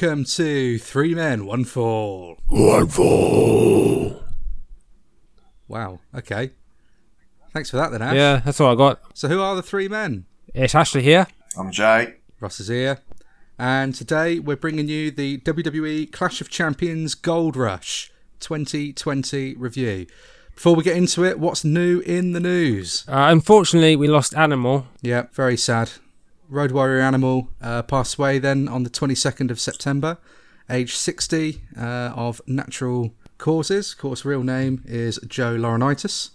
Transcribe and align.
Welcome 0.00 0.24
to 0.24 0.78
Three 0.78 1.14
Men, 1.14 1.44
One 1.44 1.64
Fall. 1.64 2.38
One 2.48 2.88
fall. 2.88 4.22
Wow. 5.68 6.00
Okay. 6.14 6.52
Thanks 7.52 7.68
for 7.68 7.76
that, 7.76 7.92
then, 7.92 8.00
Ash. 8.00 8.14
Yeah, 8.14 8.40
that's 8.42 8.58
all 8.62 8.72
I 8.72 8.76
got. 8.76 9.02
So, 9.12 9.28
who 9.28 9.42
are 9.42 9.54
the 9.54 9.62
three 9.62 9.88
men? 9.88 10.24
It's 10.54 10.74
Ashley 10.74 11.02
here. 11.02 11.26
I'm 11.54 11.70
Jay. 11.70 12.14
Russ 12.40 12.60
is 12.60 12.68
here. 12.68 13.00
And 13.58 13.94
today 13.94 14.38
we're 14.38 14.56
bringing 14.56 14.88
you 14.88 15.10
the 15.10 15.36
WWE 15.40 16.10
Clash 16.10 16.40
of 16.40 16.48
Champions 16.48 17.14
Gold 17.14 17.54
Rush 17.54 18.10
2020 18.38 19.54
review. 19.56 20.06
Before 20.54 20.74
we 20.74 20.82
get 20.82 20.96
into 20.96 21.26
it, 21.26 21.38
what's 21.38 21.62
new 21.62 22.00
in 22.00 22.32
the 22.32 22.40
news? 22.40 23.04
Uh, 23.06 23.28
unfortunately, 23.28 23.96
we 23.96 24.08
lost 24.08 24.34
Animal. 24.34 24.86
Yeah, 25.02 25.26
very 25.34 25.58
sad. 25.58 25.90
Road 26.50 26.72
Warrior 26.72 27.00
Animal 27.00 27.48
uh, 27.62 27.82
passed 27.82 28.16
away 28.16 28.40
then 28.40 28.66
on 28.66 28.82
the 28.82 28.90
22nd 28.90 29.50
of 29.52 29.60
September, 29.60 30.18
age 30.68 30.96
60, 30.96 31.62
uh, 31.78 32.12
of 32.14 32.40
natural 32.46 33.14
causes. 33.38 33.92
Of 33.92 33.98
course, 33.98 34.24
real 34.24 34.42
name 34.42 34.82
is 34.84 35.20
Joe 35.28 35.54
Laurinaitis. 35.54 36.30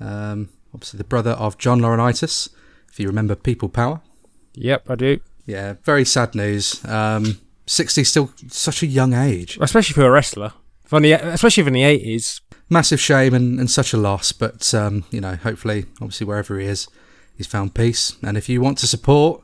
Um, 0.00 0.48
obviously, 0.74 0.98
the 0.98 1.04
brother 1.04 1.30
of 1.32 1.58
John 1.58 1.80
Laurinaitis, 1.80 2.48
if 2.90 2.98
you 2.98 3.06
remember 3.06 3.36
People 3.36 3.68
Power. 3.68 4.00
Yep, 4.54 4.90
I 4.90 4.94
do. 4.96 5.20
Yeah, 5.46 5.74
very 5.84 6.04
sad 6.04 6.34
news. 6.34 6.84
Um, 6.84 7.40
60 7.66 8.00
is 8.00 8.08
still 8.08 8.32
such 8.48 8.82
a 8.82 8.86
young 8.86 9.14
age. 9.14 9.58
Especially 9.60 9.94
for 9.94 10.04
a 10.04 10.10
wrestler. 10.10 10.52
From 10.84 11.04
the, 11.04 11.12
especially 11.12 11.62
from 11.62 11.74
the 11.74 11.82
80s. 11.82 12.40
Massive 12.68 13.00
shame 13.00 13.32
and, 13.32 13.60
and 13.60 13.70
such 13.70 13.92
a 13.92 13.96
loss, 13.96 14.32
but, 14.32 14.74
um, 14.74 15.04
you 15.10 15.20
know, 15.20 15.36
hopefully, 15.36 15.86
obviously, 16.00 16.26
wherever 16.26 16.58
he 16.58 16.66
is, 16.66 16.88
he's 17.36 17.46
found 17.46 17.74
peace. 17.74 18.16
And 18.22 18.36
if 18.36 18.48
you 18.48 18.60
want 18.60 18.78
to 18.78 18.86
support 18.86 19.42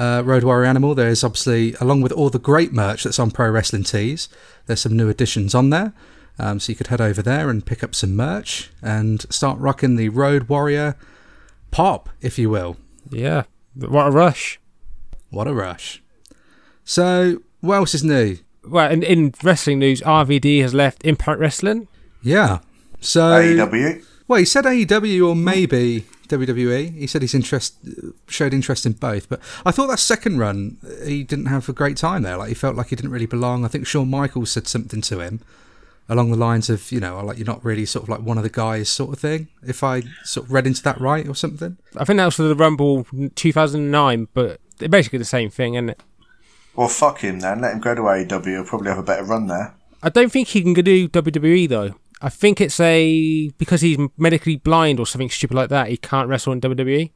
uh, 0.00 0.22
Road 0.24 0.44
Warrior 0.44 0.64
Animal, 0.64 0.94
there 0.94 1.10
is 1.10 1.22
obviously, 1.22 1.74
along 1.74 2.00
with 2.00 2.10
all 2.12 2.30
the 2.30 2.38
great 2.38 2.72
merch 2.72 3.04
that's 3.04 3.18
on 3.18 3.30
Pro 3.30 3.50
Wrestling 3.50 3.84
Tees, 3.84 4.30
there's 4.64 4.80
some 4.80 4.96
new 4.96 5.10
additions 5.10 5.54
on 5.54 5.68
there. 5.68 5.92
Um, 6.38 6.58
so 6.58 6.72
you 6.72 6.76
could 6.76 6.86
head 6.86 7.02
over 7.02 7.20
there 7.20 7.50
and 7.50 7.66
pick 7.66 7.84
up 7.84 7.94
some 7.94 8.16
merch 8.16 8.70
and 8.80 9.20
start 9.30 9.58
rocking 9.58 9.96
the 9.96 10.08
Road 10.08 10.48
Warrior 10.48 10.96
pop, 11.70 12.08
if 12.22 12.38
you 12.38 12.48
will. 12.48 12.78
Yeah. 13.10 13.42
What 13.74 14.06
a 14.06 14.10
rush. 14.10 14.58
What 15.28 15.46
a 15.46 15.52
rush. 15.52 16.02
So, 16.82 17.42
what 17.60 17.74
else 17.76 17.94
is 17.94 18.02
new? 18.02 18.38
Well, 18.66 18.90
in, 18.90 19.02
in 19.02 19.34
wrestling 19.42 19.80
news, 19.80 20.00
RVD 20.00 20.62
has 20.62 20.72
left 20.72 21.04
Impact 21.04 21.38
Wrestling. 21.38 21.88
Yeah. 22.22 22.60
So, 23.00 23.20
AEW. 23.20 24.02
well, 24.26 24.38
he 24.38 24.46
said 24.46 24.64
AEW 24.64 25.28
or 25.28 25.36
maybe 25.36 26.06
WWE. 26.30 26.96
He 26.96 27.06
said 27.06 27.22
he's 27.22 27.34
interest 27.34 27.76
showed 28.28 28.54
interest 28.54 28.86
in 28.86 28.92
both, 28.92 29.28
but 29.28 29.40
I 29.66 29.70
thought 29.70 29.88
that 29.88 29.98
second 29.98 30.38
run 30.38 30.78
he 31.04 31.22
didn't 31.22 31.46
have 31.46 31.68
a 31.68 31.72
great 31.72 31.96
time 31.96 32.22
there. 32.22 32.36
Like 32.36 32.48
he 32.48 32.54
felt 32.54 32.76
like 32.76 32.88
he 32.88 32.96
didn't 32.96 33.10
really 33.10 33.26
belong. 33.26 33.64
I 33.64 33.68
think 33.68 33.86
Shawn 33.86 34.08
Michaels 34.08 34.50
said 34.50 34.66
something 34.66 35.00
to 35.02 35.20
him 35.20 35.40
along 36.08 36.30
the 36.30 36.36
lines 36.36 36.68
of, 36.68 36.90
you 36.90 36.98
know, 36.98 37.20
like 37.24 37.38
you're 37.38 37.46
not 37.46 37.64
really 37.64 37.86
sort 37.86 38.02
of 38.02 38.08
like 38.08 38.20
one 38.20 38.36
of 38.36 38.42
the 38.42 38.50
guys, 38.50 38.88
sort 38.88 39.12
of 39.12 39.20
thing. 39.20 39.48
If 39.62 39.84
I 39.84 40.02
sort 40.24 40.46
of 40.46 40.52
read 40.52 40.66
into 40.66 40.82
that 40.82 41.00
right 41.00 41.26
or 41.28 41.34
something. 41.34 41.76
I 41.96 42.04
think 42.04 42.16
that 42.16 42.24
was 42.24 42.34
for 42.34 42.42
the 42.42 42.56
Rumble 42.56 43.06
2009, 43.36 44.28
but 44.34 44.60
they're 44.78 44.88
basically 44.88 45.20
the 45.20 45.24
same 45.24 45.50
thing, 45.50 45.74
isn't 45.74 45.90
it? 45.90 46.02
Well, 46.74 46.88
fuck 46.88 47.20
him 47.20 47.40
then. 47.40 47.60
Let 47.60 47.74
him 47.74 47.80
go 47.80 47.94
to 47.94 48.02
AEW. 48.02 48.44
He'll 48.44 48.64
probably 48.64 48.88
have 48.88 48.98
a 48.98 49.04
better 49.04 49.24
run 49.24 49.46
there. 49.46 49.74
I 50.02 50.08
don't 50.08 50.32
think 50.32 50.48
he 50.48 50.62
can 50.62 50.72
do 50.72 51.08
WWE 51.08 51.68
though. 51.68 51.94
I 52.22 52.28
think 52.28 52.60
it's 52.60 52.78
a 52.80 53.48
because 53.58 53.80
he's 53.80 53.98
medically 54.16 54.56
blind 54.56 55.00
or 55.00 55.06
something 55.06 55.30
stupid 55.30 55.54
like 55.54 55.70
that. 55.70 55.88
He 55.88 55.96
can't 55.96 56.28
wrestle 56.28 56.52
in 56.52 56.60
WWE. 56.60 57.10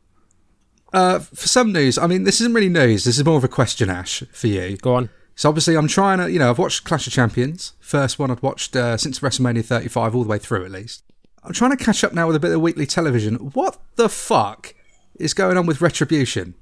Uh, 0.93 1.19
for 1.19 1.49
some 1.49 1.73
news, 1.73 1.99
I 1.99 2.07
mean, 2.07 2.23
this 2.23 2.41
isn't 2.41 2.55
really 2.55 2.69
news. 2.69 3.05
This 3.05 3.19
is 3.19 3.25
more 3.25 3.37
of 3.37 3.45
a 3.45 3.49
question, 3.49 3.91
Ash, 3.91 4.23
for 4.33 4.47
you. 4.47 4.77
Go 4.77 4.95
on. 4.95 5.11
So 5.35 5.49
obviously, 5.49 5.77
I'm 5.77 5.89
trying 5.89 6.19
to, 6.19 6.31
you 6.31 6.39
know, 6.39 6.51
I've 6.51 6.59
watched 6.59 6.85
Clash 6.85 7.07
of 7.09 7.13
Champions, 7.13 7.73
first 7.81 8.19
one 8.19 8.31
I've 8.31 8.43
watched 8.43 8.77
uh, 8.77 8.97
since 8.97 9.19
WrestleMania 9.19 9.65
35, 9.65 10.15
all 10.15 10.23
the 10.23 10.29
way 10.29 10.39
through 10.39 10.65
at 10.65 10.71
least. 10.71 11.03
I'm 11.43 11.53
trying 11.53 11.77
to 11.77 11.85
catch 11.85 12.05
up 12.05 12.13
now 12.13 12.29
with 12.29 12.37
a 12.37 12.41
bit 12.41 12.53
of 12.53 12.61
weekly 12.61 12.87
television. 12.87 13.35
What 13.35 13.79
the 13.97 14.09
fuck 14.09 14.75
is 15.17 15.35
going 15.35 15.59
on 15.59 15.67
with 15.67 15.81
Retribution? 15.81 16.55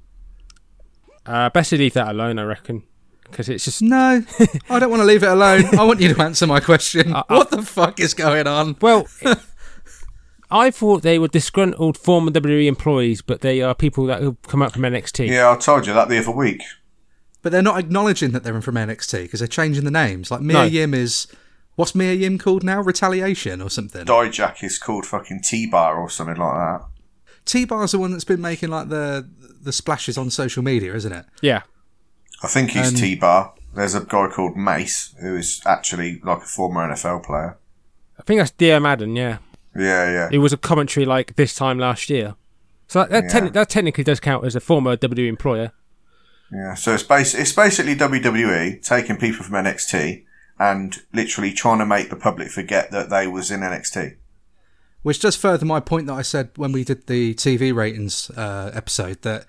Uh, 1.25 1.49
best 1.51 1.71
leave 1.71 1.93
that 1.93 2.09
alone, 2.09 2.39
I 2.39 2.43
reckon, 2.43 2.83
because 3.33 3.49
it's 3.49 3.65
just 3.65 3.81
No, 3.81 4.23
I 4.69 4.79
don't 4.79 4.89
want 4.89 5.01
to 5.01 5.05
leave 5.05 5.23
it 5.23 5.29
alone. 5.29 5.65
I 5.77 5.83
want 5.83 5.99
you 5.99 6.13
to 6.13 6.21
answer 6.21 6.47
my 6.47 6.59
question. 6.59 7.13
Uh, 7.23 7.23
what 7.27 7.51
the 7.51 7.61
fuck 7.61 7.99
is 7.99 8.13
going 8.13 8.47
on? 8.47 8.75
Well, 8.81 9.07
I 10.51 10.71
thought 10.71 11.01
they 11.03 11.19
were 11.19 11.27
disgruntled 11.27 11.97
former 11.97 12.31
WWE 12.31 12.65
employees, 12.67 13.21
but 13.21 13.41
they 13.41 13.61
are 13.61 13.75
people 13.75 14.05
that 14.05 14.21
have 14.21 14.41
come 14.43 14.61
up 14.61 14.73
from 14.73 14.83
NXT. 14.83 15.27
Yeah, 15.27 15.51
I 15.51 15.55
told 15.57 15.85
you 15.85 15.93
that 15.93 16.09
the 16.09 16.17
other 16.17 16.31
week. 16.31 16.61
But 17.41 17.51
they're 17.51 17.61
not 17.61 17.79
acknowledging 17.79 18.31
that 18.31 18.43
they're 18.43 18.59
from 18.61 18.75
NXT 18.75 19.23
because 19.23 19.39
they're 19.41 19.47
changing 19.47 19.83
the 19.83 19.91
names. 19.91 20.31
Like 20.31 20.41
Mia 20.41 20.53
No. 20.53 20.63
Yim 20.63 20.93
is, 20.93 21.27
what's 21.75 21.93
Mia 21.93 22.13
Yim 22.13 22.37
called 22.37 22.63
now? 22.63 22.81
Retaliation 22.81 23.61
or 23.61 23.69
something? 23.69 24.05
Dijak 24.05 24.63
is 24.63 24.79
called 24.79 25.05
fucking 25.05 25.41
T-Bar 25.41 25.97
or 25.99 26.09
something 26.09 26.37
like 26.37 26.53
that. 26.55 26.85
T 27.45 27.65
Bar's 27.65 27.91
the 27.91 27.99
one 27.99 28.11
that's 28.11 28.23
been 28.23 28.41
making 28.41 28.69
like 28.69 28.89
the 28.89 29.29
the 29.61 29.73
splashes 29.73 30.17
on 30.17 30.29
social 30.29 30.63
media, 30.63 30.93
isn't 30.95 31.11
it? 31.11 31.25
Yeah. 31.41 31.63
I 32.43 32.47
think 32.47 32.71
he's 32.71 32.89
Um, 32.89 32.95
T-Bar. 32.95 33.53
There's 33.75 33.95
a 33.95 34.01
guy 34.01 34.27
called 34.27 34.55
Mace 34.55 35.15
who 35.21 35.35
is 35.35 35.61
actually 35.65 36.19
like 36.23 36.39
a 36.43 36.45
former 36.45 36.87
NFL 36.87 37.23
player. 37.23 37.57
I 38.19 38.23
think 38.23 38.39
that's 38.39 38.51
Dio 38.51 38.79
Maddin, 38.79 39.15
yeah. 39.15 39.37
Yeah, 39.75 40.11
yeah. 40.11 40.29
It 40.31 40.37
was 40.37 40.53
a 40.53 40.57
commentary 40.57 41.05
like 41.05 41.35
this 41.35 41.55
time 41.55 41.79
last 41.79 42.09
year. 42.09 42.35
So 42.87 42.99
that, 42.99 43.09
that, 43.09 43.23
Yeah. 43.23 43.29
techni- 43.39 43.53
that 43.53 43.69
technically 43.69 44.03
does 44.03 44.19
count 44.19 44.45
as 44.45 44.55
a 44.55 44.59
former 44.59 44.95
WWE 44.95 45.27
employer. 45.27 45.71
Yeah, 46.51 46.75
so 46.75 46.93
it's 46.93 47.01
bas- 47.01 47.33
it's 47.33 47.51
basically 47.51 47.95
WWE 47.95 48.79
taking 48.83 49.17
people 49.17 49.43
from 49.43 49.55
NXT 49.55 50.23
and 50.59 51.01
literally 51.11 51.51
trying 51.51 51.79
to 51.79 51.85
make 51.85 52.11
the 52.11 52.15
public 52.15 52.49
forget 52.51 52.91
that 52.91 53.09
they 53.09 53.25
was 53.25 53.49
in 53.49 53.61
NXT. 53.61 54.17
Which 55.01 55.19
does 55.19 55.35
further 55.35 55.65
my 55.65 55.79
point 55.79 56.05
that 56.07 56.13
I 56.13 56.21
said 56.21 56.51
when 56.55 56.71
we 56.71 56.83
did 56.83 57.07
the 57.07 57.33
TV 57.33 57.73
ratings 57.73 58.29
uh, 58.37 58.69
episode 58.75 59.23
that 59.23 59.45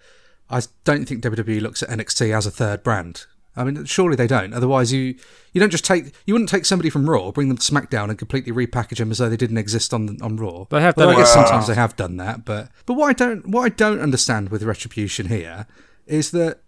I 0.55 0.63
don't 0.85 1.05
think 1.05 1.25
WWE 1.25 1.61
looks 1.61 1.83
at 1.83 1.89
NXT 1.89 2.37
as 2.37 2.47
a 2.47 2.51
third 2.51 2.85
brand. 2.85 3.27
I 3.57 3.65
mean, 3.65 3.85
surely 3.85 4.15
they 4.15 4.29
don't. 4.29 4.55
Otherwise, 4.55 4.93
you 4.93 5.17
you 5.53 5.61
don't 5.61 5.71
just 5.71 5.85
take 5.85 6.13
you 6.27 6.35
wouldn't 6.35 6.49
take 6.49 6.65
somebody 6.65 6.91
from 6.91 7.11
Raw, 7.11 7.33
bring 7.33 7.49
them 7.49 7.57
to 7.57 7.73
SmackDown, 7.73 8.09
and 8.09 8.19
completely 8.19 8.53
repackage 8.53 8.99
them 8.99 9.11
as 9.11 9.19
though 9.19 9.29
they 9.29 9.37
didn't 9.37 9.59
exist 9.59 9.93
on 9.93 10.17
on 10.23 10.37
Raw. 10.37 10.67
They 10.71 10.81
have 10.81 10.97
Well, 10.97 11.11
I 11.11 11.17
guess 11.17 11.33
sometimes 11.33 11.67
they 11.67 11.75
have 11.75 11.97
done 11.97 12.17
that, 12.19 12.45
but 12.45 12.69
but 12.87 12.95
what 12.95 13.09
I 13.09 13.13
don't 13.13 13.49
what 13.49 13.63
I 13.63 13.69
don't 13.69 14.01
understand 14.01 14.51
with 14.51 14.63
Retribution 14.63 15.27
here 15.27 15.67
is 16.07 16.31
that 16.31 16.61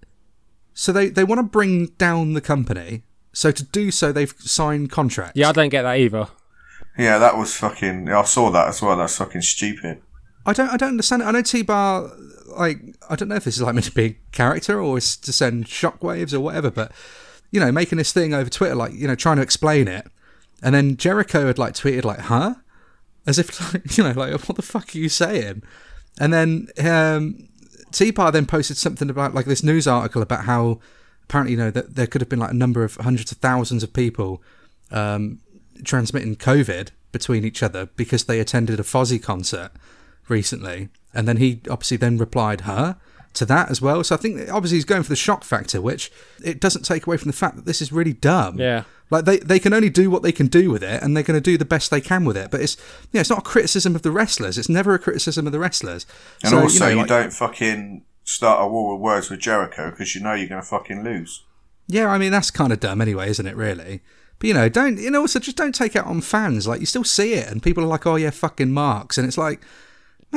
so 0.74 0.92
they 0.92 1.08
they 1.08 1.24
want 1.24 1.38
to 1.38 1.44
bring 1.44 1.86
down 1.98 2.34
the 2.34 2.40
company. 2.40 3.04
So 3.32 3.50
to 3.50 3.62
do 3.62 3.90
so, 3.90 4.12
they've 4.12 4.34
signed 4.38 4.90
contracts. 4.90 5.36
Yeah, 5.36 5.50
I 5.50 5.52
don't 5.52 5.68
get 5.68 5.82
that 5.82 5.98
either. 5.98 6.28
Yeah, 6.98 7.18
that 7.18 7.36
was 7.36 7.54
fucking. 7.54 8.08
I 8.08 8.24
saw 8.24 8.50
that 8.50 8.68
as 8.68 8.80
well. 8.80 8.96
That's 8.96 9.16
fucking 9.16 9.42
stupid. 9.42 10.02
I 10.46 10.52
don't 10.52 10.68
I 10.70 10.76
don't 10.76 10.90
understand 10.90 11.22
it. 11.22 11.26
I 11.26 11.32
know 11.32 11.42
T 11.42 11.62
Bar 11.62 12.10
like 12.46 12.78
I 13.10 13.16
don't 13.16 13.28
know 13.28 13.34
if 13.34 13.44
this 13.44 13.56
is 13.56 13.62
like 13.62 13.74
meant 13.74 13.86
to 13.86 13.92
be 13.92 14.04
a 14.04 14.16
character 14.32 14.80
or 14.80 14.98
to 14.98 15.32
send 15.32 15.66
shockwaves 15.66 16.32
or 16.32 16.40
whatever, 16.40 16.70
but 16.70 16.92
you 17.50 17.60
know, 17.60 17.70
making 17.72 17.98
this 17.98 18.12
thing 18.12 18.34
over 18.34 18.50
Twitter, 18.50 18.74
like, 18.74 18.92
you 18.92 19.06
know, 19.06 19.14
trying 19.14 19.36
to 19.36 19.42
explain 19.42 19.88
it. 19.88 20.06
And 20.62 20.74
then 20.74 20.96
Jericho 20.96 21.46
had 21.46 21.58
like 21.58 21.74
tweeted 21.74 22.04
like, 22.04 22.20
huh? 22.20 22.54
As 23.26 23.38
if 23.38 23.60
like, 23.74 23.96
you 23.98 24.04
know, 24.04 24.12
like 24.12 24.32
what 24.48 24.56
the 24.56 24.62
fuck 24.62 24.94
are 24.94 24.98
you 24.98 25.08
saying? 25.08 25.62
And 26.18 26.32
then 26.32 26.68
um 26.80 27.48
T 27.92 28.10
Bar 28.12 28.30
then 28.30 28.46
posted 28.46 28.76
something 28.76 29.10
about 29.10 29.34
like 29.34 29.46
this 29.46 29.64
news 29.64 29.88
article 29.88 30.22
about 30.22 30.44
how 30.44 30.80
apparently, 31.24 31.52
you 31.52 31.58
know, 31.58 31.70
that 31.72 31.96
there 31.96 32.06
could 32.06 32.20
have 32.20 32.28
been 32.28 32.38
like 32.38 32.52
a 32.52 32.54
number 32.54 32.84
of 32.84 32.94
hundreds 32.96 33.32
of 33.32 33.38
thousands 33.38 33.82
of 33.82 33.92
people 33.92 34.42
um 34.92 35.40
transmitting 35.84 36.36
COVID 36.36 36.90
between 37.10 37.44
each 37.44 37.62
other 37.62 37.86
because 37.96 38.24
they 38.24 38.40
attended 38.40 38.78
a 38.78 38.84
Fozzy 38.84 39.22
concert 39.22 39.72
recently. 40.28 40.88
And 41.14 41.26
then 41.26 41.38
he 41.38 41.60
obviously 41.70 41.96
then 41.96 42.18
replied, 42.18 42.62
her 42.62 42.96
to 43.34 43.44
that 43.46 43.70
as 43.70 43.80
well. 43.82 44.02
So 44.04 44.14
I 44.14 44.18
think 44.18 44.50
obviously 44.50 44.78
he's 44.78 44.84
going 44.84 45.02
for 45.02 45.08
the 45.10 45.16
shock 45.16 45.44
factor, 45.44 45.80
which 45.80 46.10
it 46.42 46.60
doesn't 46.60 46.84
take 46.84 47.06
away 47.06 47.16
from 47.16 47.30
the 47.30 47.36
fact 47.36 47.56
that 47.56 47.64
this 47.66 47.80
is 47.82 47.92
really 47.92 48.12
dumb. 48.12 48.58
Yeah. 48.58 48.84
Like 49.10 49.24
they, 49.24 49.38
they 49.38 49.58
can 49.58 49.72
only 49.72 49.90
do 49.90 50.10
what 50.10 50.22
they 50.22 50.32
can 50.32 50.46
do 50.48 50.70
with 50.70 50.82
it 50.82 51.02
and 51.02 51.14
they're 51.16 51.22
going 51.22 51.36
to 51.40 51.50
do 51.50 51.56
the 51.56 51.64
best 51.64 51.90
they 51.90 52.00
can 52.00 52.24
with 52.24 52.36
it. 52.36 52.50
But 52.50 52.60
it's, 52.60 52.76
you 53.02 53.08
know, 53.14 53.20
it's 53.20 53.30
not 53.30 53.40
a 53.40 53.42
criticism 53.42 53.94
of 53.94 54.02
the 54.02 54.10
wrestlers. 54.10 54.58
It's 54.58 54.68
never 54.68 54.94
a 54.94 54.98
criticism 54.98 55.46
of 55.46 55.52
the 55.52 55.58
wrestlers. 55.58 56.06
And 56.42 56.50
So, 56.50 56.60
also, 56.60 56.88
you, 56.88 56.94
know, 56.96 57.00
like- 57.02 57.08
don't 57.08 57.32
fucking 57.32 58.02
start 58.24 58.64
a 58.64 58.66
war 58.68 58.94
with 58.94 59.02
words 59.02 59.30
with 59.30 59.40
Jericho 59.40 59.90
because 59.90 60.14
you 60.14 60.20
know 60.22 60.34
you're 60.34 60.48
going 60.48 60.60
to 60.60 60.66
fucking 60.66 61.04
lose. 61.04 61.44
Yeah, 61.88 62.08
I 62.08 62.18
mean 62.18 62.32
that's 62.32 62.50
kind 62.50 62.72
of 62.72 62.80
dumb 62.80 63.00
anyway, 63.00 63.30
isn't 63.30 63.46
it? 63.46 63.54
Really. 63.54 64.00
But 64.40 64.48
you 64.48 64.54
know, 64.54 64.68
don't 64.68 64.98
you 64.98 65.10
know? 65.10 65.20
Also, 65.20 65.38
just 65.38 65.56
don't 65.56 65.74
take 65.74 65.94
it 65.94 66.00
out 66.00 66.06
on 66.06 66.20
fans. 66.20 66.66
Like 66.66 66.80
you 66.80 66.86
still 66.86 67.04
see 67.04 67.34
it, 67.34 67.48
and 67.48 67.62
people 67.62 67.84
are 67.84 67.86
like, 67.86 68.06
"Oh 68.06 68.16
yeah, 68.16 68.30
fucking 68.30 68.72
marks," 68.72 69.16
and 69.18 69.26
it's 69.26 69.38
like, 69.38 69.60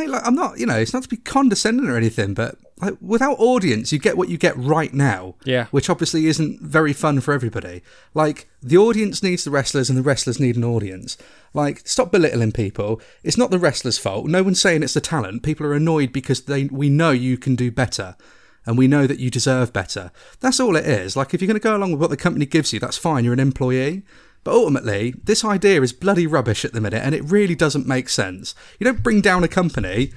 like 0.07 0.25
I'm 0.25 0.35
not, 0.35 0.59
you 0.59 0.65
know, 0.65 0.77
it's 0.77 0.93
not 0.93 1.03
to 1.03 1.09
be 1.09 1.17
condescending 1.17 1.87
or 1.87 1.97
anything, 1.97 2.33
but 2.33 2.55
like 2.81 2.95
without 3.01 3.39
audience, 3.39 3.91
you 3.91 3.99
get 3.99 4.17
what 4.17 4.29
you 4.29 4.37
get 4.37 4.55
right 4.57 4.93
now. 4.93 5.35
Yeah. 5.43 5.65
Which 5.71 5.89
obviously 5.89 6.27
isn't 6.27 6.61
very 6.61 6.93
fun 6.93 7.19
for 7.21 7.33
everybody. 7.33 7.81
Like 8.13 8.49
the 8.61 8.77
audience 8.77 9.21
needs 9.23 9.43
the 9.43 9.51
wrestlers, 9.51 9.89
and 9.89 9.97
the 9.97 10.03
wrestlers 10.03 10.39
need 10.39 10.55
an 10.55 10.63
audience. 10.63 11.17
Like 11.53 11.87
stop 11.87 12.11
belittling 12.11 12.51
people. 12.51 13.01
It's 13.23 13.37
not 13.37 13.51
the 13.51 13.59
wrestlers' 13.59 13.97
fault. 13.97 14.27
No 14.27 14.43
one's 14.43 14.61
saying 14.61 14.83
it's 14.83 14.93
the 14.93 15.01
talent. 15.01 15.43
People 15.43 15.65
are 15.65 15.73
annoyed 15.73 16.13
because 16.13 16.43
they 16.43 16.65
we 16.65 16.89
know 16.89 17.11
you 17.11 17.37
can 17.37 17.55
do 17.55 17.71
better. 17.71 18.15
And 18.65 18.77
we 18.77 18.87
know 18.87 19.07
that 19.07 19.19
you 19.19 19.31
deserve 19.31 19.73
better. 19.73 20.11
That's 20.41 20.59
all 20.59 20.75
it 20.75 20.85
is. 20.85 21.15
Like, 21.15 21.33
if 21.33 21.41
you're 21.41 21.47
going 21.47 21.59
to 21.59 21.63
go 21.63 21.75
along 21.75 21.91
with 21.91 22.01
what 22.01 22.11
the 22.11 22.17
company 22.17 22.45
gives 22.45 22.71
you, 22.71 22.79
that's 22.79 22.97
fine. 22.97 23.23
You're 23.23 23.33
an 23.33 23.39
employee. 23.39 24.03
But 24.43 24.53
ultimately, 24.53 25.13
this 25.23 25.43
idea 25.43 25.81
is 25.81 25.93
bloody 25.93 26.25
rubbish 26.25 26.63
at 26.65 26.73
the 26.73 26.81
minute, 26.81 27.01
and 27.03 27.13
it 27.13 27.23
really 27.23 27.55
doesn't 27.55 27.85
make 27.87 28.09
sense. 28.09 28.55
You 28.79 28.85
don't 28.85 29.03
bring 29.03 29.21
down 29.21 29.43
a 29.43 29.47
company 29.47 30.11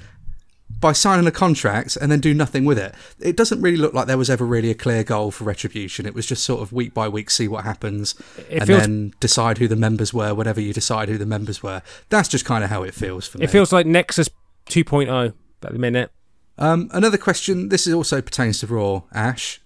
by 0.81 0.93
signing 0.93 1.27
a 1.27 1.31
contract 1.31 1.97
and 1.97 2.11
then 2.11 2.21
do 2.21 2.35
nothing 2.35 2.65
with 2.65 2.79
it. 2.79 2.95
It 3.21 3.37
doesn't 3.37 3.61
really 3.61 3.77
look 3.77 3.95
like 3.95 4.07
there 4.07 4.19
was 4.19 4.31
ever 4.31 4.45
really 4.45 4.71
a 4.71 4.75
clear 4.75 5.05
goal 5.05 5.31
for 5.31 5.45
retribution. 5.45 6.07
It 6.07 6.15
was 6.15 6.27
just 6.27 6.43
sort 6.45 6.61
of 6.61 6.73
week 6.73 6.93
by 6.93 7.09
week, 7.09 7.31
see 7.31 7.47
what 7.47 7.65
happens, 7.65 8.15
and 8.51 8.67
feels- 8.67 8.81
then 8.81 9.15
decide 9.21 9.59
who 9.59 9.69
the 9.69 9.77
members 9.77 10.13
were, 10.13 10.35
whatever 10.35 10.61
you 10.61 10.73
decide 10.73 11.09
who 11.09 11.19
the 11.19 11.27
members 11.27 11.63
were. 11.63 11.83
That's 12.09 12.29
just 12.29 12.45
kind 12.45 12.65
of 12.65 12.71
how 12.71 12.83
it 12.83 12.95
feels 12.95 13.27
for 13.27 13.39
me. 13.39 13.45
It 13.45 13.51
feels 13.51 13.73
like 13.73 13.87
Nexus 13.87 14.29
2.0 14.69 15.33
at 15.63 15.73
the 15.73 15.79
minute. 15.79 16.11
Um, 16.59 16.91
another 16.93 17.19
question. 17.19 17.69
This 17.69 17.87
is 17.87 17.95
also 17.95 18.21
pertains 18.21 18.61
to 18.61 18.67
Raw. 18.67 19.03
Ash, 19.13 19.61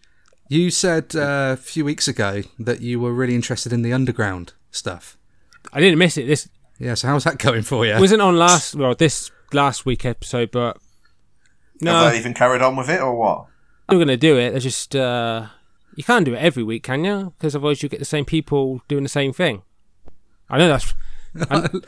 you 0.48 0.70
said 0.70 1.14
uh, 1.14 1.54
a 1.54 1.56
few 1.56 1.84
weeks 1.84 2.08
ago 2.08 2.42
that 2.58 2.80
you 2.80 3.00
were 3.00 3.12
really 3.12 3.34
interested 3.34 3.72
in 3.72 3.82
the 3.82 3.92
underground 3.92 4.52
stuff. 4.70 5.16
I 5.72 5.80
didn't 5.80 5.98
miss 5.98 6.16
it. 6.16 6.26
This 6.26 6.48
Yeah. 6.78 6.94
So 6.94 7.08
how's 7.08 7.24
that 7.24 7.38
going 7.38 7.62
for 7.62 7.84
you? 7.86 7.98
wasn't 7.98 8.22
on 8.22 8.36
last 8.36 8.74
well 8.74 8.94
this 8.94 9.30
last 9.52 9.86
week 9.86 10.04
episode, 10.04 10.50
but 10.50 10.78
no, 11.80 11.92
Have 11.92 12.12
they 12.12 12.18
even 12.18 12.34
carried 12.34 12.62
on 12.62 12.76
with 12.76 12.88
it 12.88 13.00
or 13.00 13.14
what? 13.14 13.46
I'm 13.88 13.98
gonna 13.98 14.16
do 14.16 14.38
it. 14.38 14.50
They're 14.50 14.60
just 14.60 14.94
uh, 14.96 15.46
you 15.94 16.04
can't 16.04 16.24
do 16.24 16.34
it 16.34 16.38
every 16.38 16.62
week, 16.62 16.82
can 16.82 17.04
you? 17.04 17.32
Because 17.36 17.54
otherwise 17.54 17.82
you 17.82 17.88
get 17.88 17.98
the 17.98 18.04
same 18.04 18.24
people 18.24 18.82
doing 18.88 19.02
the 19.02 19.08
same 19.08 19.32
thing. 19.32 19.62
I 20.48 20.58
know 20.58 20.68
that's. 20.68 20.94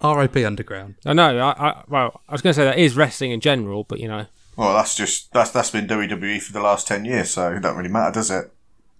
R.I.P. 0.00 0.44
Underground. 0.44 0.94
I 1.04 1.12
know. 1.12 1.38
I, 1.38 1.50
I 1.50 1.84
well, 1.88 2.20
I 2.28 2.32
was 2.32 2.40
gonna 2.40 2.54
say 2.54 2.64
that 2.64 2.78
is 2.78 2.96
wrestling 2.96 3.32
in 3.32 3.40
general, 3.40 3.84
but 3.84 3.98
you 3.98 4.08
know, 4.08 4.26
Well, 4.58 4.74
that's 4.74 4.96
just 4.96 5.32
that's 5.32 5.52
that's 5.52 5.70
been 5.70 5.86
WWE 5.86 6.42
for 6.42 6.52
the 6.52 6.60
last 6.60 6.88
ten 6.88 7.04
years, 7.04 7.30
so 7.30 7.52
it 7.52 7.60
don't 7.62 7.76
really 7.76 7.88
matter, 7.88 8.10
does 8.10 8.28
it? 8.28 8.52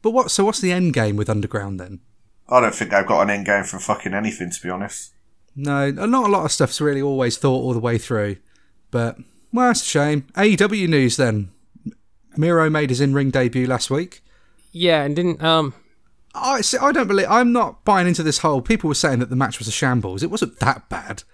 But 0.02 0.12
what? 0.12 0.30
So 0.30 0.44
what's 0.44 0.60
the 0.60 0.70
end 0.70 0.94
game 0.94 1.16
with 1.16 1.28
Underground 1.28 1.80
then? 1.80 1.98
I 2.48 2.60
don't 2.60 2.72
think 2.72 2.92
they've 2.92 3.04
got 3.04 3.22
an 3.22 3.30
end 3.30 3.46
game 3.46 3.64
for 3.64 3.80
fucking 3.80 4.14
anything, 4.14 4.50
to 4.52 4.62
be 4.62 4.70
honest. 4.70 5.14
No, 5.56 5.90
not 5.90 6.28
a 6.28 6.32
lot 6.32 6.44
of 6.44 6.52
stuff's 6.52 6.80
really 6.80 7.02
always 7.02 7.36
thought 7.38 7.60
all 7.60 7.72
the 7.72 7.80
way 7.80 7.98
through. 7.98 8.36
But 8.92 9.18
well, 9.52 9.66
that's 9.66 9.82
a 9.82 9.86
shame. 9.86 10.28
AEW 10.36 10.88
news 10.88 11.16
then. 11.16 11.50
Miro 12.36 12.70
made 12.70 12.90
his 12.90 13.00
in-ring 13.00 13.30
debut 13.30 13.66
last 13.66 13.90
week. 13.90 14.22
yeah, 14.70 15.02
and 15.02 15.16
didn't 15.16 15.42
um. 15.42 15.74
I 16.36 16.60
see, 16.60 16.78
I 16.78 16.92
don't 16.92 17.08
believe 17.08 17.26
I'm 17.28 17.52
not 17.52 17.84
buying 17.84 18.06
into 18.06 18.22
this 18.22 18.38
whole. 18.38 18.62
People 18.62 18.86
were 18.86 18.94
saying 18.94 19.18
that 19.18 19.28
the 19.28 19.34
match 19.34 19.58
was 19.58 19.66
a 19.66 19.72
shambles. 19.72 20.22
It 20.22 20.30
wasn't 20.30 20.60
that 20.60 20.88
bad, 20.88 21.24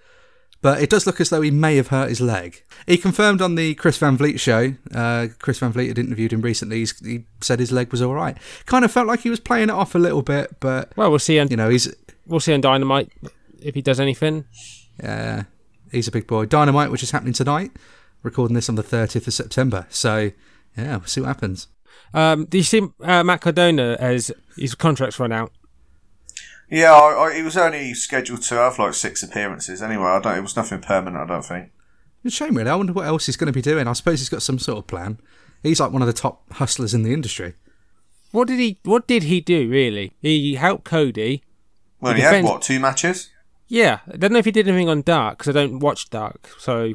but 0.65 0.81
it 0.81 0.89
does 0.89 1.05
look 1.05 1.21
as 1.21 1.29
though 1.29 1.43
he 1.43 1.51
may 1.51 1.75
have 1.75 1.89
hurt 1.89 2.09
his 2.09 2.19
leg. 2.19 2.63
He 2.87 2.97
confirmed 2.97 3.39
on 3.39 3.53
the 3.53 3.75
Chris 3.75 3.99
Van 3.99 4.17
Vliet 4.17 4.39
show. 4.39 4.73
Uh, 4.91 5.27
Chris 5.37 5.59
Van 5.59 5.71
Vliet 5.71 5.89
had 5.89 5.99
interviewed 5.99 6.33
him 6.33 6.41
recently. 6.41 6.79
He's, 6.79 6.99
he 7.05 7.25
said 7.39 7.59
his 7.59 7.71
leg 7.71 7.91
was 7.91 8.01
all 8.01 8.15
right. 8.15 8.35
Kind 8.65 8.83
of 8.83 8.91
felt 8.91 9.05
like 9.05 9.19
he 9.19 9.29
was 9.29 9.39
playing 9.39 9.69
it 9.69 9.73
off 9.75 9.93
a 9.93 9.99
little 9.99 10.23
bit, 10.23 10.59
but 10.59 10.91
Well, 10.97 11.11
we'll 11.11 11.19
see 11.19 11.39
on 11.39 11.49
you 11.49 11.55
know 11.55 11.69
he's 11.69 11.93
we'll 12.25 12.39
see 12.39 12.51
on 12.51 12.61
Dynamite 12.61 13.11
if 13.61 13.75
he 13.75 13.83
does 13.83 13.99
anything. 13.99 14.45
uh, 15.03 15.43
he's 15.91 16.07
a 16.07 16.11
big 16.11 16.25
boy. 16.25 16.47
Dynamite, 16.47 16.89
which 16.89 17.03
is 17.03 17.11
happening 17.11 17.33
tonight. 17.33 17.69
Recording 18.23 18.55
this 18.55 18.67
on 18.67 18.73
the 18.73 18.83
30th 18.83 19.27
of 19.27 19.33
September. 19.35 19.85
So 19.91 20.31
yeah, 20.75 20.97
we'll 20.97 21.05
see 21.05 21.21
what 21.21 21.27
happens. 21.27 21.67
Um, 22.11 22.45
do 22.45 22.57
you 22.57 22.63
see 22.63 22.81
uh, 23.03 23.23
Matt 23.23 23.41
Cardona 23.41 23.97
as 23.99 24.31
his 24.57 24.73
contract's 24.73 25.19
run 25.19 25.31
out? 25.31 25.51
Yeah, 26.69 26.93
I, 26.93 27.27
I, 27.27 27.35
he 27.35 27.41
was 27.43 27.57
only 27.57 27.93
scheduled 27.93 28.41
to 28.43 28.55
have 28.55 28.79
like 28.79 28.93
six 28.93 29.21
appearances 29.21 29.81
anyway. 29.81 30.05
I 30.05 30.19
don't. 30.19 30.37
It 30.37 30.41
was 30.41 30.55
nothing 30.55 30.81
permanent. 30.81 31.23
I 31.23 31.33
don't 31.33 31.45
think. 31.45 31.71
It's 32.23 32.33
a 32.33 32.37
shame, 32.37 32.55
really. 32.57 32.69
I 32.69 32.75
wonder 32.75 32.93
what 32.93 33.05
else 33.05 33.27
he's 33.27 33.37
going 33.37 33.47
to 33.47 33.53
be 33.53 33.61
doing. 33.61 33.87
I 33.87 33.93
suppose 33.93 34.19
he's 34.19 34.29
got 34.29 34.41
some 34.41 34.57
sort 34.57 34.79
of 34.79 34.87
plan. 34.87 35.19
He's 35.61 35.79
like 35.79 35.91
one 35.91 36.01
of 36.01 36.07
the 36.07 36.13
top 36.13 36.51
hustlers 36.53 36.93
in 36.93 37.03
the 37.03 37.13
industry. 37.13 37.53
What 38.31 38.47
did 38.47 38.59
he? 38.59 38.79
What 38.83 39.07
did 39.07 39.23
he 39.23 39.41
do 39.41 39.69
really? 39.69 40.13
He 40.21 40.55
helped 40.55 40.83
Cody. 40.85 41.43
Well, 42.01 42.13
He 42.13 42.21
he 42.21 42.25
had 42.25 42.43
what 42.43 42.61
two 42.61 42.79
matches? 42.79 43.29
Yeah, 43.67 43.99
I 44.11 44.17
don't 44.17 44.33
know 44.33 44.39
if 44.39 44.45
he 44.45 44.51
did 44.51 44.67
anything 44.67 44.89
on 44.89 45.01
Dark 45.01 45.37
because 45.37 45.55
I 45.55 45.59
don't 45.59 45.79
watch 45.79 46.09
Dark, 46.09 46.49
so 46.59 46.93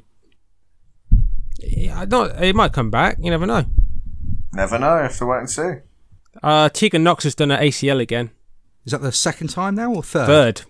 yeah, 1.61 2.01
I 2.01 2.05
don't. 2.05 2.31
It 2.43 2.55
might 2.55 2.73
come 2.73 2.91
back. 2.91 3.17
You 3.21 3.31
never 3.31 3.47
know. 3.47 3.65
Never 4.53 4.79
know. 4.79 4.99
Have 4.99 5.17
to 5.19 5.27
wait 5.27 5.39
and 5.39 5.51
see. 5.51 5.73
Uh, 6.43 6.69
Tegan 6.69 7.03
Nox 7.03 7.25
has 7.25 7.35
done 7.35 7.51
her 7.51 7.57
ACL 7.59 8.01
again. 8.01 8.31
Is 8.91 8.93
that 8.93 9.03
the 9.03 9.13
second 9.13 9.51
time 9.51 9.77
now 9.77 9.95
or 9.95 10.03
third? 10.03 10.27
Third, 10.27 10.63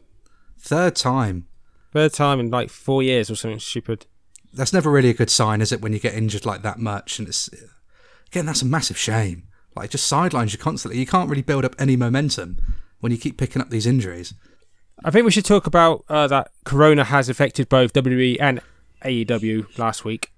Third 0.59 0.95
time. 0.95 1.47
third 1.91 2.13
time 2.13 2.39
in 2.39 2.51
like 2.51 2.69
four 2.69 3.03
years 3.03 3.31
or 3.31 3.35
something 3.35 3.59
stupid. 3.59 4.05
That's 4.53 4.75
never 4.75 4.91
really 4.91 5.09
a 5.09 5.15
good 5.15 5.31
sign, 5.31 5.63
is 5.63 5.73
it, 5.73 5.81
when 5.81 5.95
you 5.95 5.99
get 5.99 6.13
injured 6.13 6.45
like 6.45 6.61
that 6.61 6.79
much? 6.79 7.19
And 7.19 7.27
it's 7.29 7.49
again, 8.27 8.45
that's 8.45 8.61
a 8.61 8.67
massive 8.67 8.99
shame. 8.99 9.45
Like, 9.75 9.87
it 9.87 9.93
just 9.93 10.07
sidelines 10.07 10.53
you 10.53 10.59
constantly. 10.59 11.01
You 11.01 11.07
can't 11.07 11.31
really 11.31 11.41
build 11.41 11.65
up 11.65 11.75
any 11.79 11.97
momentum 11.97 12.59
when 12.99 13.11
you 13.11 13.17
keep 13.17 13.39
picking 13.39 13.63
up 13.63 13.71
these 13.71 13.87
injuries. 13.87 14.35
I 15.03 15.11
think 15.11 15.25
we 15.25 15.31
should 15.31 15.47
talk 15.47 15.67
about 15.67 16.05
uh, 16.11 16.27
that 16.27 16.51
Corona 16.67 17.05
has 17.05 17.31
affected 17.31 17.71
both 17.71 17.95
WWE 17.95 18.37
and 18.39 18.61
AEW 19.03 19.79
last 19.79 20.05
week. 20.05 20.31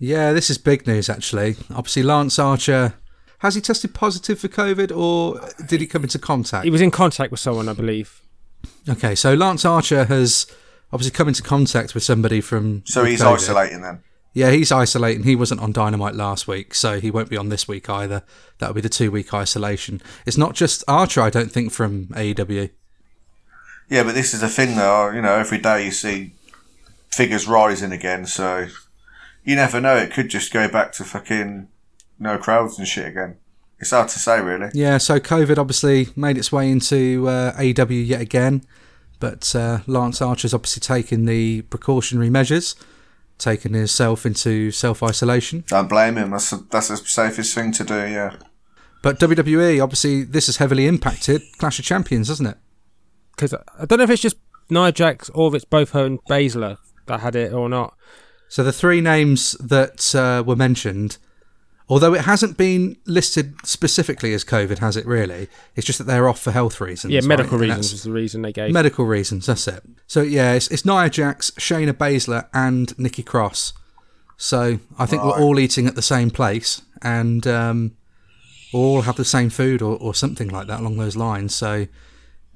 Yeah, 0.00 0.32
this 0.32 0.50
is 0.50 0.58
big 0.58 0.88
news 0.88 1.08
actually. 1.08 1.54
Obviously, 1.70 2.02
Lance 2.02 2.36
Archer 2.40 2.94
has 3.38 3.54
he 3.54 3.60
tested 3.60 3.94
positive 3.94 4.38
for 4.38 4.48
COVID 4.48 4.96
or 4.96 5.40
did 5.66 5.80
he 5.80 5.86
come 5.86 6.02
into 6.02 6.18
contact? 6.18 6.64
He 6.64 6.70
was 6.70 6.80
in 6.80 6.90
contact 6.90 7.30
with 7.30 7.40
someone, 7.40 7.68
I 7.68 7.72
believe. 7.72 8.20
Okay, 8.88 9.14
so 9.14 9.34
Lance 9.34 9.64
Archer 9.64 10.04
has 10.04 10.46
obviously 10.92 11.16
come 11.16 11.28
into 11.28 11.42
contact 11.42 11.94
with 11.94 12.02
somebody 12.02 12.40
from. 12.40 12.82
So 12.84 13.04
he's 13.04 13.20
COVID. 13.20 13.34
isolating 13.34 13.82
then. 13.82 14.02
Yeah, 14.34 14.50
he's 14.50 14.70
isolating. 14.70 15.24
He 15.24 15.36
wasn't 15.36 15.60
on 15.60 15.72
Dynamite 15.72 16.14
last 16.14 16.46
week, 16.46 16.74
so 16.74 17.00
he 17.00 17.10
won't 17.10 17.30
be 17.30 17.36
on 17.36 17.48
this 17.48 17.66
week 17.66 17.88
either. 17.88 18.22
That'll 18.58 18.74
be 18.74 18.80
the 18.80 18.88
two 18.88 19.10
week 19.10 19.32
isolation. 19.32 20.02
It's 20.26 20.36
not 20.36 20.54
just 20.54 20.84
Archer, 20.86 21.22
I 21.22 21.30
don't 21.30 21.50
think, 21.50 21.72
from 21.72 22.06
AEW. 22.08 22.70
Yeah, 23.88 24.02
but 24.02 24.14
this 24.14 24.34
is 24.34 24.40
the 24.40 24.48
thing 24.48 24.76
though. 24.76 25.10
You 25.10 25.22
know, 25.22 25.34
every 25.34 25.58
day 25.58 25.84
you 25.84 25.90
see 25.90 26.34
figures 27.10 27.48
rising 27.48 27.92
again, 27.92 28.26
so 28.26 28.66
you 29.44 29.56
never 29.56 29.80
know. 29.80 29.96
It 29.96 30.12
could 30.12 30.28
just 30.28 30.52
go 30.52 30.68
back 30.68 30.92
to 30.92 31.04
fucking 31.04 31.68
no 32.18 32.38
crowds 32.38 32.78
and 32.78 32.86
shit 32.86 33.06
again. 33.06 33.36
It's 33.80 33.90
hard 33.90 34.08
to 34.08 34.18
say, 34.18 34.40
really. 34.40 34.70
Yeah, 34.74 34.98
so 34.98 35.20
COVID 35.20 35.56
obviously 35.56 36.08
made 36.16 36.36
its 36.36 36.50
way 36.50 36.70
into 36.70 37.28
uh, 37.28 37.52
AEW 37.56 38.06
yet 38.06 38.20
again, 38.20 38.64
but 39.20 39.54
uh, 39.54 39.80
Lance 39.86 40.20
Archer's 40.20 40.52
obviously 40.52 40.80
taken 40.80 41.26
the 41.26 41.62
precautionary 41.62 42.30
measures, 42.30 42.74
taken 43.38 43.74
himself 43.74 44.26
into 44.26 44.72
self 44.72 45.02
isolation. 45.02 45.64
Don't 45.68 45.88
blame 45.88 46.16
him. 46.16 46.30
That's 46.30 46.50
that's 46.50 46.88
the 46.88 46.96
safest 46.96 47.54
thing 47.54 47.72
to 47.72 47.84
do. 47.84 47.94
Yeah. 47.94 48.36
But 49.00 49.20
WWE, 49.20 49.80
obviously, 49.80 50.24
this 50.24 50.46
has 50.46 50.56
heavily 50.56 50.86
impacted 50.88 51.42
Clash 51.58 51.78
of 51.78 51.84
Champions, 51.84 52.28
hasn't 52.28 52.48
it? 52.48 52.56
Because 53.30 53.54
I 53.54 53.84
don't 53.86 53.98
know 53.98 54.04
if 54.04 54.10
it's 54.10 54.22
just 54.22 54.38
Nia 54.70 54.90
Jax 54.90 55.30
or 55.30 55.48
if 55.48 55.54
it's 55.54 55.64
both 55.64 55.90
her 55.90 56.04
and 56.04 56.18
Baszler 56.28 56.78
that 57.06 57.20
had 57.20 57.36
it 57.36 57.52
or 57.52 57.68
not. 57.68 57.96
So 58.48 58.64
the 58.64 58.72
three 58.72 59.00
names 59.00 59.52
that 59.60 60.14
uh, 60.14 60.42
were 60.44 60.56
mentioned, 60.56 61.18
although 61.88 62.14
it 62.14 62.22
hasn't 62.22 62.56
been 62.56 62.96
listed 63.06 63.54
specifically 63.64 64.32
as 64.34 64.44
COVID, 64.44 64.78
has 64.78 64.96
it 64.96 65.06
really? 65.06 65.48
It's 65.76 65.86
just 65.86 65.98
that 65.98 66.04
they're 66.06 66.28
off 66.28 66.40
for 66.40 66.50
health 66.50 66.80
reasons. 66.80 67.12
Yeah, 67.14 67.20
medical 67.22 67.54
And 67.54 67.62
reasons 67.62 67.86
that's- 67.86 67.92
is 68.00 68.02
the 68.04 68.12
reason 68.12 68.42
they 68.42 68.52
gave. 68.52 68.72
Medical 68.72 69.06
reasons, 69.06 69.46
that's 69.46 69.66
it. 69.68 69.82
So 70.06 70.22
yeah, 70.22 70.52
it's, 70.54 70.68
it's 70.68 70.84
Nia 70.84 71.08
Jax, 71.10 71.50
Shayna 71.52 71.92
Baszler, 71.92 72.46
and 72.52 72.96
Nikki 72.98 73.22
Cross. 73.22 73.72
So 74.36 74.78
I 74.98 75.06
think 75.06 75.22
we're 75.24 75.40
all 75.40 75.58
eating 75.58 75.86
at 75.88 75.94
the 75.96 76.02
same 76.02 76.30
place, 76.30 76.82
and 77.02 77.44
um, 77.46 77.96
all 78.72 79.02
have 79.02 79.16
the 79.16 79.24
same 79.24 79.50
food 79.50 79.82
or, 79.82 79.96
or 79.98 80.14
something 80.14 80.48
like 80.48 80.66
that 80.68 80.78
along 80.80 80.96
those 80.98 81.16
lines. 81.16 81.54
So 81.54 81.88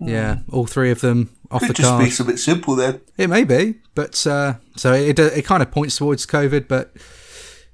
yeah, 0.01 0.39
all 0.53 0.67
three 0.67 0.91
of 0.93 1.01
them 1.01 1.31
off 1.51 1.61
Could 1.61 1.71
the 1.71 1.75
just 1.75 1.89
card. 1.89 2.05
be 2.05 2.15
a 2.21 2.25
bit 2.25 2.39
simple 2.39 2.77
then. 2.77 3.01
It 3.17 3.29
may 3.29 3.43
be, 3.45 3.77
but 3.97 4.25
uh, 4.27 4.55
so 4.77 4.93
it 4.93 5.19
it 5.19 5.45
kind 5.45 5.63
of 5.63 5.71
points 5.73 5.97
towards 5.97 6.25
COVID. 6.27 6.69
But 6.69 6.93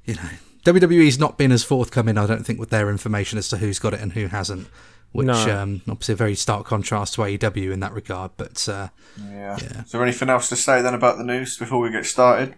you 0.05 0.15
know, 0.15 0.31
WWE's 0.73 1.19
not 1.19 1.39
been 1.39 1.53
as 1.53 1.65
forthcoming, 1.65 2.19
I 2.19 2.27
don't 2.27 2.45
think, 2.45 2.59
with 2.61 2.71
their 2.71 2.91
information 2.91 3.39
as 3.39 3.49
to 3.49 3.57
who's 3.59 3.79
got 3.79 3.95
it 3.95 4.01
and 4.01 4.13
who 4.13 4.27
hasn't. 4.27 4.69
Which 5.13 5.27
No. 5.27 5.59
um, 5.63 5.83
obviously 5.89 6.13
a 6.13 6.17
very 6.17 6.35
stark 6.35 6.67
contrast 6.67 7.15
to 7.15 7.23
AEW 7.23 7.73
in 7.73 7.81
that 7.81 7.95
regard. 7.95 8.33
But 8.37 8.69
uh, 8.69 8.89
Yeah. 9.31 9.57
Is 9.57 9.91
there 9.93 10.03
anything 10.03 10.29
else 10.29 10.49
to 10.51 10.57
say 10.57 10.83
then 10.83 10.93
about 10.95 11.17
the 11.17 11.25
news 11.25 11.57
before 11.57 11.81
we 11.81 11.91
get 11.91 12.07
started? 12.07 12.55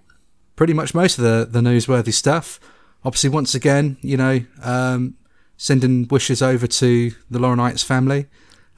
pretty 0.57 0.75
much 0.75 0.95
most 0.95 1.17
of 1.17 1.25
the 1.25 1.49
the 1.51 1.61
newsworthy 1.67 2.13
stuff. 2.13 2.61
obviously, 3.03 3.31
once 3.31 3.55
again, 3.55 3.97
you 4.03 4.17
know, 4.17 4.43
um, 4.63 5.15
sending 5.57 6.07
wishes 6.11 6.43
over 6.43 6.67
to 6.67 7.13
the 7.31 7.39
Laurinaitis 7.39 7.83
family. 7.85 8.27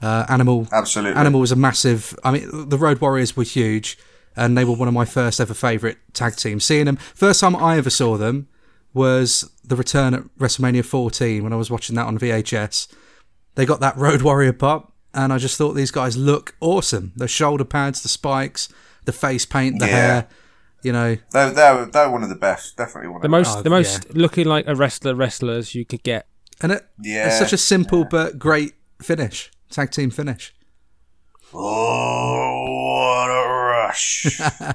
Uh, 0.01 0.25
Animal, 0.29 0.67
Absolutely. 0.71 1.19
Animal 1.19 1.41
was 1.41 1.51
a 1.51 1.55
massive. 1.57 2.17
I 2.23 2.31
mean, 2.31 2.69
the 2.69 2.77
Road 2.77 2.99
Warriors 3.01 3.35
were 3.35 3.43
huge, 3.43 3.97
and 4.35 4.57
they 4.57 4.63
were 4.63 4.75
one 4.75 4.87
of 4.87 4.93
my 4.93 5.03
first 5.05 5.41
ever 5.41 5.53
favourite 5.53 5.97
tag 6.13 6.35
teams. 6.37 6.63
Seeing 6.63 6.85
them, 6.85 6.95
first 6.97 7.39
time 7.41 7.55
I 7.55 7.77
ever 7.77 7.89
saw 7.89 8.15
them 8.17 8.47
was 8.93 9.51
the 9.63 9.75
return 9.75 10.13
at 10.13 10.23
WrestleMania 10.37 10.85
14 10.85 11.43
when 11.43 11.53
I 11.53 11.55
was 11.55 11.71
watching 11.71 11.95
that 11.95 12.05
on 12.05 12.17
VHS. 12.19 12.87
They 13.55 13.65
got 13.65 13.79
that 13.79 13.97
Road 13.97 14.21
Warrior 14.21 14.53
pop, 14.53 14.93
and 15.13 15.31
I 15.33 15.37
just 15.37 15.57
thought 15.57 15.73
these 15.73 15.91
guys 15.91 16.15
look 16.17 16.55
awesome. 16.59 17.11
The 17.15 17.27
shoulder 17.27 17.65
pads, 17.65 18.01
the 18.03 18.09
spikes, 18.09 18.69
the 19.05 19.11
face 19.11 19.45
paint, 19.45 19.79
the 19.79 19.87
Yeah. 19.87 19.91
hair. 19.95 20.27
You 20.83 20.91
know, 20.91 21.15
They're, 21.31 21.51
they're, 21.51 21.85
they're 21.85 22.09
one 22.09 22.23
of 22.23 22.29
the 22.29 22.35
best. 22.35 22.75
Definitely 22.75 23.07
one 23.07 23.15
of 23.17 23.21
The 23.21 23.27
the 23.27 23.31
most, 23.31 23.57
Oh, 23.57 23.61
the 23.61 23.69
most 23.69 24.05
oh, 24.09 24.13
looking 24.15 24.45
like 24.45 24.67
a 24.67 24.75
wrestler 24.75 25.15
wrestlers 25.15 25.73
you 25.73 25.85
could 25.85 26.03
get. 26.03 26.27
and 26.61 26.73
it, 26.73 26.85
Yeah, 27.01 27.27
it's 27.27 27.37
such 27.39 27.53
a 27.53 27.57
simple 27.57 28.03
but 28.03 28.37
great 28.37 28.73
finish, 29.01 29.49
tag 29.69 29.91
team 29.91 30.09
finish. 30.09 30.53
Oh, 31.53 32.65
what 32.65 33.29
a 33.29 33.47
rush. 33.49 34.41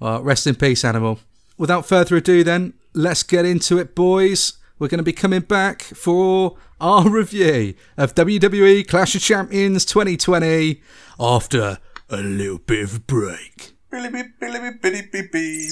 Well, 0.00 0.22
rest 0.22 0.46
in 0.46 0.54
peace, 0.54 0.82
Animal. 0.82 1.18
Without 1.60 1.84
further 1.84 2.16
ado, 2.16 2.42
then, 2.42 2.72
let's 2.94 3.22
get 3.22 3.44
into 3.44 3.76
it, 3.76 3.94
boys. 3.94 4.54
We're 4.78 4.88
going 4.88 4.96
to 4.96 5.04
be 5.04 5.12
coming 5.12 5.42
back 5.42 5.82
for 5.82 6.56
our 6.80 7.06
review 7.10 7.74
of 7.98 8.14
WWE 8.14 8.88
Clash 8.88 9.14
of 9.14 9.20
Champions 9.20 9.84
2020 9.84 10.80
after 11.20 11.76
a 12.08 12.16
little 12.16 12.56
bit 12.56 12.84
of 12.84 12.96
a 12.96 13.00
break. 13.00 13.74
Billy 13.90 14.08
beep, 14.08 14.40
billy 14.40 14.58
beep, 14.58 14.80
billy 14.80 15.02
beep, 15.12 15.32
beep. 15.32 15.66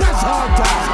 That's 0.00 0.22
hard 0.24 0.56
times. 0.56 0.88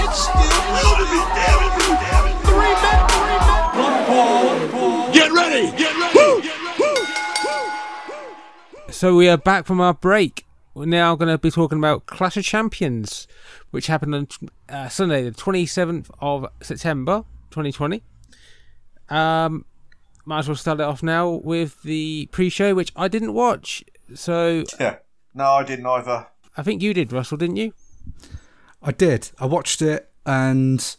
It's 0.00 0.18
still 0.22 0.60
Willoughby, 0.72 1.20
damn 1.36 1.60
it, 1.60 1.76
damn 1.92 2.24
it. 2.24 2.40
Three 2.48 2.72
men, 2.72 3.00
three 3.12 3.36
men. 3.44 3.68
One 3.84 4.72
ball. 4.72 5.12
Get 5.12 5.30
ready, 5.30 5.76
get 5.76 5.92
ready, 5.94 6.40
get 6.40 6.56
ready. 6.56 6.58
So 8.98 9.14
we 9.14 9.28
are 9.28 9.36
back 9.36 9.64
from 9.64 9.80
our 9.80 9.94
break. 9.94 10.44
We're 10.74 10.86
now 10.86 11.14
going 11.14 11.28
to 11.28 11.38
be 11.38 11.52
talking 11.52 11.78
about 11.78 12.06
Clash 12.06 12.36
of 12.36 12.42
Champions, 12.42 13.28
which 13.70 13.86
happened 13.86 14.12
on 14.12 14.28
uh, 14.68 14.88
Sunday, 14.88 15.22
the 15.22 15.30
27th 15.30 16.10
of 16.18 16.48
September, 16.60 17.22
2020. 17.52 18.02
Um, 19.08 19.66
might 20.24 20.40
as 20.40 20.48
well 20.48 20.56
start 20.56 20.80
it 20.80 20.82
off 20.82 21.04
now 21.04 21.30
with 21.30 21.80
the 21.84 22.28
pre-show, 22.32 22.74
which 22.74 22.90
I 22.96 23.06
didn't 23.06 23.34
watch. 23.34 23.84
So 24.16 24.64
Yeah. 24.80 24.96
No, 25.32 25.44
I 25.44 25.62
didn't 25.62 25.86
either. 25.86 26.26
I 26.56 26.64
think 26.64 26.82
you 26.82 26.92
did, 26.92 27.12
Russell, 27.12 27.36
didn't 27.36 27.54
you? 27.54 27.74
I 28.82 28.90
did. 28.90 29.30
I 29.38 29.46
watched 29.46 29.80
it, 29.80 30.10
and 30.26 30.96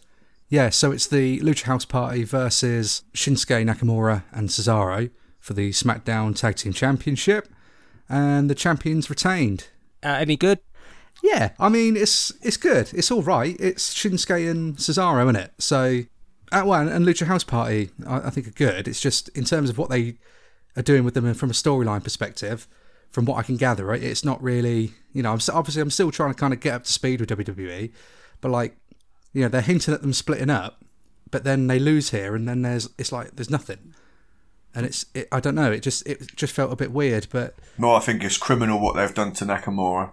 yeah, 0.48 0.70
so 0.70 0.94
it's 0.94 1.08
the 1.08 1.42
Lucha 1.42 1.64
House 1.64 1.84
Party 1.84 2.24
versus 2.24 3.04
Shinsuke 3.14 3.66
Nakamura 3.66 4.24
and 4.32 4.48
Cesaro 4.48 5.10
for 5.42 5.54
the 5.54 5.72
SmackDown 5.72 6.34
Tag 6.34 6.56
Team 6.56 6.72
Championship, 6.72 7.50
and 8.10 8.50
the 8.50 8.56
champions 8.56 9.10
retained. 9.10 9.68
Uh, 10.04 10.18
any 10.20 10.36
good? 10.36 10.60
Yeah, 11.24 11.52
I 11.60 11.70
mean 11.70 11.98
it's 11.98 12.32
it's 12.42 12.58
good. 12.58 12.92
It's 12.94 13.12
all 13.12 13.22
right. 13.22 13.56
It's 13.60 13.94
Shinsuke 13.94 14.50
and 14.50 14.78
Cesaro, 14.78 15.24
isn't 15.24 15.36
it? 15.36 15.52
So, 15.60 16.02
uh, 16.52 16.64
well, 16.66 16.88
and 16.88 17.06
Lucha 17.06 17.26
House 17.28 17.44
Party, 17.44 17.90
I, 18.08 18.18
I 18.22 18.30
think 18.30 18.48
are 18.48 18.52
good. 18.52 18.88
It's 18.88 19.02
just 19.02 19.30
in 19.30 19.44
terms 19.44 19.70
of 19.70 19.78
what 19.78 19.90
they 19.90 20.16
are 20.76 20.82
doing 20.82 21.04
with 21.04 21.14
them 21.14 21.26
and 21.26 21.38
from 21.38 21.50
a 21.50 21.54
storyline 21.54 22.04
perspective. 22.04 22.68
From 23.12 23.26
what 23.26 23.40
I 23.40 23.42
can 23.42 23.58
gather, 23.58 23.86
right, 23.86 24.04
it's 24.04 24.24
not 24.24 24.42
really. 24.42 24.92
You 25.14 25.24
know, 25.24 25.32
I'm 25.32 25.40
obviously 25.52 25.82
I'm 25.82 25.90
still 25.90 26.12
trying 26.12 26.32
to 26.32 26.40
kind 26.40 26.54
of 26.54 26.60
get 26.60 26.76
up 26.76 26.84
to 26.84 26.92
speed 26.94 27.20
with 27.20 27.30
WWE, 27.30 27.92
but 28.40 28.52
like, 28.52 28.78
you 29.34 29.42
know, 29.42 29.48
they're 29.48 29.62
hinting 29.62 29.96
at 29.96 30.04
them 30.04 30.14
splitting 30.14 30.52
up, 30.52 30.86
but 31.32 31.44
then 31.44 31.66
they 31.66 31.80
lose 31.80 32.12
here, 32.12 32.36
and 32.36 32.48
then 32.48 32.62
there's 32.62 32.88
it's 33.00 33.12
like 33.12 33.36
there's 33.36 33.50
nothing, 33.50 33.96
and 34.76 34.86
it's 34.86 35.06
it, 35.14 35.28
I 35.32 35.40
don't 35.40 35.56
know. 35.56 35.72
It 35.72 35.82
just 35.82 36.06
it 36.08 36.36
just 36.36 36.54
felt 36.54 36.72
a 36.72 36.76
bit 36.76 36.92
weird, 36.92 37.28
but 37.32 37.56
No, 37.78 37.94
I 37.94 38.00
think 38.00 38.24
it's 38.24 38.38
criminal 38.38 38.80
what 38.80 38.96
they've 38.96 39.14
done 39.14 39.34
to 39.34 39.46
Nakamura. 39.46 40.12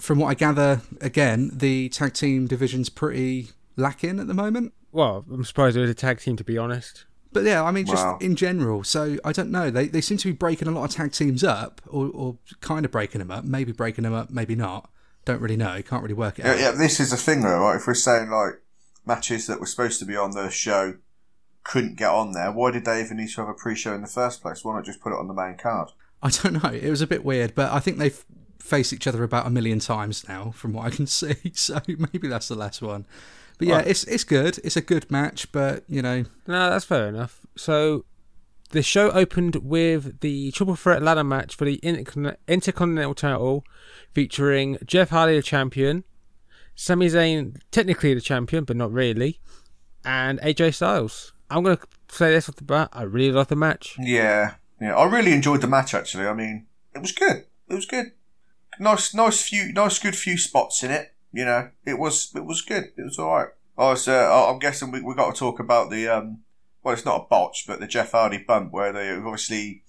from 0.00 0.18
what 0.18 0.28
I 0.28 0.34
gather, 0.34 0.82
again, 1.00 1.50
the 1.52 1.88
tag 1.88 2.14
team 2.14 2.46
division's 2.46 2.88
pretty 2.88 3.50
lacking 3.76 4.18
at 4.20 4.26
the 4.26 4.34
moment. 4.34 4.72
Well, 4.92 5.24
I'm 5.32 5.44
surprised 5.44 5.76
there 5.76 5.82
was 5.82 5.90
a 5.90 5.94
tag 5.94 6.20
team, 6.20 6.36
to 6.36 6.44
be 6.44 6.56
honest. 6.56 7.04
But 7.32 7.44
yeah, 7.44 7.62
I 7.62 7.70
mean, 7.72 7.84
just 7.84 8.04
Wow. 8.04 8.18
in 8.22 8.36
general. 8.36 8.84
So 8.84 9.18
I 9.24 9.32
don't 9.32 9.50
know. 9.50 9.70
They 9.70 9.86
they 9.88 10.00
seem 10.00 10.16
to 10.18 10.28
be 10.28 10.32
breaking 10.32 10.66
a 10.68 10.70
lot 10.70 10.84
of 10.84 10.90
tag 10.92 11.12
teams 11.12 11.44
up, 11.44 11.82
or, 11.86 12.06
or 12.08 12.38
kind 12.60 12.84
of 12.86 12.90
breaking 12.90 13.18
them 13.18 13.30
up. 13.30 13.44
Maybe 13.44 13.72
breaking 13.72 14.04
them 14.04 14.14
up, 14.14 14.30
maybe 14.30 14.54
not. 14.56 14.90
Don't 15.26 15.42
really 15.42 15.56
know. 15.58 15.82
Can't 15.82 16.02
really 16.02 16.14
work 16.14 16.38
it 16.38 16.46
Yeah, 16.46 16.52
out. 16.52 16.58
yeah, 16.60 16.70
this 16.70 17.00
is 17.00 17.10
the 17.10 17.18
thing 17.18 17.42
though, 17.42 17.58
right? 17.60 17.76
If 17.76 17.86
we're 17.86 17.92
saying 17.94 18.30
like 18.30 18.62
matches 19.04 19.46
that 19.46 19.60
were 19.60 19.66
supposed 19.66 19.98
to 20.00 20.06
be 20.06 20.16
on 20.16 20.30
the 20.30 20.48
show 20.48 20.94
couldn't 21.68 21.96
get 21.96 22.08
on 22.10 22.32
there, 22.32 22.50
why 22.50 22.70
did 22.70 22.86
they 22.86 23.00
even 23.02 23.18
need 23.18 23.28
to 23.28 23.40
have 23.42 23.48
a 23.48 23.54
pre-show 23.54 23.94
in 23.94 24.00
the 24.00 24.06
first 24.08 24.40
place? 24.40 24.64
Why 24.64 24.74
not 24.74 24.86
just 24.86 25.00
put 25.00 25.12
it 25.12 25.18
on 25.18 25.28
the 25.28 25.34
main 25.34 25.56
card? 25.56 25.90
I 26.22 26.30
don't 26.30 26.64
know. 26.64 26.70
It 26.70 26.88
was 26.88 27.02
a 27.02 27.06
bit 27.06 27.24
weird, 27.24 27.54
but 27.54 27.70
I 27.70 27.78
think 27.78 27.98
they've 27.98 28.24
faced 28.58 28.92
each 28.92 29.06
other 29.06 29.22
about 29.22 29.46
a 29.46 29.50
million 29.50 29.78
times 29.78 30.26
now, 30.26 30.50
from 30.52 30.72
what 30.72 30.86
I 30.86 30.90
can 30.90 31.06
see. 31.20 31.34
So 31.54 31.78
maybe 31.86 32.26
that's 32.26 32.48
the 32.48 32.54
last 32.54 32.80
one. 32.80 33.06
But 33.58 33.68
yeah, 33.68 33.80
it's 33.80 34.04
it's 34.04 34.24
good. 34.24 34.58
It's 34.64 34.76
a 34.76 34.80
good 34.80 35.10
match, 35.10 35.52
but 35.52 35.84
you 35.88 36.00
know, 36.00 36.24
No, 36.46 36.70
that's 36.70 36.84
fair 36.84 37.08
enough. 37.08 37.40
So, 37.56 38.04
the 38.70 38.82
show 38.82 39.10
opened 39.10 39.56
with 39.56 40.20
the 40.20 40.52
triple 40.52 40.76
threat 40.76 41.02
ladder 41.02 41.24
match 41.24 41.56
for 41.56 41.64
the 41.64 41.78
Intercon- 41.82 42.36
Intercontinental 42.46 43.14
title, 43.14 43.64
featuring 44.14 44.78
Jeff 44.86 45.10
Hardy, 45.10 45.34
the 45.36 45.42
champion, 45.42 46.04
Sami 46.76 47.08
Zayn, 47.08 47.60
technically 47.72 48.14
the 48.14 48.20
champion, 48.20 48.64
but 48.64 48.76
not 48.76 48.92
really, 48.92 49.40
and 50.04 50.38
AJ 50.40 50.74
Styles. 50.74 51.32
I'm 51.50 51.62
going 51.62 51.76
to 51.76 51.86
say 52.08 52.32
this 52.32 52.48
off 52.48 52.56
the 52.56 52.64
bat. 52.64 52.90
I 52.92 53.02
really 53.02 53.32
love 53.32 53.48
the 53.48 53.56
match. 53.56 53.96
Yeah, 53.98 54.54
yeah. 54.80 54.96
I 54.96 55.04
really 55.04 55.32
enjoyed 55.32 55.60
the 55.60 55.66
match 55.66 55.94
actually. 55.94 56.26
I 56.26 56.34
mean, 56.34 56.66
it 56.94 57.00
was 57.00 57.12
good. 57.12 57.44
It 57.68 57.74
was 57.74 57.86
good. 57.86 58.12
Nice, 58.80 59.14
nice 59.14 59.42
few, 59.42 59.72
nice, 59.72 59.98
good 59.98 60.16
few 60.16 60.38
spots 60.38 60.82
in 60.82 60.90
it. 60.90 61.14
You 61.32 61.44
know, 61.44 61.70
it 61.84 61.98
was, 61.98 62.32
it 62.34 62.44
was 62.44 62.62
good. 62.62 62.92
It 62.96 63.02
was 63.02 63.18
all 63.18 63.36
right. 63.36 63.48
I 63.76 63.90
was, 63.90 64.08
uh, 64.08 64.48
I'm 64.50 64.58
guessing 64.58 64.90
we 64.90 65.00
we 65.02 65.14
got 65.14 65.34
to 65.34 65.38
talk 65.38 65.60
about 65.60 65.90
the, 65.90 66.08
um, 66.08 66.42
well, 66.82 66.94
it's 66.94 67.04
not 67.04 67.22
a 67.22 67.28
botch, 67.28 67.64
but 67.66 67.80
the 67.80 67.86
Jeff 67.86 68.12
Hardy 68.12 68.38
bump 68.38 68.72
where 68.72 68.92
they 68.92 69.10
obviously 69.10 69.82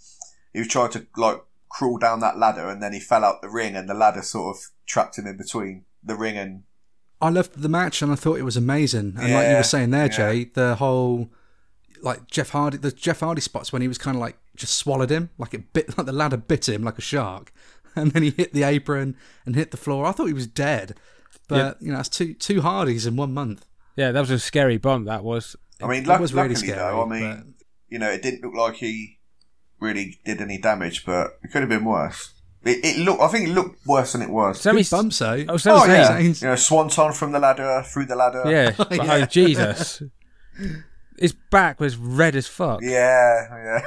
he 0.54 0.60
was 0.60 0.68
trying 0.68 0.92
to 0.92 1.08
like 1.18 1.42
crawl 1.70 1.98
down 1.98 2.20
that 2.20 2.38
ladder 2.38 2.68
and 2.68 2.82
then 2.82 2.94
he 2.94 3.00
fell 3.00 3.24
out 3.24 3.42
the 3.42 3.50
ring 3.50 3.76
and 3.76 3.88
the 3.88 3.94
ladder 3.94 4.22
sort 4.22 4.58
of 4.58 4.64
trapped 4.86 5.18
him 5.18 5.28
in 5.28 5.38
between 5.38 5.86
the 6.04 6.16
ring 6.16 6.38
and 6.38 6.64
I 7.22 7.30
loved 7.30 7.62
the 7.62 7.70
match 7.70 8.02
and 8.02 8.12
I 8.12 8.16
thought 8.16 8.40
it 8.40 8.44
was 8.44 8.58
amazing. 8.58 9.16
And 9.20 9.34
like 9.34 9.50
you 9.50 9.56
were 9.56 9.64
saying 9.64 9.92
there, 9.92 10.06
yeah. 10.06 10.18
Jay, 10.18 10.44
the 10.46 10.76
whole 10.76 11.30
like 12.04 12.28
Jeff 12.28 12.50
Hardy, 12.50 12.78
the 12.78 12.92
Jeff 12.92 13.20
Hardy 13.22 13.42
spots 13.42 13.72
when 13.74 13.82
he 13.82 13.88
was 13.88 13.98
kind 13.98 14.16
of 14.16 14.22
like 14.22 14.38
just 14.56 14.76
swallowed 14.76 15.10
him, 15.10 15.30
like 15.38 15.54
it 15.54 15.74
bit, 15.74 15.96
like 15.98 16.06
the 16.08 16.14
ladder 16.14 16.38
bit 16.38 16.68
him 16.70 16.84
like 16.84 16.98
a 16.98 17.02
shark, 17.02 17.52
and 17.96 18.12
then 18.12 18.24
he 18.24 18.32
hit 18.32 18.54
the 18.54 18.64
apron 18.64 19.16
and 19.46 19.56
hit 19.56 19.72
the 19.72 19.78
floor. 19.78 20.06
I 20.06 20.12
thought 20.12 20.28
he 20.28 20.34
was 20.34 20.48
dead, 20.48 20.96
but 21.48 21.82
you 21.82 21.92
know, 21.92 22.00
it's 22.00 22.10
two 22.10 22.34
two 22.34 22.62
Hardys 22.62 23.06
in 23.06 23.16
one 23.16 23.34
month. 23.34 23.66
Yeah, 23.96 24.12
that 24.12 24.20
was 24.22 24.32
a 24.32 24.40
scary 24.40 24.78
bump, 24.78 25.08
that 25.08 25.24
was. 25.24 25.56
I 25.82 25.88
mean, 25.88 26.04
It 26.04 26.08
luck- 26.08 26.20
was 26.22 26.34
really 26.34 26.50
luckily 26.50 26.68
scary, 26.68 26.80
though, 26.80 27.04
I 27.04 27.06
mean, 27.08 27.54
you 27.90 28.00
know, 28.00 28.10
it 28.10 28.22
didn't 28.22 28.44
look 28.44 28.54
like 28.56 28.76
he 28.76 29.20
really 29.80 30.20
did 30.26 30.42
any 30.42 30.58
damage, 30.58 31.06
but 31.06 31.38
it 31.44 31.52
could 31.52 31.62
have 31.62 31.70
been 31.70 31.86
worse. 31.86 32.34
It, 32.64 32.84
it 32.84 32.98
looked, 33.00 33.22
I 33.22 33.28
think 33.30 33.48
it 33.48 33.54
looked 33.54 33.86
worse 33.88 34.12
than 34.12 34.22
it 34.22 34.30
was. 34.30 34.60
Sami 34.60 34.84
Good 34.84 34.90
bumps 34.92 35.20
though. 35.20 35.46
Oh, 35.48 35.56
Sami 35.58 35.80
Oh 35.82 35.86
yeah, 35.86 36.10
Zayn's- 36.20 36.42
you 36.42 36.48
know, 36.50 36.56
swanton 36.56 37.14
from 37.14 37.32
the 37.32 37.40
ladder 37.40 37.82
through 37.86 38.06
the 38.06 38.16
ladder. 38.18 38.44
Yeah, 38.46 38.72
but, 38.78 38.92
oh, 38.92 39.04
Yeah. 39.04 39.14
oh, 39.14 39.26
Jesus. 39.26 40.04
His 41.20 41.34
back 41.52 41.80
was 41.80 41.96
red 41.98 42.36
as 42.36 42.48
fuck. 42.48 42.82
yeah, 42.82 43.82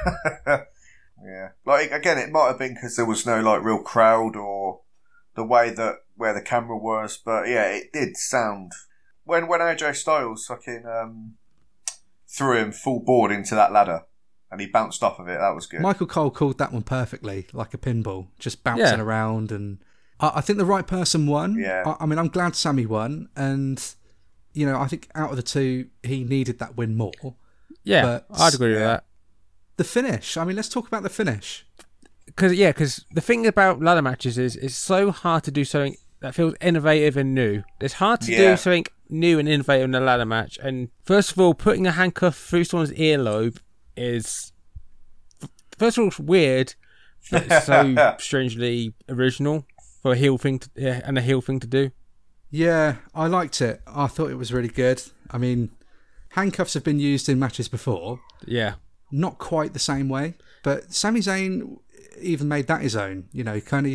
yeah, 0.46 0.62
yeah. 1.24 1.48
Like 1.64 1.90
again, 1.92 2.18
it 2.18 2.30
might 2.30 2.48
have 2.48 2.58
been 2.58 2.74
because 2.74 2.96
there 2.96 3.06
was 3.06 3.26
no 3.26 3.40
like 3.40 3.62
real 3.64 3.82
crowd 3.82 4.36
or 4.36 4.80
the 5.34 5.44
way 5.44 5.70
that 5.70 5.96
where 6.16 6.34
the 6.34 6.42
camera 6.42 6.76
was, 6.76 7.16
but 7.24 7.48
yeah, 7.48 7.64
it 7.68 7.92
did 7.92 8.16
sound 8.16 8.72
when 9.24 9.46
when 9.48 9.60
AJ 9.60 9.96
Styles 9.96 10.46
fucking 10.46 10.84
um, 10.86 11.34
threw 12.28 12.56
him 12.58 12.72
full 12.72 13.00
board 13.00 13.30
into 13.32 13.54
that 13.54 13.72
ladder 13.72 14.02
and 14.50 14.60
he 14.60 14.66
bounced 14.66 15.02
off 15.02 15.18
of 15.18 15.28
it. 15.28 15.38
That 15.38 15.54
was 15.54 15.66
good. 15.66 15.80
Michael 15.80 16.06
Cole 16.06 16.30
called 16.30 16.58
that 16.58 16.72
one 16.72 16.82
perfectly, 16.82 17.46
like 17.54 17.72
a 17.72 17.78
pinball, 17.78 18.28
just 18.38 18.62
bouncing 18.62 18.84
Yeah. 18.86 19.00
around. 19.00 19.50
And 19.50 19.78
I, 20.20 20.32
I 20.36 20.40
think 20.42 20.58
the 20.58 20.66
right 20.66 20.86
person 20.86 21.26
won. 21.26 21.58
Yeah. 21.58 21.82
I, 21.86 22.02
I 22.04 22.06
mean, 22.06 22.18
I'm 22.18 22.28
glad 22.28 22.54
Sami 22.54 22.84
won, 22.84 23.30
and 23.34 23.82
you 24.54 24.66
know, 24.66 24.78
I 24.78 24.86
think 24.86 25.08
out 25.14 25.30
of 25.30 25.36
the 25.36 25.42
two, 25.42 25.86
he 26.02 26.24
needed 26.24 26.58
that 26.58 26.76
win 26.76 26.96
more. 26.96 27.12
Yeah, 27.84 28.02
But- 28.02 28.26
I'd 28.40 28.54
agree 28.54 28.70
with 28.70 28.78
yeah. 28.80 28.86
that. 28.86 29.04
The 29.78 29.84
finish. 29.84 30.36
I 30.36 30.44
mean, 30.44 30.54
let's 30.56 30.68
talk 30.68 30.86
about 30.86 31.02
the 31.02 31.08
finish. 31.08 31.66
Because 32.26 32.54
yeah, 32.54 32.68
because 32.70 33.04
the 33.12 33.20
thing 33.20 33.46
about 33.46 33.80
ladder 33.82 34.02
matches 34.02 34.38
is 34.38 34.54
it's 34.56 34.76
so 34.76 35.10
hard 35.10 35.42
to 35.44 35.50
do 35.50 35.64
something 35.64 35.96
that 36.20 36.34
feels 36.34 36.54
innovative 36.60 37.16
and 37.16 37.34
new. 37.34 37.62
It's 37.80 37.94
hard 37.94 38.20
to 38.22 38.32
Yeah. 38.32 38.52
do 38.52 38.56
something 38.56 38.84
new 39.08 39.38
and 39.38 39.48
innovative 39.48 39.84
in 39.84 39.94
a 39.94 40.00
ladder 40.00 40.24
match. 40.26 40.58
And 40.62 40.88
first 41.04 41.32
of 41.32 41.38
all, 41.40 41.54
putting 41.54 41.86
a 41.86 41.90
handcuff 41.92 42.36
through 42.38 42.64
someone's 42.64 42.92
earlobe 42.92 43.58
is 43.96 44.52
first 45.78 45.98
of 45.98 46.02
all 46.02 46.08
it's 46.08 46.20
weird, 46.20 46.74
It's 47.32 47.66
so 47.66 48.16
strangely 48.20 48.94
original 49.08 49.66
for 50.02 50.12
a 50.12 50.16
heel 50.16 50.38
thing 50.38 50.58
to, 50.60 50.70
yeah, 50.76 51.00
and 51.04 51.18
a 51.18 51.22
heel 51.22 51.40
thing 51.40 51.60
to 51.60 51.66
do. 51.66 51.90
Yeah, 52.52 52.96
I 53.14 53.26
liked 53.26 53.60
it. 53.60 53.80
I 53.86 54.06
thought 54.06 54.30
it 54.30 54.36
was 54.36 54.52
really 54.52 54.68
good. 54.68 55.02
I 55.30 55.38
mean, 55.38 55.70
handcuffs 56.30 56.74
have 56.74 56.84
been 56.84 57.00
used 57.00 57.28
in 57.28 57.38
matches 57.38 57.66
before, 57.68 58.20
Yeah, 58.46 58.74
not 59.10 59.38
quite 59.38 59.72
the 59.72 59.78
same 59.78 60.08
way, 60.08 60.34
but 60.62 60.92
Sami 60.92 61.20
Zayn 61.20 61.78
even 62.20 62.46
made 62.48 62.66
that 62.68 62.82
his 62.82 62.94
own. 62.94 63.24
You 63.32 63.42
know, 63.42 63.54
he 63.54 63.60
kind 63.62 63.86
of 63.86 63.92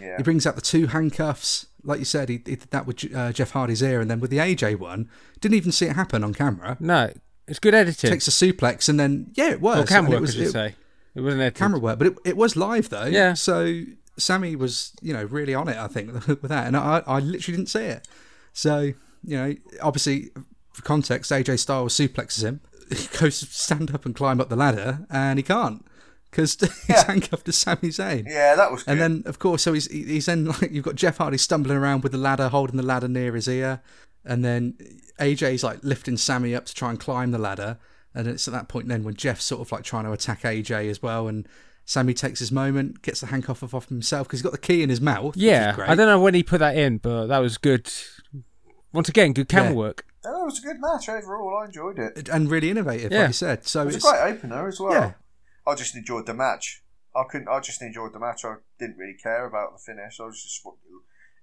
Yeah. 0.00 0.16
he 0.16 0.22
brings 0.22 0.46
out 0.46 0.56
the 0.56 0.60
two 0.60 0.88
handcuffs, 0.88 1.66
like 1.84 1.98
you 2.00 2.04
said. 2.04 2.28
He, 2.28 2.34
he 2.44 2.56
did 2.56 2.70
that 2.72 2.84
with 2.86 3.14
uh, 3.14 3.32
Jeff 3.32 3.52
Hardy's 3.52 3.82
ear, 3.82 4.00
and 4.00 4.10
then 4.10 4.18
with 4.20 4.30
the 4.30 4.38
AJ 4.38 4.78
one, 4.78 5.08
didn't 5.40 5.54
even 5.54 5.72
see 5.72 5.86
it 5.86 5.94
happen 5.96 6.24
on 6.24 6.34
camera. 6.34 6.76
no, 6.80 7.12
it's 7.46 7.58
good 7.60 7.74
editing. 7.74 8.10
Takes 8.10 8.26
a 8.28 8.32
suplex, 8.32 8.88
and 8.88 8.98
then 8.98 9.30
yeah, 9.34 9.50
it 9.50 9.60
was 9.60 9.78
or 9.78 9.86
camera 9.86 10.06
and 10.06 10.08
it 10.08 10.16
work, 10.16 10.20
was- 10.22 10.30
as 10.30 10.36
you 10.36 10.46
it- 10.48 10.52
say. 10.52 10.74
It 11.12 11.22
wasn't 11.22 11.42
edited. 11.42 11.58
camera 11.58 11.80
work, 11.80 11.98
but 11.98 12.06
it, 12.06 12.16
it 12.24 12.36
was 12.36 12.54
live 12.54 12.88
though. 12.88 13.06
Yeah. 13.06 13.34
So 13.34 13.82
Sami 14.20 14.54
was, 14.56 14.92
you 15.02 15.12
know, 15.12 15.24
really 15.24 15.54
on 15.54 15.68
it. 15.68 15.76
I 15.76 15.88
think 15.88 16.12
with 16.26 16.42
that, 16.42 16.66
and 16.66 16.76
I, 16.76 17.02
I 17.06 17.18
literally 17.20 17.56
didn't 17.56 17.68
see 17.70 17.84
it. 17.84 18.06
So 18.52 18.92
you 19.24 19.36
know, 19.36 19.54
obviously 19.82 20.30
for 20.72 20.82
context, 20.82 21.30
AJ 21.30 21.58
Styles 21.58 21.94
suplexes 21.96 22.42
him. 22.44 22.60
He 22.90 23.06
goes 23.18 23.38
to 23.38 23.46
stand 23.46 23.94
up 23.94 24.04
and 24.04 24.16
climb 24.16 24.40
up 24.40 24.48
the 24.48 24.56
ladder, 24.56 25.06
and 25.10 25.38
he 25.38 25.42
can't 25.44 25.84
because 26.30 26.56
he's 26.60 26.70
Yeah. 26.88 27.06
handcuffed 27.06 27.46
to 27.46 27.52
Sami 27.52 27.90
Zayn. 27.90 28.26
Yeah, 28.26 28.56
that 28.56 28.72
was 28.72 28.82
good. 28.82 28.90
And 28.92 29.00
then, 29.00 29.22
of 29.26 29.38
course, 29.38 29.62
so 29.62 29.72
he's 29.72 29.88
he's 29.90 30.26
then 30.26 30.46
like 30.46 30.72
you've 30.72 30.84
got 30.84 30.96
Jeff 30.96 31.18
Hardy 31.18 31.38
stumbling 31.38 31.76
around 31.76 32.02
with 32.02 32.10
the 32.12 32.18
ladder, 32.18 32.48
holding 32.48 32.76
the 32.76 32.82
ladder 32.82 33.06
near 33.08 33.34
his 33.36 33.46
ear, 33.46 33.80
and 34.24 34.44
then 34.44 34.74
AJ's 35.20 35.62
like 35.62 35.78
lifting 35.84 36.16
Sami 36.16 36.52
up 36.54 36.66
to 36.66 36.74
try 36.74 36.90
and 36.90 36.98
climb 36.98 37.30
the 37.30 37.38
ladder, 37.38 37.78
and 38.12 38.26
it's 38.26 38.48
at 38.48 38.54
that 38.54 38.68
point 38.68 38.88
then 38.88 39.04
when 39.04 39.14
Jeff's 39.14 39.44
sort 39.44 39.60
of 39.60 39.70
like 39.70 39.84
trying 39.84 40.04
to 40.04 40.12
attack 40.12 40.42
AJ 40.42 40.90
as 40.90 41.00
well, 41.00 41.28
and 41.28 41.46
Sami 41.90 42.14
takes 42.14 42.38
his 42.38 42.52
moment, 42.52 43.02
gets 43.02 43.18
the 43.18 43.26
handcuff 43.26 43.64
off, 43.64 43.74
off 43.74 43.88
himself 43.88 44.28
because 44.28 44.38
he's 44.38 44.44
got 44.44 44.52
the 44.52 44.58
key 44.58 44.84
in 44.84 44.88
his 44.90 45.00
mouth. 45.00 45.34
which 45.34 45.38
is 45.38 45.42
Yeah, 45.42 45.74
great. 45.74 45.90
I 45.90 45.96
don't 45.96 46.06
know 46.06 46.20
when 46.20 46.34
he 46.34 46.44
put 46.44 46.60
that 46.60 46.76
in, 46.76 46.98
but 46.98 47.26
that 47.26 47.38
was 47.38 47.58
good. 47.58 47.90
Once 48.92 49.08
again, 49.08 49.32
good 49.32 49.48
camera 49.48 49.70
Yeah. 49.70 49.76
work. 49.76 50.06
Oh, 50.24 50.42
it 50.42 50.44
was 50.44 50.58
a 50.60 50.62
good 50.62 50.80
match 50.80 51.08
overall. 51.08 51.58
I 51.60 51.64
enjoyed 51.64 51.98
it. 51.98 52.28
and 52.28 52.48
really 52.48 52.70
innovative, 52.70 53.10
Yeah. 53.10 53.18
like 53.22 53.28
you 53.30 53.32
said. 53.32 53.66
So 53.66 53.82
It 53.82 53.86
was 53.86 53.96
it's 53.96 54.04
a 54.06 54.08
great 54.08 54.20
opener 54.34 54.68
as 54.68 54.78
well. 54.78 54.92
yeah. 54.92 55.12
I 55.66 55.74
just 55.74 55.96
enjoyed 55.96 56.26
the 56.26 56.34
match. 56.34 56.84
I 57.16 57.24
couldn't. 57.28 57.48
I 57.48 57.58
just 57.58 57.82
enjoyed 57.82 58.12
the 58.12 58.20
match. 58.20 58.44
I 58.44 58.54
didn't 58.78 58.96
really 58.96 59.16
care 59.20 59.44
about 59.44 59.72
the 59.72 59.82
finish. 59.82 60.20
I 60.20 60.26
was 60.26 60.40
just 60.40 60.64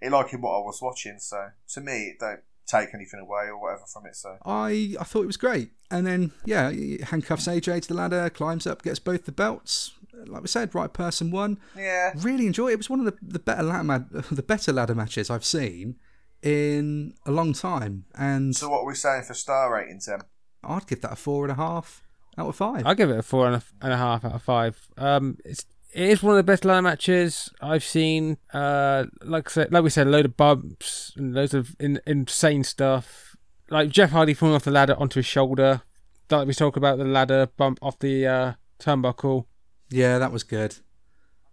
it 0.02 0.12
liking 0.12 0.40
what 0.40 0.52
I 0.56 0.60
was 0.66 0.80
watching. 0.82 1.20
So 1.20 1.50
to 1.74 1.82
me, 1.82 2.08
it 2.12 2.20
don't 2.20 2.40
take 2.66 2.94
anything 2.94 3.20
away 3.20 3.48
or 3.50 3.60
whatever 3.62 3.84
from 3.92 4.06
it. 4.06 4.16
So 4.16 4.38
I 4.46 4.96
I 4.98 5.04
thought 5.04 5.24
it 5.24 5.28
was 5.28 5.36
great. 5.36 5.72
And 5.92 6.08
then 6.08 6.32
yeah, 6.46 6.72
handcuffs 7.04 7.48
AJ 7.50 7.82
to 7.82 7.88
the 7.90 7.94
ladder, 7.96 8.30
climbs 8.30 8.66
up, 8.66 8.82
gets 8.82 9.00
both 9.00 9.26
the 9.26 9.32
belts. 9.34 9.92
Like 10.26 10.42
we 10.42 10.48
said, 10.48 10.74
right 10.74 10.92
person 10.92 11.32
won. 11.32 11.60
yeah, 11.76 12.14
really 12.18 12.48
enjoy 12.48 12.70
it. 12.70 12.74
It 12.74 12.78
was 12.78 12.90
one 12.90 13.00
of 13.00 13.06
the, 13.06 13.14
the 13.22 13.40
better 13.40 13.64
ladder 13.64 13.84
ma- 13.84 13.98
the 14.32 14.44
better 14.44 14.72
ladder 14.74 14.96
matches 14.96 15.30
I've 15.30 15.46
seen 15.46 15.96
in 16.42 17.14
a 17.26 17.32
long 17.32 17.54
time, 17.54 18.06
and 18.16 18.56
So 18.56 18.70
what 18.70 18.80
are 18.82 18.86
we 18.88 18.96
saying 18.96 19.24
for 19.24 19.34
star 19.34 19.74
ratings 19.74 20.06
then? 20.06 20.22
I'd 20.64 20.88
give 20.88 21.02
that 21.02 21.14
a 21.14 21.16
four 21.16 21.44
and 21.46 21.52
a 21.52 21.56
half 21.56 22.04
out 22.38 22.48
of 22.50 22.56
five. 22.56 22.86
I 22.86 22.94
give 22.94 23.10
it 23.10 23.20
a 23.20 23.24
four 23.24 23.48
and 23.48 23.56
a, 23.56 23.64
and 23.82 23.94
a 23.94 23.98
half 23.98 24.24
out 24.26 24.34
of 24.34 24.42
five. 24.44 24.88
Um, 24.98 25.38
it's 25.46 25.66
it 25.94 26.10
is 26.10 26.22
one 26.22 26.34
of 26.34 26.38
the 26.38 26.44
best 26.44 26.66
ladder 26.66 26.82
matches 26.82 27.50
I've 27.62 27.84
seen. 27.84 28.38
Uh, 28.54 29.06
like 29.24 29.50
I 29.50 29.52
said, 29.52 29.72
like 29.72 29.84
we 29.84 29.90
said, 29.90 30.08
a 30.08 30.10
load 30.10 30.26
of 30.26 30.38
bumps 30.38 31.14
and 31.16 31.34
loads 31.34 31.54
of 31.54 31.76
in, 31.80 32.00
insane 32.06 32.64
stuff. 32.64 33.36
Like 33.70 33.90
Jeff 33.90 34.12
Hardy 34.12 34.34
falling 34.34 34.56
off 34.56 34.64
the 34.64 34.72
ladder 34.72 34.96
onto 35.00 35.20
his 35.20 35.26
shoulder. 35.26 35.82
Like 36.30 36.48
we 36.48 36.54
talk 36.54 36.76
about 36.78 36.98
the 36.98 37.06
ladder 37.06 37.48
bump 37.58 37.80
off 37.82 37.98
the 38.00 38.28
uh, 38.28 38.54
turnbuckle. 38.80 39.46
Yeah, 39.90 40.18
that 40.20 40.32
was 40.32 40.44
good. 40.44 40.78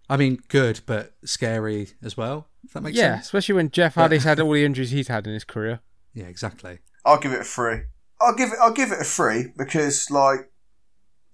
I 0.09 0.17
mean, 0.17 0.41
good 0.49 0.81
but 0.87 1.15
scary 1.25 1.89
as 2.03 2.17
well. 2.17 2.49
If 2.65 2.73
that 2.73 2.83
makes 2.83 2.97
yeah, 2.97 3.15
sense. 3.15 3.27
especially 3.27 3.55
when 3.55 3.71
Jeff 3.71 3.95
Hardy's 3.95 4.25
had 4.25 4.41
all 4.41 4.53
the 4.55 4.65
injuries 4.65 4.91
he's 4.91 5.09
had 5.09 5.27
in 5.27 5.35
his 5.35 5.45
career. 5.45 5.81
Yeah, 6.13 6.27
exactly. 6.27 6.79
I'll 7.05 7.19
give 7.19 7.33
it 7.33 7.41
a 7.41 7.45
three. 7.45 7.83
I'll 8.21 8.35
give 8.35 8.51
it. 8.51 8.59
I'll 8.61 8.73
give 8.73 8.93
it 8.93 9.01
a 9.01 9.05
three 9.05 9.53
because 9.57 10.11
like 10.11 10.51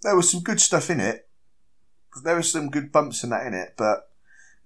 there 0.03 0.17
was 0.17 0.31
some 0.31 0.41
good 0.41 0.61
stuff 0.61 0.91
in 0.91 1.01
it. 1.01 1.29
There 2.25 2.37
was 2.37 2.51
some 2.51 2.71
good 2.71 2.91
bumps 2.91 3.23
and 3.23 3.33
that 3.33 3.47
in 3.47 3.55
it, 3.55 3.75
but 3.77 4.09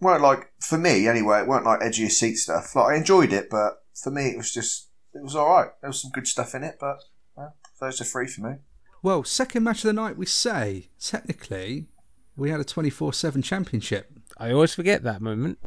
weren't 0.01 0.23
like 0.23 0.53
for 0.61 0.79
me 0.79 1.09
anyway. 1.09 1.41
It 1.41 1.47
weren't 1.47 1.67
like 1.67 1.81
edgy 1.83 2.05
of 2.05 2.13
seat 2.13 2.37
stuff. 2.37 2.75
Like 2.75 2.95
I 2.95 2.97
enjoyed 2.97 3.33
it, 3.33 3.49
but 3.51 3.83
for 3.95 4.11
me 4.11 4.29
it 4.29 4.37
was 4.37 4.53
just 4.53 4.89
it 5.15 5.23
was 5.23 5.37
all 5.37 5.49
right. 5.49 5.71
There 5.81 5.91
was 5.91 6.01
some 6.01 6.11
good 6.11 6.27
stuff 6.27 6.55
in 6.55 6.63
it, 6.63 6.77
but 6.81 6.99
well, 7.37 7.57
those 7.81 8.01
are 8.01 8.05
three 8.05 8.27
for 8.27 8.43
me. 8.43 8.57
Well, 9.03 9.25
second 9.25 9.65
match 9.65 9.85
of 9.85 9.89
the 9.89 9.93
night, 9.93 10.17
we 10.17 10.25
say 10.25 10.89
technically 10.99 11.89
we 12.37 12.51
had 12.51 12.61
a 12.61 12.65
twenty 12.65 12.91
four 12.91 13.13
seven 13.13 13.43
championship. 13.43 14.11
I 14.39 14.51
always 14.53 14.75
forget 14.75 15.03
that 15.05 15.21
moment. 15.23 15.59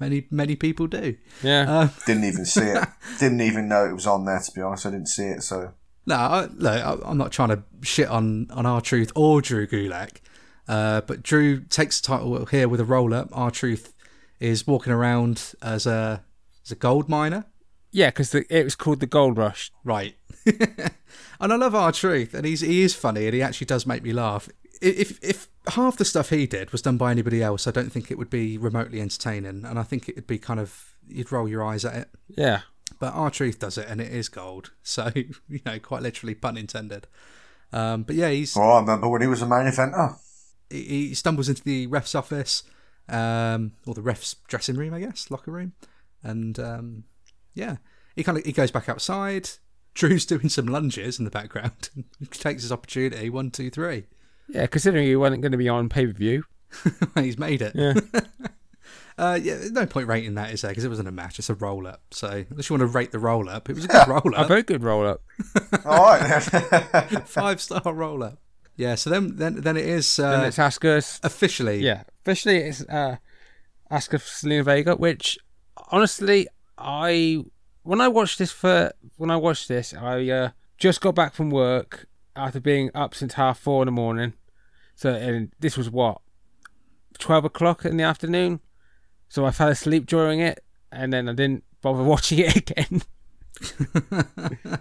many 0.00 0.26
many 0.30 0.56
people 0.56 0.86
do. 0.86 1.16
Yeah. 1.42 1.66
Uh, 1.70 1.88
Didn't 2.06 2.24
even 2.24 2.44
see 2.44 2.62
it. 2.62 2.88
Didn't 3.18 3.40
even 3.40 3.68
know 3.68 3.84
it 3.84 3.92
was 3.92 4.06
on 4.06 4.24
there. 4.24 4.38
To 4.38 4.52
be 4.52 4.60
honest, 4.62 4.86
I 4.86 4.90
didn't 4.90 5.08
see 5.08 5.24
it. 5.24 5.42
So 5.42 5.72
No, 6.06 6.14
I, 6.16 6.46
look, 6.54 6.84
I- 6.84 6.98
I'm 7.08 7.18
not 7.18 7.32
trying 7.32 7.48
to 7.50 7.62
shit 7.82 8.08
on 8.08 8.48
on 8.50 8.66
R-Truth 8.66 9.12
or 9.14 9.40
Drew 9.42 9.66
Gulak, 9.66 10.20
uh, 10.68 11.00
but 11.02 11.22
Drew 11.22 11.60
takes 11.60 12.00
the 12.00 12.06
title 12.06 12.44
here 12.46 12.68
with 12.68 12.80
a 12.80 12.84
roll 12.84 13.12
up. 13.14 13.28
R-Truth 13.32 13.92
is 14.40 14.66
walking 14.66 14.92
around 14.92 15.52
as 15.62 15.86
a 15.86 16.22
as 16.64 16.70
a 16.72 16.76
gold 16.76 17.08
miner, 17.08 17.44
yeah, 17.90 18.10
because 18.10 18.34
it 18.34 18.64
was 18.64 18.74
called 18.76 19.00
the 19.00 19.06
Gold 19.06 19.36
Rush. 19.36 19.70
right? 19.84 20.14
and 20.46 21.52
I 21.52 21.56
love 21.56 21.74
R-Truth, 21.74 22.34
and 22.34 22.46
he's 22.46 22.60
he 22.60 22.82
is 22.82 22.94
funny, 22.94 23.26
and 23.26 23.34
he 23.34 23.42
actually 23.42 23.66
does 23.66 23.84
make 23.86 24.02
me 24.02 24.12
laugh. 24.12 24.48
I- 24.82 24.86
If 24.86 25.22
if 25.22 25.48
half 25.68 25.96
the 25.96 26.04
stuff 26.04 26.30
he 26.30 26.46
did 26.46 26.70
was 26.70 26.82
done 26.82 26.96
by 26.96 27.10
anybody 27.10 27.42
else, 27.42 27.66
I 27.66 27.70
don't 27.70 27.90
think 27.90 28.10
it 28.10 28.18
would 28.18 28.30
be 28.30 28.56
remotely 28.58 29.00
entertaining, 29.00 29.64
and 29.64 29.78
I 29.78 29.82
think 29.82 30.08
it'd 30.08 30.26
be 30.26 30.38
kind 30.38 30.60
of 30.60 30.94
you'd 31.06 31.32
roll 31.32 31.48
your 31.48 31.64
eyes 31.64 31.84
at 31.84 31.94
it. 31.94 32.08
Yeah. 32.28 32.60
But 32.98 33.12
R-Truth 33.14 33.58
does 33.58 33.76
it, 33.78 33.86
and 33.88 34.00
it 34.00 34.12
is 34.12 34.28
gold. 34.28 34.72
So 34.82 35.10
you 35.14 35.60
know, 35.66 35.78
quite 35.78 36.02
literally, 36.02 36.34
pun 36.34 36.56
intended. 36.56 37.06
Um, 37.72 38.02
but 38.04 38.16
yeah, 38.16 38.30
he's 38.30 38.56
Oh, 38.56 38.62
I 38.62 38.80
remember 38.80 39.08
when 39.08 39.20
he 39.20 39.26
was 39.28 39.42
a 39.42 39.46
main 39.46 39.66
eventer. 39.70 40.16
he 40.70 41.08
he 41.08 41.14
stumbles 41.14 41.48
into 41.48 41.62
the 41.62 41.86
ref's 41.86 42.14
office, 42.14 42.62
um, 43.08 43.72
or 43.86 43.94
the 43.94 44.02
ref's 44.02 44.36
dressing 44.48 44.76
room, 44.76 44.94
I 44.94 45.00
guess, 45.00 45.30
locker 45.30 45.50
room, 45.50 45.72
and 46.22 46.58
um, 46.58 47.04
yeah, 47.54 47.76
he 48.16 48.22
kind 48.24 48.38
of 48.38 48.44
he 48.44 48.52
goes 48.52 48.70
back 48.70 48.88
outside. 48.88 49.50
Drew's 49.94 50.24
doing 50.26 50.48
some 50.48 50.66
lunges 50.66 51.18
in 51.18 51.24
the 51.24 51.30
background. 51.30 51.90
he 52.20 52.26
takes 52.26 52.62
his 52.62 52.70
opportunity. 52.72 53.28
One, 53.30 53.50
two, 53.50 53.68
three. 53.68 54.04
Yeah, 54.48 54.66
considering 54.66 55.06
he 55.06 55.16
wasn't 55.16 55.42
going 55.42 55.52
to 55.52 55.58
be 55.58 55.68
on 55.68 55.88
pay 55.88 56.06
per 56.06 56.12
view. 56.12 56.44
He's 57.14 57.38
made 57.38 57.62
it. 57.62 57.72
Yeah. 57.74 57.94
Uh, 59.18 59.34
yeah, 59.34 59.54
there's 59.54 59.72
no 59.72 59.84
point 59.84 60.06
rating 60.06 60.36
that, 60.36 60.52
is 60.52 60.60
there? 60.60 60.70
Because 60.70 60.84
it 60.84 60.88
wasn't 60.88 61.08
a 61.08 61.10
match; 61.10 61.40
it's 61.40 61.50
a 61.50 61.54
roll 61.54 61.88
up. 61.88 62.02
So, 62.12 62.44
unless 62.48 62.70
you 62.70 62.74
want 62.74 62.82
to 62.82 62.86
rate 62.86 63.10
the 63.10 63.18
roll 63.18 63.48
up, 63.48 63.68
it 63.68 63.74
was 63.74 63.84
a 63.86 63.88
good 63.88 64.06
roll 64.06 64.18
up. 64.18 64.26
A 64.26 64.36
up, 64.36 64.46
very 64.46 64.62
good 64.62 64.84
roll 64.84 65.04
up. 65.04 65.22
All 65.84 66.04
right. 66.04 66.40
five 67.26 67.60
star 67.60 67.92
roll 67.92 68.22
up. 68.22 68.38
Yeah. 68.76 68.94
So 68.94 69.10
then, 69.10 69.34
then, 69.34 69.56
then 69.62 69.76
it 69.76 69.86
is 69.86 70.20
and 70.20 70.42
uh, 70.42 70.46
it's 70.46 70.56
Asuka's. 70.58 71.18
officially. 71.24 71.80
Yeah, 71.80 72.04
officially 72.22 72.58
it's 72.58 72.82
uh, 72.82 73.16
Asuka 73.90 74.20
for 74.20 74.46
Zelina 74.46 74.64
Vega, 74.64 74.94
which 74.94 75.36
honestly, 75.90 76.46
I 76.78 77.42
when 77.82 78.00
I 78.00 78.06
watched 78.06 78.38
this 78.38 78.52
for 78.52 78.92
when 79.16 79.32
I 79.32 79.36
watched 79.36 79.66
this, 79.66 79.92
I 79.94 80.28
uh, 80.28 80.50
just 80.76 81.00
got 81.00 81.16
back 81.16 81.34
from 81.34 81.50
work 81.50 82.06
after 82.36 82.60
being 82.60 82.90
up 82.94 83.16
since 83.16 83.34
half 83.34 83.58
four 83.58 83.82
in 83.82 83.86
the 83.86 83.92
morning. 83.92 84.34
So 84.98 85.14
and 85.14 85.52
this 85.60 85.76
was 85.76 85.88
what 85.88 86.20
twelve 87.20 87.44
o'clock 87.44 87.84
in 87.84 87.98
the 87.98 88.02
afternoon. 88.02 88.58
So 89.28 89.46
I 89.46 89.52
fell 89.52 89.68
asleep 89.68 90.06
during 90.06 90.40
it, 90.40 90.64
and 90.90 91.12
then 91.12 91.28
I 91.28 91.34
didn't 91.34 91.62
bother 91.80 92.02
watching 92.14 92.40
it 92.40 92.56
again. 92.56 93.02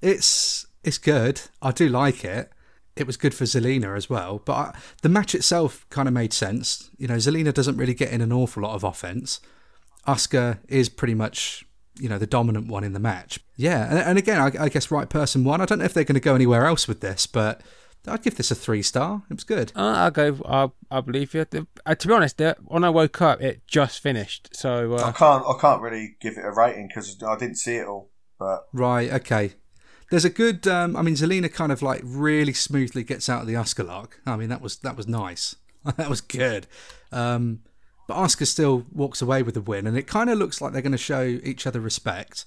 it's 0.00 0.66
it's 0.82 0.96
good. 0.96 1.42
I 1.60 1.72
do 1.72 1.90
like 1.90 2.24
it. 2.24 2.50
It 2.96 3.06
was 3.06 3.18
good 3.18 3.34
for 3.34 3.44
Zelina 3.44 3.94
as 3.94 4.08
well, 4.08 4.40
but 4.42 4.52
I, 4.54 4.78
the 5.02 5.10
match 5.10 5.34
itself 5.34 5.84
kind 5.90 6.08
of 6.08 6.14
made 6.14 6.32
sense. 6.32 6.88
You 6.96 7.08
know, 7.08 7.16
Zelina 7.16 7.52
doesn't 7.52 7.76
really 7.76 7.92
get 7.92 8.12
in 8.12 8.22
an 8.22 8.32
awful 8.32 8.62
lot 8.62 8.74
of 8.74 8.82
offense. 8.82 9.40
Asuka 10.06 10.60
is 10.68 10.88
pretty 10.88 11.14
much 11.14 11.66
you 11.98 12.08
know 12.08 12.16
the 12.16 12.26
dominant 12.26 12.68
one 12.68 12.82
in 12.82 12.94
the 12.94 12.98
match. 12.98 13.40
Yeah, 13.58 13.90
and, 13.90 13.98
and 13.98 14.18
again, 14.18 14.40
I, 14.40 14.64
I 14.64 14.68
guess 14.70 14.90
right 14.90 15.10
person 15.10 15.44
won. 15.44 15.60
I 15.60 15.66
don't 15.66 15.80
know 15.80 15.84
if 15.84 15.92
they're 15.92 16.04
going 16.04 16.14
to 16.14 16.20
go 16.20 16.34
anywhere 16.34 16.64
else 16.64 16.88
with 16.88 17.02
this, 17.02 17.26
but 17.26 17.60
I'd 18.06 18.22
give 18.22 18.36
this 18.36 18.50
a 18.50 18.54
three 18.54 18.82
star. 18.82 19.22
It 19.30 19.34
was 19.34 19.44
good. 19.44 19.72
Uh, 19.74 19.94
I'll 19.96 20.10
go. 20.10 20.38
I 20.44 20.96
I 20.96 21.00
believe 21.00 21.34
you. 21.34 21.44
The- 21.48 21.66
Uh, 21.86 21.94
to 21.94 22.08
be 22.08 22.14
honest, 22.14 22.38
the, 22.38 22.56
when 22.64 22.84
I 22.84 22.90
woke 22.90 23.20
up, 23.22 23.40
it 23.40 23.62
just 23.66 24.00
finished. 24.00 24.50
So 24.52 24.94
I 24.94 25.08
uh, 25.08 25.12
can't. 25.12 25.44
I 25.46 25.54
can't 25.60 25.80
really 25.82 26.16
give 26.20 26.36
it 26.36 26.44
a 26.44 26.50
rating 26.52 26.88
because 26.88 27.16
I 27.22 27.36
didn't 27.36 27.56
see 27.56 27.76
it 27.76 27.86
all. 27.86 28.10
But 28.38 28.66
Right, 28.72 29.12
okay. 29.12 29.52
There's 30.10 30.24
a 30.24 30.30
good. 30.30 30.66
Um, 30.66 30.96
I 30.96 31.02
mean, 31.02 31.14
Zelina 31.14 31.52
kind 31.52 31.72
of 31.72 31.82
like 31.82 32.02
really 32.04 32.52
smoothly 32.52 33.04
gets 33.04 33.28
out 33.28 33.40
of 33.42 33.46
the 33.46 33.54
Asuka 33.54 33.86
lock. 33.86 34.20
I 34.26 34.36
mean, 34.36 34.48
that 34.50 34.60
was 34.60 34.76
that 34.78 34.96
was 34.96 35.08
nice. 35.08 35.56
that 35.96 36.08
was 36.10 36.20
good. 36.20 36.66
Um, 37.12 37.60
but 38.06 38.16
Asuka 38.16 38.46
still 38.46 38.84
walks 38.92 39.22
away 39.22 39.42
with 39.42 39.54
the 39.54 39.60
win, 39.62 39.86
and 39.86 39.96
it 39.96 40.06
kind 40.06 40.28
of 40.28 40.38
looks 40.38 40.60
like 40.60 40.72
they're 40.72 40.82
going 40.82 40.92
to 40.92 40.98
show 40.98 41.22
each 41.22 41.66
other 41.66 41.80
respect. 41.80 42.44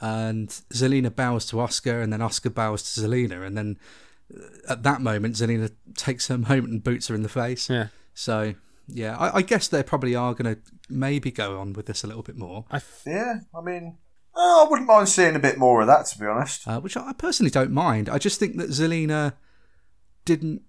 And 0.00 0.48
Zelina 0.74 1.14
bows 1.14 1.46
to 1.46 1.56
Asuka, 1.56 2.02
and 2.02 2.12
then 2.12 2.20
Asuka 2.20 2.52
bows 2.52 2.82
to 2.94 3.00
Zelina, 3.00 3.46
and 3.46 3.56
then 3.56 3.78
at 4.68 4.82
that 4.82 5.00
moment, 5.00 5.36
Zelina 5.36 5.70
takes 5.94 6.28
her 6.28 6.38
moment 6.50 6.68
and 6.72 6.84
boots 6.84 7.08
her 7.08 7.14
in 7.14 7.22
the 7.22 7.28
face. 7.28 7.68
Yeah. 7.70 7.88
So 8.14 8.54
yeah, 8.88 9.16
I, 9.16 9.38
I 9.38 9.42
guess 9.42 9.68
they 9.68 9.82
probably 9.82 10.14
are 10.14 10.32
going 10.34 10.54
to 10.54 10.60
maybe 10.88 11.30
go 11.30 11.58
on 11.58 11.72
with 11.72 11.86
this 11.86 12.04
a 12.04 12.06
little 12.06 12.22
bit 12.22 12.36
more, 12.36 12.64
I 12.70 12.76
f- 12.76 13.02
Yeah, 13.06 13.40
I 13.54 13.60
mean, 13.60 13.98
oh, 14.34 14.64
I 14.66 14.70
wouldn't 14.70 14.86
mind 14.88 15.08
seeing 15.08 15.34
a 15.34 15.40
bit 15.40 15.58
more 15.58 15.80
of 15.80 15.86
that, 15.88 16.06
to 16.06 16.18
be 16.18 16.26
honest. 16.26 16.66
uh, 16.68 16.80
which 16.80 16.96
I 16.96 17.12
personally 17.14 17.50
don't 17.50 17.72
mind. 17.72 18.08
I 18.08 18.18
just 18.18 18.38
think 18.38 18.56
that 18.58 18.70
Zelina 18.70 19.32
didn't 20.24 20.62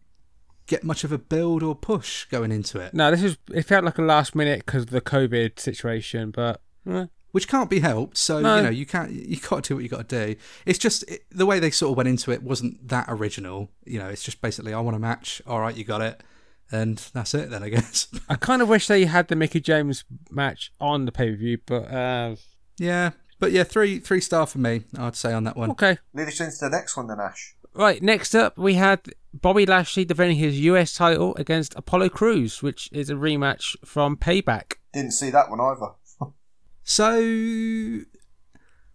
get 0.65 0.83
much 0.83 1.03
of 1.03 1.11
a 1.11 1.17
build 1.17 1.63
or 1.63 1.75
push 1.75 2.25
going 2.25 2.51
into 2.51 2.79
it, 2.79 2.93
no, 2.93 3.09
this 3.11 3.23
is. 3.23 3.37
It 3.53 3.63
felt 3.63 3.85
like 3.85 3.97
a 3.97 4.01
last 4.01 4.35
minute 4.35 4.65
because 4.65 4.83
of 4.83 4.89
the 4.89 5.01
COVID 5.01 5.59
situation, 5.59 6.31
but 6.31 6.61
eh, 6.89 7.05
which 7.38 7.47
can't 7.47 7.69
be 7.69 7.80
helped. 7.82 8.17
So 8.17 8.39
No. 8.41 8.56
you 8.58 8.63
know 8.63 8.69
you 8.71 8.88
can't 8.88 9.12
you 9.12 9.38
got 9.38 9.63
to 9.63 9.67
do 9.67 9.76
what 9.76 9.84
you 9.84 9.89
got 9.89 10.10
to 10.10 10.26
do. 10.26 10.36
It's 10.65 10.80
just 10.80 11.04
it, 11.08 11.23
the 11.30 11.45
way 11.45 11.60
they 11.60 11.69
sort 11.69 11.91
of 11.91 11.97
went 11.97 12.10
into 12.10 12.32
it 12.32 12.41
wasn't 12.41 12.88
that 12.88 13.06
original. 13.10 13.69
You 13.86 14.00
know, 14.00 14.08
it's 14.08 14.23
just 14.23 14.41
basically 14.41 14.73
I 14.73 14.80
want 14.80 14.95
a 14.95 15.00
match. 15.00 15.39
All 15.45 15.60
right, 15.60 15.76
you 15.76 15.84
got 15.84 16.02
it, 16.02 16.23
and 16.71 16.97
that's 17.13 17.36
it. 17.36 17.52
Then 17.52 17.62
I 17.62 17.69
guess. 17.76 18.08
I 18.28 18.36
kind 18.36 18.63
of 18.63 18.69
wish 18.69 18.88
they 18.88 19.06
had 19.06 19.28
the 19.28 19.36
Mickie 19.36 19.60
James 19.62 20.04
match 20.32 20.71
on 20.82 21.06
the 21.06 21.12
pay 21.12 21.30
per 21.30 21.38
view, 21.38 21.60
but 21.67 21.84
uh, 21.93 22.36
yeah, 22.80 23.12
but 23.39 23.52
yeah, 23.52 23.63
three 23.63 24.00
three 24.00 24.19
star 24.21 24.47
for 24.47 24.58
me. 24.58 24.86
I'd 24.97 25.15
say 25.15 25.32
on 25.32 25.43
that 25.43 25.56
one. 25.56 25.69
okay. 25.71 26.00
Lead 26.15 26.28
us 26.30 26.39
into 26.39 26.58
the 26.60 26.69
next 26.71 26.97
one, 26.97 27.06
then, 27.06 27.19
Ash. 27.19 27.54
Right, 27.76 28.02
next 28.02 28.34
up 28.34 28.58
we 28.58 28.73
had 28.73 29.02
Bobby 29.36 29.63
Lashley 29.67 30.04
defending 30.04 30.38
his 30.38 30.60
US 30.62 30.95
title 30.95 31.36
against 31.36 31.76
Apollo 31.76 32.10
Crews, 32.10 32.63
which 32.63 32.89
is 32.91 33.12
a 33.12 33.13
rematch 33.13 33.76
from 33.86 34.17
Payback. 34.17 34.78
Didn't 34.93 35.12
see 35.12 35.30
that 35.30 35.52
one 35.52 35.62
either. 35.62 35.91
So, 36.89 37.19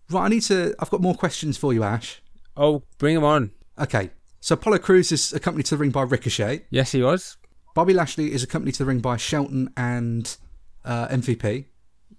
right, 0.09 0.25
I 0.25 0.29
need 0.29 0.41
to. 0.45 0.75
I've 0.79 0.89
got 0.89 1.03
more 1.03 1.15
questions 1.15 1.59
for 1.59 1.75
you, 1.75 1.85
Ash. 1.85 2.23
Oh, 2.57 2.85
bring 2.97 3.15
them 3.15 3.23
on. 3.23 3.51
Okay, 3.79 4.09
so 4.41 4.55
Apollo 4.55 4.79
Crews 4.79 5.13
is 5.13 5.35
accompanied 5.35 5.67
to 5.67 5.75
the 5.75 5.79
ring 5.79 5.91
by 5.91 6.01
Ricochet. 6.01 6.65
Yes, 6.71 6.93
he 6.93 7.03
was. 7.03 7.37
Bobby 7.75 7.93
Lashley 7.93 8.33
is 8.33 8.43
accompanied 8.43 8.73
to 8.73 8.79
the 8.79 8.87
ring 8.87 9.01
by 9.01 9.19
Shelton 9.19 9.75
and 9.77 10.39
uh, 10.87 11.09
MVP. 11.09 11.67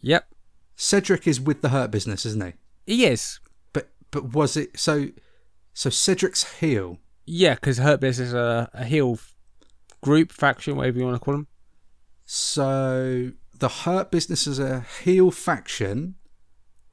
Yep, 0.02 0.28
Cedric 0.76 1.26
is 1.28 1.42
with 1.42 1.64
the 1.64 1.70
Hurt 1.70 1.90
Business, 1.90 2.24
isn't 2.24 2.44
he? 2.46 2.54
he 2.86 3.06
is. 3.06 3.40
But 3.74 3.90
but 4.12 4.26
was 4.26 4.56
it 4.56 4.78
so? 4.78 5.08
So 5.74 5.90
Cedric's 5.90 6.60
heel. 6.60 7.00
Yeah, 7.26 7.56
because 7.56 7.80
Hurt 7.80 8.00
Business 8.00 8.28
is 8.28 8.34
a, 8.36 8.70
a 8.76 8.86
heel 8.86 9.18
group, 10.04 10.32
faction, 10.32 10.76
whatever 10.76 11.00
you 11.00 11.06
want 11.06 11.16
to 11.16 11.20
call 11.20 11.34
them. 11.34 11.48
So 12.26 13.32
the 13.64 13.70
Hurt 13.70 14.12
Business 14.12 14.46
is 14.46 14.60
a 14.60 14.82
heel 15.06 15.32
faction, 15.32 16.16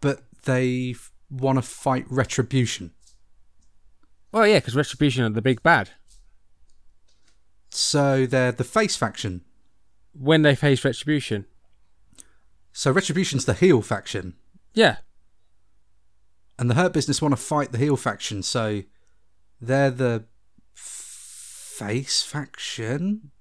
but 0.01 0.23
they 0.45 0.95
want 1.29 1.59
to 1.59 1.63
fight 1.63 2.07
Retribution. 2.09 2.93
Well, 4.31 4.47
yeah, 4.47 4.59
because 4.59 4.77
Retribution 4.77 5.25
are 5.25 5.31
the 5.31 5.43
big 5.43 5.65
bad. 5.65 5.91
So 7.71 8.25
they're 8.25 8.53
the 8.53 8.63
face 8.63 8.95
faction. 8.95 9.41
When 10.13 10.43
they 10.43 10.55
face 10.55 10.85
Retribution. 10.85 11.47
So 12.71 12.93
Retribution's 12.93 13.47
the 13.47 13.55
heel 13.55 13.83
faction, 13.83 14.35
Yeah, 14.73 14.99
and 16.57 16.71
the 16.71 16.77
Hurt 16.77 16.93
Business 16.93 17.21
want 17.21 17.33
to 17.33 17.37
fight 17.37 17.73
the 17.73 17.79
heel 17.79 17.97
faction. 17.97 18.45
So 18.45 18.83
they're 19.61 19.91
the 19.91 20.27
face 20.73 22.23
faction. 22.23 23.33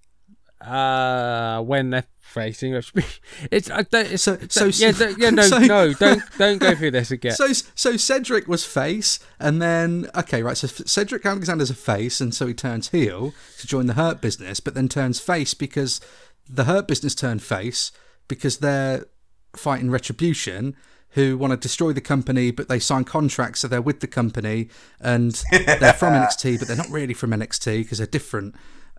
Uh, 0.62 1.62
when 1.62 1.90
they're 1.92 2.06
facing 2.20 2.74
It's, 3.52 3.70
I 3.72 3.82
don't, 3.84 4.12
it's 4.12 4.24
So- 4.24 4.38
so- 4.50 4.66
yeah, 4.66 4.92
don't- 4.92 5.18
yeah, 5.18 5.30
no, 5.32 5.42
so- 5.54 5.60
no, 5.60 5.94
don't, 5.94 6.22
don't 6.38 6.58
go 6.60 6.76
through 6.76 6.92
this 6.92 7.12
again. 7.12 7.34
So 7.34 7.48
so 7.54 7.98
Cedric 7.98 8.48
was 8.48 8.66
face, 8.66 9.20
and 9.40 9.62
then 9.62 10.10
okay, 10.16 10.44
right. 10.44 10.58
So 10.58 10.68
Cedric 10.68 11.26
Alexander's 11.26 11.70
a 11.70 11.76
face, 11.76 12.22
and 12.22 12.34
so 12.34 12.46
he 12.48 12.54
turns 12.54 12.90
heel 12.90 13.34
to 13.60 13.68
join 13.68 13.88
the 13.88 13.94
Hurt 13.94 14.22
Business, 14.22 14.60
but 14.60 14.74
then 14.76 14.88
turns 14.90 15.20
face 15.20 15.54
because 15.54 16.00
the 16.48 16.66
Hurt 16.66 16.88
Business 16.88 17.16
turned 17.16 17.42
face 17.44 17.92
because 18.28 18.58
they're 18.60 19.06
fighting 19.56 19.90
Retribution, 19.90 20.76
who 21.14 21.36
want 21.38 21.52
to 21.52 21.58
destroy 21.58 21.92
the 21.94 22.02
company, 22.02 22.52
but 22.52 22.68
they 22.70 22.78
sign 22.80 23.04
contracts, 23.04 23.62
so 23.62 23.68
they're 23.68 23.82
with 23.82 24.00
the 24.02 24.08
company, 24.08 24.70
and 25.00 25.42
they're 25.52 25.94
from 25.94 26.14
NXT, 26.22 26.60
but 26.60 26.68
they're 26.68 26.78
not 26.78 26.90
really 26.92 27.16
from 27.16 27.32
NXT 27.32 27.78
because 27.84 27.98
they're 27.98 28.06
different. 28.08 28.54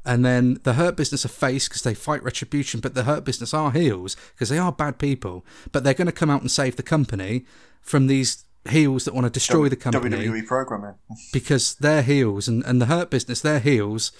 And 0.04 0.24
then 0.24 0.60
the 0.62 0.74
Hurt 0.74 0.96
Business 0.96 1.24
are 1.24 1.28
face 1.28 1.68
because 1.68 1.82
they 1.82 1.94
fight 1.94 2.22
Retribution, 2.22 2.80
but 2.80 2.94
the 2.94 3.04
Hurt 3.04 3.24
Business 3.24 3.52
are 3.52 3.70
heels 3.70 4.16
because 4.34 4.48
they 4.48 4.58
are 4.58 4.72
bad 4.72 4.98
people. 4.98 5.44
But 5.72 5.84
they're 5.84 5.94
going 5.94 6.06
to 6.06 6.12
come 6.12 6.30
out 6.30 6.40
and 6.40 6.50
save 6.50 6.76
the 6.76 6.82
company 6.82 7.44
from 7.82 8.06
these 8.06 8.44
heels 8.68 9.04
that 9.04 9.14
want 9.14 9.26
to 9.26 9.30
destroy 9.30 9.68
the 9.68 9.76
company 9.76 10.16
WWE 10.16 10.46
programming. 10.46 10.94
because 11.32 11.74
they're 11.74 12.02
heels, 12.02 12.48
and, 12.48 12.64
and 12.64 12.80
the 12.80 12.86
Hurt 12.86 13.10
Business 13.10 13.40
they're 13.40 13.60
heels, 13.60 14.12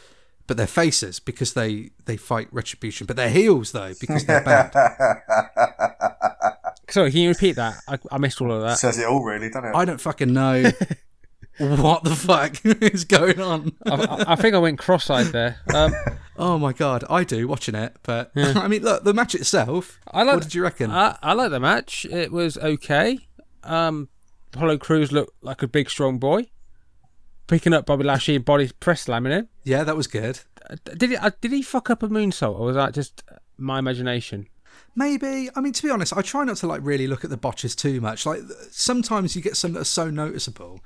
but 0.47 0.57
they're 0.57 0.67
faces 0.67 1.21
because 1.21 1.55
they 1.55 1.91
they 2.05 2.17
fight 2.17 2.49
Retribution. 2.51 3.07
But 3.07 3.17
they're 3.17 3.31
heels 3.31 3.73
though 3.73 3.93
because 4.01 4.25
they're 4.27 4.45
bad. 4.45 4.73
Sorry, 6.91 7.11
can 7.13 7.21
you 7.21 7.29
repeat 7.29 7.53
that? 7.53 7.75
I, 7.87 7.99
I 8.11 8.19
missed 8.19 8.41
all 8.41 8.51
of 8.51 8.63
that. 8.63 8.79
Says 8.79 8.99
it 8.99 9.07
all, 9.07 9.23
really, 9.23 9.49
doesn't 9.49 9.67
it? 9.71 9.77
I 9.77 9.85
don't 9.85 10.01
fucking 10.01 10.33
know 10.33 10.65
what 11.59 12.05
the 12.05 12.15
fuck 12.15 12.57
is 12.65 13.05
going 13.05 13.41
on. 13.41 13.73
I, 13.87 14.25
I- 14.29 14.37
think 14.37 14.55
I 14.55 14.59
went 14.59 14.79
cross-eyed 14.79 15.27
there. 15.27 15.59
Um, 15.75 15.95
Oh 16.43 16.57
my 16.59 16.73
god, 16.73 17.05
I 17.11 17.23
do 17.25 17.47
watching 17.47 17.75
it, 17.75 17.97
but 18.03 18.31
I 18.37 18.67
mean, 18.67 18.83
look, 18.83 19.05
the 19.05 19.13
match 19.13 19.35
itself. 19.35 20.01
I 20.11 20.23
like, 20.23 20.37
what 20.37 20.43
did 20.45 20.55
you 20.55 20.63
reckon? 20.63 20.91
I, 20.91 21.19
I 21.23 21.35
like 21.35 21.51
the 21.51 21.61
match. 21.61 22.07
It 22.11 22.33
was 22.33 22.57
okay. 22.57 23.19
Um, 23.63 24.09
Apollo 24.55 24.79
Crews 24.79 25.13
looked 25.13 25.35
like 25.43 25.63
a 25.63 25.69
big, 25.69 25.91
strong 25.91 26.19
boy. 26.19 26.47
Picking 27.47 27.75
up 27.75 27.85
Bobby 27.85 28.05
Lashley 28.05 28.37
and 28.37 28.45
body 28.45 28.71
press 28.81 29.03
slamming 29.03 29.33
him. 29.33 29.49
yeah, 29.65 29.85
that 29.85 29.97
was 29.97 30.07
good. 30.07 30.41
Did 30.97 31.11
he? 31.11 31.17
Uh, 31.19 31.31
did 31.43 31.53
he 31.53 31.61
fuck 31.61 31.91
up 31.91 32.03
a 32.03 32.09
moonsault, 32.09 32.59
or 32.59 32.67
was 32.67 32.77
that 32.77 32.95
just 32.95 33.23
my 33.59 33.79
imagination? 33.79 34.47
Maybe. 34.97 35.51
I 35.55 35.61
mean, 35.61 35.75
to 35.75 35.83
be 35.83 35.91
honest, 35.91 36.17
I 36.17 36.23
try 36.23 36.45
not 36.45 36.57
to 36.59 36.67
like 36.69 36.81
really 36.83 37.07
look 37.07 37.23
at 37.23 37.29
the 37.29 37.37
botches 37.37 37.77
too 37.77 38.01
much. 38.01 38.25
Like 38.25 38.41
sometimes 38.71 39.37
you 39.37 39.43
get 39.43 39.57
some 39.59 39.73
that 39.75 39.81
are 39.81 39.85
so 39.85 40.09
noticeable. 40.11 40.81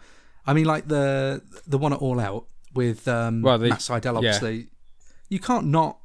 I 0.46 0.52
mean, 0.54 0.64
like 0.66 0.88
the 0.88 1.42
the 1.66 1.78
one 1.78 1.92
at 1.92 1.98
All 2.00 2.20
Out 2.20 2.46
with 2.74 3.06
um, 3.08 3.42
Well, 3.42 3.58
the- 3.58 3.68
Matt 3.70 3.78
Sydal. 3.80 4.04
yeah. 4.04 4.18
Obviously, 4.18 4.68
you 5.28 5.38
can't 5.38 5.66
not 5.66 5.98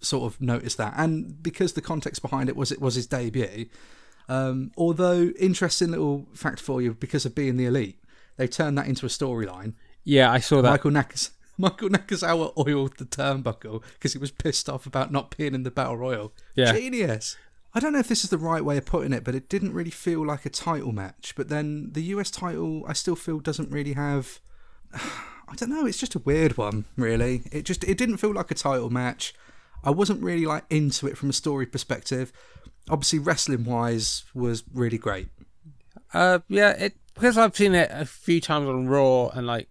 sort 0.00 0.32
of 0.32 0.40
notice 0.40 0.74
that. 0.76 0.94
And 0.96 1.42
because 1.42 1.72
the 1.72 1.80
context 1.80 2.22
behind 2.22 2.48
it 2.48 2.56
was 2.56 2.70
it 2.72 2.80
was 2.80 2.94
his 2.94 3.06
debut. 3.06 3.66
Um, 4.28 4.72
although 4.76 5.30
interesting 5.38 5.90
little 5.92 6.26
fact 6.34 6.60
for 6.60 6.82
you, 6.82 6.94
because 6.94 7.24
of 7.24 7.34
being 7.34 7.56
the 7.56 7.66
elite, 7.66 7.98
they 8.36 8.48
turned 8.48 8.76
that 8.78 8.86
into 8.86 9.06
a 9.06 9.08
storyline. 9.08 9.74
Yeah, 10.04 10.30
I 10.30 10.40
saw 10.40 10.62
that. 10.62 10.70
Michael 10.70 10.90
Nakas. 10.90 11.30
Michael 11.58 11.88
Nakazawa 11.88 12.52
oiled 12.68 12.98
the 12.98 13.06
turnbuckle 13.06 13.82
because 13.94 14.12
he 14.12 14.18
was 14.18 14.30
pissed 14.30 14.68
off 14.68 14.84
about 14.84 15.10
not 15.10 15.34
being 15.36 15.54
in 15.54 15.62
the 15.62 15.70
battle 15.70 15.96
royal. 15.96 16.34
Yeah. 16.54 16.72
Genius. 16.72 17.36
I 17.76 17.78
don't 17.78 17.92
know 17.92 17.98
if 17.98 18.08
this 18.08 18.24
is 18.24 18.30
the 18.30 18.38
right 18.38 18.64
way 18.64 18.78
of 18.78 18.86
putting 18.86 19.12
it, 19.12 19.22
but 19.22 19.34
it 19.34 19.50
didn't 19.50 19.74
really 19.74 19.90
feel 19.90 20.24
like 20.26 20.46
a 20.46 20.50
title 20.50 20.92
match. 20.92 21.34
But 21.36 21.50
then 21.50 21.90
the 21.92 22.04
US 22.04 22.30
title, 22.30 22.82
I 22.88 22.94
still 22.94 23.16
feel 23.16 23.38
doesn't 23.38 23.70
really 23.70 23.92
have. 23.92 24.40
I 24.94 25.54
don't 25.56 25.68
know. 25.68 25.84
It's 25.84 25.98
just 25.98 26.14
a 26.14 26.20
weird 26.20 26.56
one, 26.56 26.86
really. 26.96 27.42
It 27.52 27.66
just 27.66 27.84
it 27.84 27.98
didn't 27.98 28.16
feel 28.16 28.32
like 28.32 28.50
a 28.50 28.54
title 28.54 28.88
match. 28.88 29.34
I 29.84 29.90
wasn't 29.90 30.22
really 30.22 30.46
like 30.46 30.64
into 30.70 31.06
it 31.06 31.18
from 31.18 31.28
a 31.28 31.34
story 31.34 31.66
perspective. 31.66 32.32
Obviously, 32.88 33.18
wrestling 33.18 33.64
wise, 33.64 34.24
was 34.32 34.64
really 34.72 34.96
great. 34.96 35.28
Uh, 36.14 36.38
yeah, 36.48 36.70
it 36.70 36.96
because 37.12 37.36
I've 37.36 37.54
seen 37.54 37.74
it 37.74 37.90
a 37.92 38.06
few 38.06 38.40
times 38.40 38.70
on 38.70 38.88
Raw, 38.88 39.28
and 39.28 39.46
like 39.46 39.68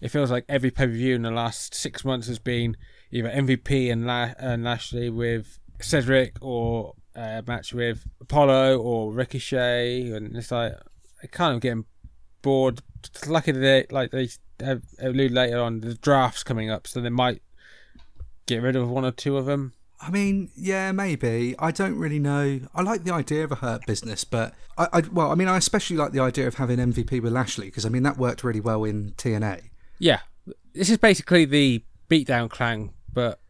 it 0.00 0.10
feels 0.10 0.30
like 0.30 0.44
every 0.48 0.70
pay 0.70 0.86
per 0.86 0.92
view 0.92 1.16
in 1.16 1.22
the 1.22 1.32
last 1.32 1.74
six 1.74 2.04
months 2.04 2.28
has 2.28 2.38
been 2.38 2.76
either 3.10 3.28
MVP 3.28 3.90
and, 3.90 4.06
La- 4.06 4.34
and 4.38 4.62
Lashley 4.62 5.10
with 5.10 5.58
Cedric, 5.80 6.36
or 6.40 6.94
a 7.18 7.42
match 7.46 7.74
with 7.74 8.06
Apollo 8.20 8.78
or 8.78 9.12
Ricochet, 9.12 10.10
and 10.12 10.36
it's 10.36 10.50
like 10.50 10.74
I 11.22 11.26
kind 11.26 11.54
of 11.54 11.60
getting 11.60 11.84
bored. 12.42 12.80
It's 13.04 13.28
lucky 13.28 13.52
that 13.52 13.58
they, 13.58 13.86
like 13.90 14.10
they 14.10 14.28
allude 15.00 15.32
later 15.32 15.60
on, 15.60 15.80
the 15.80 15.94
drafts 15.94 16.42
coming 16.42 16.70
up, 16.70 16.86
so 16.86 17.00
they 17.00 17.10
might 17.10 17.42
get 18.46 18.62
rid 18.62 18.76
of 18.76 18.88
one 18.88 19.04
or 19.04 19.10
two 19.10 19.36
of 19.36 19.46
them. 19.46 19.74
I 20.00 20.10
mean, 20.10 20.50
yeah, 20.54 20.92
maybe. 20.92 21.56
I 21.58 21.72
don't 21.72 21.98
really 21.98 22.20
know. 22.20 22.60
I 22.72 22.82
like 22.82 23.02
the 23.02 23.12
idea 23.12 23.42
of 23.42 23.50
a 23.50 23.56
hurt 23.56 23.84
business, 23.84 24.22
but 24.22 24.54
I, 24.76 24.88
I 24.92 25.00
well, 25.12 25.32
I 25.32 25.34
mean, 25.34 25.48
I 25.48 25.56
especially 25.56 25.96
like 25.96 26.12
the 26.12 26.20
idea 26.20 26.46
of 26.46 26.54
having 26.54 26.78
MVP 26.78 27.20
with 27.20 27.32
Lashley 27.32 27.66
because 27.66 27.84
I 27.84 27.88
mean 27.88 28.04
that 28.04 28.16
worked 28.16 28.44
really 28.44 28.60
well 28.60 28.84
in 28.84 29.12
TNA. 29.12 29.70
Yeah, 29.98 30.20
this 30.72 30.88
is 30.88 30.98
basically 30.98 31.44
the 31.44 31.82
beatdown 32.08 32.48
clan, 32.48 32.90
but 33.12 33.40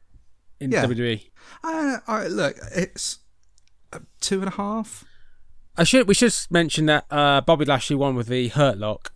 in. 0.58 0.72
Yeah. 0.72 0.86
WWE. 0.86 1.28
I, 1.62 1.94
uh, 1.94 1.98
I 2.06 2.26
look, 2.28 2.56
it's 2.74 3.18
two 4.20 4.40
and 4.40 4.48
a 4.48 4.56
half. 4.56 5.04
I 5.76 5.84
should 5.84 6.08
we 6.08 6.14
should 6.14 6.34
mention 6.50 6.86
that 6.86 7.06
uh, 7.10 7.40
Bobby 7.40 7.64
Lashley 7.64 7.96
won 7.96 8.14
with 8.14 8.26
the 8.26 8.48
Hurt 8.48 8.78
Lock. 8.78 9.12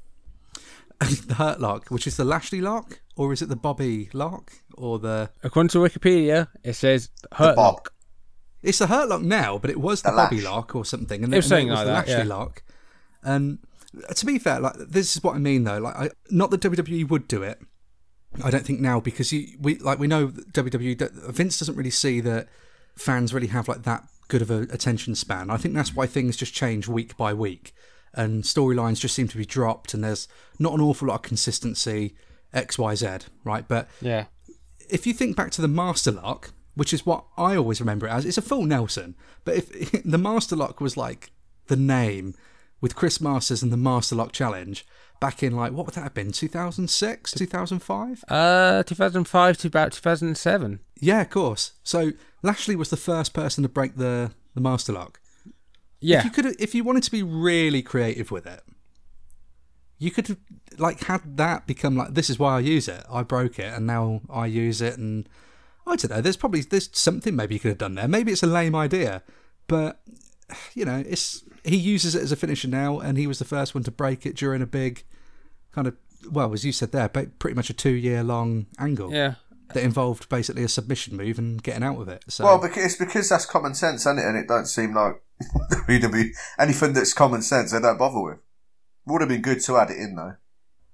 the 1.27 1.35
Hurt 1.35 1.61
Lock, 1.61 1.89
which 1.89 2.07
is 2.07 2.17
the 2.17 2.25
Lashley 2.25 2.61
Lock, 2.61 3.01
or 3.17 3.33
is 3.33 3.43
it 3.43 3.49
the 3.49 3.57
Bobby 3.57 4.09
Lock, 4.13 4.53
or 4.77 4.99
the? 4.99 5.31
According 5.43 5.71
to 5.71 5.79
Wikipedia, 5.79 6.49
it 6.63 6.75
says 6.75 7.11
Hurt 7.33 7.57
Lock. 7.57 7.93
It's 8.63 8.79
the 8.79 8.87
Hurt 8.87 9.09
Lock 9.09 9.23
now, 9.23 9.59
but 9.59 9.71
it 9.71 9.81
was 9.81 10.03
the, 10.03 10.11
The 10.11 10.17
Bobby 10.17 10.37
Lash. 10.37 10.45
Lock 10.45 10.77
or 10.77 10.85
something, 10.85 11.25
and 11.25 11.35
It 11.35 11.39
was 11.39 11.49
then, 11.49 11.63
and 11.63 11.69
it 11.69 11.73
was 11.73 11.79
like 11.79 11.87
the 11.87 11.93
that, 11.93 12.09
Lashley 12.09 12.29
yeah. 12.29 12.35
Lock. 12.37 12.63
And 13.25 13.59
to 14.15 14.27
be 14.27 14.39
fair, 14.39 14.61
like 14.61 14.75
this 14.75 15.17
is 15.17 15.23
what 15.23 15.35
I 15.35 15.39
mean 15.39 15.65
though. 15.65 15.79
Like, 15.79 15.97
I, 15.97 16.11
not 16.31 16.51
that 16.51 16.61
WWE 16.61 17.09
would 17.09 17.27
do 17.27 17.43
it, 17.43 17.59
I 18.43 18.51
don't 18.51 18.65
think 18.65 18.81
now 18.81 19.01
because 19.01 19.33
you 19.33 19.57
we 19.61 19.79
like 19.79 19.99
we 19.99 20.07
know 20.07 20.29
WWE 20.29 21.11
Vince 21.33 21.59
doesn't 21.59 21.77
really 21.77 21.91
see 21.91 22.21
that 22.21 22.49
fans 22.97 23.35
really 23.35 23.49
have 23.49 23.69
like 23.69 23.83
that 23.83 24.05
good 24.33 24.43
of 24.43 24.51
a 24.51 24.63
attention 24.73 25.15
span. 25.15 25.51
I 25.51 25.57
think 25.59 25.75
that's 25.75 25.95
why 25.95 26.07
things 26.07 26.37
just 26.37 26.53
change 26.55 26.89
week 26.89 27.17
by 27.17 27.33
week 27.35 27.73
and 28.15 28.43
storylines 28.45 28.99
just 29.01 29.15
seem 29.15 29.29
to 29.29 29.37
be 29.39 29.45
dropped 29.47 29.95
and 29.95 30.03
there's 30.05 30.27
not 30.59 30.75
an 30.75 30.81
awful 30.81 31.09
lot 31.09 31.15
of 31.17 31.23
consistency 31.23 32.15
X 32.53 32.79
Y 32.79 32.95
Z 32.95 33.09
right, 33.45 33.67
but 33.69 33.89
Yeah. 34.01 34.25
if 34.91 35.07
you 35.07 35.13
think 35.15 35.37
back 35.37 35.51
to 35.53 35.63
the 35.63 35.69
Master 35.69 36.11
Lock, 36.13 36.53
which 36.75 36.93
is 36.93 37.07
what 37.07 37.25
I 37.37 37.57
always 37.57 37.81
remember 37.81 38.07
it 38.07 38.11
as, 38.11 38.25
it's 38.25 38.39
a 38.39 38.43
full 38.43 38.65
Nelson. 38.65 39.15
But 39.45 39.57
if 39.57 40.03
the 40.05 40.19
Master 40.19 40.57
Lock 40.57 40.81
was 40.81 40.97
like 40.97 41.31
the 41.69 41.77
name 41.77 42.35
with 42.81 42.97
Chris 42.97 43.21
Masters 43.21 43.63
and 43.63 43.73
the 43.73 43.77
Master 43.77 44.15
Lock 44.17 44.33
Challenge 44.33 44.85
back 45.23 45.41
in 45.45 45.55
like 45.55 45.73
what 45.73 45.87
would 45.87 45.95
that 45.95 46.03
have 46.03 46.15
been? 46.15 46.33
2006, 46.33 47.33
2005? 47.33 48.25
Uh, 48.29 48.83
2005 48.83 49.57
to 49.59 49.69
about 49.69 49.93
2007. 49.93 50.81
Yeah, 51.01 51.21
of 51.21 51.31
course. 51.31 51.73
So 51.85 52.11
Lashley 52.43 52.75
was 52.75 52.91
the 52.91 52.97
first 52.97 53.33
person 53.33 53.63
to 53.63 53.69
break 53.69 53.97
the 53.97 54.33
the 54.55 54.61
Master 54.61 54.93
Lock. 54.93 55.21
Yeah. 56.01 56.19
If 56.19 56.25
you 56.25 56.31
could, 56.33 56.61
if 56.61 56.75
you 56.75 56.83
wanted 56.83 57.05
to 57.05 57.11
be 57.13 57.23
really 57.23 57.83
creative 57.83 58.33
with 58.33 58.47
it, 58.47 58.63
you 59.97 60.11
could 60.11 60.27
have 60.27 60.39
like 60.77 61.05
had 61.05 61.37
that 61.37 61.69
become 61.69 61.97
like 61.97 62.15
this 62.15 62.29
is 62.29 62.41
why 62.41 62.57
I 62.57 62.61
use 62.61 62.89
it. 62.89 63.05
I 63.09 63.23
broke 63.23 63.61
it, 63.61 63.73
and 63.73 63.87
now 63.87 64.23
I 64.29 64.47
use 64.47 64.83
it, 64.83 64.99
and 64.99 65.29
I 65.87 65.95
don't 65.95 66.11
know. 66.11 66.21
There's 66.21 66.37
probably 66.37 66.63
there's 66.63 66.91
something 66.93 67.37
maybe 67.37 67.55
you 67.55 67.61
could 67.61 67.71
have 67.71 67.79
done 67.79 67.95
there. 67.95 68.09
Maybe 68.09 68.33
it's 68.33 68.43
a 68.43 68.49
lame 68.49 68.75
idea, 68.75 69.23
but 69.69 70.01
you 70.75 70.85
know, 70.85 71.05
it's 71.07 71.45
he 71.63 71.77
uses 71.77 72.17
it 72.17 72.23
as 72.23 72.33
a 72.33 72.37
finisher 72.37 72.67
now, 72.67 72.99
and 72.99 73.17
he 73.17 73.29
was 73.29 73.39
the 73.39 73.45
first 73.45 73.73
one 73.73 73.85
to 73.85 73.93
break 73.93 74.27
it 74.27 74.35
during 74.35 74.61
a 74.61 74.67
big 74.67 75.05
kind 75.73 75.87
of 75.87 75.97
well, 76.31 76.53
as 76.53 76.65
you 76.65 76.73
said 76.73 76.93
there, 76.93 77.09
ba- 77.09 77.31
pretty 77.39 77.55
much 77.55 77.71
a 77.71 77.75
two 77.75 77.91
year 77.91 78.23
long 78.23 78.67
angle 78.79 79.13
yeah. 79.13 79.35
that 79.75 79.83
involved 79.83 80.29
basically 80.29 80.63
a 80.63 80.69
submission 80.69 81.17
move 81.17 81.39
and 81.39 81.63
getting 81.63 81.83
out 81.83 82.01
of 82.01 82.09
it. 82.09 82.25
So 82.29 82.45
Well, 82.45 82.59
because 82.59 82.85
it's 82.85 82.97
because 82.97 83.29
that's 83.29 83.47
common 83.47 83.75
sense, 83.75 84.03
isn't 84.03 84.19
it? 84.19 84.25
And 84.25 84.37
it 84.37 84.49
don't 84.49 84.67
seem 84.67 84.95
like 84.95 85.23
WWE 85.73 86.31
anything 86.59 86.93
that's 86.93 87.13
common 87.13 87.43
sense 87.43 87.73
they 87.73 87.81
don't 87.81 87.99
bother 87.99 88.21
with. 88.21 88.39
Would 89.07 89.21
have 89.21 89.29
been 89.29 89.43
good 89.43 89.61
to 89.63 89.77
add 89.79 89.91
it 89.91 89.99
in 89.99 90.15
though. 90.15 90.37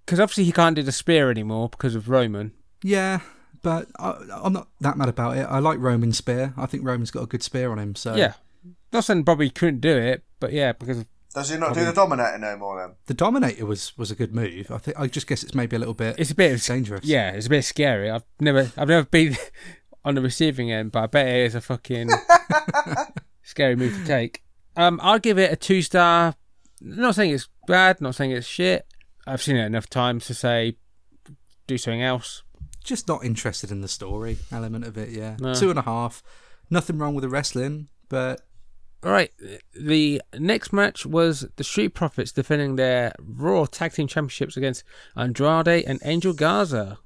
Because 0.05 0.21
obviously 0.21 0.45
he 0.45 0.53
can't 0.53 0.77
do 0.77 0.83
the 0.83 0.93
spear 0.93 1.31
anymore 1.31 1.69
because 1.69 1.95
of 1.95 2.09
Roman. 2.09 2.53
Yeah, 2.83 3.21
but 3.63 3.89
I, 3.99 4.15
I'm 4.43 4.55
not 4.55 4.69
that 4.81 4.97
mad 4.97 5.11
about 5.11 5.37
it. 5.37 5.43
I 5.43 5.59
like 5.59 5.79
Roman 5.79 6.13
spear. 6.13 6.55
I 6.57 6.67
think 6.67 6.85
Roman's 6.85 7.11
got 7.11 7.25
a 7.25 7.27
good 7.27 7.43
spear 7.43 7.71
on 7.71 7.79
him. 7.79 7.95
So 7.95 8.15
Yeah. 8.15 8.35
Not 8.91 9.05
saying 9.05 9.25
Bobby 9.25 9.51
couldn't 9.51 9.81
do 9.81 9.95
it, 9.99 10.25
but 10.41 10.53
yeah, 10.53 10.73
because 10.73 11.01
of, 11.01 11.07
Does 11.39 11.51
he 11.51 11.57
not 11.59 11.75
do 11.75 11.85
the 11.85 11.93
Dominator 11.93 12.39
no 12.39 12.57
more 12.57 12.79
then? 12.81 12.97
the 13.07 13.15
Dominator 13.15 13.65
was 13.67 13.97
was 13.97 14.11
a 14.11 14.15
good 14.15 14.35
move. 14.35 14.71
I 14.71 14.79
think 14.79 14.99
I 14.99 15.07
just 15.07 15.27
guess 15.27 15.43
it's 15.43 15.55
maybe 15.55 15.77
a 15.77 15.79
little 15.79 15.95
bit 15.95 16.17
it's 16.19 16.31
a 16.31 16.35
bit 16.35 16.53
of, 16.53 16.63
dangerous. 16.65 17.05
yeah, 17.05 17.31
it's 17.31 17.47
a 17.47 17.51
bit 17.51 17.65
scary. 17.65 18.11
I've 18.11 18.25
never, 18.41 18.71
I've 18.77 18.89
never 18.89 19.07
been 19.07 19.37
on 20.05 20.15
the 20.15 20.21
receiving 20.23 20.71
end, 20.73 20.93
but 20.93 21.03
I 21.03 21.07
bet 21.07 21.27
it 21.29 21.47
is 21.47 21.55
a 21.55 21.61
fucking 21.61 22.09
scary 23.43 23.77
move 23.77 23.95
to 23.97 24.05
take. 24.07 24.43
Um, 24.77 25.01
I'll 25.03 25.19
give 25.19 25.39
it 25.39 25.53
a 25.53 25.57
two 25.57 25.83
star. 25.83 26.35
Not 26.81 27.15
saying 27.17 27.33
it's 27.33 27.49
bad, 27.67 28.01
not 28.01 28.15
saying 28.15 28.31
it's 28.31 28.47
shit. 28.47 28.87
I've 29.27 29.43
seen 29.43 29.57
it 29.57 29.65
enough 29.67 29.89
times 29.91 30.27
to 30.27 30.35
say 30.35 30.77
do 31.67 31.77
something 31.77 32.03
else. 32.03 32.43
just 32.85 33.09
not 33.09 33.25
interested 33.25 33.71
in 33.71 33.81
the 33.83 33.89
story 33.89 34.39
element 34.51 34.85
of 34.87 34.97
it. 34.97 35.11
Yeah, 35.11 35.37
No. 35.41 35.55
two 35.55 35.71
and 35.71 35.79
a 35.79 35.83
half. 35.83 36.23
Nothing 36.71 36.99
wrong 36.99 37.15
with 37.15 37.23
the 37.23 37.29
wrestling, 37.29 37.89
but 38.09 38.41
All 39.05 39.13
right, 39.13 39.31
the 39.75 40.21
next 40.37 40.73
match 40.73 41.07
was 41.07 41.47
the 41.57 41.63
Street 41.65 41.91
Profits 41.91 42.33
defending 42.33 42.75
their 42.77 43.13
Raw 43.21 43.65
Tag 43.67 43.93
Team 43.93 44.09
Championships 44.09 44.57
against 44.57 44.83
Andrade 45.17 45.85
and 45.87 46.01
Angel 46.05 46.33
Garza. 46.33 46.99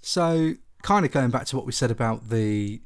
so 0.00 0.54
kind 0.82 1.04
of 1.06 1.10
going 1.12 1.30
back 1.30 1.46
to 1.46 1.56
what 1.56 1.66
we 1.66 1.72
said 1.72 1.90
about 1.90 2.28
the 2.30 2.80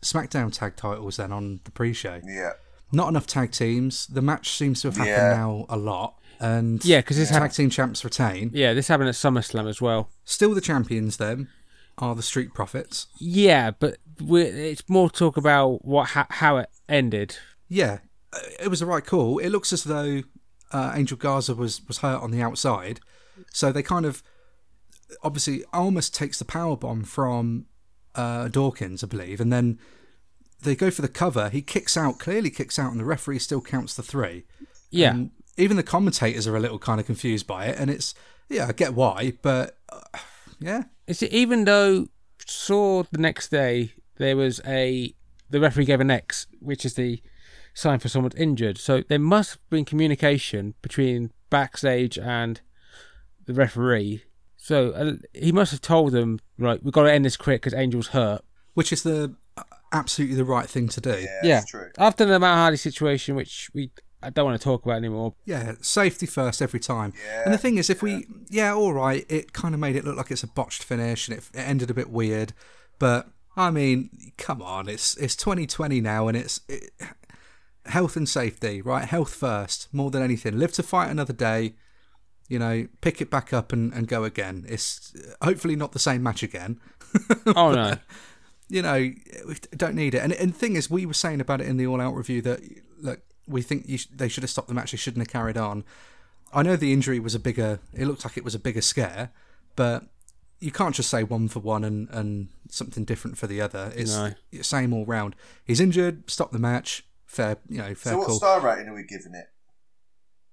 SmackDown 0.00 0.50
tag 0.52 0.74
titles 0.76 1.16
then 1.18 1.30
on 1.32 1.60
the 1.64 1.70
pre-show. 1.70 2.20
Yeah. 2.26 2.52
Not 2.92 3.08
enough 3.08 3.26
tag 3.26 3.50
teams. 3.52 4.06
The 4.06 4.22
match 4.22 4.50
seems 4.50 4.80
to 4.82 4.88
have 4.88 4.96
happened 4.96 5.16
Yeah. 5.16 5.34
now 5.34 5.66
a 5.70 5.76
lot, 5.78 6.18
and 6.40 6.84
yeah, 6.84 6.98
because 7.00 7.16
this 7.16 7.30
tag 7.30 7.42
hap- 7.42 7.52
team 7.52 7.70
champs 7.70 8.04
retain. 8.04 8.50
Yeah, 8.52 8.74
this 8.74 8.88
happened 8.88 9.08
at 9.08 9.14
SummerSlam 9.14 9.68
as 9.68 9.80
well. 9.80 10.10
Still, 10.24 10.54
the 10.54 10.60
champions 10.60 11.16
then 11.16 11.48
are 11.98 12.14
the 12.14 12.22
Street 12.22 12.52
Profits. 12.52 13.06
Yeah, 13.18 13.70
but 13.70 13.96
we're, 14.20 14.44
it's 14.46 14.86
more 14.88 15.08
talk 15.08 15.36
about 15.38 15.84
what 15.84 16.10
how, 16.10 16.26
how 16.28 16.56
it 16.58 16.68
ended. 16.88 17.36
Yeah, 17.72 17.98
it 18.60 18.68
was 18.68 18.80
the 18.80 18.86
right 18.86 19.04
call. 19.04 19.38
It 19.38 19.48
looks 19.48 19.72
as 19.72 19.84
though 19.84 20.22
uh, 20.72 20.92
Angel 20.94 21.16
Garza 21.16 21.54
was 21.54 21.80
was 21.88 21.98
hurt 21.98 22.20
on 22.20 22.30
the 22.30 22.42
outside, 22.42 23.00
so 23.50 23.72
they 23.72 23.82
kind 23.82 24.04
of 24.04 24.22
obviously 25.22 25.64
almost 25.72 26.14
takes 26.14 26.38
the 26.38 26.44
power 26.44 26.76
bomb 26.76 27.02
from 27.02 27.64
uh, 28.14 28.48
Dawkins, 28.48 29.02
I 29.02 29.06
believe, 29.06 29.40
and 29.40 29.50
then 29.50 29.78
they 30.62 30.76
go 30.76 30.90
for 30.90 31.00
the 31.00 31.08
cover. 31.08 31.48
He 31.48 31.62
kicks 31.62 31.96
out, 31.96 32.18
clearly 32.18 32.50
kicks 32.50 32.78
out, 32.78 32.90
and 32.90 33.00
the 33.00 33.06
referee 33.06 33.38
still 33.38 33.62
counts 33.62 33.94
the 33.94 34.02
three. 34.02 34.44
Yeah, 34.90 35.12
And 35.12 35.30
even 35.56 35.78
the 35.78 35.82
commentators 35.82 36.46
are 36.46 36.56
a 36.56 36.60
little 36.60 36.78
kind 36.78 37.00
of 37.00 37.06
confused 37.06 37.46
by 37.46 37.66
it, 37.66 37.78
and 37.78 37.90
it's 37.90 38.14
yeah, 38.50 38.66
I 38.66 38.72
get 38.72 38.92
why, 38.92 39.32
but 39.40 39.78
uh, 39.88 40.18
yeah, 40.60 40.84
It's 41.06 41.22
even 41.22 41.64
though 41.64 42.08
saw 42.46 43.04
the 43.10 43.18
next 43.18 43.48
day 43.48 43.94
there 44.18 44.36
was 44.36 44.60
a 44.66 45.14
the 45.48 45.58
referee 45.58 45.86
gave 45.86 46.00
an 46.00 46.10
X, 46.10 46.46
which 46.60 46.84
is 46.84 46.94
the 46.94 47.22
sign 47.74 47.98
for 47.98 48.08
someone 48.08 48.32
injured. 48.36 48.78
So 48.78 49.02
there 49.08 49.18
must 49.18 49.50
have 49.52 49.70
been 49.70 49.84
communication 49.84 50.74
between 50.82 51.32
backstage 51.50 52.18
and 52.18 52.60
the 53.46 53.54
referee. 53.54 54.24
So 54.56 54.90
uh, 54.90 55.12
he 55.32 55.52
must 55.52 55.72
have 55.72 55.80
told 55.80 56.12
them, 56.12 56.38
right, 56.58 56.82
we've 56.82 56.92
got 56.92 57.04
to 57.04 57.12
end 57.12 57.24
this 57.24 57.36
quick 57.36 57.62
because 57.62 57.74
Angel's 57.74 58.08
hurt. 58.08 58.42
which 58.74 58.92
is 58.92 59.02
the 59.02 59.34
absolutely 59.92 60.36
the 60.36 60.44
right 60.44 60.68
thing 60.68 60.88
to 60.88 61.00
do. 61.00 61.10
Yeah, 61.10 61.26
yeah, 61.42 61.54
that's 61.56 61.70
true. 61.70 61.90
after 61.98 62.24
the 62.24 62.38
Matt 62.38 62.56
Hardy 62.56 62.76
situation, 62.76 63.34
which 63.34 63.70
we 63.74 63.90
I 64.22 64.30
don't 64.30 64.44
want 64.44 64.60
to 64.60 64.64
talk 64.64 64.84
about 64.84 64.96
anymore. 64.96 65.34
Yeah, 65.44 65.74
safety 65.80 66.26
first 66.26 66.62
every 66.62 66.78
time. 66.80 67.12
Yeah, 67.26 67.42
and 67.44 67.52
the 67.52 67.58
thing 67.58 67.76
is, 67.76 67.90
if 67.90 68.02
we, 68.02 68.26
yeah, 68.48 68.72
all 68.72 68.92
right, 68.92 69.26
it 69.28 69.52
kind 69.52 69.74
of 69.74 69.80
made 69.80 69.96
it 69.96 70.04
look 70.04 70.16
like 70.16 70.30
it's 70.30 70.44
a 70.44 70.46
botched 70.46 70.84
finish 70.84 71.28
and 71.28 71.36
it, 71.38 71.50
it 71.52 71.60
ended 71.60 71.90
a 71.90 71.94
bit 71.94 72.08
weird. 72.08 72.52
But 73.00 73.28
I 73.56 73.70
mean, 73.70 74.10
come 74.38 74.62
on, 74.62 74.88
it's 74.88 75.16
it's 75.16 75.34
2020 75.36 76.00
now, 76.00 76.28
and 76.28 76.36
it's 76.36 76.60
it, 76.68 76.90
health 77.86 78.16
and 78.16 78.28
safety, 78.28 78.80
right? 78.80 79.04
Health 79.04 79.34
first, 79.34 79.88
more 79.92 80.10
than 80.10 80.22
anything. 80.22 80.58
Live 80.58 80.72
to 80.74 80.82
fight 80.82 81.10
another 81.10 81.32
day. 81.32 81.74
You 82.48 82.58
know, 82.58 82.86
pick 83.00 83.20
it 83.22 83.30
back 83.30 83.52
up 83.52 83.72
and, 83.72 83.92
and 83.94 84.06
go 84.06 84.24
again. 84.24 84.64
It's 84.68 85.14
hopefully 85.42 85.74
not 85.76 85.92
the 85.92 85.98
same 85.98 86.22
match 86.22 86.42
again. 86.42 86.80
Oh 87.54 87.72
no, 87.72 87.96
you 88.70 88.80
know, 88.80 88.94
we 88.96 89.54
don't 89.76 89.94
need 89.94 90.14
it. 90.14 90.22
And, 90.22 90.32
and 90.32 90.54
the 90.54 90.58
thing 90.58 90.76
is, 90.76 90.90
we 90.90 91.04
were 91.04 91.12
saying 91.12 91.40
about 91.42 91.60
it 91.60 91.66
in 91.68 91.76
the 91.76 91.86
All 91.86 92.00
Out 92.00 92.14
review 92.14 92.40
that 92.42 92.60
look, 92.98 93.20
we 93.46 93.60
think 93.60 93.86
you 93.86 93.98
sh- 93.98 94.06
they 94.14 94.28
should 94.28 94.42
have 94.42 94.50
stopped 94.50 94.68
the 94.68 94.74
match. 94.74 94.92
They 94.92 94.96
shouldn't 94.96 95.20
have 95.26 95.32
carried 95.32 95.58
on. 95.58 95.84
I 96.54 96.62
know 96.62 96.76
the 96.76 96.92
injury 96.92 97.20
was 97.20 97.34
a 97.34 97.38
bigger. 97.38 97.80
It 97.92 98.06
looked 98.06 98.24
like 98.24 98.36
it 98.38 98.44
was 98.44 98.54
a 98.54 98.58
bigger 98.58 98.80
scare, 98.80 99.30
but 99.76 100.04
you 100.60 100.70
can't 100.70 100.94
just 100.94 101.10
say 101.10 101.22
one 101.22 101.48
for 101.48 101.58
one 101.60 101.84
and, 101.84 102.08
and 102.10 102.48
something 102.70 103.04
different 103.04 103.36
for 103.36 103.46
the 103.46 103.60
other. 103.60 103.92
It's 103.94 104.16
No. 104.16 104.32
same 104.62 104.94
all 104.94 105.04
round. 105.04 105.34
He's 105.64 105.80
injured. 105.80 106.30
Stop 106.30 106.52
the 106.52 106.58
match. 106.58 107.04
Fair, 107.32 107.56
you 107.66 107.78
know, 107.78 107.94
fair 107.94 108.12
So 108.12 108.18
what 108.18 108.26
call. 108.26 108.36
star 108.36 108.60
rating 108.60 108.88
are 108.88 108.94
we 108.94 109.04
giving 109.04 109.34
it? 109.34 109.46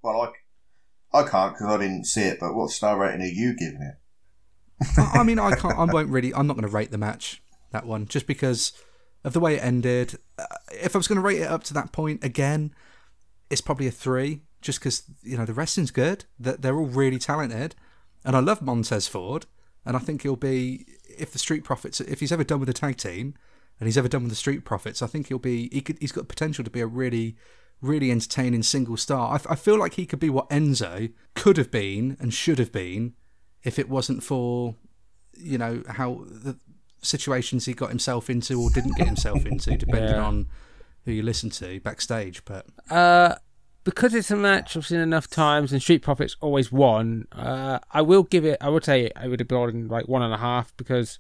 Well, 0.02 0.34
I, 1.12 1.20
I 1.20 1.28
can't 1.28 1.54
because 1.54 1.68
I 1.68 1.78
didn't 1.78 2.06
see 2.06 2.22
it. 2.22 2.39
But 2.39 2.56
what 2.56 2.70
star 2.70 2.98
rating 2.98 3.20
are 3.20 3.26
you 3.26 3.54
giving 3.54 3.82
it? 3.82 3.96
I, 4.98 5.20
I 5.20 5.24
mean, 5.24 5.39
I 5.39 5.56
can't. 5.56 5.78
I 5.78 5.84
won't 5.84 6.08
really. 6.08 6.34
I'm 6.34 6.48
not 6.48 6.54
going 6.54 6.65
to 6.65 6.74
rate 6.74 6.89
the 6.92 6.98
match 6.98 7.44
that 7.72 7.86
one 7.86 8.08
just 8.08 8.28
because 8.28 8.72
of 9.26 9.34
the 9.34 9.42
way 9.42 9.56
it 9.56 9.63
ended. 9.63 10.20
Uh, 10.38 10.46
if 10.72 10.96
I 10.96 11.00
was 11.00 11.10
going 11.10 11.18
to 11.18 11.22
rate 11.22 11.42
it 11.42 11.50
up 11.50 11.65
to 11.65 11.74
that 11.74 11.92
point 11.92 12.24
again, 12.24 12.74
it's 13.50 13.60
probably 13.60 13.88
a 13.88 13.92
three. 13.92 14.44
Just 14.62 14.80
because 14.80 15.04
you 15.22 15.38
know 15.38 15.44
the 15.44 15.54
wrestling's 15.54 15.92
good. 15.92 16.24
That 16.39 16.62
they're 16.62 16.78
all 16.78 16.86
really 16.86 17.20
talented, 17.20 17.76
and 18.24 18.38
I 18.38 18.39
love 18.39 18.62
Montez 18.62 19.06
Ford, 19.06 19.48
and 19.86 19.98
I 19.98 20.00
think 20.00 20.22
he'll 20.22 20.38
be 20.38 20.86
if 21.18 21.34
the 21.34 21.39
Street 21.39 21.65
Profits 21.65 22.00
if 22.00 22.22
he's 22.22 22.32
ever 22.32 22.46
done 22.46 22.62
with 22.62 22.68
the 22.68 22.74
tag 22.74 22.96
team, 22.96 23.34
and 23.80 23.88
he's 23.88 23.98
ever 23.98 24.08
done 24.08 24.24
with 24.24 24.32
the 24.32 24.36
Street 24.36 24.65
Profits, 24.65 25.02
I 25.02 25.08
think 25.08 25.28
he'll 25.28 25.39
be 25.39 25.70
he 25.72 25.82
could 25.82 25.98
he's 26.00 26.12
got 26.12 26.28
potential 26.28 26.63
to 26.63 26.70
be 26.70 26.82
a 26.82 26.88
really 26.88 27.36
really 27.82 28.12
entertaining 28.12 28.62
single 28.63 28.98
star. 28.98 29.39
I 29.50 29.56
feel 29.56 29.80
like 29.80 29.94
he 29.94 30.06
could 30.06 30.20
be 30.20 30.30
what 30.30 30.50
Enzo 30.50 31.12
could 31.34 31.56
have 31.58 31.72
been 31.72 32.18
and 32.20 32.34
should 32.34 32.60
have 32.60 32.72
been 32.74 33.13
if 33.63 33.80
it 33.80 33.88
wasn't 33.89 34.22
for 34.24 34.76
you 35.38 35.58
know 35.58 35.84
how 35.88 36.26
the 36.28 36.58
situations 37.02 37.65
he 37.65 37.74
got 37.74 37.89
himself 37.89 38.30
into 38.30 38.62
or 38.62 38.70
didn't 38.70 38.98
get 38.98 39.08
himself 39.08 39.46
into, 39.46 39.78
depending 39.78 40.15
Yeah. 40.15 40.24
on 40.26 40.48
who 41.06 41.12
you 41.13 41.24
listen 41.24 41.50
to 41.52 41.80
backstage. 41.80 42.44
But 42.44 42.65
uh, 42.89 43.36
because 43.86 44.13
it's 44.13 44.30
a 44.32 44.36
match 44.36 44.76
I've 44.76 44.86
seen 44.86 45.00
enough 45.00 45.30
times 45.30 45.72
and 45.72 45.82
Street 45.82 46.02
Profits 46.02 46.36
always 46.42 46.72
won. 46.74 47.26
Uh, 47.32 47.80
I 47.92 48.02
will 48.02 48.24
give 48.24 48.44
it. 48.44 48.58
I 48.60 48.68
would 48.68 48.84
say 48.84 49.10
I 49.15 49.30
would 49.30 49.39
have 49.39 49.48
gone 49.48 49.88
like 49.88 50.10
one 50.10 50.22
and 50.22 50.34
a 50.34 50.38
half 50.38 50.76
because 50.76 51.20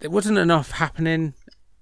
there 0.00 0.10
wasn't 0.10 0.38
enough 0.38 0.72
happening. 0.72 1.34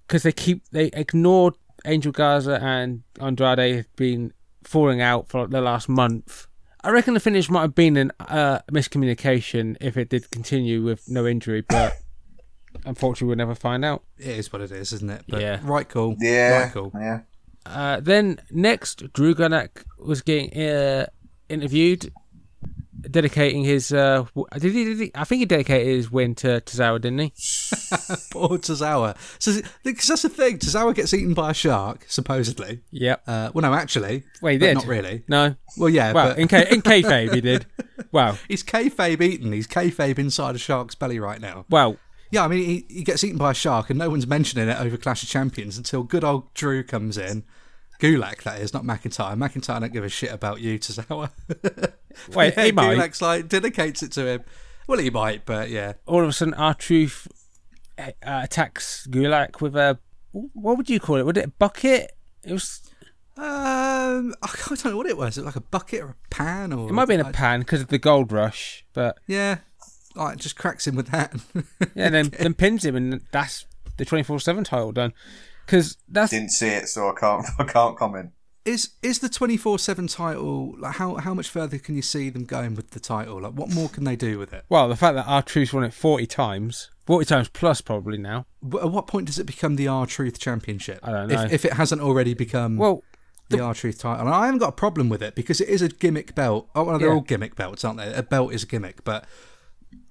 Because 0.07 0.23
they 0.23 0.31
keep 0.33 0.63
they 0.71 0.87
ignored 0.93 1.55
Angel 1.85 2.13
Garza 2.13 2.61
and 2.63 3.03
Andrade 3.21 3.75
have 3.77 3.97
been 3.97 4.33
falling 4.63 5.01
out 5.01 5.29
for 5.29 5.49
the 5.49 5.61
last 5.61 5.89
month. 5.89 6.47
I 6.85 6.91
reckon 6.91 7.15
the 7.15 7.21
finish 7.21 7.51
might 7.51 7.63
have 7.63 7.75
been 7.75 7.97
a 7.97 8.11
uh, 8.33 8.61
miscommunication 8.71 9.77
if 9.81 9.97
it 9.97 10.09
did 10.11 10.31
continue 10.31 10.85
with 10.85 11.09
no 11.09 11.27
injury, 11.27 11.63
but 11.63 11.97
unfortunately 12.85 13.27
we'll 13.29 13.37
never 13.37 13.57
find 13.57 13.85
out. 13.85 14.05
It 14.17 14.29
is 14.39 14.53
what 14.53 14.63
it 14.63 14.71
is, 14.71 14.93
isn't 14.93 15.11
it? 15.11 15.25
But 15.29 15.41
Yeah. 15.41 15.59
Right 15.65 15.89
call. 15.89 16.15
Yeah, 16.21 16.63
Right 16.63 16.73
call. 16.73 16.93
yeah. 16.95 17.21
Uh, 17.65 17.99
then 17.99 18.41
next, 18.53 19.13
Drew 19.13 19.35
Gulak 19.35 19.83
was 19.99 20.23
getting 20.23 20.57
uh, 20.57 21.07
interviewed, 21.49 22.13
dedicating 23.11 23.65
his. 23.65 23.93
Uh, 23.93 24.27
did 24.59 24.73
he, 24.73 24.85
did 24.85 24.99
he? 24.99 25.11
I 25.15 25.25
think 25.25 25.41
he 25.41 25.47
dedicated 25.47 25.87
his 25.95 26.11
win 26.11 26.35
to 26.37 26.61
Tozawa, 26.61 27.01
didn't 27.01 27.19
he? 27.19 27.31
Poor 28.33 28.59
Tozawa. 28.59 29.17
So, 29.39 29.61
because 29.85 30.09
that's 30.09 30.23
the 30.23 30.29
thing. 30.29 30.59
Tozawa 30.59 30.95
gets 30.95 31.13
eaten 31.15 31.35
by 31.35 31.51
a 31.51 31.55
shark, 31.55 32.05
supposedly. 32.09 32.81
Yep. 32.91 33.23
Uh, 33.27 33.51
well, 33.55 33.63
no, 33.63 33.75
actually. 33.77 34.25
Well, 34.43 34.53
he 34.53 34.59
did. 34.59 34.75
Not 34.75 34.87
really. 34.87 35.23
No. 35.29 35.55
Well, 35.77 35.89
yeah, 35.91 36.13
Well, 36.13 36.29
but 36.31 36.39
in, 36.39 36.49
K- 36.49 36.67
in 36.71 36.83
kayfabe, 36.83 37.35
he 37.35 37.41
did. 37.41 37.67
Wow. 38.13 38.37
he's 38.47 38.63
kayfabe 38.63 39.23
eaten. 39.23 39.53
He's 39.53 39.67
kayfabe 39.67 40.19
inside 40.19 40.55
a 40.55 40.59
shark's 40.59 40.95
belly 40.95 41.19
right 41.19 41.41
now. 41.41 41.65
well, 41.71 41.97
Yeah, 42.31 42.45
I 42.45 42.49
mean, 42.49 42.63
he, 42.65 42.85
he 42.89 43.03
gets 43.05 43.25
eaten 43.25 43.39
by 43.39 43.51
a 43.53 43.55
shark, 43.55 43.89
and 43.91 43.99
no 43.99 44.11
one's 44.11 44.27
mentioning 44.27 44.69
it 44.69 44.79
over 44.81 44.97
Clash 44.99 45.23
of 45.23 45.29
Champions 45.31 45.79
until 45.79 46.03
good 46.03 46.23
old 46.25 46.53
Drew 46.55 46.83
comes 46.83 47.17
in. 47.17 47.45
Gulak, 48.01 48.43
that 48.43 48.61
is, 48.61 48.75
not 48.75 48.85
McIntyre. 48.85 49.37
McIntyre 49.37 49.81
don't 49.81 49.93
give 49.93 50.05
a 50.05 50.09
shit 50.09 50.33
about 50.33 50.61
you, 50.61 50.79
Tozawa. 50.79 51.31
Wait, 52.35 52.55
yeah, 52.57 52.65
he 52.65 52.73
might. 52.73 52.97
Gulak's 52.97 53.23
like 53.23 53.49
dedicates 53.49 54.03
it 54.03 54.13
to 54.13 54.27
him. 54.27 54.45
Well, 54.87 54.99
he 54.99 55.11
might, 55.11 55.45
but 55.45 55.71
yeah. 55.71 55.95
all 56.07 56.23
of 56.23 56.29
a 56.29 56.33
sudden, 56.33 56.55
R-Truth 56.55 57.29
uh, 57.99 58.11
attacks 58.23 59.07
Gulak 59.11 59.61
with 59.61 59.77
a. 59.77 59.99
What 60.33 60.77
would 60.77 60.91
you 60.91 61.01
call 61.01 61.17
it? 61.17 61.27
Would 61.27 61.39
it 61.39 61.47
a 61.47 61.49
bucket? 61.49 62.13
It 62.45 62.53
was. 62.53 62.83
Um, 63.39 64.35
I 64.43 64.49
don't 64.69 64.85
know 64.85 64.97
what 64.97 65.07
it 65.07 65.17
was. 65.17 65.37
It 65.37 65.45
like 65.45 65.57
a 65.57 65.61
bucket 65.61 66.03
or 66.03 66.09
a 66.09 66.17
pan, 66.31 66.73
or 66.73 66.89
It 66.89 66.93
might 66.93 67.09
be 67.09 67.15
in 67.15 67.21
a 67.21 67.33
pan 67.33 67.61
because 67.61 67.83
of 67.83 67.89
the 67.89 67.99
gold 67.99 68.33
rush, 68.33 68.85
but 68.95 69.19
Yeah, 69.27 69.59
like 70.15 70.39
just 70.39 70.57
cracks 70.57 70.87
him 70.87 70.97
with 70.97 71.09
that. 71.09 71.35
yeah, 71.95 72.09
then 72.09 72.29
then 72.39 72.55
pins 72.55 72.85
him, 72.85 72.97
and 72.97 73.21
that's 73.33 73.67
the 73.97 74.05
twenty 74.05 74.23
four 74.23 74.41
seven 74.41 74.65
title 74.65 74.93
done. 74.93 75.13
Because 75.67 75.97
that's 76.09 76.31
Didn't 76.31 76.51
see 76.53 76.69
it, 76.69 76.89
so 76.89 77.11
I 77.11 77.15
can't. 77.19 77.45
I 77.59 77.65
can't 77.65 77.97
comment. 77.99 78.31
is 78.65 78.91
is 79.03 79.19
the 79.19 79.29
twenty 79.29 79.57
four 79.57 79.79
seven 79.79 80.07
title 80.07 80.75
like 80.79 80.95
how 80.97 81.17
how 81.17 81.35
much 81.35 81.49
further 81.49 81.79
can 81.79 81.95
you 81.97 82.03
see 82.03 82.31
them 82.31 82.45
going 82.45 82.75
with 82.77 82.91
the 82.93 83.01
title? 83.01 83.41
Like, 83.41 83.53
what 83.53 83.73
more 83.75 83.89
can 83.89 84.05
they 84.05 84.17
do 84.17 84.39
with 84.39 84.53
it? 84.53 84.65
well, 84.69 84.89
the 84.89 84.97
fact 84.97 85.15
that 85.17 85.27
R-Truth 85.27 85.73
won 85.73 85.85
it 85.85 85.93
forty 85.95 86.27
times, 86.27 86.91
forty 87.05 87.25
times 87.27 87.49
plus 87.49 87.81
probably 87.81 88.17
now. 88.19 88.47
W- 88.63 88.85
At 88.87 88.93
what 88.93 89.07
point 89.09 89.27
does 89.27 89.39
it 89.39 89.45
become 89.47 89.77
the 89.77 89.89
R 89.89 90.07
Truth 90.07 90.39
Championship? 90.39 91.01
I 91.03 91.11
don't 91.13 91.29
know. 91.29 91.43
If, 91.43 91.53
if 91.53 91.65
it 91.65 91.73
hasn't 91.75 92.01
already 92.01 92.35
become 92.35 92.77
Well, 92.77 93.03
the 93.51 93.61
R 93.61 93.75
Truth 93.75 93.99
title, 94.01 94.27
and 94.27 94.35
I 94.35 94.47
haven't 94.47 94.59
got 94.61 94.69
a 94.71 94.73
problem 94.85 95.09
with 95.09 95.23
it 95.23 95.35
because 95.35 95.61
it 95.61 95.69
is 95.69 95.83
a 95.83 95.89
gimmick 95.89 96.35
belt. 96.35 96.69
Oh, 96.75 96.85
well, 96.85 96.99
they're 96.99 97.09
Yeah. 97.09 97.15
all 97.15 97.21
gimmick 97.21 97.55
belts, 97.57 97.85
aren't 97.85 97.99
they? 97.99 98.13
A 98.15 98.23
belt 98.23 98.53
is 98.53 98.63
a 98.65 98.67
gimmick, 98.67 99.03
but 99.05 99.25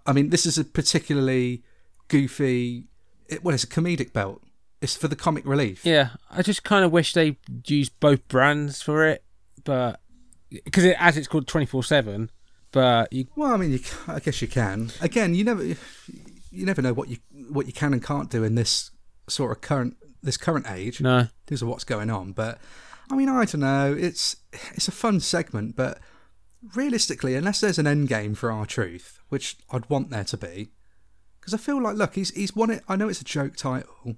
I 0.05 0.13
mean, 0.13 0.29
this 0.29 0.45
is 0.45 0.57
a 0.57 0.63
particularly 0.63 1.63
goofy. 2.09 2.87
It, 3.27 3.43
well, 3.43 3.53
it's 3.55 3.63
a 3.63 3.67
comedic 3.67 4.13
belt. 4.13 4.41
It's 4.81 4.95
for 4.95 5.07
the 5.07 5.15
comic 5.15 5.45
relief. 5.45 5.85
yeah, 5.85 6.09
I 6.29 6.41
just 6.41 6.63
kind 6.63 6.83
of 6.85 6.91
wish 6.91 7.13
they 7.13 7.37
used 7.67 7.99
both 7.99 8.27
brands 8.27 8.81
for 8.81 9.05
it, 9.07 9.23
but 9.63 9.99
because 10.63 10.83
it, 10.83 10.95
as 10.99 11.17
it's 11.17 11.27
called 11.27 11.47
twenty 11.47 11.65
four 11.65 11.83
seven, 11.83 12.29
but 12.71 13.11
you 13.11 13.25
Well, 13.35 13.53
I 13.53 13.57
mean, 13.57 13.71
you, 13.71 13.79
I 14.07 14.19
guess 14.19 14.41
you 14.41 14.47
can. 14.47 14.91
Again, 15.01 15.33
you 15.33 15.43
never, 15.43 15.63
you 15.63 15.75
never 16.51 16.81
know 16.81 16.93
what 16.93 17.09
you 17.09 17.17
what 17.49 17.67
you 17.67 17.73
can 17.73 17.93
and 17.93 18.03
can't 18.03 18.29
do 18.29 18.43
in 18.43 18.55
this 18.55 18.91
sort 19.27 19.51
of 19.51 19.61
current 19.61 19.95
this 20.21 20.37
current 20.37 20.65
age. 20.69 21.01
no, 21.01 21.27
These 21.47 21.63
are 21.63 21.67
what's 21.67 21.83
going 21.83 22.09
on. 22.09 22.33
But 22.33 22.59
I 23.09 23.15
mean, 23.15 23.29
I 23.29 23.45
don't 23.45 23.61
know. 23.61 23.95
It's 23.97 24.35
it's 24.73 24.87
a 24.87 24.91
fun 24.91 25.19
segment, 25.19 25.75
but 25.75 25.99
realistically, 26.75 27.35
unless 27.35 27.59
there's 27.61 27.79
an 27.79 27.87
end 27.87 28.07
game 28.07 28.35
for 28.35 28.51
R-Truth, 28.51 29.19
which 29.29 29.57
I'd 29.71 29.89
want 29.89 30.09
there 30.09 30.23
to 30.25 30.37
be, 30.37 30.69
because 31.39 31.53
I 31.53 31.57
feel 31.57 31.81
like, 31.81 31.95
look, 31.95 32.15
he's 32.15 32.31
he's 32.31 32.55
won 32.55 32.71
it. 32.71 32.83
I 32.87 32.95
know 32.95 33.07
it's 33.09 33.21
a 33.21 33.25
joke 33.25 33.55
title, 33.55 34.17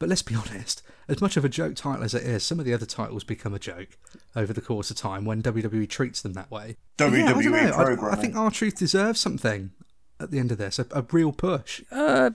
but 0.00 0.08
let's 0.08 0.22
be 0.22 0.34
honest. 0.50 0.82
As 1.06 1.20
much 1.20 1.36
of 1.36 1.44
a 1.44 1.48
joke 1.48 1.76
title 1.76 2.02
as 2.04 2.14
it 2.14 2.22
is, 2.24 2.42
some 2.42 2.58
of 2.58 2.64
the 2.64 2.74
other 2.74 2.86
titles 2.86 3.22
become 3.22 3.54
a 3.54 3.58
joke 3.60 3.96
over 4.34 4.52
the 4.52 4.60
course 4.60 4.90
of 4.90 4.96
time 4.96 5.24
when 5.24 5.42
WWE 5.42 5.88
treats 5.88 6.22
them 6.22 6.32
that 6.32 6.50
way. 6.50 6.76
Yeah, 6.98 7.06
I 7.06 7.10
don't 7.10 7.28
WWE 7.28 7.50
know. 7.50 7.58
I- 7.76 7.84
programming. 7.84 8.18
I, 8.18 8.20
think 8.20 8.36
R-Truth 8.36 8.76
deserves 8.76 9.20
something 9.20 9.70
at 10.18 10.30
the 10.32 10.38
end 10.38 10.50
of 10.52 10.58
this, 10.58 10.78
a, 10.78 10.86
a 10.92 11.04
real 11.12 11.32
push 11.32 11.82
uh, 11.92 12.30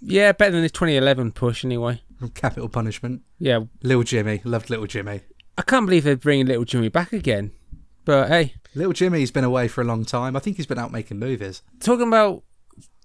yeah, 0.00 0.32
better 0.32 0.52
than 0.52 0.62
the 0.62 0.70
twenty 0.70 0.96
eleven 0.96 1.30
push 1.32 1.64
anyway. 1.64 2.00
Capital 2.34 2.68
Punishment. 2.68 3.22
Yeah, 3.38 3.60
Little 3.82 4.02
Jimmy, 4.02 4.40
loved 4.44 4.70
Little 4.70 4.86
Jimmy. 4.86 5.20
I 5.58 5.62
can't 5.62 5.86
believe 5.86 6.04
they're 6.04 6.16
bringing 6.16 6.46
little 6.46 6.64
Jimmy 6.64 6.88
back 6.88 7.12
again. 7.12 7.52
But 8.06 8.28
hey, 8.28 8.54
Little 8.74 8.92
Jimmy's 8.94 9.30
been 9.30 9.44
away 9.44 9.68
for 9.68 9.82
a 9.82 9.84
long 9.84 10.04
time. 10.04 10.36
I 10.36 10.38
think 10.40 10.56
he's 10.56 10.66
been 10.66 10.78
out 10.78 10.92
making 10.92 11.18
movies. 11.18 11.62
talking 11.80 12.08
about 12.08 12.44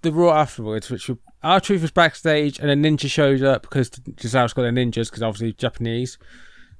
the 0.03 0.11
Raw 0.11 0.33
afterwards, 0.33 0.89
which 0.89 1.09
R-Truth 1.45 1.83
was 1.83 1.91
backstage, 1.91 2.57
and 2.57 2.71
a 2.71 2.75
ninja 2.75 3.07
shows 3.07 3.43
up 3.43 3.61
because 3.61 3.91
Giselle's 4.19 4.53
got 4.53 4.63
the 4.63 4.69
ninjas 4.69 5.09
because 5.09 5.21
obviously 5.21 5.53
Japanese, 5.53 6.17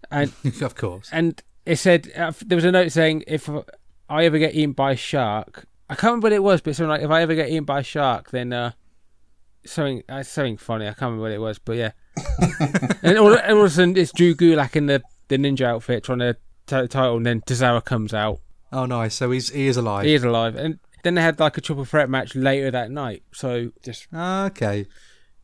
and 0.10 0.34
of 0.62 0.75
course. 0.75 1.08
and 1.12 1.41
it 1.67 1.78
said 1.78 2.12
uh, 2.17 2.32
there 2.43 2.56
was 2.56 2.65
a 2.65 2.71
note 2.71 2.91
saying 2.91 3.23
if 3.28 3.47
I 4.10 4.25
ever 4.25 4.39
get 4.39 4.56
eaten 4.56 4.71
by 4.71 4.93
a 4.93 4.95
shark, 4.95 5.67
I 5.88 5.93
can't 5.93 6.12
remember 6.12 6.25
what 6.25 6.34
it 6.34 6.43
was, 6.43 6.62
but 6.62 6.71
it's 6.71 6.78
something 6.78 6.89
like 6.89 7.01
if 7.01 7.12
I 7.12 7.21
ever 7.21 7.36
get 7.36 7.49
eaten 7.49 7.63
by 7.63 7.82
a 7.82 7.84
shark, 7.84 8.32
then 8.32 8.54
uh, 8.54 8.71
something 9.67 10.01
uh, 10.10 10.23
something 10.23 10.58
funny. 10.58 10.86
I 10.86 10.93
can't 10.93 11.13
remember 11.13 11.23
what 11.23 11.32
it 11.32 11.41
was, 11.41 11.60
but 11.60 11.78
yeah. 11.78 11.91
and 13.04 13.19
all, 13.19 13.34
and 13.38 13.54
all 13.54 13.60
of 13.60 13.65
a 13.65 13.69
sudden 13.69 13.95
it's 13.95 14.12
Drew 14.13 14.34
Gulak 14.34 14.75
in 14.75 14.88
the 14.88 15.04
the 15.28 15.38
ninja 15.38 15.65
outfit 15.65 16.04
trying 16.04 16.19
to 16.19 16.38
the 16.65 16.88
title, 16.88 17.17
and 17.17 17.25
then 17.25 17.41
Tozawa 17.41 17.86
comes 17.86 18.15
out. 18.15 18.39
Oh, 18.71 18.86
nice. 18.86 19.13
So 19.13 19.30
he's 19.30 19.49
he 19.49 19.67
is 19.67 19.78
alive. 19.78 20.06
He 20.06 20.15
is 20.15 20.23
alive, 20.23 20.56
and 20.56 20.80
then 21.06 21.13
they 21.15 21.22
had 21.22 21.39
like 21.39 21.56
a 21.58 21.62
triple 21.62 21.86
threat 21.86 22.10
match 22.10 22.34
later 22.36 22.72
that 22.72 22.89
night. 22.91 23.22
So 23.32 23.72
just 23.84 24.08
Okay. 24.13 24.88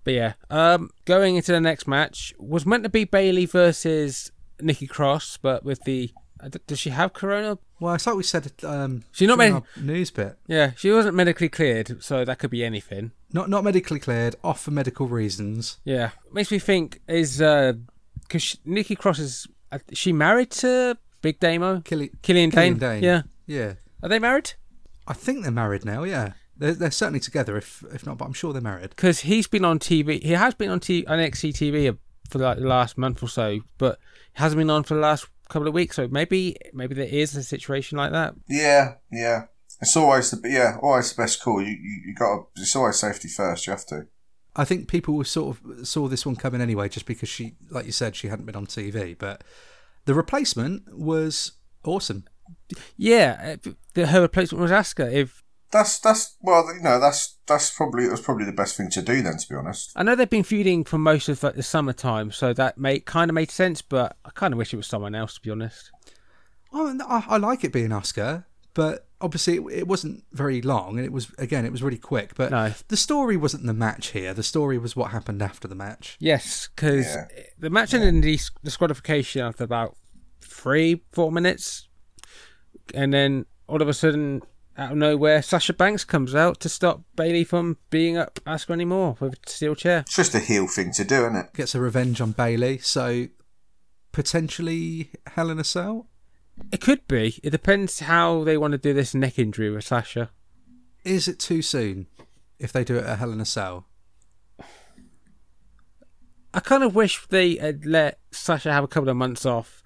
But 0.03 0.13
yeah, 0.15 0.33
um, 0.49 0.89
going 1.05 1.35
into 1.35 1.51
the 1.51 1.61
next 1.61 1.87
match 1.87 2.33
was 2.39 2.65
meant 2.65 2.81
to 2.83 2.89
be 2.89 3.03
Bayley 3.03 3.45
versus 3.45 4.31
Nikki 4.59 4.87
Cross, 4.87 5.37
but 5.43 5.63
with 5.63 5.83
the 5.83 6.09
uh, 6.43 6.49
d- 6.49 6.57
does 6.65 6.79
she 6.79 6.89
have 6.89 7.13
corona? 7.13 7.59
Well, 7.79 7.93
it's 7.93 8.07
like 8.07 8.15
we 8.15 8.23
said. 8.23 8.51
Um, 8.63 9.03
She's 9.11 9.27
not 9.27 9.39
our 9.39 9.61
news 9.79 10.09
bit. 10.09 10.39
Yeah, 10.47 10.71
she 10.75 10.89
wasn't 10.91 11.15
medically 11.15 11.49
cleared, 11.49 12.03
so 12.03 12.25
that 12.25 12.39
could 12.39 12.49
be 12.49 12.63
anything. 12.63 13.11
Not 13.31 13.47
not 13.47 13.63
medically 13.63 13.99
cleared. 13.99 14.35
Off 14.43 14.61
for 14.61 14.71
medical 14.71 15.07
reasons. 15.07 15.77
Yeah, 15.85 16.09
makes 16.33 16.49
me 16.49 16.57
think 16.57 16.99
is 17.07 17.37
because 17.37 18.57
Nikki 18.65 18.95
Cross 18.95 19.19
is 19.19 19.47
uh, 19.71 19.77
she 19.93 20.11
married 20.13 20.49
to 20.61 20.97
Big 21.21 21.39
Damo 21.39 21.81
Killy, 21.81 22.09
Killian 22.23 22.49
Dain? 22.49 22.79
Killian 22.79 23.01
Dain. 23.01 23.03
Yeah, 23.03 23.21
Yeah. 23.45 23.73
are 24.01 24.09
they 24.09 24.17
married? 24.17 24.53
I 25.07 25.13
think 25.13 25.43
they're 25.43 25.51
married 25.51 25.85
now. 25.85 26.03
Yeah. 26.03 26.33
They're, 26.57 26.73
they're 26.73 26.91
certainly 26.91 27.19
together. 27.19 27.57
If 27.57 27.83
if 27.91 28.05
not, 28.05 28.17
but 28.17 28.25
I'm 28.25 28.33
sure 28.33 28.53
they're 28.53 28.61
married. 28.61 28.91
Because 28.91 29.21
he's 29.21 29.47
been 29.47 29.65
on 29.65 29.79
TV. 29.79 30.21
He 30.21 30.31
has 30.31 30.53
been 30.53 30.69
on 30.69 30.79
T- 30.79 31.05
on 31.07 31.17
NXT 31.17 31.53
TV 31.53 31.97
for 32.29 32.39
like 32.39 32.59
the 32.59 32.67
last 32.67 32.97
month 32.97 33.23
or 33.23 33.27
so, 33.27 33.61
but 33.77 33.99
he 34.33 34.41
hasn't 34.41 34.59
been 34.59 34.69
on 34.69 34.83
for 34.83 34.93
the 34.93 35.01
last 35.01 35.27
couple 35.49 35.67
of 35.67 35.73
weeks. 35.73 35.95
So 35.95 36.07
maybe 36.07 36.55
maybe 36.73 36.93
there 36.93 37.05
is 37.05 37.35
a 37.35 37.43
situation 37.43 37.97
like 37.97 38.11
that. 38.11 38.35
Yeah, 38.47 38.95
yeah. 39.11 39.45
It's 39.81 39.97
always 39.97 40.31
the 40.31 40.49
yeah, 40.49 40.77
always 40.81 41.13
the 41.13 41.21
best 41.21 41.41
call. 41.41 41.61
You 41.61 41.71
you, 41.71 42.01
you 42.07 42.15
got 42.15 42.35
to, 42.55 42.61
it's 42.61 42.75
always 42.75 42.97
safety 42.99 43.27
first. 43.27 43.65
You 43.65 43.71
have 43.71 43.85
to. 43.87 44.07
I 44.55 44.65
think 44.65 44.87
people 44.87 45.15
were 45.15 45.25
sort 45.25 45.57
of 45.57 45.87
saw 45.87 46.07
this 46.07 46.25
one 46.25 46.35
coming 46.35 46.61
anyway, 46.61 46.89
just 46.89 47.05
because 47.05 47.29
she, 47.29 47.55
like 47.69 47.85
you 47.85 47.91
said, 47.93 48.15
she 48.15 48.27
hadn't 48.27 48.45
been 48.45 48.55
on 48.55 48.67
TV. 48.67 49.17
But 49.17 49.43
the 50.05 50.13
replacement 50.13 50.95
was 50.95 51.53
awesome. 51.83 52.25
Yeah, 52.97 53.57
uh, 53.65 53.71
the, 53.93 54.07
her 54.07 54.21
replacement 54.21 54.61
was 54.61 54.71
Asuka. 54.71 55.11
If 55.11 55.43
That's 55.71 55.99
that's 55.99 56.35
well, 56.41 56.65
you 56.75 56.81
know, 56.81 56.99
that's 56.99 57.37
that's 57.47 57.71
probably 57.71 58.07
that's 58.07 58.21
probably 58.21 58.45
the 58.45 58.51
best 58.51 58.75
thing 58.77 58.89
to 58.91 59.01
do 59.01 59.21
then. 59.21 59.37
To 59.37 59.49
be 59.49 59.55
honest, 59.55 59.91
I 59.95 60.03
know 60.03 60.15
they've 60.15 60.29
been 60.29 60.43
feuding 60.43 60.83
for 60.83 60.97
most 60.97 61.29
of 61.29 61.41
like, 61.43 61.55
the 61.55 61.63
summertime, 61.63 62.31
so 62.31 62.53
that 62.53 62.77
made 62.77 63.05
kind 63.05 63.29
of 63.29 63.35
made 63.35 63.51
sense. 63.51 63.81
But 63.81 64.17
I 64.25 64.29
kind 64.31 64.53
of 64.53 64.57
wish 64.57 64.73
it 64.73 64.77
was 64.77 64.87
someone 64.87 65.15
else, 65.15 65.35
to 65.35 65.41
be 65.41 65.49
honest. 65.51 65.91
Oh, 66.73 66.97
I, 67.07 67.25
I 67.27 67.37
like 67.37 67.63
it 67.65 67.73
being 67.73 67.89
Asuka, 67.89 68.45
but 68.73 69.07
obviously 69.19 69.57
it, 69.57 69.63
it 69.79 69.87
wasn't 69.87 70.23
very 70.31 70.61
long, 70.61 70.97
and 70.97 71.05
it 71.05 71.11
was 71.11 71.31
again 71.37 71.65
it 71.65 71.71
was 71.71 71.83
really 71.83 71.97
quick. 71.97 72.35
But 72.35 72.51
No. 72.51 72.73
the 72.87 72.97
story 72.97 73.35
wasn't 73.37 73.65
the 73.65 73.73
match 73.73 74.07
here. 74.11 74.33
The 74.33 74.43
story 74.43 74.77
was 74.77 74.95
what 74.95 75.11
happened 75.11 75.41
after 75.41 75.67
the 75.67 75.75
match. 75.75 76.17
Yes, 76.19 76.69
because 76.75 77.05
Yeah. 77.05 77.25
the 77.59 77.69
match 77.69 77.93
ended 77.93 78.09
in 78.09 78.21
dis- 78.21 78.51
disqualification 78.63 79.41
after 79.41 79.63
about 79.65 79.95
three, 80.41 81.01
four 81.11 81.31
minutes, 81.31 81.87
and 82.93 83.13
then 83.13 83.45
all 83.67 83.81
of 83.81 83.87
a 83.87 83.93
sudden, 83.93 84.41
out 84.77 84.91
of 84.91 84.97
nowhere, 84.97 85.41
Sasha 85.41 85.73
Banks 85.73 86.03
comes 86.03 86.33
out 86.33 86.59
to 86.61 86.69
stop 86.69 87.01
Bayley 87.15 87.43
from 87.43 87.77
being 87.89 88.17
up 88.17 88.39
Asuka 88.45 88.71
anymore 88.71 89.17
with 89.19 89.33
a 89.33 89.49
steel 89.49 89.75
chair. 89.75 89.99
it's 89.99 90.15
just 90.15 90.35
a 90.35 90.39
heel 90.39 90.67
thing 90.67 90.91
to 90.93 91.03
do, 91.03 91.25
isn't 91.25 91.35
it? 91.35 91.53
Gets 91.53 91.75
a 91.75 91.81
revenge 91.81 92.21
on 92.21 92.31
Bayley, 92.31 92.77
so 92.79 93.27
potentially 94.11 95.11
Hell 95.27 95.49
in 95.49 95.59
a 95.59 95.63
Cell. 95.63 96.07
It 96.71 96.81
could 96.81 97.07
be. 97.07 97.39
It 97.43 97.49
depends 97.49 98.01
how 98.01 98.43
they 98.43 98.57
want 98.57 98.73
to 98.73 98.77
do 98.77 98.93
this 98.93 99.15
neck 99.15 99.39
injury 99.39 99.69
with 99.71 99.85
Sasha. 99.85 100.29
Is 101.03 101.27
it 101.27 101.39
too 101.39 101.61
soon 101.61 102.07
if 102.59 102.71
they 102.71 102.83
do 102.83 102.97
it 102.97 103.05
at 103.05 103.19
Hell 103.19 103.31
in 103.31 103.41
a 103.41 103.45
Cell? 103.45 103.87
I 106.53 106.59
kind 106.59 106.83
of 106.83 106.93
wish 106.93 107.25
they 107.27 107.55
had 107.55 107.85
let 107.85 108.19
Sasha 108.31 108.71
have 108.71 108.83
a 108.83 108.87
couple 108.87 109.09
of 109.09 109.15
months 109.15 109.45
off, 109.45 109.80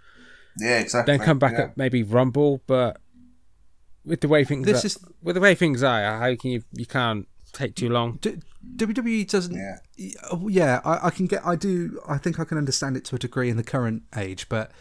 Yeah, 0.57 0.79
exactly. 0.79 1.17
then 1.17 1.25
come 1.25 1.39
back 1.39 1.53
yeah. 1.53 1.65
at 1.65 1.77
maybe 1.77 2.03
Rumble, 2.03 2.61
but 2.67 3.01
with 4.05 4.21
the 4.21 4.27
way 4.27 4.43
things 4.43 4.65
This 4.65 4.83
are, 4.83 4.87
is- 4.87 4.99
with 5.21 5.35
the 5.35 5.41
way 5.41 5.55
things 5.55 5.83
are, 5.83 6.19
how 6.19 6.35
can 6.35 6.51
you 6.51 6.63
you 6.71 6.85
can't 6.85 7.27
take 7.53 7.75
too 7.75 7.89
long? 7.89 8.17
D- 8.21 8.39
WWE 8.77 9.29
doesn't. 9.29 9.55
Yeah. 9.55 9.77
Oh, 10.31 10.47
yeah. 10.47 10.81
I, 10.83 11.07
I 11.07 11.09
can 11.09 11.27
get. 11.27 11.45
I 11.45 11.55
do. 11.55 11.99
I 12.07 12.17
think 12.17 12.39
I 12.39 12.43
can 12.43 12.57
understand 12.57 12.97
it 12.97 13.05
to 13.05 13.15
a 13.15 13.19
degree 13.19 13.49
in 13.49 13.57
the 13.57 13.63
current 13.63 14.03
age, 14.15 14.49
but 14.49 14.71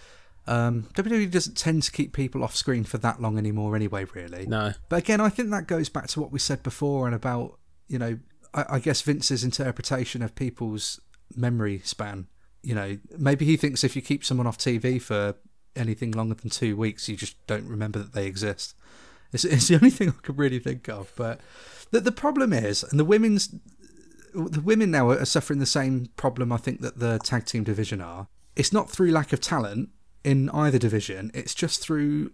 um, 0.46 0.88
WWE 0.94 1.30
doesn't 1.30 1.56
tend 1.56 1.82
to 1.84 1.92
keep 1.92 2.12
people 2.12 2.42
off 2.42 2.56
screen 2.56 2.84
for 2.84 2.98
that 2.98 3.20
long 3.20 3.38
anymore, 3.38 3.76
anyway. 3.76 4.04
Really. 4.14 4.46
No. 4.46 4.72
But 4.88 5.00
again, 5.00 5.20
I 5.20 5.28
think 5.28 5.50
that 5.50 5.66
goes 5.66 5.88
back 5.88 6.06
to 6.08 6.20
what 6.20 6.32
we 6.32 6.38
said 6.38 6.62
before 6.62 7.06
and 7.06 7.14
about 7.14 7.58
you 7.88 7.98
know, 7.98 8.18
I, 8.52 8.64
I 8.70 8.78
guess 8.78 9.02
Vince's 9.02 9.44
interpretation 9.44 10.22
of 10.22 10.34
people's 10.34 11.00
memory 11.36 11.80
span. 11.84 12.28
You 12.62 12.74
know, 12.74 12.98
maybe 13.18 13.44
he 13.44 13.56
thinks 13.56 13.84
if 13.84 13.94
you 13.94 14.02
keep 14.02 14.24
someone 14.24 14.46
off 14.46 14.58
TV 14.58 15.00
for 15.00 15.34
anything 15.76 16.12
longer 16.12 16.34
than 16.34 16.50
two 16.50 16.76
weeks, 16.76 17.08
you 17.08 17.16
just 17.16 17.44
don't 17.46 17.68
remember 17.68 17.98
that 17.98 18.12
they 18.12 18.26
exist. 18.26 18.74
It's, 19.32 19.44
it's 19.44 19.68
the 19.68 19.74
only 19.76 19.90
thing 19.90 20.08
I 20.08 20.12
could 20.22 20.38
really 20.38 20.58
think 20.58 20.88
of. 20.88 21.12
But 21.16 21.40
the, 21.90 22.00
the 22.00 22.12
problem 22.12 22.52
is, 22.52 22.82
and 22.82 22.98
the 22.98 23.04
women's 23.04 23.54
the 24.34 24.60
women 24.60 24.90
now 24.90 25.10
are 25.10 25.24
suffering 25.24 25.60
the 25.60 25.66
same 25.66 26.08
problem 26.16 26.50
I 26.50 26.56
think 26.56 26.80
that 26.80 26.98
the 26.98 27.18
tag 27.20 27.46
team 27.46 27.62
division 27.62 28.00
are. 28.00 28.26
It's 28.56 28.72
not 28.72 28.90
through 28.90 29.12
lack 29.12 29.32
of 29.32 29.40
talent 29.40 29.90
in 30.24 30.50
either 30.50 30.78
division. 30.78 31.30
It's 31.34 31.54
just 31.54 31.80
through, 31.80 32.32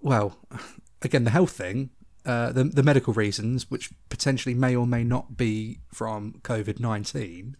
well, 0.00 0.38
again 1.02 1.24
the 1.24 1.30
health 1.30 1.52
thing, 1.52 1.90
uh, 2.24 2.52
the 2.52 2.64
the 2.64 2.82
medical 2.82 3.12
reasons, 3.12 3.70
which 3.70 3.90
potentially 4.08 4.54
may 4.54 4.74
or 4.74 4.86
may 4.86 5.04
not 5.04 5.36
be 5.36 5.80
from 5.92 6.34
COVID 6.42 6.80
nineteen. 6.80 7.56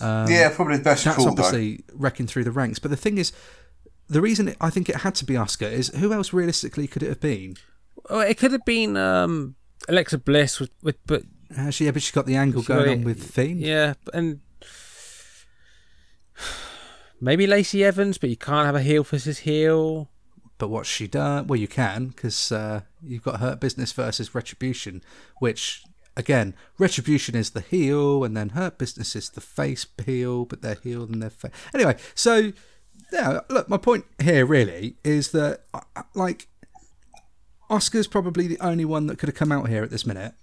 yeah, 0.00 0.50
probably 0.54 0.78
the 0.78 0.82
best 0.82 1.04
That's 1.04 1.16
call 1.16 1.26
though. 1.26 1.30
obviously 1.30 1.84
wrecking 1.92 2.26
through 2.26 2.44
the 2.44 2.52
ranks. 2.52 2.78
But 2.78 2.90
the 2.90 2.96
thing 2.96 3.18
is, 3.18 3.32
the 4.10 4.20
reason 4.20 4.48
it, 4.48 4.56
I 4.60 4.68
think 4.70 4.88
it 4.88 4.96
had 4.96 5.14
to 5.16 5.24
be 5.24 5.34
Asuka 5.34 5.70
is 5.70 5.88
who 5.96 6.12
else 6.12 6.32
realistically 6.32 6.86
could 6.86 7.02
it 7.02 7.08
have 7.08 7.20
been? 7.20 7.56
Oh, 8.10 8.20
it 8.20 8.36
could 8.38 8.52
have 8.52 8.64
been 8.64 8.96
um, 8.96 9.54
Alexa 9.88 10.18
Bliss 10.18 10.58
with, 10.60 10.70
with 10.82 10.96
but 11.06 11.22
Actually, 11.56 11.86
yeah, 11.86 11.92
but 11.92 12.02
she's 12.02 12.12
got 12.12 12.26
the 12.26 12.36
angle 12.36 12.62
going 12.62 12.88
it- 12.90 12.92
on 12.98 13.04
with 13.04 13.22
Fiend. 13.22 13.60
yeah, 13.60 13.94
and 14.12 14.40
maybe 17.20 17.46
Lacey 17.46 17.84
Evans, 17.84 18.18
but 18.18 18.30
you 18.30 18.36
can't 18.36 18.66
have 18.66 18.76
a 18.76 18.82
heel 18.82 19.02
versus 19.04 19.40
heel. 19.40 20.10
But 20.58 20.68
what's 20.68 20.88
she 20.88 21.06
done? 21.06 21.46
Well, 21.46 21.58
you 21.58 21.68
can 21.68 22.08
because 22.08 22.52
uh, 22.52 22.82
you've 23.02 23.22
got 23.22 23.40
Hurt 23.40 23.60
Business 23.60 23.92
versus 23.92 24.34
Retribution, 24.34 25.02
which 25.38 25.84
again, 26.16 26.54
Retribution 26.78 27.34
is 27.34 27.50
the 27.50 27.62
heel, 27.62 28.24
and 28.24 28.36
then 28.36 28.50
Hurt 28.50 28.76
Business 28.78 29.16
is 29.16 29.30
the 29.30 29.40
face 29.40 29.86
heel, 30.04 30.44
but 30.44 30.60
they're 30.62 30.78
heel 30.82 31.04
and 31.04 31.22
they're 31.22 31.30
face. 31.30 31.52
Anyway, 31.74 31.96
so 32.14 32.52
yeah, 33.12 33.40
look, 33.48 33.68
my 33.68 33.76
point 33.76 34.04
here 34.20 34.46
really 34.46 34.96
is 35.04 35.30
that 35.32 35.62
uh, 35.74 35.80
uh, 35.96 36.02
like 36.14 36.48
Asuka's 37.70 38.06
probably 38.06 38.46
the 38.46 38.58
only 38.60 38.84
one 38.84 39.06
that 39.06 39.18
could 39.18 39.28
have 39.28 39.36
come 39.36 39.52
out 39.52 39.68
here 39.68 39.82
at 39.82 39.90
this 39.90 40.06
minute. 40.06 40.34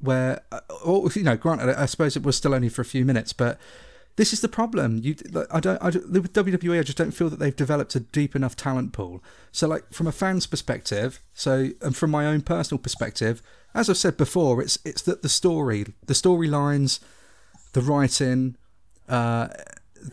Where, 0.00 0.40
uh, 0.50 0.60
or, 0.84 1.08
you 1.14 1.22
know, 1.22 1.36
granted, 1.36 1.68
I 1.78 1.86
suppose 1.86 2.16
it 2.16 2.24
was 2.24 2.36
still 2.36 2.54
only 2.54 2.68
for 2.68 2.82
a 2.82 2.84
few 2.84 3.04
minutes, 3.04 3.32
but 3.32 3.56
this 4.16 4.32
is 4.32 4.40
the 4.40 4.48
problem. 4.48 4.98
You, 4.98 5.14
I 5.50 5.60
don't, 5.60 5.80
I 5.80 5.86
with 5.86 6.32
WWE, 6.32 6.80
I 6.80 6.82
just 6.82 6.98
don't 6.98 7.12
feel 7.12 7.30
that 7.30 7.38
they've 7.38 7.54
developed 7.54 7.94
a 7.94 8.00
deep 8.00 8.34
enough 8.34 8.56
talent 8.56 8.92
pool. 8.92 9.22
So, 9.52 9.68
like, 9.68 9.92
from 9.92 10.08
a 10.08 10.12
fan's 10.12 10.46
perspective, 10.46 11.20
so 11.34 11.70
and 11.80 11.96
from 11.96 12.10
my 12.10 12.26
own 12.26 12.42
personal 12.42 12.80
perspective, 12.80 13.42
as 13.74 13.88
I've 13.88 13.96
said 13.96 14.16
before, 14.16 14.60
it's 14.60 14.78
it's 14.84 15.02
that 15.02 15.22
the 15.22 15.28
story, 15.28 15.86
the 16.06 16.14
storylines, 16.14 17.00
the 17.72 17.80
writing, 17.80 18.56
uh, 19.08 19.48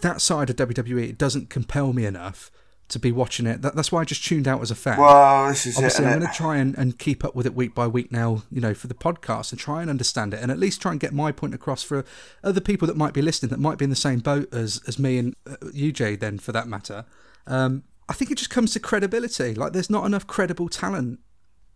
that 0.02 0.22
side 0.22 0.50
of 0.50 0.56
WWE, 0.56 1.10
it 1.10 1.18
doesn't 1.18 1.50
compel 1.50 1.94
me 1.94 2.06
enough 2.06 2.52
to 2.90 3.00
be 3.00 3.12
watching 3.12 3.46
it. 3.46 3.62
That, 3.62 3.76
that's 3.76 3.92
why 3.92 4.02
I 4.02 4.04
just 4.04 4.24
tuned 4.26 4.48
out 4.48 4.62
as 4.62 4.72
a 4.72 4.76
fan. 4.76 4.98
Well, 4.98 5.48
this 5.48 5.66
is 5.66 5.78
Obviously, 5.78 6.06
it. 6.06 6.08
I'm 6.10 6.20
going 6.20 6.32
to 6.32 6.38
try 6.38 6.58
and, 6.58 6.76
and 6.78 6.98
keep 6.98 7.24
up 7.24 7.36
with 7.36 7.46
it 7.46 7.54
week 7.54 7.76
by 7.76 7.88
week 7.88 8.12
now, 8.12 8.44
you 8.52 8.60
know, 8.60 8.74
for 8.74 8.88
the 8.88 8.96
podcast 8.96 9.52
and 9.52 9.60
try 9.60 9.82
and 9.82 9.90
understand 9.90 10.34
it 10.34 10.42
and 10.42 10.52
at 10.52 10.58
least 10.58 10.82
try 10.82 10.92
and 10.92 11.00
get 11.00 11.14
my 11.14 11.32
point 11.32 11.54
across 11.54 11.84
for 11.84 12.04
other 12.44 12.60
people 12.60 12.88
that 12.88 12.98
might 12.98 13.14
be 13.14 13.22
listening 13.22 13.52
that 13.52 13.60
might 13.60 13.78
be 13.78 13.84
in 13.84 13.90
the 13.92 13.96
same 13.96 14.20
boat 14.20 14.52
as, 14.54 14.82
as 14.88 14.98
me 14.98 15.20
and 15.20 15.36
uh, 15.48 15.56
you, 15.72 15.92
Jay, 15.92 16.16
then 16.16 16.40
for 16.40 16.52
that 16.52 16.68
matter. 16.68 17.06
Um, 17.46 17.84
I 18.10 18.14
think 18.14 18.32
it 18.32 18.40
just 18.40 18.50
comes 18.50 18.74
to 18.74 18.80
credibility. 18.80 19.54
Like, 19.54 19.74
there's 19.74 19.90
not 19.90 20.06
enough 20.06 20.26
credible 20.26 20.68
talent 20.68 21.20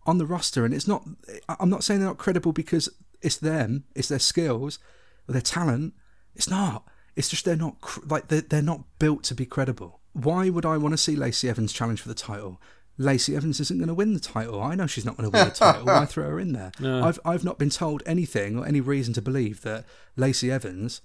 on 0.06 0.18
the 0.18 0.26
roster, 0.26 0.64
and 0.64 0.74
it's 0.74 0.88
not, 0.88 1.04
I'm 1.48 1.70
not 1.70 1.84
saying 1.84 2.00
they're 2.00 2.08
not 2.08 2.18
credible 2.18 2.52
because 2.52 2.88
it's 3.22 3.36
them, 3.36 3.84
it's 3.94 4.08
their 4.08 4.18
skills, 4.18 4.80
or 5.28 5.32
their 5.32 5.40
talent. 5.40 5.94
It's 6.34 6.50
not. 6.50 6.84
It's 7.16 7.28
just 7.28 7.44
they're 7.44 7.56
not, 7.56 7.76
like, 8.10 8.28
they're, 8.28 8.40
they're 8.40 8.62
not 8.62 8.82
built 8.98 9.22
to 9.24 9.34
be 9.34 9.46
credible. 9.46 10.00
Why 10.12 10.48
would 10.50 10.66
I 10.66 10.76
want 10.76 10.92
to 10.92 10.98
see 10.98 11.16
Lacey 11.16 11.48
Evans 11.48 11.72
challenge 11.72 12.00
for 12.00 12.08
the 12.08 12.14
title? 12.14 12.60
Lacey 12.98 13.34
Evans 13.36 13.58
isn't 13.60 13.78
going 13.78 13.88
to 13.88 13.94
win 13.94 14.14
the 14.14 14.20
title. 14.20 14.62
I 14.62 14.74
know 14.76 14.86
she's 14.86 15.04
not 15.04 15.16
going 15.16 15.30
to 15.30 15.36
win 15.36 15.48
the 15.48 15.54
title. 15.54 15.84
Why 15.86 16.04
throw 16.04 16.30
her 16.30 16.38
in 16.38 16.52
there? 16.52 16.70
I've 16.84 17.18
I've 17.24 17.42
not 17.44 17.58
been 17.58 17.70
told 17.70 18.02
anything 18.06 18.56
or 18.58 18.66
any 18.66 18.80
reason 18.80 19.12
to 19.14 19.22
believe 19.22 19.62
that 19.62 19.84
Lacey 20.16 20.50
Evans 20.52 21.00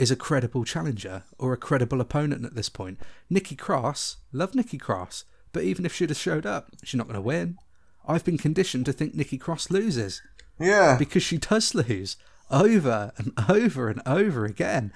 is 0.00 0.10
a 0.10 0.16
credible 0.16 0.64
challenger 0.64 1.22
or 1.38 1.52
a 1.52 1.56
credible 1.56 2.00
opponent 2.00 2.44
at 2.44 2.56
this 2.56 2.68
point. 2.68 2.98
Nikki 3.30 3.54
Cross, 3.54 4.16
love 4.32 4.56
Nikki 4.56 4.78
Cross, 4.78 5.24
but 5.52 5.62
even 5.62 5.86
if 5.86 5.94
she'd 5.94 6.08
have 6.10 6.18
showed 6.18 6.44
up, 6.44 6.70
she's 6.82 6.98
not 6.98 7.06
going 7.06 7.14
to 7.14 7.20
win. 7.20 7.56
I've 8.08 8.24
been 8.24 8.38
conditioned 8.38 8.86
to 8.86 8.92
think 8.92 9.14
Nikki 9.14 9.38
Cross 9.38 9.70
loses 9.70 10.22
Yeah. 10.58 10.96
because 10.98 11.22
she 11.22 11.38
does 11.38 11.72
lose 11.72 12.16
over 12.50 13.12
and 13.16 13.32
over 13.48 13.88
and 13.88 14.02
over 14.06 14.44
again. 14.44 14.92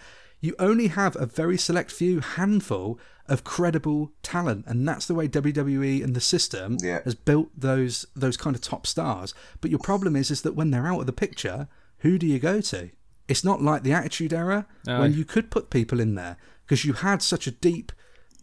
You 0.46 0.54
only 0.58 0.88
have 0.88 1.16
a 1.16 1.26
very 1.26 1.58
select 1.58 1.90
few 1.90 2.20
handful 2.20 2.98
of 3.28 3.42
credible 3.42 4.12
talent, 4.22 4.64
and 4.68 4.86
that's 4.88 5.06
the 5.06 5.14
way 5.18 5.26
WWE 5.28 6.04
and 6.04 6.14
the 6.14 6.20
system 6.20 6.76
Yeah. 6.80 7.00
has 7.04 7.14
built 7.16 7.48
those 7.68 8.06
those 8.14 8.36
kind 8.36 8.54
of 8.56 8.62
top 8.62 8.86
stars. 8.86 9.34
But 9.60 9.70
your 9.72 9.80
problem 9.80 10.14
is 10.14 10.30
is 10.30 10.42
that 10.42 10.54
when 10.54 10.70
they're 10.70 10.86
out 10.86 11.00
of 11.00 11.06
the 11.06 11.12
picture, 11.26 11.66
who 12.04 12.18
do 12.18 12.26
you 12.26 12.38
go 12.38 12.60
to? 12.60 12.90
It's 13.26 13.42
not 13.44 13.60
like 13.60 13.82
the 13.82 13.92
Attitude 13.92 14.32
Era 14.32 14.66
when 14.84 15.12
you 15.12 15.24
could 15.24 15.50
put 15.50 15.68
people 15.70 15.98
in 15.98 16.14
there 16.14 16.36
because 16.64 16.84
you 16.84 16.92
had 16.92 17.20
such 17.22 17.46
a 17.48 17.50
deep 17.50 17.90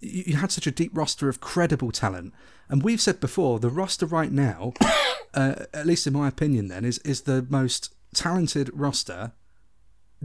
you 0.02 0.24
you 0.28 0.36
had 0.36 0.52
such 0.52 0.68
a 0.68 0.72
deep 0.72 0.92
roster 0.94 1.30
of 1.30 1.40
credible 1.40 1.92
talent. 1.92 2.34
And 2.70 2.84
we've 2.84 3.00
said 3.02 3.20
before, 3.22 3.60
the 3.60 3.70
roster 3.70 4.06
right 4.06 4.32
now, 4.32 4.74
uh, 5.34 5.56
at 5.74 5.86
least 5.86 6.06
in 6.08 6.14
my 6.14 6.28
opinion, 6.28 6.68
then 6.68 6.84
is 6.84 6.98
is 7.00 7.22
the 7.22 7.46
most 7.50 7.96
talented 8.14 8.70
roster 8.74 9.32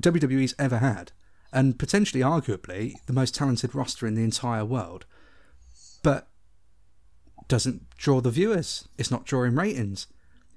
WWE's 0.01 0.55
ever 0.59 0.79
had, 0.79 1.13
and 1.53 1.79
potentially, 1.79 2.23
arguably, 2.23 2.93
the 3.07 3.13
most 3.13 3.35
talented 3.35 3.75
roster 3.75 4.07
in 4.07 4.15
the 4.15 4.23
entire 4.25 4.65
world. 4.65 5.07
But 6.03 6.29
doesn't 7.49 7.89
draw 7.97 8.21
the 8.21 8.31
viewers. 8.31 8.89
It's 8.99 9.11
not 9.11 9.25
drawing 9.25 9.55
ratings. 9.55 10.07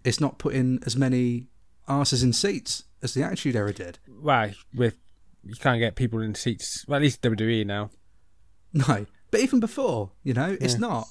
It's 0.04 0.20
not 0.20 0.38
putting 0.40 0.80
as 0.86 0.96
many 0.98 1.48
asses 1.88 2.24
in 2.24 2.34
seats 2.34 2.84
as 3.02 3.14
the 3.14 3.24
Attitude 3.24 3.56
Era 3.56 3.74
did. 3.74 4.00
Well, 4.08 4.52
with 4.76 4.98
you 5.44 5.56
can't 5.56 5.80
get 5.80 5.96
people 5.96 6.22
in 6.22 6.36
seats. 6.36 6.86
Well, 6.88 6.98
at 6.98 7.02
least 7.02 7.22
WWE 7.22 7.66
now. 7.66 7.90
No, 8.74 9.06
but 9.32 9.40
even 9.40 9.60
before, 9.60 10.12
you 10.24 10.34
know, 10.34 10.58
it's 10.62 10.78
not. 10.78 11.08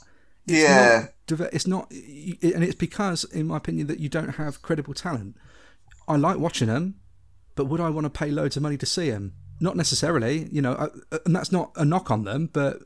It's 0.47 0.63
Yeah. 0.63 1.07
Not, 1.31 1.53
it's 1.53 1.67
not, 1.67 1.89
y- 1.91 2.39
y- 2.43 2.53
and 2.55 2.65
it's 2.65 2.75
because, 2.75 3.25
in 3.25 3.47
my 3.49 3.57
opinion, 3.59 3.87
that 3.89 4.01
you 4.01 4.09
don't 4.09 4.37
have 4.37 4.63
credible 4.63 4.95
talent. 4.95 5.37
I 6.09 6.17
like 6.17 6.39
watching 6.39 6.69
them, 6.69 6.97
but 7.55 7.67
would 7.67 7.81
I 7.81 7.91
want 7.91 8.05
to 8.05 8.11
pay 8.11 8.31
loads 8.31 8.57
of 8.57 8.63
money 8.63 8.77
to 8.79 8.87
see 8.87 9.11
them? 9.11 9.35
Not 9.61 9.77
necessarily, 9.77 10.49
you 10.51 10.63
know, 10.63 10.73
I, 10.75 11.17
and 11.27 11.37
that's 11.37 11.53
not 11.53 11.73
a 11.77 11.85
knock 11.85 12.11
on 12.11 12.25
them, 12.25 12.49
but 12.53 12.79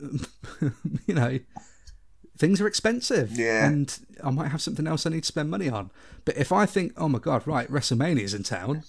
you 1.07 1.15
know, 1.15 1.39
things 2.37 2.61
are 2.61 2.67
expensive, 2.67 3.31
Yeah. 3.33 3.67
and 3.67 3.97
I 4.23 4.31
might 4.31 4.49
have 4.49 4.61
something 4.61 4.87
else 4.87 5.07
I 5.07 5.11
need 5.11 5.23
to 5.23 5.27
spend 5.27 5.51
money 5.51 5.69
on. 5.69 5.91
But 6.25 6.37
if 6.37 6.51
I 6.51 6.67
think, 6.67 6.93
oh 6.97 7.09
my 7.09 7.19
god, 7.21 7.47
right, 7.47 7.71
WrestleMania's 7.71 8.35
in 8.35 8.43
town, 8.43 8.83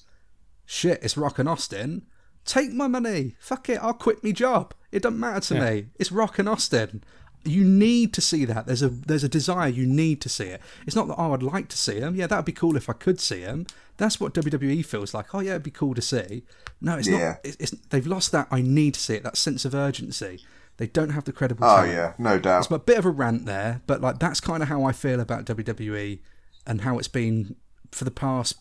shit, 0.66 1.00
it's 1.04 1.16
Rock 1.18 1.38
and 1.40 1.48
Austin. 1.48 2.08
Take 2.44 2.72
my 2.74 2.88
money. 2.88 3.36
Fuck 3.40 3.70
it. 3.70 3.80
I'll 3.82 3.94
quit 3.94 4.24
my 4.24 4.32
job. 4.32 4.74
It 4.92 5.02
doesn't 5.02 5.20
matter 5.20 5.40
to 5.56 5.62
me. 5.62 5.88
It's 6.00 6.12
Rock 6.12 6.38
and 6.40 6.48
Austin. 6.48 7.04
You 7.46 7.64
need 7.64 8.14
to 8.14 8.22
see 8.22 8.44
that. 8.46 8.66
There's 8.66 8.82
a 8.82 8.90
there's 8.90 9.24
a 9.24 9.30
desire. 9.30 9.70
You 9.70 9.86
need 9.86 10.20
to 10.22 10.30
see 10.30 10.46
it. 10.46 10.62
It's 10.86 10.96
not 10.96 11.08
that 11.08 11.16
oh 11.18 11.34
I'd 11.34 11.44
like 11.44 11.68
to 11.70 11.78
see 11.78 12.00
him. 12.00 12.16
Yeah, 12.16 12.28
that'd 12.28 12.46
be 12.46 12.52
cool 12.52 12.76
if 12.76 12.90
I 12.90 12.94
could 12.94 13.20
see 13.20 13.42
him. 13.42 13.68
That's 13.98 14.20
what 14.20 14.34
WWE 14.34 14.86
feels 14.86 15.14
like. 15.14 15.34
Oh 15.34 15.40
yeah, 15.40 15.52
it'd 15.52 15.64
be 15.64 15.72
cool 15.72 15.94
to 15.96 16.02
see. 16.02 16.44
No, 16.82 16.98
it's 16.98 17.08
Yeah. 17.08 17.28
not. 17.30 17.38
It's, 17.44 17.58
it's 17.60 17.72
they've 17.90 18.06
lost 18.08 18.32
that. 18.32 18.48
I 18.52 18.62
need 18.62 18.96
to 18.96 19.00
see 19.00 19.16
it. 19.16 19.24
That 19.24 19.38
sense 19.38 19.64
of 19.66 19.74
urgency. 19.76 20.44
They 20.78 20.88
don't 20.88 21.12
have 21.12 21.24
the 21.24 21.32
credible. 21.32 21.64
Oh 21.66 21.76
talent. 21.78 21.94
yeah, 21.94 22.14
no 22.18 22.38
doubt. 22.40 22.60
It's 22.64 22.72
a 22.72 22.80
bit 22.80 22.98
of 22.98 23.06
a 23.06 23.10
rant 23.10 23.46
there, 23.46 23.82
but 23.88 24.02
like 24.02 24.20
that's 24.20 24.40
kind 24.42 24.62
of 24.62 24.70
how 24.70 24.84
I 24.84 24.92
feel 24.92 25.20
about 25.20 25.46
WWE 25.46 26.20
and 26.68 26.82
how 26.82 26.98
it's 26.98 27.08
been 27.08 27.56
for 27.92 28.04
the 28.04 28.12
past 28.12 28.56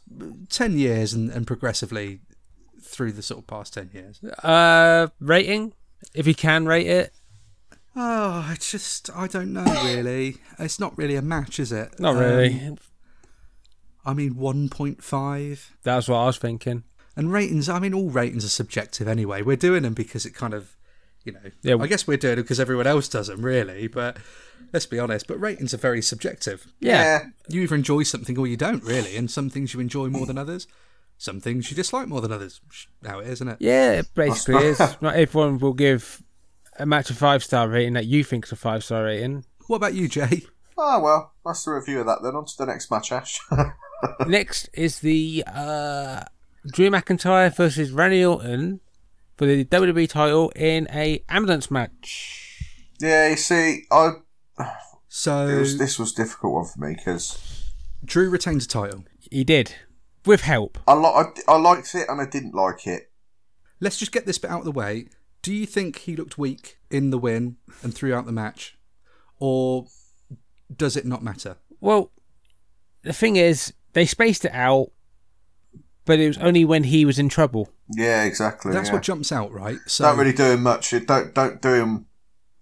ten 0.49 0.79
years 0.79 1.13
and, 1.13 1.31
and 1.31 1.47
progressively 1.47 2.21
through 2.81 3.13
the 3.13 3.23
sort 3.23 3.41
of 3.41 3.47
past 3.47 3.75
ten 3.75 3.91
years. 3.93 4.23
Uh, 4.45 5.09
rating, 5.19 5.73
if 6.15 6.27
you 6.27 6.35
can 6.35 6.67
rate 6.67 6.87
it. 6.87 7.13
Oh, 7.97 8.49
it's 8.53 8.71
just 8.71 9.11
I 9.15 9.27
don't 9.27 9.53
know 9.53 9.65
really. 9.85 10.37
It's 10.59 10.81
not 10.81 10.97
really 10.99 11.17
a 11.17 11.23
match, 11.23 11.61
is 11.61 11.71
it? 11.73 11.99
Not 12.01 12.15
Um, 12.17 12.21
really. 12.21 12.77
I 14.05 14.13
mean, 14.15 14.37
one 14.37 14.69
point 14.69 15.03
five. 15.03 15.73
That's 15.83 16.09
what 16.09 16.17
I 16.19 16.27
was 16.27 16.39
thinking. 16.39 16.85
And 17.17 17.33
ratings, 17.33 17.69
I 17.69 17.79
mean, 17.79 17.95
all 17.95 18.11
ratings 18.11 18.45
are 18.45 18.49
subjective 18.49 19.07
anyway. 19.07 19.43
We're 19.43 19.57
doing 19.57 19.83
them 19.85 19.95
because 19.95 20.27
it 20.27 20.35
kind 20.35 20.53
of 20.55 20.77
You 21.27 21.33
know, 21.33 21.51
Yeah. 21.63 21.77
I 21.83 21.87
guess 21.87 22.07
we're 22.07 22.19
doing 22.19 22.35
it 22.35 22.43
because 22.43 22.61
everyone 22.61 22.87
else 22.87 23.09
does 23.09 23.29
them, 23.29 23.43
really. 23.43 23.87
But 23.87 24.19
let's 24.75 24.85
be 24.85 24.99
honest. 24.99 25.27
But 25.27 25.41
ratings 25.41 25.73
are 25.73 25.79
very 25.79 26.03
subjective. 26.03 26.67
Yeah. 26.81 27.29
You 27.49 27.63
either 27.63 27.75
enjoy 27.77 28.03
something 28.03 28.37
or 28.37 28.47
you 28.47 28.59
don't, 28.59 28.85
really. 28.85 29.17
And 29.17 29.31
some 29.31 29.49
things 29.49 29.73
you 29.73 29.81
enjoy 29.81 30.09
more 30.09 30.27
than 30.27 30.37
others. 30.37 30.67
Some 31.17 31.41
things 31.41 31.71
you 31.71 31.77
dislike 31.77 32.09
more 32.09 32.21
than 32.21 32.31
others. 32.31 32.61
How 33.07 33.21
it 33.21 33.27
is, 33.29 33.33
isn't 33.35 33.49
it? 33.49 33.57
Yeah, 33.61 33.93
it 34.01 34.09
basically 34.15 34.67
is. 34.67 34.79
Not 35.01 35.15
everyone 35.15 35.59
will 35.61 35.73
give 35.73 36.21
a 36.79 36.87
match 36.87 37.11
a 37.11 37.15
five 37.15 37.43
star 37.45 37.69
rating 37.69 37.93
that 37.95 38.07
you 38.07 38.25
think 38.25 38.45
is 38.47 38.53
a 38.53 38.57
five 38.57 38.85
star 38.85 39.05
rating. 39.05 39.45
What 39.67 39.77
about 39.77 39.95
you, 39.95 40.09
Jay? 40.09 40.45
Oh 40.77 41.01
well, 41.01 41.33
that's 41.45 41.65
the 41.65 41.73
review 41.73 42.01
of 42.01 42.07
that 42.07 42.19
then. 42.23 42.35
On 42.35 42.45
to 42.45 42.53
the 42.59 42.67
next 42.67 42.91
match, 42.91 43.13
Ash. 43.13 43.41
Next 44.27 44.69
is 44.75 44.99
the 45.01 45.45
uh, 45.47 46.25
Drew 46.73 46.91
McIntyre 46.91 47.55
versus 47.57 47.91
Randy 47.91 48.25
Orton 48.25 48.81
for 49.37 49.47
the 49.47 49.65
WWE 49.65 50.09
title 50.09 50.51
in 50.57 50.87
a 50.93 51.25
ambulance 51.29 51.71
match. 51.71 52.63
yeah, 53.01 53.29
you 53.31 53.37
see, 53.37 53.85
I 53.91 54.11
So 55.09 55.59
was, 55.59 55.79
this 55.79 55.99
was 55.99 56.13
a 56.13 56.17
difficult 56.17 56.53
one 56.55 56.65
for 56.67 56.81
me 56.81 56.95
because 56.97 57.71
Drew 58.05 58.29
retains 58.29 58.67
the 58.67 58.73
title. 58.75 59.05
He 59.31 59.43
did, 59.45 59.75
with 60.27 60.43
help. 60.43 60.77
I, 60.87 60.95
li- 60.95 61.07
I 61.49 61.53
I 61.53 61.57
liked 61.57 61.95
it 61.95 62.07
and 62.09 62.21
I 62.21 62.27
didn't 62.27 62.55
like 62.55 62.87
it. 62.87 63.11
Let's 63.81 63.97
just 63.97 64.13
get 64.13 64.27
this 64.27 64.39
bit 64.39 64.51
out 64.51 64.61
of 64.61 64.65
the 64.67 64.73
way. 64.73 65.07
Do 65.45 65.53
you 65.53 65.67
think 65.67 65.99
he 65.99 66.17
looked 66.17 66.39
weak 66.39 66.79
in 66.91 67.11
the 67.11 67.19
win 67.19 67.57
and 67.83 67.95
throughout 67.95 68.25
the 68.25 68.33
match, 68.33 68.79
or 69.39 69.87
does 70.75 70.97
it 70.97 71.05
not 71.05 71.23
matter? 71.23 71.57
Well, 71.81 72.11
the 73.03 73.13
thing 73.13 73.37
is, 73.37 73.75
they 73.93 74.07
spaced 74.07 74.47
it 74.47 74.53
out, 74.55 74.91
but 76.07 76.19
it 76.19 76.29
was 76.29 76.39
only 76.39 76.65
when 76.65 76.85
he 76.85 77.05
was 77.05 77.19
in 77.19 77.29
trouble. 77.29 77.69
Yeah, 77.95 78.25
exactly. 78.25 78.73
That's 78.73 78.89
yeah. 78.89 78.95
what 78.95 79.03
jumps 79.03 79.33
out, 79.33 79.53
right? 79.53 79.77
So 79.87 80.05
don't 80.05 80.17
really 80.19 80.33
do 80.33 80.45
him 80.45 80.63
much. 80.63 80.95
It 80.95 81.07
don't 81.07 81.35
don't 81.35 81.61
do 81.61 81.75
him 81.75 82.07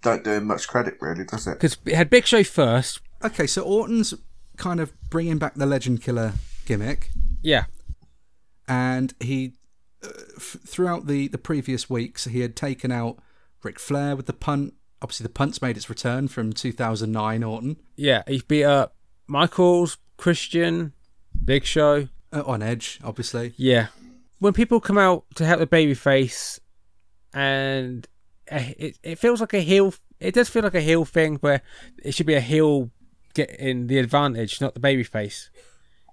don't 0.03 0.25
do 0.25 0.33
him 0.33 0.47
much 0.49 0.67
credit 0.67 0.97
really, 1.01 1.25
does 1.25 1.47
it? 1.47 1.53
Because 1.53 1.77
it 1.87 1.95
had 1.95 2.11
Big 2.11 2.27
Show 2.27 2.43
first. 2.43 3.01
okay, 3.25 3.47
so 3.47 3.63
Orton's 3.63 4.13
kind 4.57 4.81
of 4.81 4.93
bringing 5.09 5.39
back 5.39 5.55
the 5.55 5.67
Legend 5.67 6.03
Killer 6.03 6.33
gimmick, 6.65 7.11
Yeah. 7.43 7.67
and 8.67 9.15
he 9.21 9.53
f- 10.37 10.57
throughout 10.67 11.07
the 11.07 11.29
the 11.29 11.39
previous 11.39 11.89
weeks 11.91 12.25
he 12.25 12.41
had 12.41 12.57
taken 12.57 12.91
out 12.93 13.19
Ric 13.63 13.79
Flair 13.79 14.17
with 14.17 14.27
the 14.27 14.33
punt. 14.33 14.75
Obviously, 15.01 15.25
the 15.25 15.31
punt's 15.33 15.61
made 15.61 15.77
its 15.77 15.89
return 15.91 16.29
from 16.29 16.53
2009. 16.53 17.43
Orton 17.43 17.77
Yeah. 17.97 18.23
He 18.27 18.43
beat 18.47 18.65
up 18.65 18.95
Michaels, 19.27 19.99
Christian, 20.17 20.93
Big 21.45 21.65
Show. 21.65 22.09
uh, 22.33 22.43
on 22.47 22.63
Edge, 22.63 23.01
obviously. 23.05 23.53
Yeah. 23.57 23.89
When 24.39 24.53
people 24.53 24.81
come 24.81 24.99
out 24.99 25.25
to 25.37 25.45
help 25.45 25.59
the 25.61 25.67
babyface, 25.67 26.59
and 27.35 28.07
uh, 28.51 28.61
it 28.79 28.99
it 29.03 29.19
feels 29.19 29.41
like 29.41 29.55
a 29.55 29.61
heel. 29.61 29.95
It 30.21 30.35
does 30.35 30.49
feel 30.49 30.63
like 30.63 30.75
a 30.75 30.81
heel 30.81 31.05
thing 31.05 31.37
where 31.37 31.63
it 32.05 32.15
should 32.15 32.27
be 32.27 32.35
a 32.35 32.41
heel 32.41 32.91
getting 33.35 33.87
the 33.89 33.99
advantage, 33.99 34.61
not 34.61 34.75
the 34.75 34.81
babyface. 34.81 35.49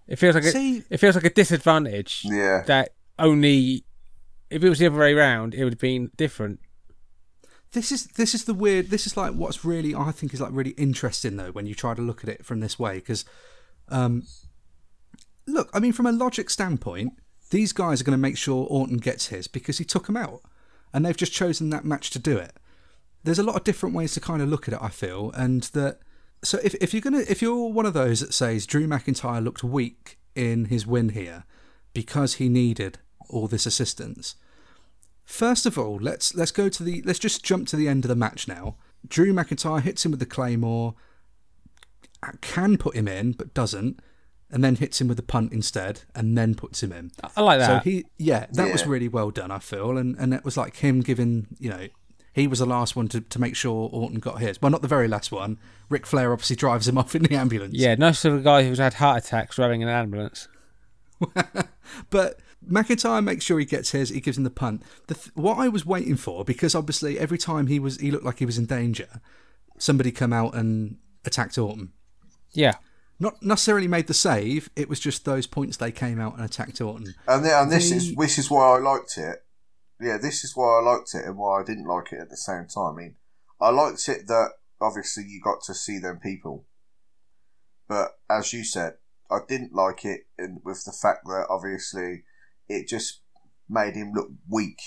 It 0.08 0.18
feels 0.18 0.34
like 0.36 0.44
See- 0.46 0.80
a, 0.80 0.84
it 0.94 0.98
feels 1.00 1.16
like 1.16 1.26
a 1.26 1.30
disadvantage 1.30 2.22
Yeah. 2.26 2.64
that 2.66 2.94
only 3.20 3.84
if 4.50 4.64
it 4.64 4.70
was 4.70 4.80
the 4.80 4.88
other 4.88 4.98
way 4.98 5.14
around, 5.14 5.54
it 5.54 5.64
would 5.64 5.74
have 5.74 5.80
been 5.80 6.12
different. 6.18 6.60
This 7.72 7.92
is 7.92 8.08
this 8.08 8.34
is 8.34 8.46
the 8.46 8.54
weird. 8.54 8.90
This 8.90 9.06
is 9.06 9.16
like 9.16 9.34
what's 9.34 9.64
really 9.64 9.94
I 9.94 10.12
think 10.12 10.34
is 10.34 10.42
like 10.42 10.52
really 10.54 10.72
interesting 10.72 11.38
though 11.38 11.52
when 11.52 11.68
you 11.68 11.76
try 11.76 11.94
to 11.94 12.02
look 12.02 12.24
at 12.24 12.30
it 12.30 12.44
from 12.44 12.62
this 12.62 12.80
way 12.80 12.96
because, 12.96 13.26
um, 13.90 14.24
look, 15.46 15.70
I 15.72 15.80
mean 15.80 15.94
from 15.94 16.08
a 16.08 16.12
logic 16.12 16.50
standpoint, 16.50 17.14
these 17.52 17.72
guys 17.72 18.02
are 18.02 18.04
going 18.04 18.18
to 18.18 18.22
make 18.22 18.38
sure 18.38 18.66
Orton 18.68 18.98
gets 18.98 19.28
his 19.28 19.48
because 19.48 19.78
he 19.78 19.86
took 19.86 20.10
him 20.10 20.18
out, 20.18 20.42
and 20.94 21.06
they've 21.06 21.16
just 21.16 21.34
chosen 21.34 21.70
that 21.70 21.86
match 21.86 22.10
to 22.12 22.20
do 22.20 22.38
it. 22.38 22.54
There's 23.24 23.40
a 23.40 23.44
lot 23.44 23.56
of 23.56 23.64
different 23.64 23.94
ways 23.94 24.14
to 24.14 24.20
kind 24.20 24.42
of 24.42 24.50
look 24.50 24.68
at 24.68 24.74
it. 24.74 24.80
I 24.82 24.90
feel, 24.90 25.32
and 25.32 25.62
that 25.74 26.00
so 26.44 26.58
if 26.64 26.74
if 26.76 26.92
you're 26.92 27.02
gonna 27.02 27.24
if 27.30 27.40
you're 27.40 27.68
one 27.68 27.86
of 27.86 27.94
those 27.94 28.20
that 28.22 28.34
says 28.34 28.66
Drew 28.66 28.88
McIntyre 28.88 29.44
looked 29.44 29.64
weak 29.64 30.18
in 30.36 30.66
his 30.66 30.88
win 30.88 31.10
here 31.10 31.44
because 31.94 32.36
he 32.36 32.50
needed 32.50 32.98
all 33.30 33.48
this 33.48 33.66
assistance. 33.66 34.36
First 35.26 35.66
of 35.66 35.78
all, 35.78 35.98
let's 36.02 36.34
let's 36.34 36.52
go 36.52 36.70
to 36.70 36.84
the 36.84 37.02
let's 37.04 37.20
just 37.20 37.44
jump 37.44 37.68
to 37.68 37.76
the 37.76 37.88
end 37.88 38.04
of 38.04 38.10
the 38.10 38.16
match 38.16 38.48
now. 38.48 38.76
Drew 39.08 39.34
McIntyre 39.34 39.82
hits 39.82 40.04
him 40.04 40.12
with 40.12 40.20
the 40.20 40.26
claymore, 40.26 40.96
uh, 42.24 42.32
can 42.42 42.78
put 42.78 42.96
him 42.96 43.08
in 43.08 43.34
but 43.34 43.54
doesn't, 43.54 44.00
and 44.52 44.64
then 44.64 44.76
hits 44.76 45.00
him 45.00 45.08
with 45.08 45.18
the 45.18 45.24
punt 45.24 45.54
instead, 45.54 46.02
and 46.16 46.38
then 46.38 46.56
puts 46.56 46.82
him 46.82 46.92
in. 46.92 47.12
I 47.36 47.42
like 47.42 47.60
that. 47.60 47.68
So 47.68 47.74
that. 47.74 47.84
he, 47.84 48.06
yeah, 48.18 48.48
that 48.54 48.72
was 48.72 48.86
really 48.88 49.08
well 49.08 49.30
done. 49.30 49.52
I 49.52 49.60
feel, 49.60 49.98
and 49.98 50.18
and 50.18 50.34
it 50.34 50.44
was 50.44 50.58
like 50.58 50.78
him 50.78 51.02
giving, 51.02 51.48
you 51.60 51.70
know, 51.70 51.88
he 52.34 52.48
was 52.48 52.60
the 52.60 52.66
last 52.66 52.96
one 52.96 53.08
to, 53.10 53.22
to 53.22 53.40
make 53.40 53.56
sure 53.56 53.90
Orton 53.92 54.20
got 54.20 54.40
his. 54.40 54.62
Well, 54.62 54.72
not 54.72 54.82
the 54.82 54.88
very 54.88 55.08
last 55.08 55.32
one. 55.32 55.60
Ric 55.90 56.06
Flair 56.06 56.32
obviously 56.32 56.56
drives 56.56 56.88
him 56.88 56.98
off 57.00 57.14
in 57.16 57.24
the 57.24 57.36
ambulance. 57.36 57.76
yeah, 57.76 57.96
nice 57.96 58.26
of 58.26 58.34
a 58.34 58.40
guy 58.40 58.64
who's 58.64 58.80
had 58.80 58.96
heart 58.96 59.26
attacks 59.26 59.58
driving 59.58 59.84
an 59.84 59.90
ambulance. 59.90 60.48
But 62.10 62.40
McIntyre 62.68 63.24
makes 63.24 63.45
sure 63.45 63.60
he 63.60 63.66
gets 63.66 63.91
his. 63.91 64.10
He 64.10 64.20
gives 64.22 64.38
him 64.38 64.43
the 64.43 64.49
punt. 64.49 64.84
The 65.07 65.16
th- 65.16 65.36
what 65.36 65.57
I 65.57 65.70
was 65.70 65.86
waiting 65.86 66.16
for, 66.16 66.43
because 66.43 66.76
obviously 66.76 67.18
every 67.20 67.38
time 67.38 67.68
he 67.68 67.80
was, 67.80 67.97
he 67.99 68.12
looked 68.12 68.26
like 68.26 68.39
he 68.39 68.45
was 68.45 68.57
in 68.57 68.66
danger. 68.66 69.22
Somebody 69.78 70.12
come 70.12 70.34
out 70.34 70.55
and 70.55 70.97
attacked 71.26 71.57
Orton. 71.57 71.93
Yeah. 72.51 72.76
Not 73.20 73.41
necessarily 73.43 73.88
made 73.88 74.07
the 74.07 74.14
save. 74.14 74.70
It 74.76 74.89
was 74.89 74.99
just 74.99 75.26
those 75.26 75.47
points 75.47 75.78
they 75.78 75.91
came 75.91 76.20
out 76.20 76.36
and 76.36 76.43
attacked 76.45 76.80
Orton. 76.82 77.14
And, 77.28 77.43
th- 77.43 77.53
and 77.53 77.72
this 77.72 77.89
The- 77.89 77.95
is 77.95 78.16
this 78.16 78.38
is 78.38 78.49
why 78.51 78.76
I 78.76 78.80
liked 78.80 79.18
it. 79.18 79.43
Yeah, 80.01 80.18
this 80.18 80.43
is 80.43 80.53
why 80.55 80.80
I 80.80 80.82
liked 80.82 81.14
it 81.14 81.26
and 81.26 81.38
why 81.38 81.62
I 81.62 81.64
didn't 81.64 81.86
like 81.88 82.12
it 82.14 82.20
at 82.20 82.30
the 82.30 82.38
same 82.38 82.68
time. 82.68 82.93
I 82.93 82.97
mean, 83.01 83.16
I 83.60 83.70
liked 83.70 84.07
it 84.07 84.28
that 84.28 84.51
obviously 84.80 85.26
you 85.28 85.41
got 85.41 85.62
to 85.64 85.74
see 85.74 85.97
them 85.97 86.20
people, 86.22 86.66
but 87.88 88.12
as 88.30 88.53
you 88.53 88.64
said, 88.64 88.93
I 89.30 89.39
didn't 89.47 89.74
like 89.74 90.05
it 90.05 90.22
in, 90.38 90.62
with 90.64 90.86
the 90.86 90.93
fact 90.93 91.26
that 91.26 91.47
obviously 91.49 92.24
it 92.70 92.88
just 92.88 93.22
made 93.68 93.96
him 93.96 94.14
look 94.14 94.30
weak. 94.48 94.80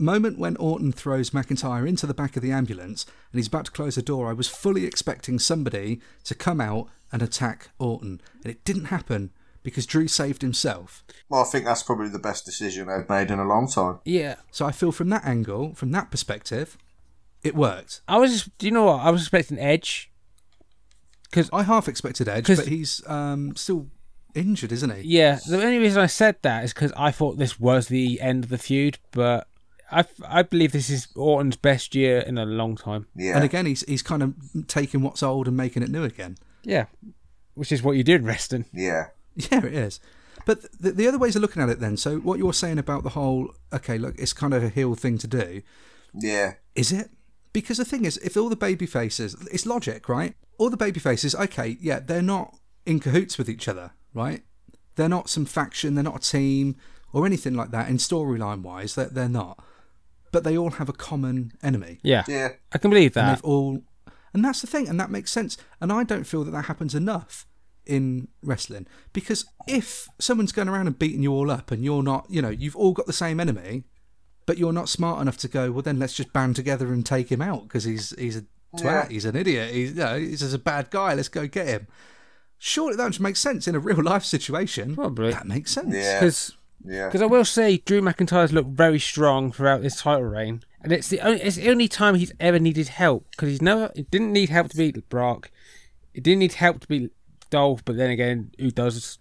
Moment 0.00 0.38
when 0.38 0.56
Orton 0.58 0.92
throws 0.92 1.30
McIntyre 1.30 1.88
into 1.88 2.06
the 2.06 2.14
back 2.14 2.36
of 2.36 2.42
the 2.42 2.52
ambulance 2.52 3.04
and 3.32 3.38
he's 3.38 3.48
about 3.48 3.64
to 3.64 3.72
close 3.72 3.96
the 3.96 4.02
door, 4.02 4.28
I 4.28 4.32
was 4.32 4.48
fully 4.48 4.84
expecting 4.84 5.38
somebody 5.38 6.00
to 6.24 6.36
come 6.36 6.60
out 6.60 6.88
and 7.10 7.20
attack 7.20 7.70
Orton, 7.78 8.20
and 8.42 8.50
it 8.50 8.64
didn't 8.64 8.86
happen 8.86 9.30
because 9.62 9.86
Drew 9.86 10.06
saved 10.06 10.42
himself. 10.42 11.04
Well, 11.28 11.42
I 11.42 11.44
think 11.44 11.64
that's 11.64 11.82
probably 11.82 12.08
the 12.08 12.18
best 12.18 12.44
decision 12.44 12.86
they've 12.86 13.08
made 13.08 13.30
in 13.30 13.38
a 13.38 13.44
long 13.44 13.68
time. 13.68 13.98
Yeah. 14.04 14.36
So 14.52 14.66
I 14.66 14.72
feel 14.72 14.92
from 14.92 15.08
that 15.08 15.24
angle, 15.24 15.74
from 15.74 15.90
that 15.92 16.10
perspective, 16.10 16.78
it 17.42 17.54
worked. 17.54 18.00
I 18.06 18.18
was. 18.18 18.50
Do 18.58 18.66
you 18.66 18.72
know 18.72 18.84
what? 18.84 19.00
I 19.00 19.10
was 19.10 19.22
expecting 19.22 19.58
Edge. 19.58 20.10
Because 21.24 21.50
I 21.52 21.64
half 21.64 21.88
expected 21.88 22.28
Edge, 22.28 22.46
but 22.46 22.68
he's 22.68 23.06
um, 23.06 23.54
still 23.54 23.88
injured, 24.34 24.72
isn't 24.72 24.94
he? 24.96 25.02
yeah, 25.02 25.38
the 25.48 25.62
only 25.62 25.78
reason 25.78 26.02
I 26.02 26.06
said 26.06 26.36
that 26.42 26.64
is 26.64 26.72
because 26.72 26.92
I 26.96 27.10
thought 27.10 27.38
this 27.38 27.58
was 27.58 27.88
the 27.88 28.20
end 28.20 28.44
of 28.44 28.50
the 28.50 28.58
feud, 28.58 28.98
but 29.12 29.48
I 29.90 30.04
I 30.26 30.42
believe 30.42 30.72
this 30.72 30.90
is 30.90 31.08
Orton's 31.16 31.56
best 31.56 31.94
year 31.94 32.18
in 32.20 32.38
a 32.38 32.44
long 32.44 32.76
time. 32.76 33.06
Yeah, 33.16 33.36
And 33.36 33.44
again, 33.44 33.66
he's 33.66 33.82
he's 33.82 34.02
kind 34.02 34.22
of 34.22 34.34
taking 34.66 35.02
what's 35.02 35.22
old 35.22 35.48
and 35.48 35.56
making 35.56 35.82
it 35.82 35.90
new 35.90 36.04
again. 36.04 36.36
Yeah. 36.62 36.86
Which 37.54 37.72
is 37.72 37.82
what 37.82 37.96
you 37.96 38.04
do 38.04 38.14
in 38.14 38.24
wrestling. 38.24 38.66
yeah, 38.72 39.06
Yeah, 39.34 39.64
it 39.64 39.74
is. 39.74 40.00
But 40.46 40.62
the, 40.80 40.92
the 40.92 41.08
other 41.08 41.18
ways 41.18 41.36
of 41.36 41.42
looking 41.42 41.60
at 41.62 41.68
it, 41.68 41.80
then. 41.80 41.96
So 41.96 42.18
what 42.18 42.38
you're 42.38 42.52
saying 42.52 42.78
about 42.78 43.02
the 43.02 43.10
whole, 43.10 43.52
okay, 43.72 43.98
look, 43.98 44.14
it's 44.18 44.32
kind 44.32 44.54
of 44.54 44.62
a 44.62 44.68
heel 44.68 44.94
thing 44.94 45.18
to 45.18 45.26
do. 45.26 45.62
yeah, 46.14 46.54
Is 46.74 46.92
it? 46.92 47.10
Because 47.52 47.78
the 47.78 47.84
thing 47.84 48.04
is, 48.04 48.16
if 48.18 48.36
all 48.36 48.48
the 48.48 48.56
baby 48.56 48.86
faces, 48.86 49.34
it's 49.52 49.66
logic, 49.66 50.08
right? 50.08 50.34
All 50.58 50.70
the 50.70 50.76
baby 50.76 51.00
faces, 51.00 51.34
okay, 51.34 51.76
yeah, 51.80 51.98
they're 51.98 52.22
not 52.22 52.56
in 52.86 53.00
cahoots 53.00 53.36
with 53.38 53.48
each 53.50 53.66
other, 53.68 53.90
right? 54.14 54.42
They're 54.96 55.08
not 55.08 55.28
some 55.30 55.44
faction, 55.44 55.94
they're 55.94 56.04
not 56.04 56.16
a 56.26 56.30
team 56.30 56.76
or 57.12 57.24
anything 57.26 57.54
like 57.54 57.70
that. 57.70 57.88
In 57.88 57.96
storyline 57.96 58.62
wise, 58.62 58.94
they're, 58.94 59.06
they're 59.06 59.28
not. 59.28 59.58
But 60.32 60.44
they 60.44 60.58
all 60.58 60.70
have 60.72 60.88
a 60.88 60.92
common 60.92 61.52
enemy. 61.62 61.98
Yeah. 62.02 62.24
yeah. 62.28 62.50
I 62.72 62.78
can 62.78 62.90
believe 62.90 63.16
And 63.16 63.28
that. 63.28 63.34
they've 63.36 63.44
all. 63.44 63.82
And 64.34 64.44
that's 64.44 64.60
the 64.60 64.66
thing, 64.66 64.88
and 64.88 65.00
that 65.00 65.10
makes 65.10 65.32
sense. 65.32 65.56
And 65.80 65.90
I 65.90 66.04
don't 66.04 66.24
feel 66.24 66.44
that 66.44 66.50
that 66.50 66.66
happens 66.66 66.94
enough 66.94 67.46
in 67.86 68.28
wrestling 68.42 68.86
because 69.14 69.46
if 69.66 70.06
someone's 70.18 70.52
going 70.52 70.68
around 70.68 70.86
and 70.86 70.98
beating 70.98 71.22
you 71.22 71.32
all 71.32 71.50
up 71.50 71.70
and 71.70 71.82
you're 71.82 72.02
not, 72.02 72.26
you 72.28 72.42
know, 72.42 72.50
you've 72.50 72.76
all 72.76 72.92
got 72.92 73.06
the 73.06 73.12
same 73.14 73.40
enemy, 73.40 73.84
but 74.44 74.58
you're 74.58 74.74
not 74.74 74.90
smart 74.90 75.22
enough 75.22 75.38
to 75.38 75.48
go, 75.48 75.72
well, 75.72 75.80
then 75.80 75.98
let's 75.98 76.12
just 76.12 76.30
band 76.34 76.54
together 76.56 76.92
and 76.92 77.06
take 77.06 77.32
him 77.32 77.40
out 77.40 77.62
because 77.62 77.84
he's 77.84 78.10
he's 78.18 78.36
a 78.36 78.42
twat, 78.76 78.82
Yeah. 78.84 79.08
he's 79.08 79.24
an 79.24 79.36
idiot, 79.36 79.72
he's 79.72 79.90
you 79.92 79.96
know, 79.96 80.18
he's 80.18 80.40
just 80.40 80.54
a 80.54 80.58
bad 80.58 80.90
guy. 80.90 81.14
Let's 81.14 81.30
go 81.30 81.46
get 81.46 81.66
him. 81.66 81.86
Surely 82.58 82.96
that 82.96 83.08
just 83.08 83.20
makes 83.20 83.40
sense 83.40 83.68
in 83.68 83.74
a 83.74 83.78
real 83.80 84.02
life 84.02 84.24
situation. 84.24 84.94
Probably. 84.94 85.30
that 85.30 85.46
makes 85.46 85.70
sense. 85.70 85.94
Yeah. 85.94 86.20
Because 86.20 86.54
Yeah, 86.84 87.10
I 87.22 87.26
will 87.26 87.44
say 87.44 87.78
Drew 87.78 88.00
McIntyre's 88.00 88.52
looked 88.52 88.70
very 88.70 88.98
strong 88.98 89.52
throughout 89.52 89.82
this 89.82 90.00
title 90.00 90.24
reign, 90.24 90.62
and 90.82 90.92
it's 90.92 91.08
the 91.08 91.20
only 91.20 91.40
it's 91.42 91.56
the 91.56 91.70
only 91.70 91.88
time 91.88 92.14
he's 92.14 92.32
ever 92.40 92.58
needed 92.58 92.88
help 92.88 93.26
because 93.30 93.48
he's 93.48 93.62
never 93.62 93.90
he 93.94 94.02
didn't 94.02 94.32
need 94.32 94.48
help 94.48 94.70
to 94.70 94.76
beat 94.76 95.08
Brock, 95.08 95.50
he 96.12 96.20
didn't 96.20 96.40
need 96.40 96.54
help 96.54 96.80
to 96.80 96.88
beat 96.88 97.12
Dolph, 97.50 97.84
but 97.84 97.96
then 97.96 98.10
again, 98.10 98.50
who 98.58 98.70
does 98.70 99.18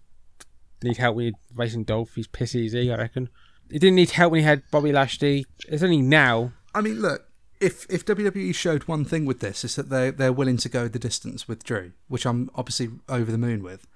need 0.84 0.98
help 0.98 1.16
when 1.16 1.26
you're 1.26 1.34
facing 1.56 1.84
Dolph? 1.84 2.16
He's 2.16 2.28
piss 2.28 2.56
easy. 2.56 2.92
I 2.92 2.98
reckon. 2.98 3.30
He 3.70 3.80
didn't 3.80 3.96
need 3.96 4.12
help 4.12 4.32
when 4.32 4.40
he 4.40 4.46
had 4.46 4.64
Bobby 4.72 4.92
Lashley. 4.94 5.46
It's 5.68 5.84
only 5.84 6.02
now. 6.02 6.54
I 6.74 6.82
mean, 6.82 7.02
look, 7.02 7.27
if 7.60 7.86
if 7.90 8.06
WWE 8.06 8.54
showed 8.54 8.84
one 8.84 9.06
thing 9.06 9.26
with 9.26 9.40
this, 9.40 9.64
is 9.64 9.76
that 9.76 9.90
they 9.90 10.12
they're 10.12 10.34
willing 10.34 10.58
to 10.58 10.70
go 10.70 10.88
the 10.88 11.00
distance 11.00 11.48
with 11.48 11.64
Drew, 11.64 11.94
which 12.08 12.26
I'm 12.26 12.50
obviously 12.56 12.90
over 13.10 13.32
the 13.32 13.38
moon 13.38 13.64
with. 13.64 13.88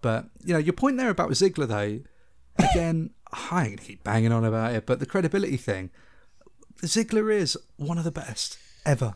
But 0.00 0.26
you 0.44 0.52
know, 0.52 0.58
your 0.58 0.72
point 0.72 0.96
there 0.96 1.10
about 1.10 1.30
Ziggler, 1.30 1.66
though, 1.66 2.00
again, 2.70 3.10
I 3.50 3.68
ain't 3.68 3.82
keep 3.82 4.04
banging 4.04 4.32
on 4.32 4.44
about 4.44 4.74
it, 4.74 4.86
but 4.86 5.00
the 5.00 5.06
credibility 5.06 5.56
thing, 5.56 5.90
Ziggler 6.82 7.32
is 7.32 7.56
one 7.76 7.98
of 7.98 8.04
the 8.04 8.10
best 8.10 8.58
ever 8.86 9.14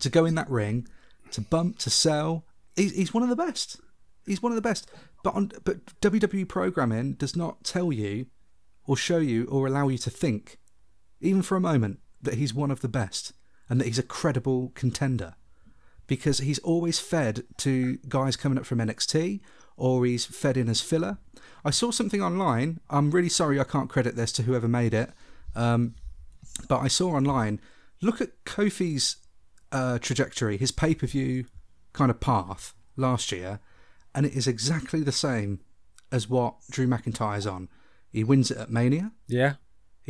to 0.00 0.08
go 0.08 0.24
in 0.24 0.34
that 0.34 0.50
ring, 0.50 0.86
to 1.32 1.40
bump, 1.40 1.78
to 1.78 1.90
sell. 1.90 2.44
He's, 2.76 2.94
he's 2.94 3.14
one 3.14 3.22
of 3.22 3.28
the 3.28 3.36
best. 3.36 3.80
He's 4.26 4.42
one 4.42 4.52
of 4.52 4.56
the 4.56 4.62
best. 4.62 4.90
But 5.22 5.34
on 5.34 5.52
but 5.64 5.84
WWE 6.00 6.48
programming 6.48 7.14
does 7.14 7.36
not 7.36 7.64
tell 7.64 7.92
you, 7.92 8.26
or 8.86 8.96
show 8.96 9.18
you, 9.18 9.44
or 9.46 9.66
allow 9.66 9.88
you 9.88 9.98
to 9.98 10.10
think 10.10 10.58
even 11.20 11.42
for 11.42 11.56
a 11.56 11.60
moment, 11.60 12.00
that 12.22 12.34
he's 12.34 12.54
one 12.54 12.70
of 12.70 12.80
the 12.80 12.88
best 12.88 13.32
and 13.68 13.80
that 13.80 13.86
he's 13.86 13.98
a 13.98 14.04
credible 14.04 14.72
contender. 14.74 15.34
Because 16.06 16.38
he's 16.38 16.58
always 16.60 16.98
fed 16.98 17.44
to 17.58 17.98
guys 18.08 18.36
coming 18.36 18.58
up 18.58 18.66
from 18.66 18.78
NXT 18.78 19.40
or 19.76 20.04
he's 20.04 20.26
fed 20.26 20.56
in 20.56 20.68
as 20.68 20.80
filler. 20.80 21.18
I 21.64 21.70
saw 21.70 21.90
something 21.90 22.20
online. 22.20 22.80
I'm 22.90 23.12
really 23.12 23.28
sorry 23.28 23.60
I 23.60 23.64
can't 23.64 23.88
credit 23.88 24.16
this 24.16 24.32
to 24.32 24.42
whoever 24.42 24.66
made 24.66 24.92
it. 24.92 25.10
Um, 25.54 25.94
but 26.68 26.80
I 26.80 26.88
saw 26.88 27.10
online 27.10 27.60
look 28.02 28.20
at 28.20 28.44
Kofi's 28.44 29.16
uh, 29.72 29.98
trajectory, 29.98 30.56
his 30.56 30.72
pay 30.72 30.94
per 30.94 31.06
view 31.06 31.46
kind 31.92 32.10
of 32.10 32.20
path 32.20 32.74
last 32.96 33.32
year, 33.32 33.60
and 34.14 34.26
it 34.26 34.34
is 34.34 34.46
exactly 34.46 35.02
the 35.02 35.12
same 35.12 35.60
as 36.12 36.28
what 36.28 36.56
Drew 36.70 36.86
McIntyre's 36.86 37.46
on. 37.46 37.68
He 38.12 38.24
wins 38.24 38.50
it 38.50 38.58
at 38.58 38.70
Mania. 38.70 39.12
Yeah. 39.28 39.54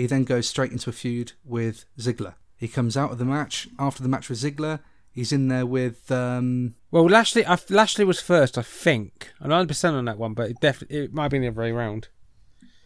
He 0.01 0.07
then 0.07 0.25
goes 0.25 0.49
straight 0.49 0.73
into 0.73 0.89
a 0.89 0.95
feud 0.95 1.33
with 1.45 1.85
Ziggler. 1.99 2.33
He 2.57 2.69
comes 2.69 2.97
out 2.97 3.13
of 3.13 3.19
the 3.19 3.27
match 3.27 3.69
after 3.79 4.03
the 4.03 4.09
match 4.09 4.31
with 4.31 4.39
Ziggler. 4.39 4.81
He's 5.13 5.31
in 5.31 5.49
there 5.49 5.67
with 5.67 6.11
um, 6.11 6.75
Well, 6.91 7.05
Lashley, 7.05 7.45
I, 7.45 7.59
Lashley 7.69 8.07
was 8.07 8.19
first, 8.19 8.57
I 8.57 8.63
think. 8.63 9.31
I'm 9.43 9.51
100 9.51 9.69
percent 9.69 9.97
on 9.97 10.07
that 10.07 10.17
one, 10.17 10.33
but 10.33 10.49
it 10.49 10.57
definitely 10.59 11.01
it 11.05 11.13
might 11.13 11.25
have 11.25 11.33
been 11.33 11.43
the 11.43 11.49
other 11.49 11.61
way 11.61 11.71
around. 11.71 12.09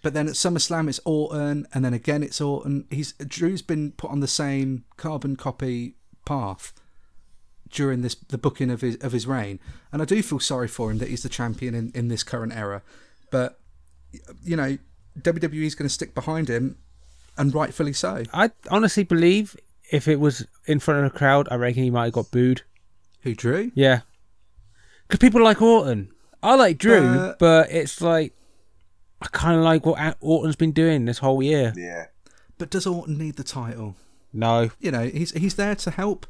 But 0.03 0.13
then 0.13 0.27
at 0.27 0.35
SummerSlam 0.35 0.89
it's 0.89 0.99
Orton, 1.05 1.69
and 1.73 1.85
then 1.85 1.95
again 1.95 2.25
it's 2.25 2.41
Orton. 2.41 2.89
He's 2.91 3.13
Drew's 3.13 3.63
been 3.63 3.93
put 3.93 4.11
on 4.11 4.19
the 4.19 4.27
same 4.27 4.85
carbon 4.97 5.37
copy 5.37 5.95
path 6.25 6.73
during 7.71 8.03
this 8.03 8.17
the 8.17 8.39
booking 8.39 8.73
of 8.73 8.81
his 8.81 8.97
of 8.97 9.13
his 9.13 9.25
reign, 9.25 9.61
and 9.93 10.03
I 10.03 10.05
do 10.05 10.21
feel 10.21 10.41
sorry 10.41 10.67
for 10.67 10.91
him 10.91 10.99
that 10.99 11.11
he's 11.11 11.23
the 11.23 11.29
champion 11.29 11.77
in, 11.77 11.93
in 11.95 12.09
this 12.09 12.25
current 12.25 12.53
era. 12.53 12.83
But 13.31 13.61
you 14.43 14.57
know, 14.57 14.79
WWE's 15.21 15.77
going 15.77 15.89
to 15.89 15.95
stick 15.95 16.13
behind 16.13 16.49
him, 16.49 16.79
and 17.37 17.55
rightfully 17.55 17.93
so. 17.93 18.23
I 18.33 18.51
honestly 18.71 19.05
believe 19.05 19.57
if 19.91 20.09
it 20.09 20.21
was 20.21 20.47
in 20.67 20.81
front 20.81 21.01
of 21.05 21.07
a 21.15 21.17
crowd, 21.19 21.49
I 21.51 21.57
reckon 21.57 21.83
he 21.83 21.91
might 21.91 22.05
have 22.07 22.13
got 22.15 22.31
booed. 22.31 22.63
Who 23.23 23.35
Drew? 23.35 23.71
Yeah, 23.75 24.01
because 25.09 25.19
people 25.19 25.43
like 25.43 25.63
Orton. 25.63 26.11
I 26.43 26.55
like 26.57 26.77
Drew, 26.79 27.07
Uh, 27.07 27.35
but 27.39 27.71
it's 27.71 28.01
like 28.03 28.35
I 29.23 29.27
kind 29.33 29.57
of 29.59 29.65
like 29.65 29.87
what 29.87 30.17
Orton's 30.21 30.57
been 30.57 30.73
doing 30.73 31.05
this 31.07 31.19
whole 31.19 31.43
year. 31.43 31.73
Yeah. 31.77 32.07
But 32.59 32.71
does 32.71 32.87
Orton 32.87 33.17
need 33.19 33.37
the 33.37 33.45
title? 33.45 33.97
No, 34.33 34.71
You 34.81 34.91
know, 34.91 35.05
he's 35.07 35.31
he's 35.33 35.55
there 35.55 35.75
to 35.77 35.91
help 35.91 36.27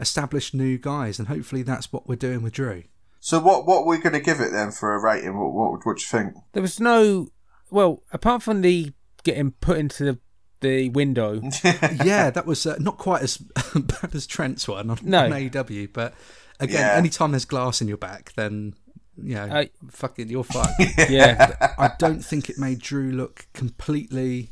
establish 0.00 0.52
new 0.52 0.78
guys, 0.78 1.18
and 1.18 1.28
hopefully 1.28 1.62
that's 1.62 1.92
what 1.92 2.08
we're 2.08 2.16
doing 2.16 2.42
with 2.42 2.54
Drew. 2.54 2.84
So 3.20 3.38
what 3.38 3.66
what 3.66 3.82
are 3.82 3.86
we 3.86 3.98
going 3.98 4.14
to 4.14 4.20
give 4.20 4.40
it 4.40 4.50
then 4.50 4.72
for 4.72 4.94
a 4.94 5.00
rating? 5.00 5.38
What 5.38 5.52
what 5.52 5.86
what 5.86 5.98
do 5.98 6.02
you 6.02 6.08
think? 6.08 6.34
there 6.52 6.62
was 6.62 6.80
no. 6.80 7.28
Well, 7.70 8.02
apart 8.12 8.42
from 8.42 8.62
the 8.62 8.92
getting 9.22 9.52
put 9.52 9.78
into 9.78 10.04
the 10.04 10.18
the 10.62 10.88
window, 10.88 11.40
yeah, 12.04 12.30
that 12.30 12.44
was 12.46 12.64
uh, 12.66 12.76
not 12.80 12.96
quite 12.96 13.22
as 13.22 13.36
bad 13.74 14.14
as 14.14 14.26
Trent's 14.26 14.66
one 14.66 14.88
on, 14.90 14.98
No. 15.02 15.24
on 15.26 15.30
AEW, 15.32 15.92
but 15.92 16.14
again, 16.58 16.80
Yeah. 16.80 16.94
anytime 16.96 17.32
there's 17.32 17.44
glass 17.44 17.80
in 17.82 17.88
your 17.88 17.98
back, 17.98 18.32
then 18.34 18.74
you 19.22 19.34
know, 19.34 19.44
I- 19.44 19.70
fucking, 19.90 20.30
you're 20.30 20.42
fucked. 20.44 20.80
yeah. 21.10 21.74
I 21.78 21.90
don't 21.98 22.24
think 22.24 22.48
it 22.48 22.56
made 22.58 22.78
Drew 22.80 23.12
look 23.12 23.46
completely 23.52 24.48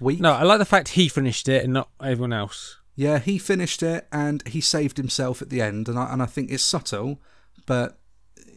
weak. 0.00 0.20
No, 0.20 0.32
I 0.32 0.42
like 0.42 0.58
the 0.58 0.66
fact 0.66 0.88
he 0.90 1.08
finished 1.08 1.48
it 1.48 1.64
and 1.64 1.72
not 1.72 1.88
everyone 2.02 2.34
else. 2.34 2.76
Yeah, 2.94 3.18
he 3.20 3.38
finished 3.38 3.82
it 3.82 4.06
and 4.12 4.46
he 4.46 4.60
saved 4.60 4.98
himself 4.98 5.40
at 5.40 5.48
the 5.48 5.62
end, 5.62 5.88
and 5.88 5.98
I 5.98 6.12
and 6.12 6.22
I 6.22 6.26
think 6.26 6.50
it's 6.50 6.62
subtle, 6.62 7.22
but 7.64 7.98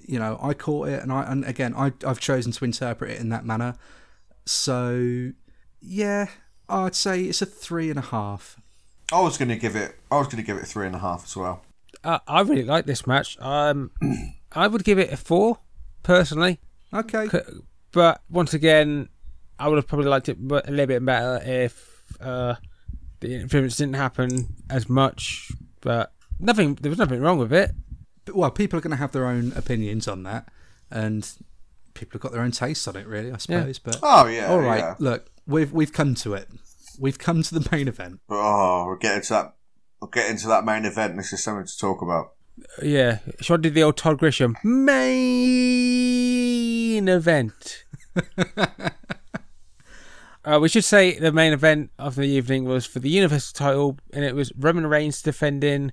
you 0.05 0.19
know, 0.19 0.37
I 0.41 0.53
caught 0.53 0.89
it, 0.89 1.01
and 1.01 1.09
I 1.11 1.23
and 1.23 1.45
again, 1.45 1.73
I 1.73 1.93
I've 2.05 2.19
chosen 2.19 2.51
to 2.51 2.65
interpret 2.65 3.11
it 3.11 3.21
in 3.21 3.29
that 3.29 3.45
manner. 3.45 3.75
So, 4.45 5.31
yeah, 5.81 6.27
I'd 6.69 6.95
say 6.95 7.23
it's 7.23 7.41
a 7.41 7.45
three 7.45 7.89
and 7.89 7.99
a 7.99 8.03
half. 8.03 8.59
I 9.11 9.21
was 9.21 9.37
going 9.37 9.49
to 9.49 9.55
give 9.55 9.75
it. 9.75 9.95
I 10.11 10.17
was 10.17 10.27
going 10.27 10.37
to 10.37 10.43
give 10.43 10.57
it 10.57 10.65
three 10.65 10.85
and 10.87 10.95
a 10.95 10.99
half 10.99 11.23
as 11.25 11.35
well. 11.35 11.63
Uh, 12.03 12.19
I 12.27 12.41
really 12.41 12.63
like 12.63 12.85
this 12.85 13.05
match. 13.07 13.37
Um, 13.39 13.91
I 14.51 14.67
would 14.67 14.83
give 14.83 14.97
it 14.99 15.11
a 15.11 15.17
four, 15.17 15.59
personally. 16.03 16.59
Okay, 16.93 17.27
C- 17.29 17.39
But 17.91 18.21
once 18.29 18.53
again, 18.53 19.09
I 19.59 19.67
would 19.67 19.75
have 19.77 19.87
probably 19.87 20.07
liked 20.07 20.29
it 20.29 20.37
a 20.39 20.71
little 20.71 20.85
bit 20.87 21.03
better 21.05 21.41
if 21.45 22.03
uh, 22.19 22.55
the 23.19 23.35
interference 23.35 23.77
didn't 23.77 23.95
happen 23.95 24.55
as 24.69 24.87
much. 24.89 25.51
But 25.81 26.11
nothing, 26.39 26.75
there 26.75 26.89
was 26.89 26.99
nothing 26.99 27.21
wrong 27.21 27.37
with 27.37 27.53
it. 27.53 27.71
But, 28.25 28.35
well, 28.35 28.51
people 28.51 28.79
are 28.79 28.81
going 28.81 28.91
to 28.91 28.97
have 28.97 29.11
their 29.11 29.25
own 29.27 29.53
opinions 29.55 30.07
on 30.07 30.23
that, 30.23 30.47
and 30.89 31.29
people 31.93 32.13
have 32.13 32.21
got 32.21 32.31
their 32.31 32.41
own 32.41 32.51
tastes 32.51 32.87
on 32.87 32.95
it, 32.95 33.05
really, 33.07 33.31
I 33.31 33.37
suppose. 33.37 33.77
But 33.79 33.99
Oh 34.01 34.25
yeah. 34.27 34.47
all 34.47 34.59
right, 34.59 34.79
yeah. 34.79 34.95
look, 34.99 35.27
we've 35.47 35.71
we've 35.71 35.93
come 35.93 36.15
to 36.15 36.33
it. 36.33 36.49
We've 36.99 37.19
come 37.19 37.43
to 37.43 37.53
the 37.59 37.67
main 37.71 37.87
event. 37.87 38.19
Oh, 38.29 38.85
we're 38.85 38.97
getting 38.97 39.21
to 39.23 39.29
that. 39.33 39.55
We'll 40.01 40.09
get 40.09 40.29
into 40.29 40.47
that 40.47 40.65
main 40.65 40.85
event. 40.85 41.17
This 41.17 41.33
is 41.33 41.43
something 41.43 41.65
to 41.65 41.77
talk 41.77 42.01
about. 42.01 42.33
Yeah, 42.81 43.19
should 43.41 43.59
I 43.59 43.63
do 43.63 43.69
the 43.69 43.83
old 43.83 43.97
Todd 43.97 44.17
Grisham 44.19 44.55
main 44.63 45.49
event? 47.09 47.83
uh, 50.45 50.59
we 50.61 50.69
should 50.69 50.85
say 50.85 51.19
the 51.19 51.33
main 51.33 51.51
event 51.53 51.91
of 51.99 52.15
the 52.15 52.23
evening 52.23 52.63
was 52.65 52.85
for 52.85 52.99
the 52.99 53.09
Universal 53.09 53.53
title, 53.53 53.99
and 54.13 54.23
it 54.23 54.35
was 54.35 54.53
Roman 54.57 54.87
Reigns 54.87 55.21
defending 55.21 55.91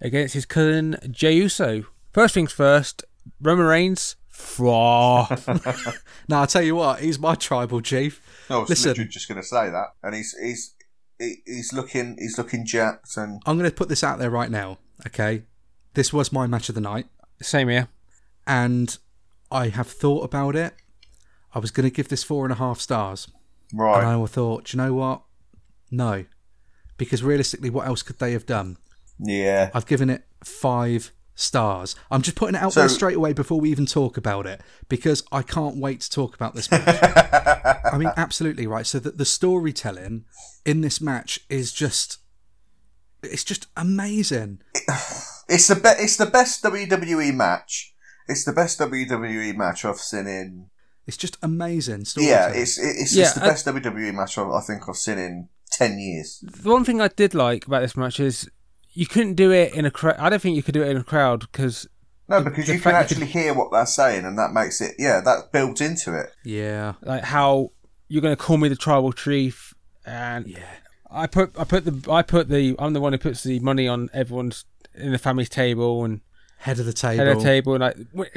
against 0.00 0.34
his 0.34 0.46
cousin 0.46 0.96
Jey 1.10 1.34
Uso. 1.34 1.84
First 2.12 2.34
things 2.34 2.52
first, 2.52 3.04
Roman 3.40 3.66
Reigns. 3.66 4.16
Fraw. 4.38 5.26
Now, 6.28 6.40
I'll 6.42 6.46
tell 6.46 6.62
you 6.62 6.74
what, 6.76 7.00
he's 7.00 7.18
my 7.18 7.34
tribal 7.34 7.80
chief. 7.80 8.20
I 8.50 8.58
was 8.58 8.68
Listen. 8.68 8.90
literally 8.90 9.08
just 9.10 9.28
going 9.28 9.40
to 9.40 9.46
say 9.46 9.70
that, 9.70 9.88
and 10.02 10.14
he's 10.14 10.34
he's 10.40 10.74
he's 11.18 11.72
looking 11.72 12.16
he's 12.18 12.36
looking 12.38 12.64
jacked, 12.66 13.16
and 13.16 13.42
I'm 13.46 13.58
going 13.58 13.68
to 13.70 13.74
put 13.74 13.88
this 13.88 14.04
out 14.04 14.18
there 14.18 14.30
right 14.30 14.50
now, 14.50 14.78
okay? 15.06 15.42
This 15.94 16.12
was 16.12 16.32
my 16.32 16.46
match 16.46 16.68
of 16.68 16.74
the 16.74 16.80
night, 16.80 17.06
Same 17.40 17.68
here. 17.68 17.88
and 18.46 18.96
I 19.50 19.68
have 19.68 19.88
thought 19.88 20.22
about 20.24 20.54
it. 20.54 20.74
I 21.54 21.58
was 21.58 21.70
going 21.70 21.88
to 21.88 21.94
give 21.94 22.08
this 22.08 22.22
four 22.22 22.44
and 22.44 22.52
a 22.52 22.56
half 22.56 22.78
stars. 22.78 23.28
right. 23.72 23.98
And 24.04 24.22
I 24.22 24.26
thought, 24.26 24.66
"Do 24.66 24.76
you 24.76 24.82
know 24.84 24.92
what? 24.94 25.22
No. 25.90 26.26
Because 26.98 27.22
realistically, 27.22 27.70
what 27.70 27.86
else 27.86 28.02
could 28.02 28.18
they 28.18 28.32
have 28.32 28.44
done? 28.46 28.76
yeah. 29.18 29.70
I've 29.74 29.86
given 29.86 30.10
it 30.10 30.24
five 30.44 31.10
stars. 31.40 31.94
I'm 32.10 32.20
just 32.22 32.36
putting 32.36 32.54
it 32.56 32.62
out 32.62 32.72
So- 32.72 32.80
there 32.80 32.88
straight 32.88 33.16
away 33.16 33.32
before 33.32 33.60
we 33.60 33.70
even 33.70 33.86
talk 33.86 34.16
about 34.16 34.46
it 34.46 34.60
because 34.88 35.22
I 35.32 35.42
can't 35.42 35.76
wait 35.76 36.00
to 36.02 36.10
talk 36.10 36.34
about 36.34 36.54
this 36.54 36.70
match. 36.70 36.98
I 37.92 37.96
mean, 37.96 38.10
absolutely 38.16 38.66
right. 38.66 38.86
So 38.86 38.98
that 38.98 39.18
the 39.18 39.24
storytelling 39.24 40.24
in 40.66 40.80
this 40.80 41.00
match 41.00 41.40
is 41.48 41.72
just. 41.72 42.18
It's 43.22 43.44
just 43.44 43.66
amazing. 43.76 44.60
It's 45.50 45.66
the 45.66 45.76
be- 45.76 46.02
it's 46.04 46.18
the 46.18 46.26
best 46.26 46.62
WWE 46.62 47.32
match. 47.34 47.94
It's 48.28 48.44
the 48.44 48.52
best 48.52 48.78
WWE 48.80 49.56
match 49.56 49.82
I've 49.86 49.96
seen 49.96 50.26
in. 50.26 50.66
It's 51.06 51.16
just 51.16 51.38
amazing 51.42 52.00
Yeah, 52.00 52.04
storytelling. 52.48 52.60
it's 52.60 52.78
it's 52.78 53.14
Yeah, 53.16 53.24
just 53.24 53.34
the 53.36 53.44
I- 53.44 53.48
best 53.48 53.64
WWE 53.66 54.12
match 54.14 54.36
I 54.36 54.42
I 54.42 54.60
think 54.60 54.86
I've 54.86 54.96
seen 54.96 55.16
in 55.16 55.48
ten 55.70 55.98
years. 55.98 56.40
The 56.42 56.68
one 56.70 56.84
thing 56.84 57.00
I 57.00 57.08
did 57.08 57.32
like 57.34 57.66
about 57.66 57.80
this 57.80 57.96
match 57.96 58.20
is 58.20 58.46
you 58.92 59.06
couldn't 59.06 59.34
do 59.34 59.52
it 59.52 59.74
in 59.74 59.84
a 59.84 59.90
crowd. 59.90 60.16
I 60.18 60.28
don't 60.28 60.40
think 60.42 60.56
you 60.56 60.62
could 60.62 60.74
do 60.74 60.82
it 60.82 60.88
in 60.88 60.96
a 60.96 61.04
crowd 61.04 61.40
because 61.40 61.86
No, 62.28 62.42
because 62.42 62.66
the 62.66 62.74
you 62.74 62.80
can 62.80 62.92
fact 62.92 63.10
you 63.10 63.16
actually 63.16 63.26
hear 63.26 63.54
what 63.54 63.70
they're 63.70 63.86
saying, 63.86 64.24
and 64.24 64.38
that 64.38 64.52
makes 64.52 64.80
it. 64.80 64.94
Yeah, 64.98 65.20
that's 65.24 65.42
built 65.52 65.80
into 65.80 66.18
it. 66.18 66.30
yeah. 66.44 66.94
like 67.02 67.24
how 67.24 67.70
you're 68.08 68.22
going 68.22 68.34
to 68.36 68.42
call 68.42 68.56
me 68.56 68.68
the 68.68 68.76
tribal 68.76 69.12
chief 69.12 69.74
and 70.06 70.46
Yeah. 70.46 70.58
I 71.10 71.26
put 71.26 71.58
I 71.58 71.64
put 71.64 71.84
the 71.84 72.12
I 72.12 72.22
put 72.22 72.48
the 72.48 72.74
I'm 72.78 72.92
the 72.92 73.00
one 73.00 73.12
who 73.12 73.18
puts 73.18 73.42
the 73.42 73.60
money 73.60 73.86
on 73.88 74.08
everyone's 74.12 74.64
in 74.94 75.12
the 75.12 75.18
family's 75.18 75.48
table 75.48 76.04
and 76.04 76.20
Head 76.58 76.78
of 76.80 76.86
the 76.86 76.92
table. 76.92 77.16
head 77.24 77.28
of 77.28 77.38
the 77.38 77.44
table 77.44 77.74
and 77.74 77.80
like 78.14 78.34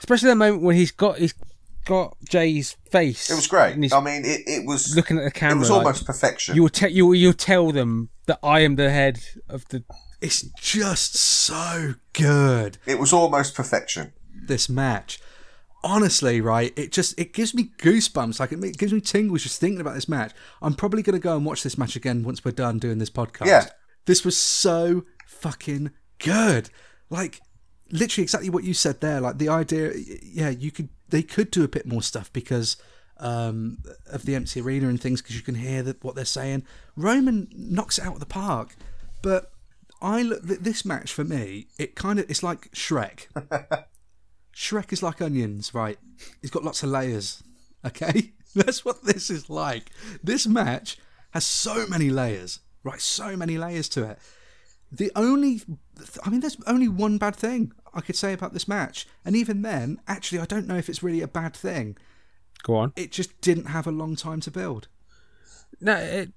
especially 0.00 0.28
the 0.30 0.34
moment 0.34 0.62
when 0.62 0.76
he's 0.76 0.90
got 0.90 1.16
he's 1.18 1.32
got 1.86 2.16
Jay's 2.28 2.76
face. 2.90 3.30
It 3.30 3.34
was 3.34 3.46
great. 3.46 3.74
and 3.74 3.92
I 3.92 4.00
mean, 4.00 4.24
it, 4.24 4.42
it 4.46 4.66
was 4.66 4.94
looking 4.94 5.16
at 5.18 5.24
the 5.24 5.30
camera. 5.30 5.52
it 5.52 5.54
camera. 5.54 5.58
was 5.60 5.70
like, 5.70 5.78
almost 5.78 6.04
perfection. 6.06 6.54
you 6.54 6.62
will 6.62 6.68
tell 6.68 6.90
you 6.90 7.12
you'll 7.14 7.32
tell 7.32 7.72
them 7.72 8.10
that 8.26 8.38
I 8.42 8.60
am 8.60 8.76
the 8.76 8.90
head 8.90 9.20
of 9.48 9.66
the. 9.68 9.84
It's 10.20 10.42
just 10.60 11.14
so 11.14 11.94
good. 12.12 12.78
it 12.86 12.98
was 12.98 13.12
almost 13.12 13.54
perfection. 13.54 14.12
This 14.34 14.68
match. 14.68 15.18
honestly, 15.84 16.40
right, 16.40 16.72
it 16.76 16.92
just 16.92 17.18
it 17.18 17.32
gives 17.32 17.54
me 17.54 17.70
goosebumps. 17.78 18.40
Like 18.40 18.52
it, 18.52 18.62
it 18.62 18.76
gives 18.78 18.92
me 18.92 19.00
tingles 19.00 19.42
just 19.44 19.60
thinking 19.60 19.80
about 19.80 19.94
this 19.94 20.08
match. 20.08 20.32
I'm 20.60 20.74
probably 20.74 21.02
going 21.02 21.18
to 21.18 21.22
go 21.22 21.36
and 21.36 21.46
watch 21.46 21.62
this 21.62 21.78
match 21.78 21.96
again 21.96 22.22
once 22.24 22.44
we're 22.44 22.52
done 22.52 22.78
doing 22.78 22.98
this 22.98 23.10
podcast. 23.10 23.46
Yeah. 23.46 23.66
This 24.06 24.24
was 24.24 24.36
so 24.36 25.04
fucking 25.26 25.90
good. 26.18 26.70
Like 27.10 27.40
literally 27.90 28.22
exactly 28.24 28.50
what 28.50 28.64
you 28.64 28.74
said 28.74 29.00
there. 29.00 29.20
Like 29.20 29.38
the 29.38 29.48
idea, 29.48 29.92
yeah, 30.22 30.48
you 30.50 30.70
could 30.70 30.88
they 31.08 31.22
could 31.22 31.50
do 31.50 31.64
a 31.64 31.68
bit 31.68 31.86
more 31.86 32.02
stuff 32.02 32.32
because 32.32 32.76
um, 33.18 33.78
of 34.06 34.24
the 34.24 34.34
empty 34.34 34.60
arena 34.60 34.88
and 34.88 35.00
things 35.00 35.22
because 35.22 35.36
you 35.36 35.42
can 35.42 35.54
hear 35.54 35.82
that 35.82 36.02
what 36.04 36.14
they're 36.14 36.24
saying. 36.24 36.64
Roman 36.96 37.48
knocks 37.54 37.98
it 37.98 38.04
out 38.04 38.14
of 38.14 38.20
the 38.20 38.26
park, 38.26 38.76
but 39.22 39.52
I 40.02 40.22
look 40.22 40.46
th- 40.46 40.60
this 40.60 40.84
match 40.84 41.12
for 41.12 41.24
me. 41.24 41.68
It 41.78 41.94
kind 41.94 42.18
of 42.18 42.30
it's 42.30 42.42
like 42.42 42.70
Shrek. 42.72 43.26
Shrek 44.54 44.92
is 44.92 45.02
like 45.02 45.20
onions, 45.20 45.74
right? 45.74 45.98
He's 46.40 46.50
got 46.50 46.64
lots 46.64 46.82
of 46.82 46.90
layers. 46.90 47.42
Okay, 47.84 48.32
that's 48.54 48.84
what 48.84 49.04
this 49.04 49.30
is 49.30 49.48
like. 49.48 49.90
This 50.22 50.46
match 50.46 50.98
has 51.30 51.44
so 51.44 51.86
many 51.86 52.10
layers, 52.10 52.60
right? 52.82 53.00
So 53.00 53.36
many 53.36 53.58
layers 53.58 53.88
to 53.90 54.10
it. 54.10 54.18
The 54.92 55.10
only, 55.16 55.62
I 56.24 56.30
mean, 56.30 56.40
there's 56.40 56.56
only 56.66 56.88
one 56.88 57.18
bad 57.18 57.34
thing 57.34 57.72
I 57.96 58.02
could 58.02 58.14
say 58.14 58.32
about 58.32 58.52
this 58.52 58.68
match, 58.68 59.08
and 59.24 59.34
even 59.34 59.62
then, 59.62 60.00
actually, 60.06 60.38
I 60.38 60.44
don't 60.44 60.68
know 60.68 60.76
if 60.76 60.88
it's 60.88 61.02
really 61.02 61.22
a 61.22 61.28
bad 61.28 61.56
thing. 61.56 61.96
Go 62.62 62.76
on. 62.76 62.92
It 62.94 63.10
just 63.10 63.40
didn't 63.40 63.66
have 63.66 63.86
a 63.86 63.90
long 63.90 64.14
time 64.14 64.40
to 64.42 64.50
build. 64.50 64.88
No, 65.80 65.96
it 65.96 66.30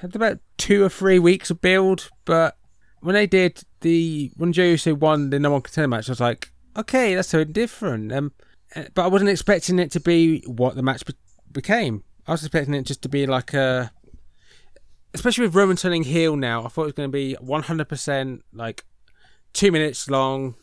had 0.00 0.14
about 0.14 0.38
two 0.58 0.84
or 0.84 0.88
three 0.88 1.18
weeks 1.18 1.50
of 1.50 1.60
build, 1.60 2.10
but 2.24 2.56
when 3.00 3.14
they 3.14 3.26
did 3.26 3.62
the 3.80 4.30
when 4.36 4.52
Joe 4.52 4.62
Uso 4.64 4.94
won 4.94 5.30
the 5.30 5.40
number 5.40 5.54
one 5.54 5.62
contender 5.62 5.88
match, 5.88 6.08
I 6.08 6.12
was 6.12 6.20
like, 6.20 6.52
okay, 6.76 7.14
that's 7.14 7.28
so 7.28 7.44
different. 7.44 8.12
Um, 8.12 8.32
uh, 8.76 8.84
but 8.94 9.04
I 9.04 9.08
wasn't 9.08 9.30
expecting 9.30 9.78
it 9.78 9.90
to 9.92 10.00
be 10.00 10.42
what 10.46 10.76
the 10.76 10.82
match 10.82 11.04
be- 11.04 11.14
became. 11.50 12.04
I 12.26 12.32
was 12.32 12.44
expecting 12.44 12.74
it 12.74 12.84
just 12.84 13.02
to 13.02 13.08
be 13.08 13.26
like 13.26 13.52
a, 13.52 13.90
especially 15.12 15.46
with 15.46 15.56
Roman 15.56 15.76
turning 15.76 16.04
heel 16.04 16.36
now. 16.36 16.64
I 16.64 16.68
thought 16.68 16.82
it 16.82 16.86
was 16.86 16.92
going 16.94 17.10
to 17.10 17.12
be 17.12 17.34
one 17.34 17.64
hundred 17.64 17.88
percent 17.88 18.42
like 18.52 18.84
two 19.52 19.72
minutes 19.72 20.08
long. 20.08 20.54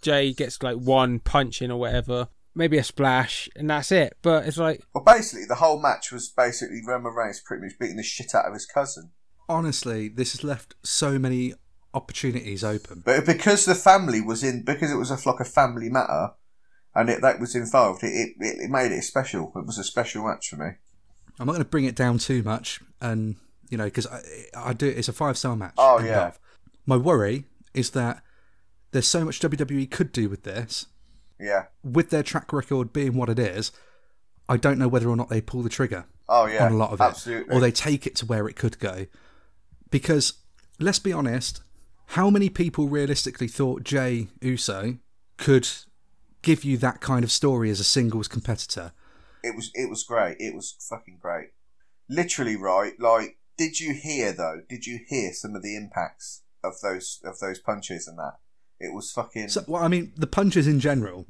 Jay 0.00 0.32
gets 0.32 0.62
like 0.62 0.76
one 0.76 1.18
punch 1.20 1.62
in 1.62 1.70
or 1.70 1.80
whatever, 1.80 2.28
maybe 2.54 2.78
a 2.78 2.84
splash, 2.84 3.48
and 3.56 3.70
that's 3.70 3.92
it. 3.92 4.16
But 4.22 4.46
it's 4.46 4.58
like 4.58 4.82
Well, 4.94 5.04
basically, 5.04 5.46
the 5.46 5.56
whole 5.56 5.80
match 5.80 6.12
was 6.12 6.28
basically 6.28 6.80
Roman 6.86 7.14
Reigns 7.14 7.40
pretty 7.40 7.64
much 7.64 7.78
beating 7.78 7.96
the 7.96 8.02
shit 8.02 8.34
out 8.34 8.46
of 8.46 8.54
his 8.54 8.66
cousin. 8.66 9.10
Honestly, 9.48 10.08
this 10.08 10.32
has 10.32 10.44
left 10.44 10.74
so 10.82 11.18
many 11.18 11.54
opportunities 11.94 12.62
open. 12.62 13.02
But 13.04 13.24
because 13.24 13.64
the 13.64 13.74
family 13.74 14.20
was 14.20 14.44
in, 14.44 14.62
because 14.62 14.90
it 14.90 14.96
was 14.96 15.10
a 15.10 15.18
like 15.28 15.40
a 15.40 15.44
family 15.44 15.88
matter, 15.88 16.32
and 16.94 17.08
it 17.08 17.22
that 17.22 17.40
was 17.40 17.54
involved, 17.54 18.02
it, 18.02 18.08
it, 18.08 18.36
it 18.38 18.70
made 18.70 18.92
it 18.92 19.02
special. 19.02 19.52
It 19.56 19.66
was 19.66 19.78
a 19.78 19.84
special 19.84 20.26
match 20.26 20.48
for 20.48 20.56
me. 20.56 20.70
I'm 21.40 21.46
not 21.46 21.52
going 21.52 21.64
to 21.64 21.68
bring 21.68 21.84
it 21.84 21.94
down 21.94 22.18
too 22.18 22.42
much, 22.42 22.80
and 23.00 23.36
you 23.70 23.78
know, 23.78 23.84
because 23.84 24.06
I, 24.06 24.20
I 24.56 24.72
do. 24.72 24.86
It's 24.86 25.08
a 25.08 25.12
five 25.12 25.38
star 25.38 25.56
match. 25.56 25.74
Oh, 25.78 26.00
yeah. 26.00 26.28
of. 26.28 26.40
My 26.86 26.96
worry 26.96 27.44
is 27.74 27.90
that 27.90 28.22
there's 28.90 29.08
so 29.08 29.24
much 29.24 29.40
WWE 29.40 29.90
could 29.90 30.12
do 30.12 30.28
with 30.28 30.42
this, 30.44 30.86
Yeah. 31.38 31.66
with 31.84 32.10
their 32.10 32.22
track 32.22 32.52
record 32.52 32.92
being 32.92 33.14
what 33.14 33.28
it 33.28 33.38
is. 33.38 33.70
I 34.48 34.56
don't 34.56 34.78
know 34.78 34.88
whether 34.88 35.08
or 35.08 35.16
not 35.16 35.28
they 35.28 35.40
pull 35.40 35.62
the 35.62 35.68
trigger 35.68 36.06
Oh 36.28 36.46
yeah. 36.46 36.64
on 36.64 36.72
a 36.72 36.76
lot 36.76 36.92
of 36.92 37.00
it, 37.00 37.04
Absolutely. 37.04 37.54
or 37.54 37.60
they 37.60 37.70
take 37.72 38.06
it 38.06 38.16
to 38.16 38.26
where 38.26 38.48
it 38.48 38.56
could 38.56 38.78
go. 38.78 39.06
Because 39.90 40.34
let's 40.78 40.98
be 40.98 41.12
honest, 41.12 41.62
how 42.12 42.30
many 42.30 42.48
people 42.48 42.88
realistically 42.88 43.48
thought 43.48 43.84
Jey 43.84 44.28
Uso 44.40 44.96
could 45.36 45.68
give 46.42 46.64
you 46.64 46.76
that 46.78 47.00
kind 47.00 47.24
of 47.24 47.30
story 47.32 47.70
as 47.70 47.80
a 47.80 47.84
singles 47.84 48.28
competitor? 48.28 48.92
it 49.44 49.54
was 49.54 49.70
it 49.74 49.88
was 49.88 50.02
great. 50.02 50.36
It 50.40 50.54
was 50.54 50.74
fucking 50.90 51.18
great. 51.22 51.50
Literally, 52.08 52.56
right? 52.56 52.98
Like, 52.98 53.38
did 53.56 53.78
you 53.78 53.94
hear 53.94 54.32
though? 54.32 54.62
Did 54.68 54.84
you 54.86 54.98
hear 55.06 55.32
some 55.32 55.54
of 55.54 55.62
the 55.62 55.76
impacts 55.76 56.42
of 56.64 56.74
those 56.82 57.20
of 57.24 57.38
those 57.38 57.58
punches 57.60 58.08
and 58.08 58.18
that? 58.18 58.34
It 58.80 58.94
was 58.94 59.10
fucking. 59.10 59.48
So, 59.48 59.64
well, 59.66 59.82
I 59.82 59.88
mean, 59.88 60.12
the 60.16 60.26
punches 60.26 60.66
in 60.66 60.80
general 60.80 61.26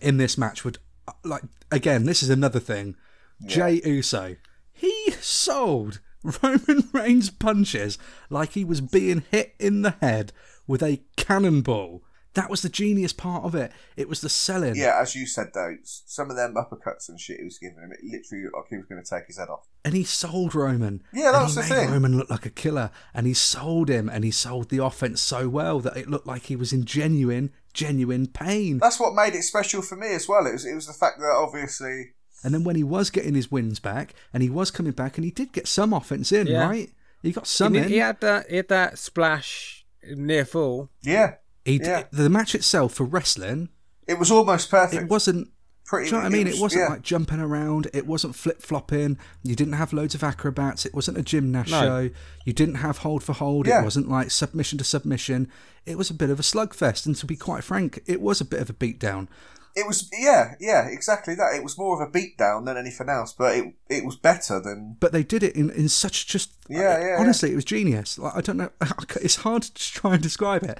in 0.00 0.16
this 0.16 0.38
match 0.38 0.64
would, 0.64 0.78
like, 1.24 1.42
again, 1.70 2.04
this 2.04 2.22
is 2.22 2.30
another 2.30 2.60
thing. 2.60 2.96
Jey 3.44 3.80
Uso, 3.84 4.36
he 4.72 5.10
sold 5.20 6.00
Roman 6.22 6.88
Reigns 6.92 7.30
punches 7.30 7.98
like 8.30 8.52
he 8.52 8.64
was 8.64 8.80
being 8.80 9.24
hit 9.30 9.54
in 9.58 9.82
the 9.82 9.96
head 10.00 10.32
with 10.66 10.82
a 10.82 11.02
cannonball. 11.16 12.02
That 12.40 12.50
was 12.50 12.62
the 12.62 12.68
genius 12.68 13.12
part 13.12 13.44
of 13.44 13.54
it. 13.54 13.72
It 13.96 14.08
was 14.08 14.20
the 14.20 14.28
selling. 14.28 14.76
yeah, 14.76 14.98
as 15.00 15.14
you 15.14 15.26
said 15.26 15.48
though, 15.54 15.76
some 15.82 16.30
of 16.30 16.36
them 16.36 16.54
uppercuts 16.54 17.08
and 17.08 17.18
shit 17.20 17.38
he 17.38 17.44
was 17.44 17.58
giving 17.58 17.78
him, 17.78 17.92
it 17.92 18.00
literally 18.02 18.44
looked 18.44 18.56
like 18.56 18.64
he 18.70 18.76
was 18.76 18.86
going 18.86 19.02
to 19.02 19.08
take 19.08 19.26
his 19.26 19.38
head 19.38 19.48
off. 19.48 19.66
And 19.84 19.94
he 19.94 20.04
sold 20.04 20.54
Roman. 20.54 21.02
Yeah, 21.12 21.32
that 21.32 21.36
and 21.38 21.44
was 21.44 21.54
he 21.56 21.62
the 21.62 21.68
made 21.68 21.76
thing. 21.84 21.90
Roman 21.92 22.16
looked 22.18 22.30
like 22.30 22.46
a 22.46 22.50
killer. 22.50 22.90
And 23.14 23.26
he 23.26 23.34
sold 23.34 23.88
him 23.88 24.08
and 24.08 24.24
he 24.24 24.30
sold 24.30 24.68
the 24.70 24.82
offense 24.84 25.20
so 25.20 25.48
well 25.48 25.80
that 25.80 25.96
it 25.96 26.08
looked 26.08 26.26
like 26.26 26.44
he 26.44 26.56
was 26.56 26.72
in 26.72 26.84
genuine, 26.84 27.50
genuine 27.72 28.26
pain. 28.26 28.78
That's 28.78 29.00
what 29.00 29.14
made 29.14 29.34
it 29.34 29.42
special 29.42 29.82
for 29.82 29.96
me 29.96 30.14
as 30.14 30.28
well. 30.28 30.46
It 30.46 30.52
was 30.52 30.64
it 30.66 30.74
was 30.74 30.86
the 30.86 30.92
fact 30.92 31.18
that 31.18 31.32
obviously 31.34 32.14
And 32.44 32.54
then 32.54 32.64
when 32.64 32.76
he 32.76 32.84
was 32.84 33.10
getting 33.10 33.34
his 33.34 33.50
wins 33.50 33.80
back, 33.80 34.14
and 34.32 34.42
he 34.42 34.50
was 34.50 34.70
coming 34.70 34.92
back, 34.92 35.16
and 35.18 35.24
he 35.24 35.30
did 35.30 35.52
get 35.52 35.66
some 35.66 35.92
offense 35.92 36.30
in, 36.32 36.46
Yeah. 36.46 36.66
right? 36.68 36.90
He 37.22 37.32
got 37.32 37.46
some 37.48 37.74
he, 37.74 37.80
in. 37.80 37.88
he 37.88 37.96
had 37.98 38.20
that 38.20 38.48
he 38.48 38.56
had 38.56 38.68
that 38.68 38.96
splash 38.98 39.84
near 40.04 40.44
full. 40.44 40.88
yeah, 41.02 41.34
He- 41.68 41.80
yeah. 41.82 42.04
the 42.10 42.28
match 42.30 42.54
itself 42.54 42.94
for 42.94 43.04
wrestling, 43.04 43.68
it 44.06 44.18
was 44.18 44.30
almost 44.30 44.70
perfect. 44.70 45.02
it 45.02 45.08
wasn't. 45.08 45.48
pretty. 45.84 46.10
Do 46.10 46.16
you 46.16 46.20
know 46.20 46.24
what 46.28 46.32
I 46.34 46.36
mean? 46.36 46.46
It, 46.46 46.52
was- 46.52 46.60
wasn't 46.60 46.82
yeah. 46.82 46.88
like 46.88 47.02
jumping 47.02 47.40
around. 47.40 47.88
It 47.94 48.06
wasn't 48.06 48.34
flip 48.34 48.60
flopping. 48.62 49.18
You 49.42 49.54
didn't 49.56 49.74
have 49.74 49.92
loads 49.92 50.14
of 50.14 50.22
acrobats. 50.22 50.84
It 50.84 50.94
wasn't 50.94 51.18
a 51.18 51.22
gymnast 51.22 51.70
No. 51.70 51.80
show. 51.80 52.10
You 52.44 52.52
didn't 52.52 52.76
have 52.76 52.98
hold 52.98 53.22
for 53.22 53.32
hold. 53.32 53.66
Yeah. 53.66 53.80
It 53.80 53.84
wasn't 53.84 54.08
like 54.08 54.30
submission 54.30 54.78
to 54.78 54.84
submission. 54.84 55.48
It 55.86 55.96
was 55.96 56.10
a 56.10 56.14
bit 56.14 56.28
of 56.30 56.38
a 56.38 56.42
slugfest. 56.42 57.06
And 57.06 57.16
to 57.16 57.26
be 57.26 57.36
quite 57.36 57.64
frank, 57.64 58.00
it 58.06 58.20
was 58.20 58.40
a 58.40 58.44
bit 58.44 58.60
of 58.60 58.68
a 58.68 58.74
beatdown. 58.74 59.28
It 59.76 59.86
was 59.86 60.10
yeah, 60.18 60.54
yeah, 60.58 60.88
exactly 60.88 61.34
that. 61.36 61.54
It 61.54 61.62
was 61.62 61.78
more 61.78 61.94
of 62.02 62.06
a 62.08 62.10
beatdown 62.10 62.66
than 62.66 62.76
anything 62.76 63.08
else, 63.08 63.32
but 63.32 63.54
it 63.56 63.74
it 63.88 64.04
was 64.04 64.16
better 64.16 64.58
than 64.60 64.96
But 64.98 65.12
they 65.12 65.22
did 65.22 65.42
it 65.44 65.54
in, 65.54 65.70
in 65.70 65.88
such 65.88 66.26
just. 66.26 66.50
Yeah, 66.68 66.96
uh, 66.96 66.98
yeah, 66.98 67.16
Honestly, 67.20 67.52
it 67.52 67.54
was 67.54 67.64
genius. 67.64 68.18
Like 68.18 68.34
I 68.34 68.40
don't 68.40 68.56
know. 68.56 68.70
It's 69.22 69.36
hard 69.36 69.62
to 69.62 69.92
try 69.92 70.14
and 70.14 70.22
describe 70.22 70.64
it. 70.64 70.78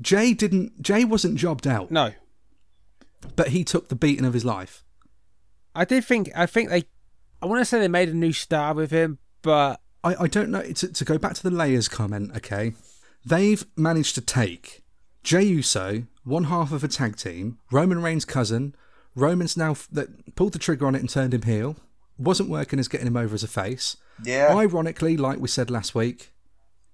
Jay 0.00 0.34
didn't. 0.34 0.82
Jay 0.82 1.04
wasn't 1.04 1.36
jobbed 1.38 1.66
out. 1.66 1.90
No, 1.90 2.12
but 3.34 3.48
he 3.48 3.64
took 3.64 3.88
the 3.88 3.94
beating 3.96 4.24
of 4.24 4.34
his 4.34 4.44
life. 4.44 4.84
I 5.74 5.84
did 5.84 6.04
think 6.04 6.30
I 6.34 6.46
think 6.46 6.70
they. 6.70 6.84
I 7.42 7.46
want 7.46 7.60
to 7.60 7.64
say 7.64 7.78
they 7.78 7.88
made 7.88 8.08
a 8.08 8.14
new 8.14 8.32
star 8.32 8.74
with 8.74 8.90
him, 8.90 9.18
but 9.42 9.80
I, 10.02 10.14
I 10.20 10.26
don't 10.26 10.50
know. 10.50 10.62
To, 10.62 10.88
to 10.92 11.04
go 11.04 11.18
back 11.18 11.34
to 11.34 11.42
the 11.42 11.50
layers 11.50 11.88
comment, 11.88 12.32
okay, 12.36 12.72
they've 13.24 13.64
managed 13.76 14.14
to 14.14 14.20
take 14.20 14.82
Jey 15.22 15.42
Uso, 15.44 16.04
one 16.24 16.44
half 16.44 16.72
of 16.72 16.82
a 16.82 16.88
tag 16.88 17.16
team, 17.16 17.58
Roman 17.70 18.02
Reigns' 18.02 18.24
cousin. 18.24 18.74
Roman's 19.14 19.56
now 19.56 19.70
f- 19.72 19.88
that 19.92 20.34
pulled 20.36 20.52
the 20.52 20.58
trigger 20.58 20.86
on 20.86 20.94
it 20.94 21.00
and 21.00 21.08
turned 21.08 21.32
him 21.32 21.42
heel. 21.42 21.76
Wasn't 22.18 22.48
working 22.50 22.78
as 22.78 22.88
getting 22.88 23.06
him 23.06 23.16
over 23.16 23.34
as 23.34 23.42
a 23.42 23.48
face. 23.48 23.96
yeah. 24.22 24.54
Ironically, 24.54 25.16
like 25.16 25.38
we 25.38 25.48
said 25.48 25.70
last 25.70 25.94
week, 25.94 26.32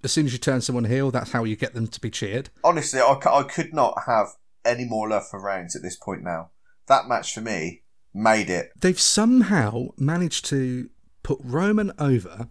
as 0.04 0.12
soon 0.12 0.26
as 0.26 0.32
you 0.32 0.38
turn 0.38 0.60
someone 0.60 0.84
heel, 0.84 1.10
that's 1.10 1.32
how 1.32 1.44
you 1.44 1.56
get 1.56 1.74
them 1.74 1.86
to 1.88 2.00
be 2.00 2.10
cheered. 2.10 2.50
Honestly, 2.64 3.00
I, 3.00 3.18
c- 3.22 3.30
I 3.30 3.42
could 3.44 3.72
not 3.72 4.02
have 4.06 4.28
any 4.64 4.84
more 4.84 5.08
love 5.08 5.28
for 5.28 5.40
Reigns 5.42 5.74
at 5.76 5.82
this 5.82 5.96
point 5.96 6.22
now. 6.22 6.50
That 6.86 7.08
match 7.08 7.32
for 7.34 7.40
me 7.40 7.82
made 8.14 8.50
it. 8.50 8.70
they've 8.80 9.00
somehow 9.00 9.88
managed 9.96 10.44
to 10.46 10.90
put 11.22 11.38
Roman 11.42 11.92
over 11.98 12.48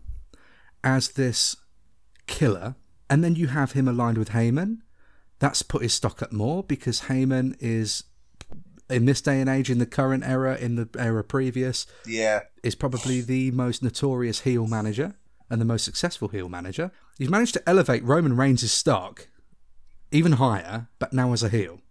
as 0.84 1.10
this 1.10 1.56
killer, 2.28 2.76
and 3.10 3.24
then 3.24 3.36
you 3.36 3.48
have 3.48 3.74
him 3.74 3.88
aligned 3.88 4.18
with 4.18 4.30
Heyman. 4.30 4.78
That's 5.40 5.62
put 5.62 5.82
his 5.84 5.94
stock 5.94 6.22
up 6.22 6.32
more 6.32 6.64
because 6.64 7.02
Heyman 7.02 7.56
is, 7.60 8.04
in 8.90 9.06
this 9.06 9.22
day 9.22 9.40
and 9.42 9.50
age, 9.50 9.70
in 9.70 9.78
the 9.80 9.86
current 9.86 10.24
era, 10.24 10.56
in 10.58 10.76
the 10.76 10.88
era 10.98 11.24
previous, 11.24 11.86
Yeah, 12.06 12.42
is 12.64 12.76
probably 12.76 13.22
the 13.22 13.52
most 13.52 13.84
notorious 13.84 14.42
heel 14.42 14.68
manager 14.68 15.16
and 15.52 15.60
the 15.62 15.66
most 15.66 15.84
successful 15.84 16.30
heel 16.30 16.50
manager. 16.50 16.92
You've 17.20 17.30
managed 17.30 17.54
to 17.56 17.70
elevate 17.70 18.04
Roman 18.04 18.36
Reigns' 18.36 18.72
stock 18.72 19.28
even 20.12 20.34
higher, 20.34 20.88
but 20.98 21.14
now 21.14 21.34
as 21.34 21.44
a 21.44 21.50
heel. 21.50 21.82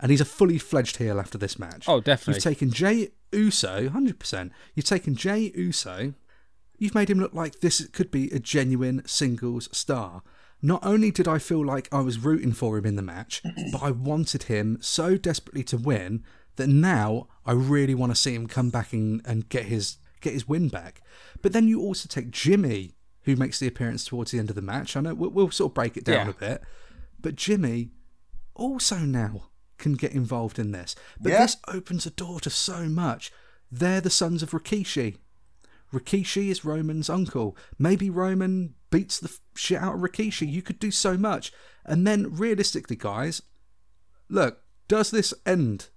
And 0.00 0.10
he's 0.10 0.20
a 0.20 0.26
fully 0.26 0.58
fledged 0.58 0.98
heel 0.98 1.18
after 1.18 1.38
this 1.38 1.58
match. 1.58 1.84
Oh, 1.88 2.00
definitely. 2.00 2.34
You've 2.34 2.42
taken 2.44 2.70
Jey 2.70 3.10
Uso, 3.32 3.88
100%. 3.88 4.50
You've 4.74 4.86
taken 4.86 5.14
Jey 5.14 5.52
Uso. 5.54 6.14
You've 6.78 6.94
made 6.94 7.10
him 7.10 7.18
look 7.18 7.34
like 7.34 7.60
this 7.60 7.86
could 7.88 8.10
be 8.10 8.30
a 8.30 8.38
genuine 8.38 9.02
singles 9.06 9.68
star. 9.76 10.22
Not 10.60 10.84
only 10.84 11.10
did 11.10 11.28
I 11.28 11.38
feel 11.38 11.64
like 11.64 11.88
I 11.92 12.00
was 12.00 12.18
rooting 12.18 12.52
for 12.52 12.76
him 12.78 12.86
in 12.86 12.96
the 12.96 13.02
match, 13.02 13.42
but 13.72 13.82
I 13.82 13.92
wanted 13.92 14.44
him 14.44 14.78
so 14.80 15.16
desperately 15.16 15.64
to 15.64 15.76
win 15.76 16.24
that 16.56 16.68
now 16.68 17.28
I 17.46 17.52
really 17.52 17.94
want 17.94 18.12
to 18.12 18.16
see 18.20 18.34
him 18.34 18.46
come 18.48 18.70
back 18.70 18.92
and, 18.92 19.20
and 19.24 19.48
get 19.48 19.66
his 19.66 19.98
get 20.20 20.32
his 20.32 20.48
win 20.48 20.68
back. 20.68 21.00
But 21.42 21.52
then 21.52 21.68
you 21.68 21.80
also 21.80 22.08
take 22.08 22.30
Jimmy, 22.30 22.94
who 23.22 23.36
makes 23.36 23.58
the 23.58 23.66
appearance 23.66 24.04
towards 24.04 24.30
the 24.30 24.38
end 24.38 24.50
of 24.50 24.56
the 24.56 24.62
match. 24.62 24.96
I 24.96 25.00
know 25.00 25.14
we'll, 25.14 25.30
we'll 25.30 25.50
sort 25.50 25.70
of 25.70 25.74
break 25.74 25.96
it 25.96 26.04
down 26.04 26.26
Yeah. 26.26 26.30
a 26.30 26.34
bit, 26.34 26.62
but 27.20 27.36
Jimmy 27.36 27.90
also 28.54 28.98
now 28.98 29.50
can 29.78 29.92
get 29.94 30.12
involved 30.12 30.58
in 30.58 30.72
this. 30.72 30.96
But 31.20 31.32
Yeah. 31.32 31.42
this 31.42 31.56
opens 31.68 32.06
a 32.06 32.10
door 32.10 32.40
to 32.40 32.50
so 32.50 32.84
much. 32.88 33.30
They're 33.70 34.00
the 34.00 34.10
sons 34.10 34.42
of 34.42 34.50
Rikishi. 34.50 35.18
Rikishi 35.92 36.48
is 36.48 36.64
Roman's 36.64 37.08
uncle. 37.08 37.56
Maybe 37.78 38.10
Roman 38.10 38.74
beats 38.90 39.18
the 39.20 39.34
shit 39.54 39.78
out 39.80 39.94
of 39.94 40.00
Rikishi. 40.00 40.50
You 40.50 40.62
could 40.62 40.78
do 40.78 40.90
so 40.90 41.16
much. 41.16 41.52
And 41.84 42.06
then, 42.06 42.34
realistically, 42.34 42.96
guys, 42.96 43.40
look, 44.28 44.62
does 44.88 45.10
this 45.10 45.32
end 45.46 45.88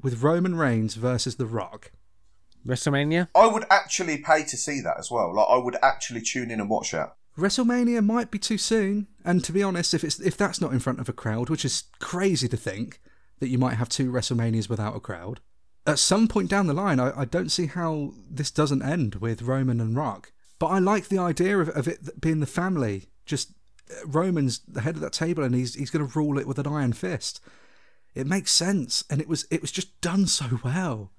with 0.00 0.22
Roman 0.22 0.54
Reigns 0.56 0.94
versus 0.94 1.36
The 1.36 1.46
Rock? 1.46 1.92
WrestleMania. 2.66 3.28
I 3.34 3.46
would 3.46 3.64
actually 3.70 4.18
pay 4.18 4.44
to 4.44 4.56
see 4.56 4.80
that 4.80 4.98
as 4.98 5.10
well. 5.10 5.34
Like 5.34 5.46
I 5.48 5.56
would 5.56 5.76
actually 5.82 6.22
tune 6.22 6.50
in 6.50 6.60
and 6.60 6.68
watch 6.68 6.92
that. 6.92 7.16
WrestleMania 7.38 8.04
might 8.04 8.30
be 8.30 8.38
too 8.38 8.56
soon, 8.58 9.08
and 9.24 9.44
to 9.44 9.52
be 9.52 9.62
honest, 9.62 9.92
if 9.92 10.02
it's 10.02 10.18
if 10.20 10.36
that's 10.36 10.60
not 10.60 10.72
in 10.72 10.78
front 10.78 11.00
of 11.00 11.08
a 11.08 11.12
crowd, 11.12 11.50
which 11.50 11.64
is 11.64 11.84
crazy 12.00 12.48
to 12.48 12.56
think 12.56 13.00
that 13.40 13.48
you 13.48 13.58
might 13.58 13.74
have 13.74 13.90
two 13.90 14.10
WrestleManias 14.10 14.70
without 14.70 14.96
a 14.96 15.00
crowd, 15.00 15.40
at 15.86 15.98
some 15.98 16.28
point 16.28 16.48
down 16.48 16.66
the 16.66 16.74
line, 16.74 16.98
I, 16.98 17.20
I 17.20 17.24
don't 17.26 17.50
see 17.50 17.66
how 17.66 18.14
this 18.30 18.50
doesn't 18.50 18.82
end 18.82 19.16
with 19.16 19.42
Roman 19.42 19.80
and 19.80 19.96
Rock. 19.96 20.32
But 20.58 20.68
I 20.68 20.78
like 20.78 21.08
the 21.08 21.18
idea 21.18 21.58
of, 21.58 21.68
of 21.70 21.86
it 21.86 22.20
being 22.20 22.40
the 22.40 22.46
family. 22.46 23.10
Just 23.26 23.52
uh, 23.90 24.06
Roman's 24.06 24.60
the 24.60 24.80
head 24.80 24.94
of 24.94 25.02
that 25.02 25.12
table, 25.12 25.44
and 25.44 25.54
he's 25.54 25.74
he's 25.74 25.90
going 25.90 26.06
to 26.06 26.18
rule 26.18 26.38
it 26.38 26.48
with 26.48 26.58
an 26.58 26.66
iron 26.66 26.94
fist. 26.94 27.40
It 28.14 28.26
makes 28.26 28.50
sense, 28.50 29.04
and 29.10 29.20
it 29.20 29.28
was 29.28 29.46
it 29.50 29.60
was 29.60 29.70
just 29.70 30.00
done 30.00 30.26
so 30.26 30.60
well. 30.64 31.12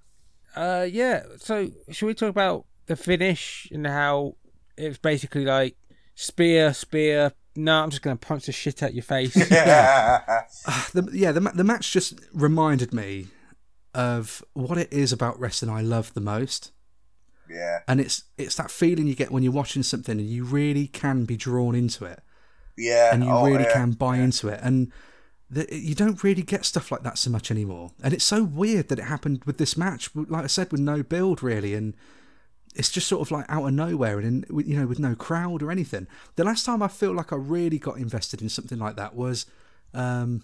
Uh, 0.58 0.84
yeah. 0.84 1.24
So, 1.38 1.70
should 1.92 2.08
we 2.08 2.14
talk 2.14 2.30
about 2.30 2.66
the 2.88 2.96
finish 2.96 3.68
and 3.72 3.86
how 3.86 4.36
it's 4.78 4.98
basically 4.98 5.46
like 5.46 5.76
spear, 6.16 6.74
spear. 6.74 7.34
No, 7.56 7.84
I'm 7.84 7.90
just 7.90 8.02
gonna 8.02 8.16
punch 8.16 8.46
the 8.46 8.52
shit 8.52 8.84
out 8.84 8.94
your 8.94 9.04
face. 9.04 9.34
the, 9.34 11.10
yeah, 11.12 11.32
the, 11.32 11.40
the 11.40 11.64
match 11.64 11.92
just 11.92 12.20
reminded 12.34 12.94
me 12.94 13.28
of 13.94 14.44
what 14.54 14.78
it 14.78 14.92
is 14.92 15.12
about 15.12 15.40
wrestling 15.40 15.72
I 15.72 15.82
love 15.82 16.14
the 16.14 16.22
most. 16.22 16.72
yeah, 17.50 17.80
And 17.88 18.00
it's 18.00 18.24
it's 18.38 18.56
that 18.56 18.70
feeling 18.70 19.08
you 19.08 19.16
get 19.16 19.32
when 19.32 19.44
you're 19.44 19.52
watching 19.52 19.84
something 19.84 20.20
and 20.20 20.30
you 20.30 20.44
really 20.44 20.88
can 20.88 21.26
be 21.26 21.36
drawn 21.38 21.74
into 21.76 22.06
it 22.06 22.22
yeah. 22.78 23.10
and 23.12 23.24
you 23.24 23.32
oh, 23.32 23.46
really 23.46 23.64
yeah. 23.64 23.74
can 23.74 23.92
buy 23.92 24.18
into 24.18 24.48
it. 24.50 24.60
And 24.62 24.92
the, 25.50 25.68
you 25.74 25.96
don't 25.96 26.24
really 26.24 26.42
get 26.42 26.66
stuff 26.66 26.92
like 26.92 27.04
that 27.04 27.18
so 27.18 27.30
much 27.30 27.52
anymore. 27.52 27.92
And 28.04 28.14
it's 28.14 28.26
so 28.26 28.44
weird 28.44 28.90
that 28.90 29.00
it 29.00 29.06
happened 29.06 29.44
with 29.46 29.58
this 29.58 29.78
match, 29.78 30.10
like 30.16 30.44
I 30.44 30.48
said, 30.48 30.72
with 30.72 30.82
no 30.82 31.04
build 31.04 31.42
really. 31.42 31.74
And 31.74 31.96
it's 32.76 32.92
just 32.92 33.08
sort 33.08 33.22
of 33.22 33.32
like 33.32 33.46
out 33.50 33.66
of 33.66 33.74
nowhere 33.74 34.20
and, 34.20 34.46
in, 34.46 34.60
you 34.68 34.78
know, 34.80 34.88
with 34.88 35.00
no 35.00 35.16
crowd 35.16 35.64
or 35.64 35.72
anything. 35.72 36.08
The 36.36 36.44
last 36.44 36.66
time 36.66 36.84
I 36.84 36.88
feel 36.88 37.14
like 37.14 37.32
I 37.32 37.38
really 37.38 37.80
got 37.80 37.98
invested 37.98 38.42
in 38.42 38.50
something 38.50 38.78
like 38.78 38.98
that 38.98 39.16
was 39.16 39.46
um, 39.94 40.44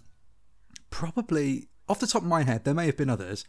probably 0.90 1.68
off 1.88 2.00
the 2.00 2.08
top 2.08 2.22
of 2.22 2.28
my 2.28 2.44
head. 2.44 2.64
There 2.64 2.74
may 2.74 2.86
have 2.86 2.98
been 2.98 3.10
others, 3.10 3.46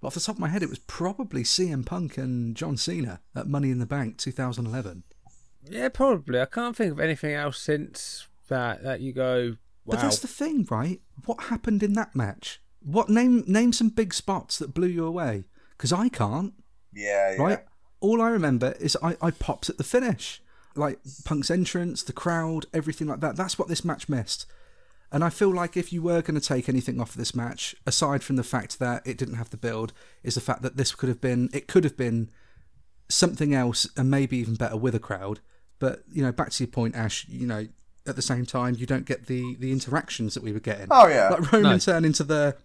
but 0.00 0.08
off 0.08 0.14
the 0.14 0.20
top 0.20 0.36
of 0.36 0.40
my 0.40 0.48
head, 0.48 0.62
it 0.62 0.68
was 0.68 0.78
probably 0.78 1.42
CM 1.42 1.84
Punk 1.84 2.18
and 2.18 2.54
John 2.54 2.76
Cena 2.76 3.20
at 3.34 3.48
Money 3.48 3.70
in 3.70 3.78
the 3.78 3.86
Bank 3.86 4.18
2011. 4.18 5.04
yeah, 5.68 5.88
probably. 5.88 6.40
I 6.40 6.46
can't 6.46 6.76
think 6.76 6.92
of 6.92 7.00
anything 7.00 7.34
else 7.34 7.58
since 7.58 8.28
that 8.48 8.82
that 8.82 9.00
you 9.00 9.12
go. 9.12 9.56
Wow. 9.88 9.94
But 9.94 10.02
that's 10.02 10.18
the 10.18 10.28
thing, 10.28 10.66
right? 10.70 11.00
What 11.24 11.44
happened 11.44 11.82
in 11.82 11.94
that 11.94 12.14
match? 12.14 12.60
What 12.80 13.08
name 13.08 13.42
name 13.46 13.72
some 13.72 13.88
big 13.88 14.12
spots 14.12 14.58
that 14.58 14.74
blew 14.74 14.86
you 14.86 15.06
away? 15.06 15.44
Because 15.70 15.94
I 15.94 16.10
can't. 16.10 16.52
Yeah, 16.92 17.32
yeah. 17.32 17.42
Right. 17.42 17.64
All 18.00 18.20
I 18.20 18.28
remember 18.28 18.74
is 18.78 18.98
I, 19.02 19.16
I 19.22 19.30
popped 19.30 19.70
at 19.70 19.78
the 19.78 19.84
finish, 19.84 20.42
like 20.76 20.98
Punk's 21.24 21.50
entrance, 21.50 22.02
the 22.02 22.12
crowd, 22.12 22.66
everything 22.74 23.08
like 23.08 23.20
that. 23.20 23.36
That's 23.36 23.58
what 23.58 23.68
this 23.68 23.84
match 23.84 24.10
missed. 24.10 24.44
And 25.10 25.24
I 25.24 25.30
feel 25.30 25.48
like 25.48 25.74
if 25.74 25.90
you 25.90 26.02
were 26.02 26.20
going 26.20 26.38
to 26.38 26.46
take 26.46 26.68
anything 26.68 27.00
off 27.00 27.12
of 27.12 27.16
this 27.16 27.34
match, 27.34 27.74
aside 27.86 28.22
from 28.22 28.36
the 28.36 28.44
fact 28.44 28.78
that 28.78 29.06
it 29.06 29.16
didn't 29.16 29.36
have 29.36 29.48
the 29.48 29.56
build, 29.56 29.94
is 30.22 30.34
the 30.34 30.42
fact 30.42 30.60
that 30.60 30.76
this 30.76 30.94
could 30.94 31.08
have 31.08 31.20
been 31.20 31.48
it 31.54 31.66
could 31.66 31.84
have 31.84 31.96
been 31.96 32.30
something 33.08 33.54
else 33.54 33.88
and 33.96 34.10
maybe 34.10 34.36
even 34.36 34.54
better 34.54 34.76
with 34.76 34.94
a 34.94 35.00
crowd. 35.00 35.40
But 35.78 36.02
you 36.12 36.22
know, 36.22 36.32
back 36.32 36.50
to 36.50 36.64
your 36.64 36.70
point, 36.70 36.94
Ash. 36.94 37.26
You 37.26 37.46
know, 37.46 37.66
at 38.08 38.16
the 38.16 38.22
same 38.22 38.46
time, 38.46 38.74
you 38.78 38.86
don't 38.86 39.04
get 39.06 39.26
the 39.26 39.56
the 39.58 39.72
interactions 39.72 40.34
that 40.34 40.42
we 40.42 40.52
were 40.52 40.60
getting. 40.60 40.88
Oh, 40.90 41.06
yeah. 41.08 41.28
like 41.30 41.52
Roman 41.52 41.72
No. 41.72 41.78
turning 41.78 42.12
to 42.14 42.24
the 42.24 42.56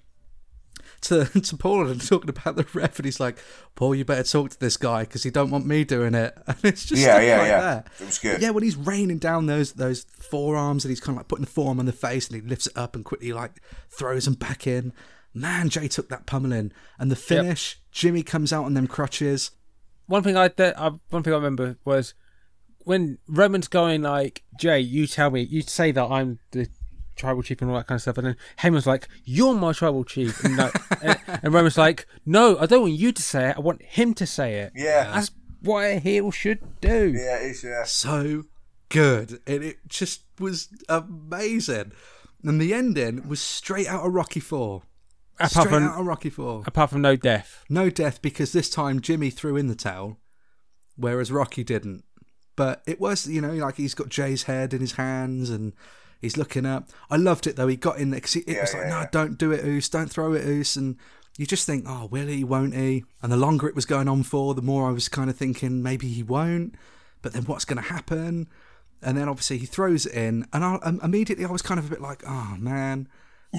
to 1.02 1.26
to 1.42 1.58
Paul 1.58 1.88
and 1.90 2.06
talking 2.06 2.30
about 2.30 2.56
the 2.56 2.66
ref, 2.74 2.98
and 2.98 3.06
he's 3.06 3.20
like, 3.20 3.38
"Paul, 3.76 3.96
you 3.96 4.06
better 4.06 4.24
talk 4.24 4.52
to 4.52 4.60
this 4.60 4.78
guy 4.78 5.02
because 5.04 5.24
he 5.24 5.30
don't 5.32 5.52
want 5.52 5.66
me 5.66 5.84
doing 5.84 6.14
it." 6.16 6.38
And 6.48 6.58
it's 6.64 6.86
just 6.86 7.02
Yeah, 7.02 7.20
yeah, 7.22 7.38
like 7.40 7.48
yeah. 7.48 7.60
that. 7.62 7.88
It 8.00 8.06
was 8.06 8.20
good. 8.20 8.42
Yeah, 8.42 8.52
when 8.52 8.64
he's 8.64 8.76
raining 8.78 9.18
down 9.20 9.46
those 9.48 9.74
those 9.74 10.04
forearms 10.04 10.86
and 10.86 10.90
he's 10.92 11.00
kind 11.00 11.16
of 11.18 11.22
like 11.22 11.28
putting 11.28 11.46
the 11.46 11.52
forearm 11.52 11.80
on 11.80 11.86
the 11.86 11.92
face 11.92 12.28
and 12.28 12.42
he 12.42 12.48
lifts 12.48 12.68
it 12.68 12.78
up 12.78 12.96
and 12.96 13.04
quickly 13.04 13.34
like 13.34 13.62
throws 13.90 14.26
them 14.26 14.36
back 14.36 14.66
in. 14.68 14.94
Man, 15.34 15.68
Jay 15.70 15.88
took 15.88 16.10
that 16.10 16.26
pummeling, 16.28 16.72
and 17.00 17.10
the 17.12 17.16
finish. 17.16 17.80
Jimmy 17.92 18.22
comes 18.24 18.54
out 18.54 18.66
on 18.66 18.76
them 18.76 18.88
crutches. 18.88 19.52
one 20.06 20.22
thing 20.24 20.38
I, 20.38 20.48
that 20.50 20.80
I 20.80 20.92
one 21.10 21.24
thing 21.24 21.34
I 21.34 21.38
remember 21.38 21.78
was 21.86 22.14
when 22.84 23.18
Roman's 23.28 23.68
going 23.68 24.02
like, 24.02 24.44
Jay, 24.60 24.80
you 24.80 25.08
tell 25.08 25.32
me, 25.32 25.42
you 25.42 25.62
say 25.62 25.92
that 25.92 26.06
I'm 26.06 26.40
the 26.52 26.68
tribal 27.16 27.44
chief 27.44 27.62
and 27.62 27.70
all 27.70 27.78
that 27.78 27.88
kind 27.88 27.98
of 27.98 28.02
stuff, 28.02 28.18
and 28.18 28.28
then 28.28 28.38
Heyman's 28.60 28.88
like, 28.88 29.08
you're 29.24 29.54
my 29.54 29.74
tribal 29.74 30.04
chief, 30.04 30.44
and, 30.44 30.58
like, 30.58 30.74
and, 31.04 31.20
and 31.44 31.54
Roman's 31.54 31.78
like, 31.78 32.08
no, 32.26 32.58
I 32.58 32.66
don't 32.66 32.82
want 32.82 32.94
you 32.94 33.12
to 33.12 33.22
say 33.22 33.50
it, 33.50 33.58
I 33.58 33.60
want 33.60 33.82
him 33.82 34.14
to 34.16 34.26
say 34.26 34.56
it. 34.56 34.74
Yeah. 34.76 35.12
that's 35.14 35.32
what 35.62 35.86
a 35.86 36.00
heel 36.00 36.32
should 36.32 36.82
do. 36.82 37.14
Yeah, 37.16 37.38
it's 37.38 37.64
yeah. 37.64 37.84
so 37.86 38.44
good. 38.90 39.40
And 39.48 39.64
it 39.64 39.78
just 39.88 40.24
was 40.40 40.70
amazing. 40.90 41.94
And 42.44 42.62
the 42.62 42.74
ending 42.74 43.28
was 43.28 43.42
straight 43.42 43.88
out 43.88 44.06
of 44.06 44.14
Rocky 44.14 44.40
Four. 44.40 44.84
Apart 45.38 45.52
straight 45.52 45.68
from 45.70 45.84
out 45.84 46.00
of 46.00 46.06
Rocky 46.06 46.30
Four. 46.30 46.64
apart 46.66 46.92
from 46.92 47.02
no 47.02 47.16
death. 47.16 47.64
No 47.70 47.90
death 47.90 48.22
because 48.22 48.52
this 48.52 48.70
time 48.70 49.02
Jimmy 49.02 49.30
threw 49.30 49.56
in 49.58 49.68
the 49.68 49.76
towel, 49.76 50.20
whereas 50.96 51.32
Rocky 51.32 51.64
didn't. 51.64 52.04
But 52.56 52.84
it 52.86 53.00
was, 53.00 53.28
you 53.28 53.42
know, 53.42 53.54
like 53.54 53.76
he's 53.78 53.94
got 53.96 54.10
Jay's 54.10 54.44
head 54.44 54.74
in 54.74 54.80
his 54.82 54.94
hands 54.94 55.50
and 55.50 55.74
he's 56.22 56.38
looking 56.38 56.66
up. 56.66 56.90
I 57.10 57.18
loved 57.18 57.48
it 57.48 57.56
though. 57.56 57.68
He 57.68 57.76
got 57.76 57.98
in 57.98 58.12
there 58.12 58.20
because 58.20 58.36
it 58.36 58.48
Yeah, 58.48 58.62
was 58.62 58.74
like, 58.74 58.84
yeah, 58.84 58.90
no, 58.90 59.00
yeah. 59.02 59.10
don't 59.12 59.38
do 59.38 59.52
it, 59.52 59.66
Oos. 59.66 59.90
Don't 59.90 60.10
throw 60.10 60.34
it, 60.34 60.46
Oos. 60.46 60.76
And 60.78 60.98
you 61.38 61.46
just 61.48 61.66
think, 61.66 61.86
oh, 61.88 62.06
will 62.06 62.28
he? 62.28 62.44
Won't 62.44 62.76
he? 62.76 63.06
And 63.22 63.32
the 63.32 63.38
longer 63.38 63.68
it 63.68 63.76
was 63.76 63.86
going 63.86 64.08
on 64.08 64.24
for, 64.24 64.54
the 64.54 64.62
more 64.62 64.88
I 64.88 64.92
was 64.92 65.10
kind 65.10 65.30
of 65.30 65.36
thinking 65.36 65.82
maybe 65.82 66.08
he 66.08 66.22
won't. 66.22 66.76
But 67.24 67.34
then 67.34 67.44
what's 67.46 67.66
going 67.66 67.82
to 67.82 67.90
happen? 67.90 68.48
And 69.02 69.18
then 69.18 69.28
obviously 69.28 69.58
he 69.58 69.66
throws 69.66 70.06
it 70.06 70.14
in, 70.14 70.46
and 70.54 70.64
I, 70.64 70.76
um, 70.84 71.00
immediately 71.04 71.44
I 71.44 71.52
was 71.52 71.62
kind 71.62 71.78
of 71.80 71.88
a 71.88 71.90
bit 71.90 72.02
like, 72.02 72.24
oh 72.26 72.56
man. 72.58 73.10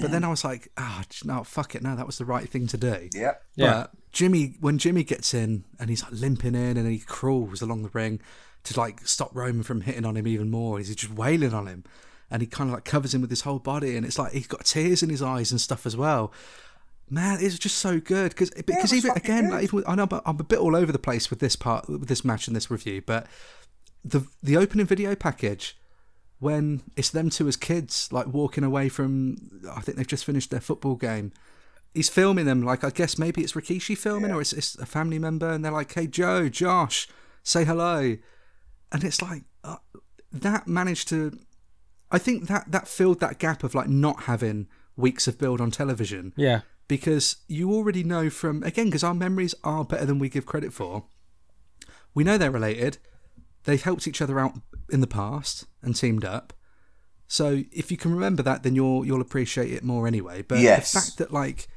But 0.01 0.11
then 0.11 0.25
I 0.25 0.27
was 0.29 0.43
like, 0.43 0.67
ah, 0.77 1.03
no, 1.23 1.43
fuck 1.45 1.73
it, 1.73 1.81
no, 1.81 1.95
that 1.95 2.05
was 2.05 2.17
the 2.17 2.25
right 2.25 2.49
thing 2.49 2.67
to 2.67 2.77
do. 2.77 3.07
Yeah. 3.13 3.35
Yeah. 3.55 3.71
But 3.71 3.91
Jimmy, 4.11 4.55
when 4.59 4.77
Jimmy 4.77 5.03
gets 5.05 5.33
in 5.33 5.63
and 5.79 5.89
he's 5.89 6.03
like 6.03 6.11
limping 6.11 6.53
in 6.53 6.75
and 6.75 6.85
he 6.89 6.99
crawls 6.99 7.61
along 7.61 7.83
the 7.83 7.89
ring 7.93 8.19
to 8.65 8.79
like 8.79 9.07
stop 9.07 9.31
Roman 9.33 9.63
from 9.63 9.81
hitting 9.81 10.05
on 10.05 10.17
him 10.17 10.27
even 10.27 10.51
more, 10.51 10.77
he's 10.77 10.93
just 10.95 11.13
wailing 11.13 11.53
on 11.53 11.67
him, 11.67 11.83
and 12.29 12.41
he 12.41 12.47
kind 12.47 12.69
of 12.69 12.73
like 12.73 12.85
covers 12.85 13.13
him 13.13 13.21
with 13.21 13.29
his 13.29 13.41
whole 13.41 13.59
body, 13.59 13.95
and 13.95 14.05
it's 14.05 14.19
like 14.19 14.33
he's 14.33 14.47
got 14.47 14.65
tears 14.65 15.01
in 15.01 15.09
his 15.09 15.21
eyes 15.21 15.51
and 15.51 15.61
stuff 15.61 15.85
as 15.85 15.95
well. 15.95 16.31
Man, 17.09 17.37
it's 17.39 17.59
just 17.59 17.77
so 17.77 17.99
good 17.99 18.29
because 18.29 18.49
because 18.49 18.93
even 18.93 19.11
again, 19.11 19.51
like 19.51 19.63
even 19.63 19.77
with, 19.77 19.89
I 19.89 19.95
know 19.95 20.07
I'm 20.25 20.39
a 20.39 20.43
bit 20.43 20.59
all 20.59 20.75
over 20.75 20.91
the 20.91 20.99
place 20.99 21.29
with 21.29 21.39
this 21.39 21.55
part 21.55 21.87
with 21.87 22.07
this 22.07 22.25
match 22.25 22.47
and 22.47 22.55
this 22.55 22.71
review, 22.71 23.01
but 23.05 23.27
the 24.03 24.25
the 24.41 24.57
opening 24.57 24.85
video 24.85 25.15
package 25.15 25.77
when 26.39 26.81
it's 26.95 27.09
them 27.09 27.29
two 27.29 27.47
as 27.47 27.55
kids 27.55 28.09
like 28.11 28.27
walking 28.27 28.63
away 28.63 28.89
from 28.89 29.37
I 29.71 29.81
think 29.81 29.97
they've 29.97 30.07
just 30.07 30.25
finished 30.25 30.51
their 30.51 30.59
football 30.59 30.95
game. 30.95 31.31
He's 31.93 32.09
filming 32.09 32.45
them 32.45 32.61
like 32.63 32.83
I 32.83 32.89
guess 32.89 33.17
maybe 33.17 33.41
it's 33.41 33.53
Rikishi 33.53 33.97
filming 33.97 34.31
or 34.31 34.41
it's, 34.41 34.53
it's 34.53 34.75
a 34.75 34.85
family 34.85 35.19
member 35.19 35.49
and 35.49 35.63
they're 35.63 35.71
like, 35.71 35.93
"Hey 35.93 36.07
Joe, 36.07 36.49
Josh, 36.49 37.07
say 37.43 37.65
hello," 37.65 38.17
and 38.95 39.03
it's 39.03 39.21
like 39.21 39.43
uh, 39.63 39.75
that 40.31 40.67
managed 40.67 41.09
to. 41.09 41.37
I 42.11 42.17
think 42.17 42.47
that 42.47 42.71
that 42.71 42.87
filled 42.87 43.19
that 43.19 43.39
gap 43.39 43.63
of 43.63 43.75
like 43.75 43.89
not 43.89 44.23
having 44.23 44.67
weeks 44.95 45.27
of 45.27 45.37
build 45.37 45.59
on 45.59 45.69
television 45.71 46.31
Yeah. 46.37 46.61
because 46.87 47.37
you 47.47 47.73
already 47.73 48.03
know 48.03 48.29
from 48.29 48.63
again 48.63 48.85
because 48.85 49.03
our 49.03 49.13
memories 49.13 49.53
are 49.63 49.83
better 49.83 50.05
than 50.05 50.19
we 50.19 50.29
give 50.29 50.45
credit 50.45 50.71
for. 50.71 51.05
We 52.13 52.23
know 52.23 52.37
they're 52.37 52.51
related. 52.51 52.97
They've 53.65 53.81
helped 53.81 54.07
each 54.07 54.21
other 54.21 54.39
out 54.39 54.53
in 54.89 55.01
the 55.01 55.07
past 55.07 55.65
and 55.81 55.95
teamed 55.95 56.23
up. 56.23 56.53
So 57.27 57.63
if 57.73 57.91
you 57.91 57.97
can 57.97 58.13
remember 58.13 58.43
that, 58.43 58.63
then 58.63 58.75
you'll 58.75 59.05
you'll 59.05 59.19
appreciate 59.21 59.71
it 59.71 59.83
more 59.83 60.07
anyway. 60.07 60.41
But 60.43 60.59
Yes. 60.59 60.91
the 60.93 60.99
fact 60.99 61.17
that 61.17 61.33
like 61.33 61.67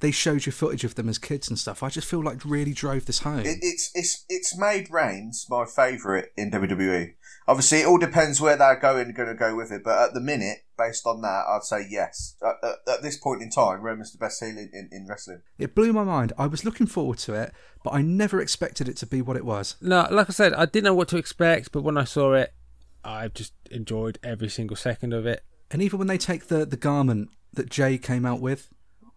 they 0.00 0.10
showed 0.10 0.46
you 0.46 0.52
footage 0.52 0.84
of 0.84 0.94
them 0.94 1.08
as 1.08 1.18
kids 1.18 1.48
and 1.48 1.58
stuff, 1.58 1.82
I 1.82 1.88
just 1.88 2.06
feel 2.06 2.22
like 2.22 2.44
really 2.44 2.72
drove 2.72 3.06
this 3.06 3.20
home. 3.20 3.40
It, 3.40 3.58
it's 3.62 3.90
it's 3.94 4.24
it's 4.28 4.58
made 4.58 4.90
Reigns 4.90 5.46
my 5.48 5.64
favourite 5.64 6.26
in 6.36 6.50
WWE. 6.50 7.14
Obviously, 7.48 7.78
it 7.78 7.86
all 7.86 7.98
depends 7.98 8.40
where 8.40 8.56
they're 8.56 8.78
going 8.78 9.12
going 9.12 9.28
to 9.28 9.34
go 9.34 9.54
with 9.56 9.70
it. 9.70 9.82
But 9.84 10.02
at 10.02 10.14
the 10.14 10.20
minute, 10.20 10.64
based 10.76 11.06
on 11.06 11.22
that, 11.22 11.44
I'd 11.48 11.62
say 11.62 11.86
yes. 11.88 12.36
At, 12.42 12.56
at, 12.62 12.94
at 12.94 13.02
this 13.02 13.16
point 13.16 13.42
in 13.42 13.50
time, 13.50 13.82
Roman's 13.82 14.12
the 14.12 14.18
best 14.18 14.42
heel 14.42 14.50
in, 14.50 14.70
in, 14.72 14.88
in 14.92 15.06
wrestling. 15.08 15.42
It 15.58 15.74
blew 15.74 15.92
my 15.92 16.04
mind. 16.04 16.32
I 16.36 16.46
was 16.46 16.64
looking 16.64 16.86
forward 16.86 17.18
to 17.18 17.34
it, 17.34 17.52
but 17.84 17.94
I 17.94 18.02
never 18.02 18.40
expected 18.40 18.88
it 18.88 18.96
to 18.98 19.06
be 19.06 19.22
what 19.22 19.36
it 19.36 19.44
was. 19.44 19.76
No, 19.80 20.06
like 20.10 20.28
I 20.28 20.32
said, 20.32 20.52
I 20.54 20.66
didn't 20.66 20.84
know 20.84 20.94
what 20.94 21.08
to 21.08 21.16
expect, 21.16 21.72
but 21.72 21.82
when 21.82 21.96
I 21.96 22.04
saw 22.04 22.34
it, 22.34 22.52
I 23.04 23.28
just 23.28 23.52
enjoyed 23.70 24.18
every 24.22 24.48
single 24.48 24.76
second 24.76 25.12
of 25.12 25.24
it. 25.24 25.44
And 25.70 25.80
even 25.80 25.98
when 25.98 26.08
they 26.08 26.18
take 26.18 26.48
the 26.48 26.66
the 26.66 26.76
garment 26.76 27.30
that 27.52 27.70
Jay 27.70 27.96
came 27.98 28.26
out 28.26 28.40
with, 28.40 28.68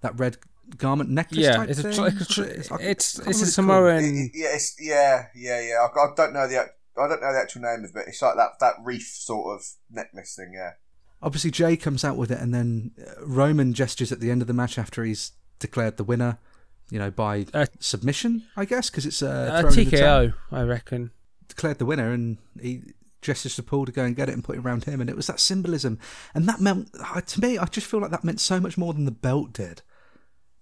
that 0.02 0.18
red 0.18 0.38
garment 0.78 1.10
necklace 1.10 1.40
Yeah, 1.40 1.58
type 1.58 1.70
it's 1.70 1.80
a, 1.80 1.84
thing. 1.84 1.94
tr- 1.94 2.08
it's, 2.08 2.22
a 2.22 2.34
tr- 2.34 2.42
It's, 2.44 2.72
I 2.72 2.76
it's, 2.78 3.20
it's 3.20 3.58
a 3.58 3.62
remember 3.62 3.84
what 3.86 3.94
it's 3.96 4.06
called. 4.08 4.16
Samoan. 4.16 4.32
Yeah, 4.34 4.48
it's, 4.56 4.76
yeah, 4.80 5.26
yeah, 5.36 5.62
yeah. 5.62 5.76
I, 5.82 6.00
I 6.00 6.08
don't 6.16 6.34
know 6.34 6.48
the 6.48 6.58
I 6.60 7.08
don't 7.08 7.22
know 7.22 7.34
the 7.34 7.40
actual 7.42 7.62
name 7.62 7.86
of 7.86 7.96
it. 7.96 8.06
It's 8.08 8.22
like 8.22 8.36
that 8.36 8.52
that 8.60 8.74
reef 8.84 9.08
sort 9.08 9.56
of 9.60 9.66
necklace 9.90 10.36
thing. 10.36 10.52
Yeah. 10.54 10.72
Obviously, 11.22 11.52
Jay 11.52 11.76
comes 11.78 12.04
out 12.06 12.16
with 12.18 12.32
it, 12.32 12.40
and 12.40 12.54
then 12.54 12.92
uh, 13.00 13.26
Roman 13.26 13.74
gestures 13.74 14.12
at 14.12 14.20
the 14.22 14.32
end 14.32 14.42
of 14.42 14.48
the 14.48 14.54
match 14.54 14.78
after 14.78 15.04
he's 15.04 15.32
declared 15.60 15.98
the 15.98 16.04
winner. 16.04 16.38
You 16.92 16.98
know, 16.98 17.12
by 17.12 17.46
Uh, 17.54 17.68
submission, 17.80 18.44
I 18.58 18.66
guess, 18.66 18.90
because 18.90 19.06
it's 19.06 19.22
uh, 19.22 19.28
Uh, 19.54 19.62
thrown 19.62 19.80
in 19.80 19.90
the 19.90 19.98
towel. 19.98 20.26
TKO, 20.28 20.34
I 20.52 20.62
reckon. 20.64 21.12
declared 21.48 21.78
the 21.78 21.86
winner 21.86 22.12
and 22.12 22.38
he 22.62 22.82
gestures 23.22 23.56
to 23.58 23.64
Paul 23.64 23.86
to 23.86 23.92
go 23.92 24.04
and 24.06 24.16
get 24.16 24.30
it 24.30 24.34
and 24.34 24.44
put 24.44 24.56
it 24.56 24.60
around 24.60 24.86
him 24.86 25.02
and 25.02 25.10
it 25.10 25.16
was 25.16 25.28
that 25.28 25.40
symbolism 25.42 26.00
and 26.34 26.48
that 26.48 26.62
meant 26.62 26.90
uh, 27.04 27.20
to 27.20 27.42
me 27.42 27.58
I 27.58 27.66
just 27.66 27.86
feel 27.88 28.00
like 28.00 28.12
that 28.12 28.24
meant 28.24 28.40
so 28.40 28.60
much 28.62 28.78
more 28.78 28.94
than 28.94 29.04
the 29.06 29.12
belt 29.12 29.52
did 29.52 29.82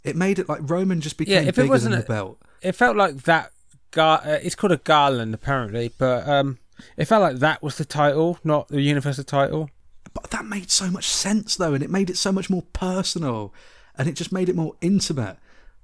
it 0.07 0.15
made 0.15 0.39
it 0.39 0.47
like 0.49 0.61
Roman 0.63 1.01
just 1.01 1.17
became 1.17 1.33
Yeah, 1.35 1.41
if 1.41 1.49
it 1.49 1.55
bigger 1.63 1.69
wasn't 1.69 1.91
than 1.91 1.99
a- 1.99 2.03
the 2.03 2.07
belt 2.07 2.39
It 2.61 2.71
felt 2.73 2.95
like 2.97 3.23
that. 3.23 3.51
Gar- 3.91 4.21
uh, 4.23 4.39
it's 4.43 4.53
called 4.55 4.73
a 4.73 4.77
garland, 4.77 5.33
apparently, 5.33 5.91
but 5.97 6.27
um, 6.27 6.57
it 6.97 7.05
felt 7.05 7.21
like 7.21 7.37
that 7.37 7.63
was 7.63 7.77
the 7.77 7.85
title, 7.85 8.37
not 8.43 8.67
the 8.67 8.81
universal 8.81 9.23
title. 9.23 9.69
but 10.13 10.29
that 10.31 10.45
made 10.45 10.69
so 10.69 10.89
much 10.91 11.05
sense 11.07 11.55
though 11.55 11.73
and 11.73 11.83
it 11.83 11.89
made 11.89 12.09
it 12.09 12.17
so 12.17 12.31
much 12.31 12.49
more 12.49 12.63
personal 12.73 13.53
and 13.97 14.07
it 14.09 14.13
just 14.13 14.31
made 14.31 14.49
it 14.49 14.55
more 14.55 14.73
intimate 14.81 15.37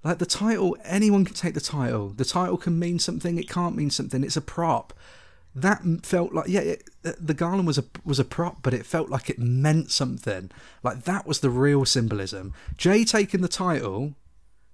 like 0.03 0.17
the 0.17 0.25
title 0.25 0.75
anyone 0.83 1.23
can 1.23 1.35
take 1.35 1.53
the 1.53 1.61
title 1.61 2.09
the 2.09 2.25
title 2.25 2.57
can 2.57 2.77
mean 2.79 2.97
something 2.99 3.37
it 3.37 3.47
can't 3.49 3.75
mean 3.75 3.89
something 3.91 4.23
it's 4.23 4.35
a 4.37 4.41
prop 4.41 4.91
that 5.55 5.81
felt 6.03 6.33
like 6.33 6.47
yeah 6.47 6.61
it, 6.61 6.89
the 7.03 7.33
garland 7.33 7.67
was 7.67 7.77
a 7.77 7.83
was 8.03 8.19
a 8.19 8.25
prop 8.25 8.61
but 8.63 8.73
it 8.73 8.85
felt 8.85 9.09
like 9.09 9.29
it 9.29 9.37
meant 9.37 9.91
something 9.91 10.49
like 10.81 11.03
that 11.03 11.27
was 11.27 11.41
the 11.41 11.49
real 11.49 11.85
symbolism 11.85 12.53
Jey 12.77 13.03
taking 13.05 13.41
the 13.41 13.47
title 13.47 14.15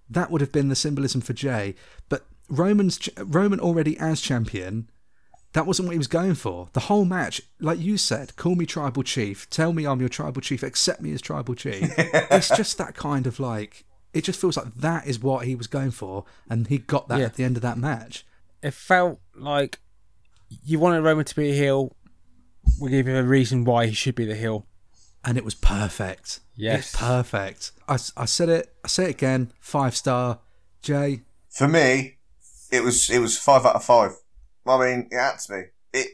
that 0.09 0.31
would 0.31 0.41
have 0.41 0.51
been 0.51 0.69
the 0.69 0.75
symbolism 0.75 1.19
for 1.21 1.33
Jey 1.33 1.75
but 2.07 2.25
roman's 2.47 3.09
roman 3.17 3.59
already 3.59 3.97
as 3.97 4.21
champion 4.21 4.89
that 5.53 5.65
wasn't 5.65 5.87
what 5.87 5.93
he 5.93 5.97
was 5.97 6.05
going 6.05 6.35
for. 6.35 6.69
The 6.73 6.81
whole 6.81 7.05
match, 7.05 7.41
like 7.59 7.79
you 7.79 7.97
said, 7.97 8.35
call 8.35 8.53
me 8.53 8.67
tribal 8.67 9.01
chief, 9.01 9.49
tell 9.49 9.73
me 9.73 9.87
I'm 9.87 9.99
your 9.99 10.07
tribal 10.07 10.41
chief, 10.43 10.61
accept 10.61 11.01
me 11.01 11.11
as 11.11 11.23
tribal 11.23 11.55
chief. 11.55 11.91
it's 11.97 12.49
just 12.55 12.77
that 12.77 12.93
kind 12.93 13.25
of 13.25 13.39
like, 13.39 13.83
it 14.13 14.23
just 14.25 14.39
feels 14.39 14.57
like 14.57 14.71
that 14.75 15.07
is 15.07 15.19
what 15.19 15.47
he 15.47 15.55
was 15.55 15.65
going 15.65 15.89
for, 15.89 16.25
and 16.47 16.67
he 16.67 16.77
got 16.77 17.07
that 17.07 17.17
Yeah. 17.19 17.25
at 17.25 17.33
the 17.33 17.43
end 17.43 17.55
of 17.55 17.63
that 17.63 17.79
match. 17.79 18.27
It 18.61 18.75
felt 18.75 19.21
like 19.35 19.79
you 20.63 20.79
wanted 20.79 21.01
Roman 21.01 21.25
to 21.25 21.35
be 21.35 21.51
a 21.51 21.53
heel. 21.53 21.95
We 22.79 22.91
give 22.91 23.07
him 23.07 23.15
a 23.15 23.23
reason 23.23 23.63
why 23.63 23.87
he 23.87 23.93
should 23.93 24.15
be 24.15 24.25
the 24.25 24.35
heel. 24.35 24.65
And 25.23 25.37
it 25.37 25.43
was 25.43 25.55
perfect. 25.55 26.39
Yes. 26.55 26.93
It's 26.93 26.95
perfect. 26.95 27.71
I, 27.87 27.97
I 28.15 28.25
said 28.25 28.49
it, 28.49 28.73
I 28.83 28.87
say 28.87 29.05
it 29.05 29.11
again, 29.11 29.51
five 29.59 29.95
star. 29.95 30.39
Jay, 30.81 31.21
For 31.49 31.67
me, 31.67 32.19
it 32.71 32.83
was 32.83 33.09
it 33.09 33.19
was 33.19 33.37
five 33.37 33.65
out 33.65 33.75
of 33.75 33.83
five. 33.83 34.11
I 34.65 34.77
mean, 34.79 35.09
it 35.11 35.17
had 35.17 35.39
to 35.39 35.51
be. 35.51 35.99
It 35.99 36.07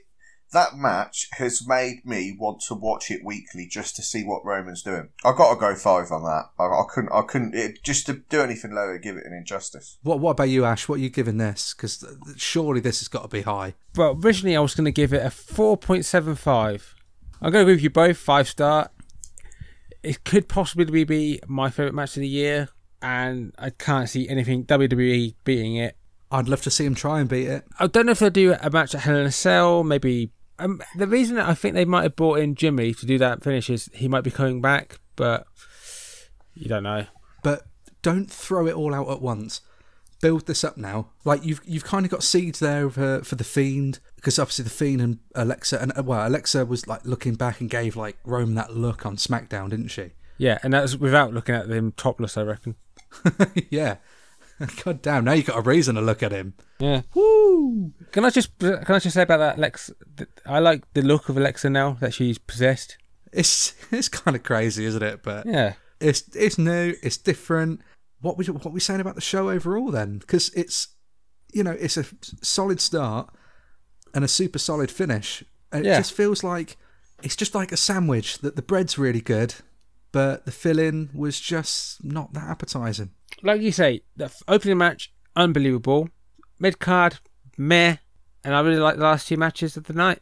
that 0.55 0.77
match 0.77 1.27
has 1.33 1.67
made 1.67 2.05
me 2.05 2.33
want 2.39 2.61
to 2.61 2.73
watch 2.73 3.11
it 3.11 3.25
weekly 3.25 3.67
just 3.67 3.93
to 3.97 4.01
see 4.01 4.23
what 4.23 4.45
Roman's 4.45 4.81
doing. 4.81 5.09
I 5.25 5.33
got 5.33 5.53
to 5.53 5.59
go 5.59 5.75
five 5.75 6.11
on 6.13 6.23
that. 6.23 6.45
I, 6.57 6.63
I 6.63 6.83
couldn't. 6.89 7.11
I 7.11 7.21
couldn't. 7.23 7.53
It, 7.53 7.83
just 7.83 8.05
to 8.05 8.13
do 8.29 8.41
anything 8.41 8.73
lower, 8.73 8.97
give 8.97 9.17
it 9.17 9.25
an 9.25 9.33
injustice. 9.33 9.97
what 10.01 10.19
what 10.19 10.31
about 10.31 10.49
you, 10.49 10.63
Ash? 10.63 10.87
What 10.87 10.95
are 10.95 11.03
you 11.03 11.09
giving 11.09 11.37
this? 11.37 11.73
Because 11.73 12.05
surely 12.37 12.79
this 12.79 13.01
has 13.01 13.09
got 13.09 13.23
to 13.23 13.27
be 13.27 13.41
high. 13.41 13.75
Well, 13.97 14.17
originally 14.23 14.55
I 14.55 14.61
was 14.61 14.73
going 14.73 14.85
to 14.85 14.91
give 14.91 15.13
it 15.13 15.25
a 15.25 15.29
4.75. 15.29 16.93
I'm 17.41 17.51
going 17.51 17.67
to 17.67 17.73
give 17.73 17.83
you 17.83 17.89
both 17.89 18.17
five 18.17 18.47
star. 18.47 18.89
It 20.03 20.23
could 20.23 20.47
possibly 20.47 21.03
be 21.03 21.41
my 21.47 21.69
favourite 21.69 21.95
match 21.95 22.15
of 22.15 22.21
the 22.21 22.29
year, 22.29 22.69
and 23.01 23.53
I 23.59 23.71
can't 23.71 24.07
see 24.07 24.29
anything 24.29 24.65
WWE 24.65 25.35
beating 25.43 25.75
it. 25.75 25.97
I'd 26.31 26.47
love 26.47 26.61
to 26.63 26.71
see 26.71 26.85
him 26.85 26.95
try 26.95 27.19
and 27.19 27.29
beat 27.29 27.47
it. 27.47 27.65
I 27.77 27.87
don't 27.87 28.05
know 28.05 28.13
if 28.13 28.19
they'll 28.19 28.29
do 28.29 28.55
a 28.59 28.69
match 28.69 28.95
at 28.95 29.01
Hell 29.01 29.17
in 29.17 29.25
a 29.25 29.31
Cell. 29.31 29.83
Maybe 29.83 30.31
um, 30.59 30.81
the 30.95 31.07
reason 31.07 31.35
that 31.35 31.49
I 31.49 31.53
think 31.53 31.75
they 31.75 31.85
might 31.85 32.03
have 32.03 32.15
brought 32.15 32.39
in 32.39 32.55
Jimmy 32.55 32.93
to 32.93 33.05
do 33.05 33.17
that 33.17 33.43
finish 33.43 33.69
is 33.69 33.89
he 33.93 34.07
might 34.07 34.23
be 34.23 34.31
coming 34.31 34.61
back, 34.61 34.99
but 35.15 35.47
you 36.53 36.67
don't 36.67 36.83
know. 36.83 37.05
but 37.43 37.63
don't 38.01 38.29
throw 38.29 38.67
it 38.67 38.75
all 38.75 38.93
out 38.93 39.09
at 39.09 39.21
once. 39.21 39.61
Build 40.21 40.47
this 40.47 40.63
up 40.63 40.77
now. 40.77 41.09
Like 41.23 41.43
you've 41.45 41.61
you've 41.65 41.83
kind 41.83 42.05
of 42.05 42.11
got 42.11 42.23
seeds 42.23 42.59
there 42.59 42.89
for, 42.89 43.21
for 43.23 43.35
the 43.35 43.43
fiend 43.43 43.99
because 44.15 44.39
obviously 44.39 44.63
the 44.63 44.69
fiend 44.69 45.01
and 45.01 45.19
Alexa 45.35 45.81
and 45.81 45.91
well 46.05 46.27
Alexa 46.27 46.65
was 46.65 46.87
like 46.87 47.05
looking 47.05 47.35
back 47.35 47.59
and 47.59 47.69
gave 47.69 47.95
like 47.95 48.17
Rome 48.23 48.55
that 48.55 48.75
look 48.75 49.05
on 49.05 49.17
SmackDown, 49.17 49.69
didn't 49.69 49.89
she? 49.89 50.11
Yeah, 50.37 50.57
and 50.63 50.73
that's 50.73 50.95
without 50.95 51.33
looking 51.33 51.55
at 51.55 51.67
them 51.67 51.91
topless. 51.91 52.37
I 52.37 52.43
reckon. 52.43 52.75
yeah. 53.69 53.97
God 54.83 55.01
damn! 55.01 55.25
Now 55.25 55.33
you 55.33 55.43
got 55.43 55.57
a 55.57 55.61
reason 55.61 55.95
to 55.95 56.01
look 56.01 56.23
at 56.23 56.31
him. 56.31 56.53
Yeah. 56.79 57.01
Woo! 57.13 57.91
Can 58.11 58.23
I 58.25 58.29
just 58.29 58.57
can 58.59 58.83
I 58.87 58.99
just 58.99 59.13
say 59.15 59.23
about 59.23 59.37
that 59.39 59.57
Alexa? 59.57 59.93
I 60.45 60.59
like 60.59 60.83
the 60.93 61.01
look 61.01 61.27
of 61.29 61.37
Alexa 61.37 61.69
now 61.69 61.97
that 61.99 62.13
she's 62.13 62.37
possessed. 62.37 62.97
It's 63.33 63.73
it's 63.91 64.07
kind 64.09 64.35
of 64.35 64.43
crazy, 64.43 64.85
isn't 64.85 65.03
it? 65.03 65.23
But 65.23 65.45
Yeah. 65.45 65.73
it's 65.99 66.23
it's 66.35 66.57
new, 66.57 66.93
it's 67.03 67.17
different. 67.17 67.81
What 68.21 68.37
we 68.37 68.45
what 68.45 68.71
we 68.73 68.79
saying 68.79 69.01
about 69.01 69.15
the 69.15 69.21
show 69.21 69.49
overall 69.49 69.91
then? 69.91 70.19
Because 70.19 70.49
it's 70.53 70.87
you 71.53 71.63
know 71.63 71.71
it's 71.77 71.97
a 71.97 72.05
solid 72.41 72.79
start 72.79 73.29
and 74.13 74.23
a 74.23 74.27
super 74.29 74.59
solid 74.59 74.89
finish. 74.89 75.43
And 75.71 75.85
it 75.85 75.97
just 75.97 76.13
feels 76.13 76.43
like 76.43 76.77
it's 77.23 77.35
just 77.35 77.53
like 77.55 77.71
a 77.73 77.77
sandwich 77.77 78.37
that 78.39 78.55
the 78.55 78.61
bread's 78.61 78.97
really 78.97 79.19
good, 79.21 79.55
but 80.15 80.45
the 80.45 80.51
filling 80.51 81.09
was 81.13 81.41
just 81.41 82.01
not 82.01 82.31
that 82.31 82.47
appetizing. 82.47 83.09
like 83.43 83.59
you 83.61 83.73
say, 83.73 84.01
the 84.15 84.31
opening 84.47 84.77
match, 84.77 85.11
unbelievable. 85.35 86.07
Mid 86.57 86.79
card, 86.79 87.19
meh. 87.57 87.97
And 88.41 88.55
I 88.55 88.61
really 88.61 88.79
like 88.79 88.95
the 88.95 89.03
last 89.03 89.27
two 89.27 89.35
matches 89.35 89.75
of 89.75 89.83
the 89.83 89.93
night. 89.93 90.19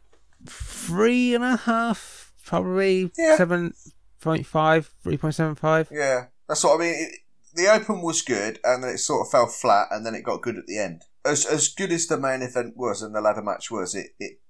Three 0.48 1.32
and 1.32 1.44
a 1.44 1.56
half, 1.58 2.32
probably 2.44 3.12
Yeah. 3.16 3.36
7.5, 3.38 4.90
3.75. 5.04 5.88
Yeah, 5.92 6.24
that's 6.48 6.64
what 6.64 6.74
I 6.74 6.78
mean. 6.78 6.94
It, 6.96 7.18
the 7.54 7.72
open 7.72 8.02
was 8.02 8.20
good, 8.22 8.58
and 8.64 8.82
then 8.82 8.90
it 8.90 8.98
sort 8.98 9.24
of 9.24 9.30
fell 9.30 9.46
flat, 9.46 9.86
and 9.92 10.04
then 10.04 10.16
it 10.16 10.24
got 10.24 10.42
good 10.42 10.56
at 10.56 10.66
the 10.66 10.78
end. 10.78 11.02
As 11.24 11.46
as 11.46 11.68
good 11.68 11.92
as 11.92 12.08
the 12.08 12.18
main 12.18 12.42
event 12.42 12.76
was 12.76 13.00
and 13.00 13.14
the 13.14 13.20
ladder 13.20 13.42
match 13.42 13.70
was, 13.70 13.94
it 13.94 14.08
it 14.18 14.40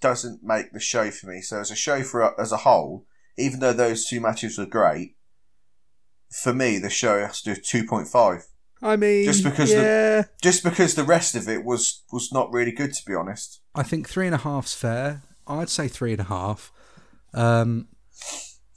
doesn't 0.00 0.44
make 0.44 0.72
the 0.72 0.78
show 0.78 1.10
for 1.10 1.26
me. 1.26 1.40
So 1.40 1.58
as 1.58 1.72
a 1.72 1.74
show 1.76 2.04
for 2.04 2.40
as 2.40 2.52
a 2.52 2.58
whole, 2.58 3.04
even 3.38 3.60
though 3.60 3.72
those 3.72 4.06
two 4.06 4.20
matches 4.20 4.58
were 4.58 4.66
great, 4.66 5.16
for 6.42 6.52
me 6.54 6.78
the 6.78 6.90
show 6.90 7.20
has 7.26 7.42
to 7.42 7.54
do 7.54 7.60
two 7.60 7.84
point 7.86 8.08
five. 8.08 8.44
I 8.84 8.96
mean, 8.96 9.24
Just 9.24 9.44
because 9.44 9.70
the- 9.70 10.28
Just 10.42 10.64
because 10.64 10.94
the 10.96 11.04
rest 11.04 11.34
of 11.36 11.48
it 11.48 11.64
was 11.64 12.02
was 12.12 12.32
not 12.32 12.52
really 12.52 12.72
good, 12.72 12.92
to 12.92 13.04
be 13.06 13.14
honest. 13.14 13.60
I 13.74 13.82
think 13.84 14.08
three 14.08 14.26
and 14.26 14.34
a 14.34 14.38
half's 14.38 14.74
fair. 14.74 15.22
I'd 15.46 15.68
say 15.68 15.88
three 15.88 16.12
and 16.12 16.20
a 16.20 16.24
half, 16.24 16.72
um, 17.34 17.88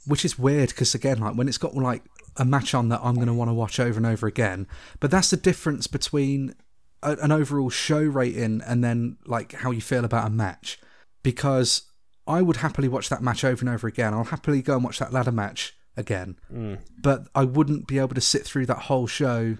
which 0.06 0.24
is 0.24 0.38
weird 0.38 0.68
because 0.70 0.94
again, 0.94 1.18
like 1.18 1.34
when 1.36 1.48
it's 1.48 1.58
got 1.58 1.74
like 1.74 2.02
a 2.36 2.44
match 2.44 2.74
on 2.74 2.88
that 2.90 3.00
I'm 3.02 3.14
going 3.14 3.26
to 3.28 3.34
want 3.34 3.48
to 3.48 3.54
watch 3.54 3.80
over 3.80 3.96
and 3.96 4.06
over 4.06 4.26
again. 4.26 4.66
But 5.00 5.10
that's 5.10 5.30
the 5.30 5.36
difference 5.36 5.86
between 5.86 6.54
a, 7.02 7.12
an 7.22 7.32
overall 7.32 7.70
show 7.70 8.00
rating 8.00 8.60
and 8.66 8.84
then 8.84 9.16
like 9.26 9.52
how 9.52 9.70
you 9.70 9.80
feel 9.80 10.04
about 10.04 10.26
a 10.26 10.30
match. 10.30 10.78
Because 11.22 11.82
I 12.26 12.42
would 12.42 12.56
happily 12.56 12.88
watch 12.88 13.08
that 13.08 13.22
match 13.22 13.44
over 13.44 13.60
and 13.60 13.68
over 13.68 13.86
again. 13.86 14.14
I'll 14.14 14.24
happily 14.24 14.62
go 14.62 14.74
and 14.74 14.84
watch 14.84 14.98
that 14.98 15.12
ladder 15.12 15.32
match 15.32 15.76
again. 15.96 16.36
Hmm. 16.48 16.74
But 16.98 17.28
I 17.34 17.44
wouldn't 17.44 17.86
be 17.86 17.98
able 17.98 18.14
to 18.14 18.20
sit 18.20 18.44
through 18.44 18.66
that 18.66 18.80
whole 18.80 19.06
show 19.06 19.56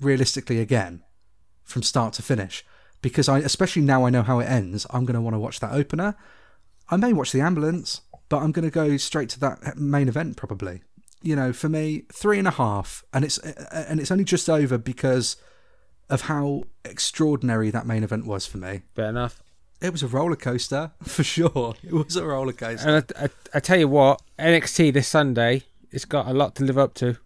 realistically 0.00 0.60
again 0.60 1.02
from 1.64 1.82
start 1.82 2.12
to 2.14 2.22
finish 2.22 2.64
because 3.02 3.28
I, 3.28 3.38
especially 3.40 3.82
now 3.82 4.06
I 4.06 4.10
know 4.10 4.22
how 4.22 4.38
it 4.40 4.46
ends, 4.46 4.86
I'm 4.90 5.04
going 5.04 5.14
to 5.14 5.20
want 5.20 5.34
to 5.34 5.40
watch 5.40 5.60
that 5.60 5.72
opener. 5.72 6.14
I 6.88 6.96
may 6.96 7.12
watch 7.12 7.32
the 7.32 7.40
ambulance, 7.40 8.00
but 8.28 8.38
I'm 8.38 8.52
going 8.52 8.64
to 8.64 8.70
go 8.70 8.96
straight 8.96 9.28
to 9.30 9.40
that 9.40 9.76
main 9.76 10.08
event 10.08 10.36
probably. 10.36 10.82
You 11.20 11.36
know, 11.36 11.52
for 11.52 11.68
me, 11.68 12.04
three 12.12 12.38
and 12.38 12.48
a 12.48 12.52
half, 12.52 13.04
and 13.12 13.24
it's 13.24 13.38
and 13.38 14.00
it's 14.00 14.10
only 14.10 14.24
just 14.24 14.50
over 14.50 14.76
because 14.76 15.36
of 16.10 16.22
how 16.22 16.64
extraordinary 16.84 17.70
that 17.70 17.86
main 17.86 18.02
event 18.02 18.26
was 18.26 18.44
for 18.44 18.58
me. 18.58 18.82
Fair 18.96 19.10
enough. 19.10 19.40
It 19.82 19.90
was 19.92 20.02
a 20.02 20.08
roller 20.08 20.36
coaster 20.36 20.92
for 21.02 21.24
sure. 21.24 21.74
It 21.82 21.92
was 21.92 22.16
a 22.16 22.24
roller 22.24 22.52
coaster 22.52 22.88
And 22.88 23.04
I, 23.16 23.24
I, 23.24 23.28
I 23.54 23.60
tell 23.60 23.78
you 23.78 23.88
what, 23.88 24.22
NXT 24.38 24.92
this 24.92 25.08
Sunday, 25.08 25.62
it's 25.90 26.04
got 26.04 26.26
a 26.28 26.32
lot 26.32 26.54
to 26.56 26.64
live 26.64 26.78
up 26.78 26.94
to. 26.94 27.16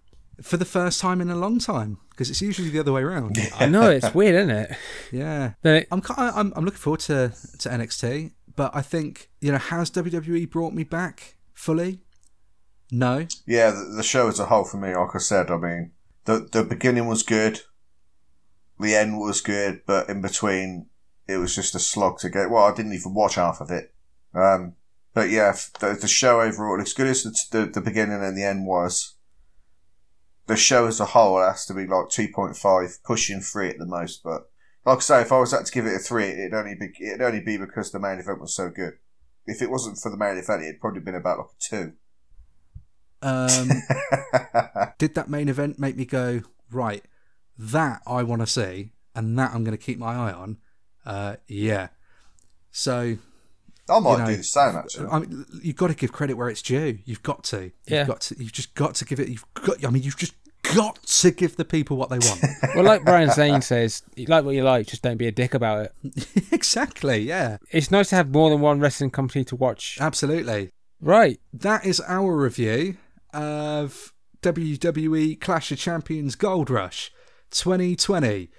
for 0.42 0.56
the 0.56 0.64
first 0.64 1.00
time 1.00 1.20
in 1.20 1.30
a 1.30 1.36
long 1.36 1.58
time 1.58 1.98
because 2.10 2.30
it's 2.30 2.40
usually 2.40 2.70
the 2.70 2.78
other 2.80 2.92
way 2.92 3.02
around. 3.02 3.36
I 3.58 3.66
know, 3.66 3.90
it's 3.90 4.14
weird, 4.14 4.34
isn't 4.36 4.50
it? 4.50 4.76
yeah. 5.12 5.52
Then 5.62 5.76
it, 5.76 5.88
I'm, 5.90 6.00
ki- 6.00 6.14
I'm 6.16 6.52
I'm 6.56 6.64
looking 6.64 6.78
forward 6.78 7.00
to 7.00 7.32
to 7.58 7.68
NXT, 7.68 8.32
but 8.56 8.74
I 8.74 8.80
think 8.82 9.28
you 9.40 9.52
know 9.52 9.58
has 9.58 9.90
WWE 9.90 10.50
brought 10.50 10.72
me 10.72 10.82
back 10.84 11.36
fully? 11.52 12.00
No, 12.90 13.26
Yeah, 13.46 13.70
the, 13.70 13.96
the 13.96 14.02
show 14.02 14.28
as 14.28 14.38
a 14.40 14.46
whole 14.46 14.64
for 14.64 14.76
me, 14.78 14.94
like 14.94 15.14
I 15.14 15.18
said, 15.18 15.50
I 15.50 15.56
mean, 15.58 15.92
the 16.24 16.48
the 16.50 16.62
beginning 16.64 17.06
was 17.06 17.22
good, 17.22 17.60
the 18.78 18.94
end 18.94 19.18
was 19.18 19.40
good, 19.40 19.82
but 19.86 20.08
in 20.08 20.20
between, 20.20 20.86
it 21.28 21.38
was 21.38 21.54
just 21.54 21.74
a 21.74 21.78
slog 21.78 22.18
to 22.20 22.30
get. 22.30 22.50
Well, 22.50 22.64
I 22.64 22.74
didn't 22.74 22.92
even 22.92 23.14
watch 23.14 23.34
half 23.34 23.60
of 23.60 23.70
it. 23.70 23.92
Um, 24.34 24.74
but 25.14 25.30
yeah, 25.30 25.56
the, 25.80 25.96
the 26.00 26.08
show 26.08 26.40
overall, 26.40 26.80
as 26.80 26.92
good 26.92 27.06
as 27.06 27.22
the, 27.22 27.34
the 27.50 27.66
the 27.66 27.80
beginning 27.80 28.22
and 28.22 28.36
the 28.36 28.44
end 28.44 28.66
was, 28.66 29.14
the 30.46 30.56
show 30.56 30.86
as 30.86 31.00
a 31.00 31.06
whole 31.06 31.40
has 31.40 31.66
to 31.66 31.74
be 31.74 31.86
like 31.86 32.10
two 32.10 32.28
point 32.28 32.56
five, 32.56 32.98
pushing 33.04 33.40
three 33.40 33.70
at 33.70 33.78
the 33.78 33.86
most. 33.86 34.22
But 34.22 34.50
like 34.84 34.98
I 34.98 35.00
say, 35.00 35.20
if 35.22 35.32
I 35.32 35.38
was 35.38 35.52
had 35.52 35.66
to 35.66 35.72
give 35.72 35.86
it 35.86 35.96
a 35.96 35.98
three, 35.98 36.24
it'd 36.24 36.54
only 36.54 36.74
be 36.74 36.92
it'd 37.00 37.22
only 37.22 37.40
be 37.40 37.56
because 37.56 37.90
the 37.90 37.98
main 37.98 38.18
event 38.18 38.40
was 38.40 38.54
so 38.54 38.68
good. 38.68 38.94
If 39.46 39.62
it 39.62 39.70
wasn't 39.70 39.98
for 39.98 40.10
the 40.10 40.16
main 40.16 40.36
event, 40.36 40.62
it'd 40.62 40.80
probably 40.80 41.00
been 41.00 41.14
about 41.14 41.38
like 41.38 41.46
a 41.46 41.60
two. 41.60 41.92
Um, 43.22 43.68
did 44.98 45.14
that 45.14 45.30
main 45.30 45.48
event 45.48 45.78
make 45.78 45.96
me 45.96 46.04
go 46.04 46.42
right? 46.70 47.04
That 47.58 48.02
I 48.06 48.22
want 48.22 48.42
to 48.42 48.46
see, 48.46 48.92
and 49.14 49.38
that 49.38 49.54
I'm 49.54 49.64
going 49.64 49.76
to 49.76 49.82
keep 49.82 49.98
my 49.98 50.14
eye 50.14 50.32
on. 50.32 50.58
Uh, 51.06 51.36
yeah. 51.48 51.88
So 52.72 53.16
I 53.88 53.98
might 54.00 54.12
you 54.12 54.18
know, 54.18 54.26
do 54.26 54.36
the 54.36 54.42
same 54.42 54.76
actually. 54.76 55.06
I 55.08 55.18
mean, 55.20 55.46
you've 55.62 55.76
got 55.76 55.86
to 55.88 55.94
give 55.94 56.12
credit 56.12 56.34
where 56.34 56.48
it's 56.48 56.62
due. 56.62 56.98
You've 57.04 57.22
got 57.22 57.44
to. 57.44 57.62
You've 57.62 57.72
Yeah. 57.86 58.04
got 58.04 58.20
to. 58.22 58.36
You've 58.38 58.52
just 58.52 58.74
got 58.74 58.94
to 58.96 59.04
give 59.04 59.20
it. 59.20 59.28
You've 59.28 59.44
got. 59.54 59.84
I 59.84 59.90
mean, 59.90 60.02
you've 60.02 60.16
just 60.16 60.34
got 60.74 61.00
to 61.04 61.30
give 61.30 61.56
the 61.56 61.64
people 61.64 61.96
what 61.96 62.10
they 62.10 62.18
want. 62.18 62.40
Well, 62.74 62.84
like 62.84 63.04
Brian 63.04 63.30
Zane 63.30 63.62
says, 63.62 64.02
you 64.16 64.26
like 64.26 64.44
what 64.44 64.54
you 64.54 64.62
like, 64.62 64.86
just 64.86 65.00
don't 65.00 65.16
be 65.16 65.26
a 65.28 65.32
dick 65.32 65.54
about 65.54 65.86
it. 66.04 66.28
exactly. 66.52 67.18
Yeah. 67.20 67.56
It's 67.70 67.90
nice 67.90 68.10
to 68.10 68.16
have 68.16 68.30
more 68.30 68.50
than 68.50 68.60
one 68.60 68.80
wrestling 68.80 69.10
company 69.10 69.44
to 69.44 69.56
watch. 69.56 69.96
Absolutely. 69.98 70.72
Right. 71.00 71.40
That 71.54 71.86
is 71.86 72.00
our 72.00 72.36
review 72.36 72.96
of 73.32 74.12
WWE 74.42 75.40
Clash 75.40 75.72
of 75.72 75.78
Champions 75.78 76.34
Gold 76.34 76.68
Rush 76.68 77.10
2020. 77.50 78.50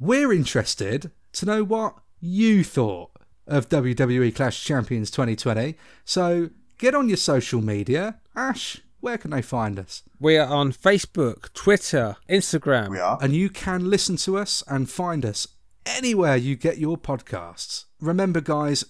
We're 0.00 0.32
interested 0.32 1.12
to 1.34 1.46
know 1.46 1.64
what 1.64 1.96
you 2.20 2.64
thought 2.64 3.10
of 3.46 3.68
WWE 3.68 4.34
Clash 4.34 4.64
Champions 4.64 5.10
2020. 5.10 5.76
So 6.04 6.50
get 6.78 6.94
on 6.94 7.08
your 7.08 7.16
social 7.16 7.60
media. 7.60 8.20
Ash, 8.34 8.80
where 9.00 9.18
can 9.18 9.30
they 9.30 9.42
find 9.42 9.78
us? 9.78 10.02
We 10.18 10.38
are 10.38 10.48
on 10.48 10.72
Facebook, 10.72 11.52
Twitter, 11.52 12.16
Instagram. 12.28 12.90
We 12.90 13.00
are. 13.00 13.18
And 13.20 13.34
you 13.34 13.50
can 13.50 13.90
listen 13.90 14.16
to 14.18 14.38
us 14.38 14.62
and 14.66 14.88
find 14.88 15.24
us 15.26 15.46
anywhere 15.84 16.36
you 16.36 16.56
get 16.56 16.78
your 16.78 16.96
podcasts. 16.96 17.84
Remember, 18.00 18.40
guys, 18.40 18.84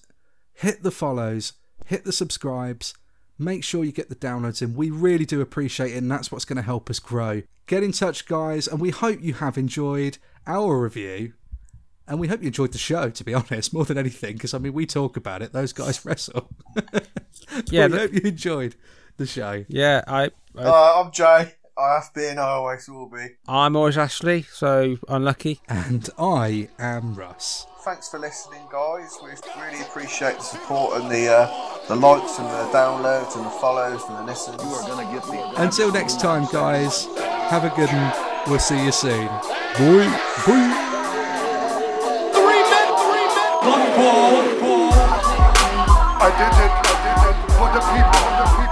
hit 0.53 0.83
the 0.83 0.93
follows, 0.93 1.55
hit 1.87 2.05
the 2.05 2.13
subscribes, 2.13 2.95
make 3.39 3.65
sure 3.65 3.85
you 3.85 3.93
get 3.93 4.09
the 4.09 4.15
downloads 4.15 4.63
in. 4.63 4.75
We 4.75 4.91
really 4.91 5.27
do 5.27 5.41
appreciate 5.41 5.93
it, 5.93 5.99
and 5.99 6.11
that's 6.11 6.31
what's 6.31 6.45
going 6.45 6.57
to 6.57 6.63
help 6.63 6.89
us 6.89 7.01
grow. 7.01 7.43
Get 7.67 7.83
in 7.83 7.93
touch, 7.93 8.27
guys, 8.27 8.69
and 8.69 8.81
we 8.81 8.91
hope 8.91 9.21
you 9.23 9.35
have 9.35 9.59
enjoyed 9.59 10.19
our 10.47 10.81
review. 10.81 11.33
And 12.07 12.19
we 12.21 12.29
hope 12.29 12.41
you 12.43 12.49
enjoyed 12.49 12.73
the 12.73 12.79
show, 12.79 13.09
to 13.11 13.25
be 13.25 13.33
honest, 13.41 13.73
more 13.73 13.85
than 13.85 13.97
anything, 13.99 14.35
because 14.35 14.53
I 14.55 14.59
mean, 14.59 14.73
we 14.75 14.87
talk 14.87 15.17
about 15.17 15.43
it, 15.43 15.53
those 15.53 15.73
guys 15.73 16.05
wrestle. 16.05 16.49
Yeah, 17.71 17.87
we 17.87 17.93
but- 17.93 18.01
hope 18.01 18.13
you 18.15 18.21
enjoyed 18.25 18.75
the 19.17 19.27
show. 19.27 19.65
Yeah, 19.69 20.03
I, 20.09 20.31
I 20.57 20.63
Uh, 20.63 21.03
I'm 21.05 21.13
Jay. 21.13 21.55
I 21.77 21.95
have 21.97 22.15
been. 22.15 22.39
I 22.39 22.43
always 22.43 22.89
will 22.89 23.09
be. 23.09 23.27
I'm 23.49 23.75
always 23.77 23.99
Ashley, 23.99 24.43
so 24.43 24.97
unlucky. 25.09 25.61
And 25.69 26.09
I 26.19 26.69
am 26.79 27.15
Russ. 27.15 27.67
Thanks 27.81 28.09
for 28.09 28.19
listening, 28.21 28.63
guys. 28.73 29.17
We 29.23 29.31
really 29.61 29.81
appreciate 29.83 30.37
the 30.37 30.43
support 30.43 31.01
and 31.03 31.11
the 31.11 31.29
uh, 31.33 31.79
the 31.89 31.97
likes 31.97 32.39
and 32.39 32.47
the 32.49 32.73
downloads 32.73 33.37
and 33.37 33.45
the 33.45 33.51
follows 33.51 34.03
and 34.09 34.19
the 34.19 34.23
listens. 34.23 34.63
You 34.63 34.69
are 34.71 34.89
gonna 34.89 35.13
get 35.13 35.23
the. 35.25 35.63
Until 35.63 35.93
next 35.93 36.21
time, 36.21 36.47
guys, 36.53 37.07
have 37.51 37.65
a 37.65 37.71
good 37.77 37.91
one. 37.93 38.13
We'll 38.49 38.59
see 38.61 38.83
you 38.85 38.93
soon. 38.93 39.27
Bye. 39.27 40.21
Bye. 40.47 40.81
I 43.97 44.01
did 46.35 46.51
it, 46.65 46.73
I 46.75 46.95
did 47.05 47.23
it 47.31 47.39
for 47.55 47.69
the 47.71 47.79
people, 47.79 48.19
for 48.19 48.35
the 48.35 48.47
people. 48.51 48.64